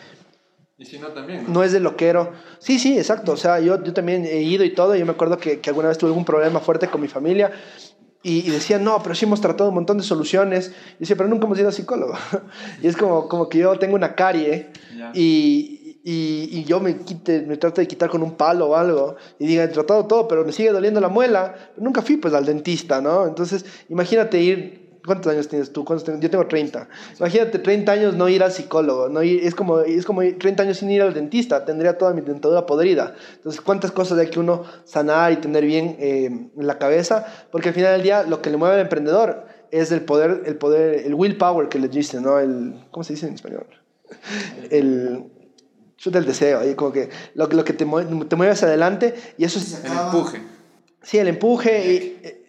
y 0.76 0.84
si 0.84 0.98
no, 0.98 1.08
también. 1.08 1.44
¿no? 1.48 1.62
es 1.62 1.72
de 1.72 1.80
loquero. 1.80 2.32
Sí, 2.58 2.78
sí, 2.78 2.98
exacto. 2.98 3.32
O 3.32 3.36
sea, 3.36 3.60
yo, 3.60 3.82
yo 3.82 3.92
también 3.92 4.24
he 4.24 4.42
ido 4.42 4.64
y 4.64 4.74
todo. 4.74 4.96
Yo 4.96 5.06
me 5.06 5.12
acuerdo 5.12 5.38
que, 5.38 5.60
que 5.60 5.70
alguna 5.70 5.88
vez 5.88 5.98
tuve 5.98 6.10
algún 6.10 6.24
problema 6.24 6.58
fuerte 6.60 6.88
con 6.88 7.00
mi 7.00 7.08
familia 7.08 7.52
y, 8.24 8.38
y 8.38 8.50
decían, 8.50 8.82
no, 8.82 9.00
pero 9.02 9.14
sí 9.14 9.24
hemos 9.24 9.40
tratado 9.40 9.68
un 9.68 9.76
montón 9.76 9.98
de 9.98 10.04
soluciones. 10.04 10.72
Y 10.96 11.00
decía, 11.00 11.14
pero 11.14 11.28
nunca 11.28 11.46
hemos 11.46 11.58
ido 11.58 11.68
a 11.68 11.72
psicólogo. 11.72 12.14
y 12.82 12.88
es 12.88 12.96
como, 12.96 13.28
como 13.28 13.48
que 13.48 13.58
yo 13.58 13.78
tengo 13.78 13.94
una 13.94 14.16
carie 14.16 14.70
y, 15.14 16.00
y, 16.02 16.48
y, 16.50 16.64
yo 16.64 16.80
me, 16.80 16.96
quite, 16.98 17.42
me 17.42 17.56
trato 17.56 17.80
de 17.80 17.86
quitar 17.86 18.10
con 18.10 18.22
un 18.24 18.32
palo 18.32 18.70
o 18.70 18.76
algo. 18.76 19.14
Y 19.38 19.46
diga, 19.46 19.62
he 19.62 19.68
tratado 19.68 20.06
todo, 20.06 20.26
pero 20.26 20.44
me 20.44 20.50
sigue 20.50 20.72
doliendo 20.72 21.00
la 21.00 21.08
muela. 21.08 21.54
Pero 21.74 21.84
nunca 21.84 22.02
fui 22.02 22.16
pues 22.16 22.34
al 22.34 22.46
dentista, 22.46 23.00
¿no? 23.00 23.28
Entonces, 23.28 23.64
imagínate 23.88 24.40
ir 24.40 24.83
¿Cuántos 25.04 25.30
años 25.32 25.48
tienes 25.48 25.70
tú? 25.72 25.84
Yo 26.18 26.30
tengo 26.30 26.46
30. 26.46 26.88
Imagínate 27.18 27.58
30 27.58 27.92
años 27.92 28.16
no 28.16 28.28
ir 28.28 28.42
al 28.42 28.52
psicólogo, 28.52 29.08
no 29.10 29.20
es, 29.20 29.54
como, 29.54 29.80
es 29.80 30.06
como 30.06 30.22
30 30.22 30.62
años 30.62 30.78
sin 30.78 30.90
ir 30.90 31.02
al 31.02 31.12
dentista, 31.12 31.64
tendría 31.64 31.98
toda 31.98 32.14
mi 32.14 32.22
dentadura 32.22 32.64
podrida. 32.64 33.14
Entonces, 33.34 33.60
¿cuántas 33.60 33.92
cosas 33.92 34.18
hay 34.18 34.28
que 34.28 34.40
uno 34.40 34.64
sanar 34.84 35.32
y 35.32 35.36
tener 35.36 35.64
bien 35.64 35.96
eh, 35.98 36.24
en 36.26 36.66
la 36.66 36.78
cabeza? 36.78 37.26
Porque 37.52 37.68
al 37.68 37.74
final 37.74 37.92
del 37.92 38.02
día 38.02 38.22
lo 38.22 38.40
que 38.40 38.48
le 38.48 38.56
mueve 38.56 38.76
al 38.76 38.80
emprendedor 38.80 39.46
es 39.70 39.92
el 39.92 40.02
poder, 40.02 40.42
el 40.46 40.56
poder, 40.56 41.04
el 41.04 41.14
willpower 41.14 41.68
que 41.68 41.78
le 41.78 41.88
dicen, 41.88 42.22
¿no? 42.22 42.38
El, 42.38 42.86
¿Cómo 42.90 43.04
se 43.04 43.12
dice 43.12 43.26
en 43.26 43.34
español? 43.34 43.66
El, 44.70 45.24
del 46.04 46.24
deseo, 46.24 46.60
como 46.76 46.92
que 46.92 47.10
lo, 47.34 47.46
lo 47.46 47.64
que 47.64 47.72
te 47.72 47.84
mueve, 47.84 48.24
te 48.26 48.36
mueve 48.36 48.52
hacia 48.52 48.68
adelante 48.68 49.14
y 49.36 49.44
eso 49.44 49.60
se 49.60 49.86
El 49.86 49.92
empuje. 49.92 50.42
Sí, 51.02 51.18
el 51.18 51.28
empuje. 51.28 51.92
Y, 51.92 52.26
eh, 52.26 52.43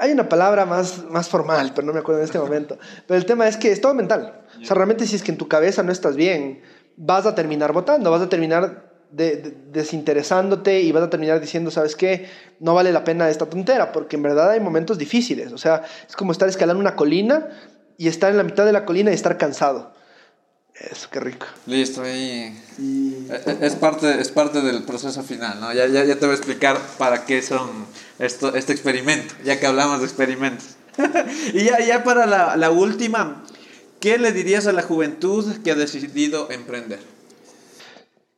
hay 0.00 0.12
una 0.12 0.28
palabra 0.28 0.66
más, 0.66 1.04
más 1.08 1.28
formal, 1.28 1.72
pero 1.74 1.86
no 1.86 1.92
me 1.92 2.00
acuerdo 2.00 2.20
en 2.20 2.24
este 2.24 2.38
momento. 2.38 2.78
Pero 3.06 3.18
el 3.18 3.26
tema 3.26 3.46
es 3.46 3.56
que 3.56 3.70
es 3.70 3.80
todo 3.80 3.94
mental. 3.94 4.42
O 4.60 4.64
sea, 4.64 4.74
realmente 4.74 5.06
si 5.06 5.16
es 5.16 5.22
que 5.22 5.30
en 5.30 5.38
tu 5.38 5.48
cabeza 5.48 5.82
no 5.82 5.92
estás 5.92 6.16
bien, 6.16 6.62
vas 6.96 7.26
a 7.26 7.34
terminar 7.34 7.72
votando, 7.72 8.10
vas 8.10 8.22
a 8.22 8.28
terminar 8.28 8.86
desinteresándote 9.10 10.80
y 10.80 10.92
vas 10.92 11.04
a 11.04 11.10
terminar 11.10 11.40
diciendo, 11.40 11.70
¿sabes 11.70 11.94
qué? 11.94 12.28
No 12.58 12.74
vale 12.74 12.92
la 12.92 13.04
pena 13.04 13.30
esta 13.30 13.46
tontera, 13.46 13.92
porque 13.92 14.16
en 14.16 14.22
verdad 14.22 14.50
hay 14.50 14.60
momentos 14.60 14.98
difíciles. 14.98 15.52
O 15.52 15.58
sea, 15.58 15.82
es 16.08 16.16
como 16.16 16.32
estar 16.32 16.48
escalando 16.48 16.80
una 16.80 16.96
colina 16.96 17.48
y 17.96 18.08
estar 18.08 18.30
en 18.30 18.36
la 18.36 18.42
mitad 18.42 18.66
de 18.66 18.72
la 18.72 18.84
colina 18.84 19.10
y 19.10 19.14
estar 19.14 19.38
cansado. 19.38 19.92
Eso, 20.78 21.08
qué 21.10 21.20
rico. 21.20 21.46
Listo, 21.66 22.02
ahí. 22.02 22.54
E, 22.78 23.32
e, 23.34 23.66
es, 23.66 23.74
parte, 23.76 24.20
es 24.20 24.30
parte 24.30 24.60
del 24.60 24.82
proceso 24.84 25.22
final, 25.22 25.58
¿no? 25.60 25.72
Ya, 25.72 25.86
ya, 25.86 26.04
ya 26.04 26.16
te 26.16 26.26
voy 26.26 26.34
a 26.34 26.36
explicar 26.36 26.78
para 26.98 27.24
qué 27.24 27.40
son 27.42 27.86
esto, 28.18 28.54
este 28.54 28.72
experimento, 28.72 29.34
ya 29.42 29.58
que 29.58 29.66
hablamos 29.66 30.00
de 30.00 30.06
experimentos. 30.06 30.76
y 31.54 31.64
ya, 31.64 31.80
ya 31.80 32.04
para 32.04 32.26
la, 32.26 32.56
la 32.56 32.70
última, 32.70 33.42
¿qué 34.00 34.18
le 34.18 34.32
dirías 34.32 34.66
a 34.66 34.72
la 34.72 34.82
juventud 34.82 35.62
que 35.62 35.70
ha 35.70 35.74
decidido 35.74 36.50
emprender? 36.50 37.00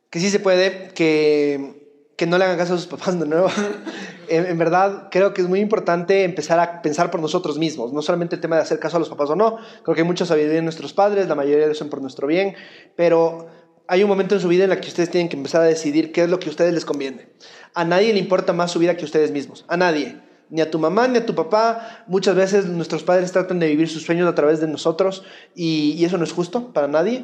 Que 0.09 0.19
sí 0.21 0.29
se 0.29 0.39
puede, 0.39 0.91
que 0.95 1.78
que 2.19 2.27
no 2.27 2.37
le 2.37 2.43
hagan 2.43 2.57
caso 2.57 2.73
a 2.73 2.77
sus 2.77 2.87
papás 2.87 3.17
de 3.17 3.25
nuevo. 3.25 3.47
en, 4.27 4.57
verdad, 4.57 5.07
creo 5.09 5.33
que 5.33 5.41
es 5.41 5.47
muy 5.47 5.61
importante 5.61 6.25
empezar 6.25 6.59
a 6.59 6.81
pensar 6.81 7.11
por 7.11 7.21
nosotros 7.21 7.57
mismos, 7.57 7.93
no 7.93 8.01
solamente 8.01 8.35
el 8.35 8.41
tema 8.41 8.57
de 8.57 8.63
hacer 8.63 8.77
caso 8.77 8.97
a 8.97 8.99
los 8.99 9.07
papás 9.07 9.29
o 9.29 9.37
no. 9.37 9.55
Creo 9.83 9.95
que 9.95 10.01
hay 10.01 10.07
mucha 10.07 10.25
sabiduría 10.25 10.59
en 10.59 10.65
nuestros 10.65 10.91
padres, 10.91 11.29
la 11.29 11.35
mayoría 11.35 11.65
de 11.65 11.71
eso 11.71 11.79
son 11.79 11.89
por 11.89 12.01
nuestro 12.01 12.27
bien, 12.27 12.55
pero 12.97 13.47
hay 13.87 14.03
un 14.03 14.09
momento 14.09 14.35
en 14.35 14.41
su 14.41 14.49
vida 14.49 14.65
en 14.65 14.71
el 14.73 14.81
que 14.81 14.89
ustedes 14.89 15.09
tienen 15.09 15.29
que 15.29 15.37
empezar 15.37 15.61
a 15.61 15.63
decidir 15.63 16.11
qué 16.11 16.23
es 16.23 16.29
lo 16.29 16.39
que 16.39 16.47
a 16.47 16.49
ustedes 16.49 16.73
les 16.73 16.83
conviene. 16.83 17.29
A 17.73 17.85
nadie 17.85 18.11
le 18.11 18.19
importa 18.19 18.51
más 18.51 18.71
su 18.71 18.79
vida 18.79 18.97
que 18.97 19.03
a 19.03 19.05
ustedes 19.05 19.31
mismos, 19.31 19.63
a 19.69 19.77
nadie. 19.77 20.17
Ni 20.49 20.59
a 20.59 20.69
tu 20.69 20.77
mamá 20.77 21.07
ni 21.07 21.19
a 21.19 21.25
tu 21.25 21.35
papá. 21.35 22.03
Muchas 22.07 22.35
veces 22.35 22.65
nuestros 22.65 23.03
padres 23.03 23.31
tratan 23.31 23.59
de 23.59 23.67
vivir 23.67 23.87
sus 23.87 24.03
sueños 24.03 24.27
a 24.27 24.35
través 24.35 24.59
de 24.59 24.67
nosotros 24.67 25.23
y, 25.55 25.93
y 25.93 26.03
eso 26.03 26.17
no 26.17 26.25
es 26.25 26.33
justo 26.33 26.73
para 26.73 26.89
nadie. 26.89 27.23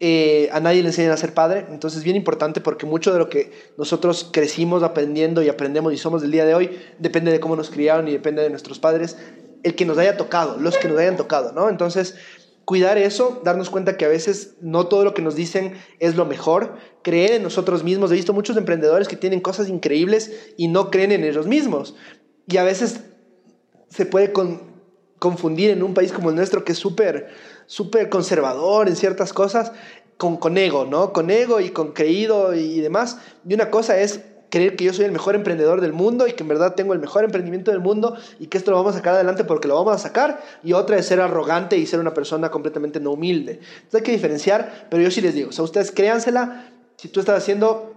Eh, 0.00 0.48
a 0.52 0.60
nadie 0.60 0.82
le 0.82 0.90
enseñan 0.90 1.10
a 1.10 1.16
ser 1.16 1.34
padre, 1.34 1.66
entonces 1.70 1.98
es 1.98 2.04
bien 2.04 2.14
importante 2.14 2.60
porque 2.60 2.86
mucho 2.86 3.12
de 3.12 3.18
lo 3.18 3.28
que 3.28 3.50
nosotros 3.76 4.28
crecimos 4.32 4.84
aprendiendo 4.84 5.42
y 5.42 5.48
aprendemos 5.48 5.92
y 5.92 5.96
somos 5.96 6.22
del 6.22 6.30
día 6.30 6.44
de 6.44 6.54
hoy 6.54 6.78
depende 7.00 7.32
de 7.32 7.40
cómo 7.40 7.56
nos 7.56 7.68
criaron 7.68 8.06
y 8.06 8.12
depende 8.12 8.42
de 8.42 8.50
nuestros 8.50 8.78
padres, 8.78 9.16
el 9.64 9.74
que 9.74 9.84
nos 9.84 9.98
haya 9.98 10.16
tocado, 10.16 10.56
los 10.56 10.78
que 10.78 10.86
nos 10.86 10.98
hayan 10.98 11.16
tocado, 11.16 11.52
¿no? 11.52 11.68
Entonces, 11.68 12.14
cuidar 12.64 12.98
eso, 12.98 13.40
darnos 13.44 13.70
cuenta 13.70 13.96
que 13.96 14.04
a 14.04 14.08
veces 14.08 14.54
no 14.60 14.86
todo 14.86 15.02
lo 15.02 15.14
que 15.14 15.22
nos 15.22 15.34
dicen 15.34 15.78
es 15.98 16.14
lo 16.14 16.26
mejor, 16.26 16.76
creer 17.02 17.32
en 17.32 17.42
nosotros 17.42 17.82
mismos. 17.82 18.12
He 18.12 18.14
visto 18.14 18.34
muchos 18.34 18.56
emprendedores 18.56 19.08
que 19.08 19.16
tienen 19.16 19.40
cosas 19.40 19.68
increíbles 19.68 20.52
y 20.56 20.68
no 20.68 20.90
creen 20.90 21.10
en 21.12 21.24
ellos 21.24 21.46
mismos. 21.46 21.96
Y 22.46 22.58
a 22.58 22.64
veces 22.64 23.00
se 23.88 24.06
puede 24.06 24.32
confundir 25.18 25.70
en 25.70 25.82
un 25.82 25.94
país 25.94 26.12
como 26.12 26.28
el 26.28 26.36
nuestro 26.36 26.62
que 26.62 26.72
es 26.72 26.78
súper 26.78 27.28
súper 27.68 28.08
conservador 28.08 28.88
en 28.88 28.96
ciertas 28.96 29.32
cosas, 29.32 29.70
con, 30.16 30.36
con 30.36 30.58
ego, 30.58 30.84
¿no? 30.84 31.12
Con 31.12 31.30
ego 31.30 31.60
y 31.60 31.70
con 31.70 31.92
creído 31.92 32.54
y 32.54 32.80
demás. 32.80 33.18
Y 33.48 33.54
una 33.54 33.70
cosa 33.70 34.00
es 34.00 34.20
creer 34.50 34.76
que 34.76 34.84
yo 34.84 34.92
soy 34.92 35.04
el 35.04 35.12
mejor 35.12 35.34
emprendedor 35.34 35.80
del 35.80 35.92
mundo 35.92 36.26
y 36.26 36.32
que 36.32 36.42
en 36.42 36.48
verdad 36.48 36.74
tengo 36.74 36.94
el 36.94 36.98
mejor 36.98 37.24
emprendimiento 37.24 37.70
del 37.70 37.80
mundo 37.80 38.16
y 38.40 38.46
que 38.46 38.58
esto 38.58 38.70
lo 38.70 38.78
vamos 38.78 38.94
a 38.94 38.98
sacar 38.98 39.14
adelante 39.14 39.44
porque 39.44 39.68
lo 39.68 39.74
vamos 39.76 39.94
a 39.94 39.98
sacar. 39.98 40.42
Y 40.64 40.72
otra 40.72 40.98
es 40.98 41.06
ser 41.06 41.20
arrogante 41.20 41.76
y 41.76 41.86
ser 41.86 42.00
una 42.00 42.14
persona 42.14 42.50
completamente 42.50 42.98
no 42.98 43.12
humilde. 43.12 43.60
Entonces 43.62 43.94
hay 43.94 44.02
que 44.02 44.12
diferenciar, 44.12 44.86
pero 44.90 45.02
yo 45.02 45.10
sí 45.10 45.20
les 45.20 45.34
digo, 45.34 45.50
o 45.50 45.52
sea, 45.52 45.64
ustedes 45.64 45.92
créansela. 45.92 46.72
Si 46.96 47.08
tú 47.08 47.20
estás 47.20 47.38
haciendo 47.38 47.94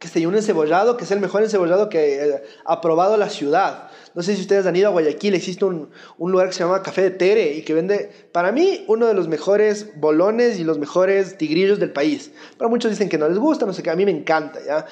que 0.00 0.08
se 0.08 0.26
un 0.26 0.34
encebollado, 0.34 0.96
que 0.96 1.04
es 1.04 1.10
el 1.10 1.20
mejor 1.20 1.42
encebollado 1.42 1.90
que 1.90 2.24
eh, 2.24 2.42
ha 2.64 2.80
probado 2.80 3.18
la 3.18 3.28
ciudad. 3.28 3.89
No 4.14 4.22
sé 4.22 4.34
si 4.34 4.42
ustedes 4.42 4.66
han 4.66 4.76
ido 4.76 4.88
a 4.88 4.90
Guayaquil, 4.90 5.34
existe 5.34 5.64
un, 5.64 5.90
un, 6.18 6.32
lugar 6.32 6.48
que 6.48 6.54
se 6.54 6.64
llama 6.64 6.82
Café 6.82 7.02
de 7.02 7.10
Tere 7.10 7.54
y 7.54 7.62
que 7.62 7.74
vende, 7.74 8.10
para 8.32 8.52
mí, 8.52 8.84
uno 8.88 9.06
de 9.06 9.14
los 9.14 9.28
mejores 9.28 9.98
bolones 9.98 10.58
y 10.58 10.64
los 10.64 10.78
mejores 10.78 11.38
tigrillos 11.38 11.78
del 11.78 11.92
país. 11.92 12.32
Pero 12.58 12.70
muchos 12.70 12.90
dicen 12.90 13.08
que 13.08 13.18
no 13.18 13.28
les 13.28 13.38
gusta, 13.38 13.66
no 13.66 13.72
sé 13.72 13.82
qué, 13.82 13.90
a 13.90 13.96
mí 13.96 14.04
me 14.04 14.10
encanta, 14.10 14.60
¿ya? 14.64 14.86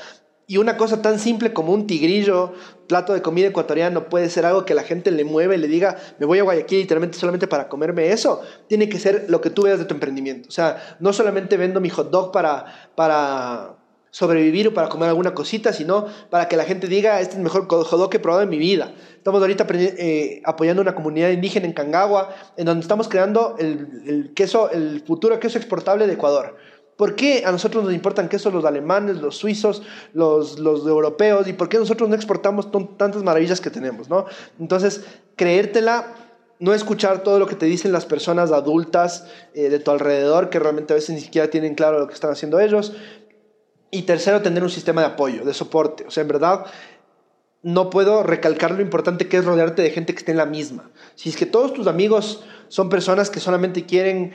Y 0.50 0.56
una 0.56 0.78
cosa 0.78 1.02
tan 1.02 1.18
simple 1.18 1.52
como 1.52 1.74
un 1.74 1.86
tigrillo, 1.86 2.54
plato 2.86 3.12
de 3.12 3.20
comida 3.20 3.48
ecuatoriano, 3.48 4.08
puede 4.08 4.30
ser 4.30 4.46
algo 4.46 4.64
que 4.64 4.72
la 4.72 4.82
gente 4.82 5.10
le 5.10 5.22
mueve 5.22 5.56
y 5.56 5.58
le 5.58 5.68
diga, 5.68 5.98
me 6.18 6.24
voy 6.24 6.38
a 6.38 6.42
Guayaquil 6.42 6.78
literalmente 6.78 7.18
solamente 7.18 7.46
para 7.46 7.68
comerme 7.68 8.12
eso. 8.12 8.40
Tiene 8.66 8.88
que 8.88 8.98
ser 8.98 9.26
lo 9.28 9.42
que 9.42 9.50
tú 9.50 9.64
veas 9.64 9.78
de 9.78 9.84
tu 9.84 9.92
emprendimiento. 9.92 10.48
O 10.48 10.50
sea, 10.50 10.96
no 11.00 11.12
solamente 11.12 11.58
vendo 11.58 11.82
mi 11.82 11.90
hot 11.90 12.10
dog 12.10 12.32
para, 12.32 12.64
para, 12.96 13.76
sobrevivir 14.18 14.66
o 14.66 14.74
para 14.74 14.88
comer 14.88 15.08
alguna 15.08 15.32
cosita, 15.32 15.72
sino 15.72 16.06
para 16.28 16.48
que 16.48 16.56
la 16.56 16.64
gente 16.64 16.88
diga, 16.88 17.20
este 17.20 17.34
es 17.34 17.36
el 17.36 17.44
mejor 17.44 17.68
jodó 17.68 18.10
que 18.10 18.16
he 18.16 18.20
probado 18.20 18.42
en 18.42 18.48
mi 18.48 18.58
vida. 18.58 18.92
Estamos 19.16 19.40
ahorita 19.40 19.64
eh, 19.70 20.42
apoyando 20.44 20.82
una 20.82 20.96
comunidad 20.96 21.30
indígena 21.30 21.66
en 21.66 21.72
Cangagua, 21.72 22.34
en 22.56 22.66
donde 22.66 22.82
estamos 22.82 23.08
creando 23.08 23.54
el, 23.60 24.32
queso, 24.34 24.72
el 24.72 25.04
futuro 25.06 25.38
queso 25.38 25.56
exportable 25.56 26.08
de 26.08 26.14
Ecuador. 26.14 26.56
¿Por 26.96 27.14
qué 27.14 27.44
a 27.46 27.52
nosotros 27.52 27.84
nos 27.84 27.94
importan 27.94 28.28
quesos 28.28 28.52
los 28.52 28.64
alemanes, 28.64 29.18
los 29.18 29.36
suizos, 29.36 29.82
los, 30.14 30.58
los 30.58 30.84
europeos? 30.84 31.46
¿Y 31.46 31.52
por 31.52 31.68
qué 31.68 31.78
nosotros 31.78 32.08
no 32.08 32.16
exportamos 32.16 32.72
tantas 32.96 33.22
maravillas 33.22 33.60
que 33.60 33.70
tenemos? 33.70 34.08
¿no? 34.08 34.26
Entonces, 34.58 35.04
creértela 35.36 36.12
no 36.60 36.74
escuchar 36.74 37.22
todo 37.22 37.38
lo 37.38 37.46
que 37.46 37.54
te 37.54 37.66
dicen 37.66 37.92
las 37.92 38.06
personas 38.06 38.50
adultas 38.50 39.26
eh, 39.54 39.68
de 39.68 39.78
tu 39.78 39.90
alrededor, 39.90 40.50
que 40.50 40.58
realmente 40.58 40.92
a 40.92 40.96
veces 40.96 41.14
ni 41.14 41.20
siquiera 41.20 41.48
tienen 41.48 41.74
claro 41.74 42.00
lo 42.00 42.08
que 42.08 42.14
están 42.14 42.30
haciendo 42.30 42.58
ellos, 42.58 42.94
y 43.91 44.03
tercero, 44.03 44.43
tener 44.43 44.62
un 44.62 44.70
sistema 44.70 45.01
de 45.01 45.09
apoyo, 45.09 45.45
de 45.45 45.55
soporte. 45.55 46.05
O 46.07 46.11
sea, 46.11 46.22
en 46.22 46.28
verdad, 46.28 46.66
no 47.62 47.91
puedo 47.91 48.22
recalcar 48.22 48.72
lo 48.72 48.82
importante 48.82 49.28
que 49.28 49.39
es 49.39 49.45
rodearte 49.45 49.82
de 49.82 49.91
gente 49.91 50.12
que 50.12 50.18
esté 50.18 50.32
en 50.32 50.39
la 50.39 50.47
misma. 50.47 50.91
Si 51.14 51.28
es 51.28 51.36
que 51.36 51.47
todos 51.47 51.72
tus 51.72 51.86
amigos 51.86 52.45
son 52.68 52.89
personas 52.89 53.30
que 53.30 53.41
solamente 53.41 53.84
quieren 53.84 54.32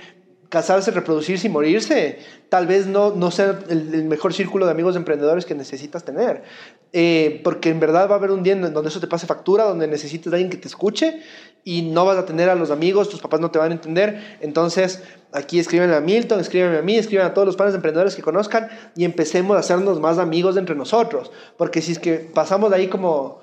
casarse, 0.50 0.92
reproducirse 0.92 1.48
y 1.48 1.50
morirse, 1.50 2.20
tal 2.50 2.68
vez 2.68 2.86
no, 2.86 3.16
no 3.16 3.32
sea 3.32 3.60
el, 3.70 4.04
mejor 4.04 4.36
círculo 4.36 4.68
de 4.68 4.72
amigos 4.72 4.96
emprendedores 4.96 5.46
que 5.46 5.56
necesitas 5.56 6.04
tener. 6.04 6.44
Eh, 6.92 7.42
porque 7.44 7.70
en 7.70 7.80
verdad 7.80 8.08
va 8.08 8.16
a 8.16 8.18
haber 8.20 8.30
un 8.30 8.44
día 8.44 8.54
en 8.54 8.72
donde 8.72 8.90
eso 8.90 9.00
te 9.00 9.08
pase 9.08 9.26
factura, 9.26 9.64
donde 9.64 9.88
necesites 9.88 10.30
de 10.30 10.38
alguien 10.38 10.52
que 10.52 10.58
te 10.58 10.68
escuche 10.68 11.22
y 11.64 11.84
no 11.84 12.06
vas 12.06 12.18
a 12.18 12.26
tener 12.26 12.50
a 12.50 12.56
los 12.56 12.72
amigos, 12.72 13.10
tus 13.10 13.22
papás 13.22 13.40
no 13.40 13.52
te 13.52 13.60
van 13.60 13.72
a 13.72 13.76
entender. 13.76 14.38
Entonces, 14.42 15.02
aquí 15.32 15.60
escriben 15.60 15.92
a 15.92 16.02
Milton, 16.02 16.40
escriben 16.40 16.76
a 16.76 16.82
mí, 16.82 16.96
escriben 16.98 17.26
a 17.26 17.34
todos 17.34 17.46
los 17.46 17.58
de 17.58 17.76
emprendedores 17.76 18.16
que 18.16 18.22
conozcan 18.22 18.70
y 18.96 19.06
empecemos 19.06 19.56
a 19.56 19.62
hacernos 19.62 20.00
más 20.00 20.18
amigos 20.18 20.58
entre 20.58 20.76
nosotros. 20.76 21.32
Porque 21.58 21.82
si 21.82 21.94
es 21.94 22.00
que 22.00 22.16
pasamos 22.16 22.70
de 22.70 22.78
ahí 22.78 22.88
como 22.88 23.42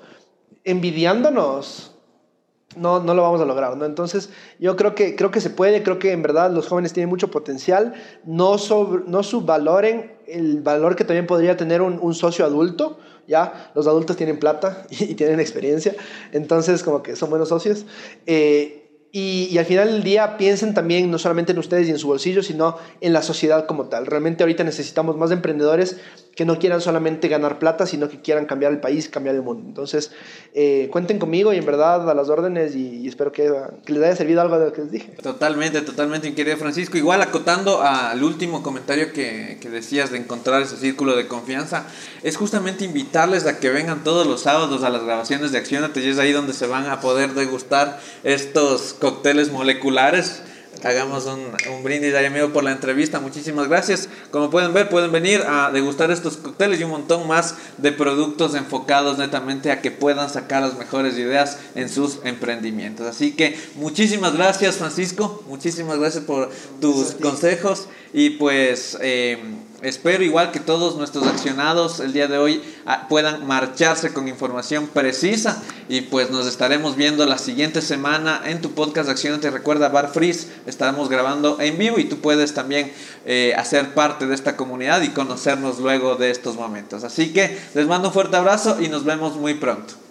envidiándonos, 0.63 1.95
no, 2.75 3.01
no 3.01 3.13
lo 3.13 3.21
vamos 3.21 3.41
a 3.41 3.45
lograr, 3.45 3.75
¿no? 3.77 3.85
Entonces, 3.85 4.29
yo 4.59 4.75
creo 4.75 4.95
que, 4.95 5.15
creo 5.15 5.31
que 5.31 5.41
se 5.41 5.49
puede, 5.49 5.83
creo 5.83 5.99
que 5.99 6.11
en 6.11 6.21
verdad 6.21 6.51
los 6.51 6.67
jóvenes 6.67 6.93
tienen 6.93 7.09
mucho 7.09 7.29
potencial, 7.31 7.93
no, 8.25 8.55
no 9.07 9.23
subvaloren 9.23 10.13
el 10.27 10.61
valor 10.61 10.95
que 10.95 11.03
también 11.03 11.27
podría 11.27 11.57
tener 11.57 11.81
un, 11.81 11.99
un 12.01 12.13
socio 12.13 12.45
adulto, 12.45 12.99
¿ya? 13.27 13.71
Los 13.75 13.87
adultos 13.87 14.15
tienen 14.17 14.39
plata 14.39 14.85
y, 14.89 15.15
tienen 15.15 15.39
experiencia, 15.39 15.95
entonces 16.31 16.83
como 16.83 17.03
que 17.03 17.15
son 17.15 17.29
buenos 17.29 17.49
socios. 17.49 17.85
Eh, 18.25 18.77
y, 19.13 19.49
y, 19.51 19.57
al 19.57 19.65
final 19.65 19.91
del 19.91 20.03
día 20.03 20.37
piensen 20.37 20.73
también 20.73 21.11
no 21.11 21.19
solamente 21.19 21.51
en 21.51 21.57
ustedes 21.57 21.85
y 21.89 21.91
en 21.91 21.99
su 21.99 22.07
bolsillo, 22.07 22.41
sino 22.43 22.77
en 23.01 23.11
la 23.11 23.21
sociedad 23.21 23.65
como 23.65 23.89
tal. 23.89 24.05
Realmente 24.05 24.43
ahorita 24.43 24.63
necesitamos 24.63 25.17
más 25.17 25.31
emprendedores 25.31 25.97
que 26.35 26.45
no 26.45 26.59
quieran 26.59 26.81
solamente 26.81 27.27
ganar 27.27 27.59
plata, 27.59 27.85
sino 27.85 28.07
que 28.07 28.21
quieran 28.21 28.45
cambiar 28.45 28.71
el 28.71 28.79
país, 28.79 29.09
cambiar 29.09 29.35
el 29.35 29.41
mundo. 29.41 29.63
Entonces, 29.67 30.11
eh, 30.53 30.87
cuenten 30.91 31.19
conmigo 31.19 31.53
y 31.53 31.57
en 31.57 31.65
verdad 31.65 32.09
a 32.09 32.13
las 32.13 32.29
órdenes 32.29 32.75
y, 32.75 33.07
espero 33.07 33.31
que, 33.31 33.51
les 33.87 34.03
haya 34.03 34.15
servido 34.15 34.41
algo 34.41 34.57
de 34.57 34.67
lo 34.67 34.73
que 34.73 34.81
les 34.81 34.91
dije. 34.91 35.11
Totalmente, 35.21 35.81
totalmente, 35.81 36.33
querido 36.33 36.57
Francisco. 36.57 36.97
Igual 36.97 37.21
acotando 37.21 37.81
al 37.81 38.23
último 38.23 38.63
comentario 38.63 39.11
que, 39.11 39.57
que 39.59 39.69
decías 39.69 40.11
de 40.11 40.19
encontrar 40.19 40.61
ese 40.61 40.77
círculo 40.77 41.15
de 41.15 41.27
confianza, 41.27 41.85
es 42.23 42.37
justamente 42.37 42.85
invitarles 42.85 43.45
a 43.45 43.59
que 43.59 43.69
vengan 43.69 44.03
todos 44.03 44.25
los 44.25 44.41
sábados 44.41 44.83
a 44.83 44.89
las 44.89 45.03
grabaciones 45.03 45.51
de 45.51 45.57
Accionate 45.57 46.01
y 46.01 46.09
es 46.09 46.17
ahí 46.17 46.31
donde 46.31 46.53
se 46.53 46.65
van 46.65 46.89
a 46.89 47.01
poder 47.01 47.33
degustar 47.33 47.99
estos 48.23 48.93
cócteles 48.93 49.51
moleculares 49.51 50.43
hagamos 50.83 51.25
un, 51.25 51.39
un 51.73 51.83
brindis 51.83 52.13
ahí, 52.15 52.25
amigo, 52.25 52.49
por 52.49 52.63
la 52.63 52.71
entrevista. 52.71 53.19
Muchísimas 53.19 53.67
gracias. 53.67 54.09
Como 54.31 54.49
pueden 54.49 54.73
ver, 54.73 54.89
pueden 54.89 55.11
venir 55.11 55.41
a 55.47 55.71
degustar 55.71 56.11
estos 56.11 56.37
cócteles 56.37 56.79
y 56.79 56.83
un 56.83 56.91
montón 56.91 57.27
más 57.27 57.55
de 57.77 57.91
productos 57.91 58.55
enfocados 58.55 59.17
netamente 59.17 59.71
a 59.71 59.81
que 59.81 59.91
puedan 59.91 60.29
sacar 60.29 60.61
las 60.61 60.77
mejores 60.77 61.17
ideas 61.17 61.57
en 61.75 61.89
sus 61.89 62.19
emprendimientos. 62.23 63.07
Así 63.07 63.33
que 63.33 63.57
muchísimas 63.75 64.35
gracias, 64.35 64.77
Francisco. 64.77 65.43
Muchísimas 65.47 65.99
gracias 65.99 66.23
por 66.23 66.49
tus 66.79 67.11
consejos 67.13 67.87
y 68.13 68.31
pues... 68.31 68.97
Eh, 69.01 69.39
Espero 69.81 70.23
igual 70.23 70.51
que 70.51 70.59
todos 70.59 70.95
nuestros 70.95 71.25
accionados 71.25 71.99
el 72.01 72.13
día 72.13 72.27
de 72.27 72.37
hoy 72.37 72.61
ah, 72.85 73.07
puedan 73.09 73.47
marcharse 73.47 74.13
con 74.13 74.27
información 74.27 74.87
precisa 74.87 75.63
y 75.89 76.01
pues 76.01 76.29
nos 76.29 76.45
estaremos 76.45 76.95
viendo 76.95 77.25
la 77.25 77.39
siguiente 77.39 77.81
semana 77.81 78.43
en 78.45 78.61
tu 78.61 78.73
podcast 78.73 79.09
Accionate. 79.09 79.49
Recuerda 79.49 79.89
Bar 79.89 80.13
Freeze, 80.13 80.49
estaremos 80.67 81.09
grabando 81.09 81.59
en 81.59 81.79
vivo 81.79 81.97
y 81.97 82.03
tú 82.03 82.17
puedes 82.17 82.53
también 82.53 82.93
eh, 83.25 83.55
hacer 83.57 83.95
parte 83.95 84.27
de 84.27 84.35
esta 84.35 84.55
comunidad 84.55 85.01
y 85.01 85.09
conocernos 85.09 85.79
luego 85.79 86.13
de 86.15 86.29
estos 86.29 86.57
momentos. 86.57 87.03
Así 87.03 87.33
que 87.33 87.57
les 87.73 87.87
mando 87.87 88.09
un 88.09 88.13
fuerte 88.13 88.37
abrazo 88.37 88.77
y 88.79 88.87
nos 88.87 89.03
vemos 89.03 89.35
muy 89.35 89.55
pronto. 89.55 90.10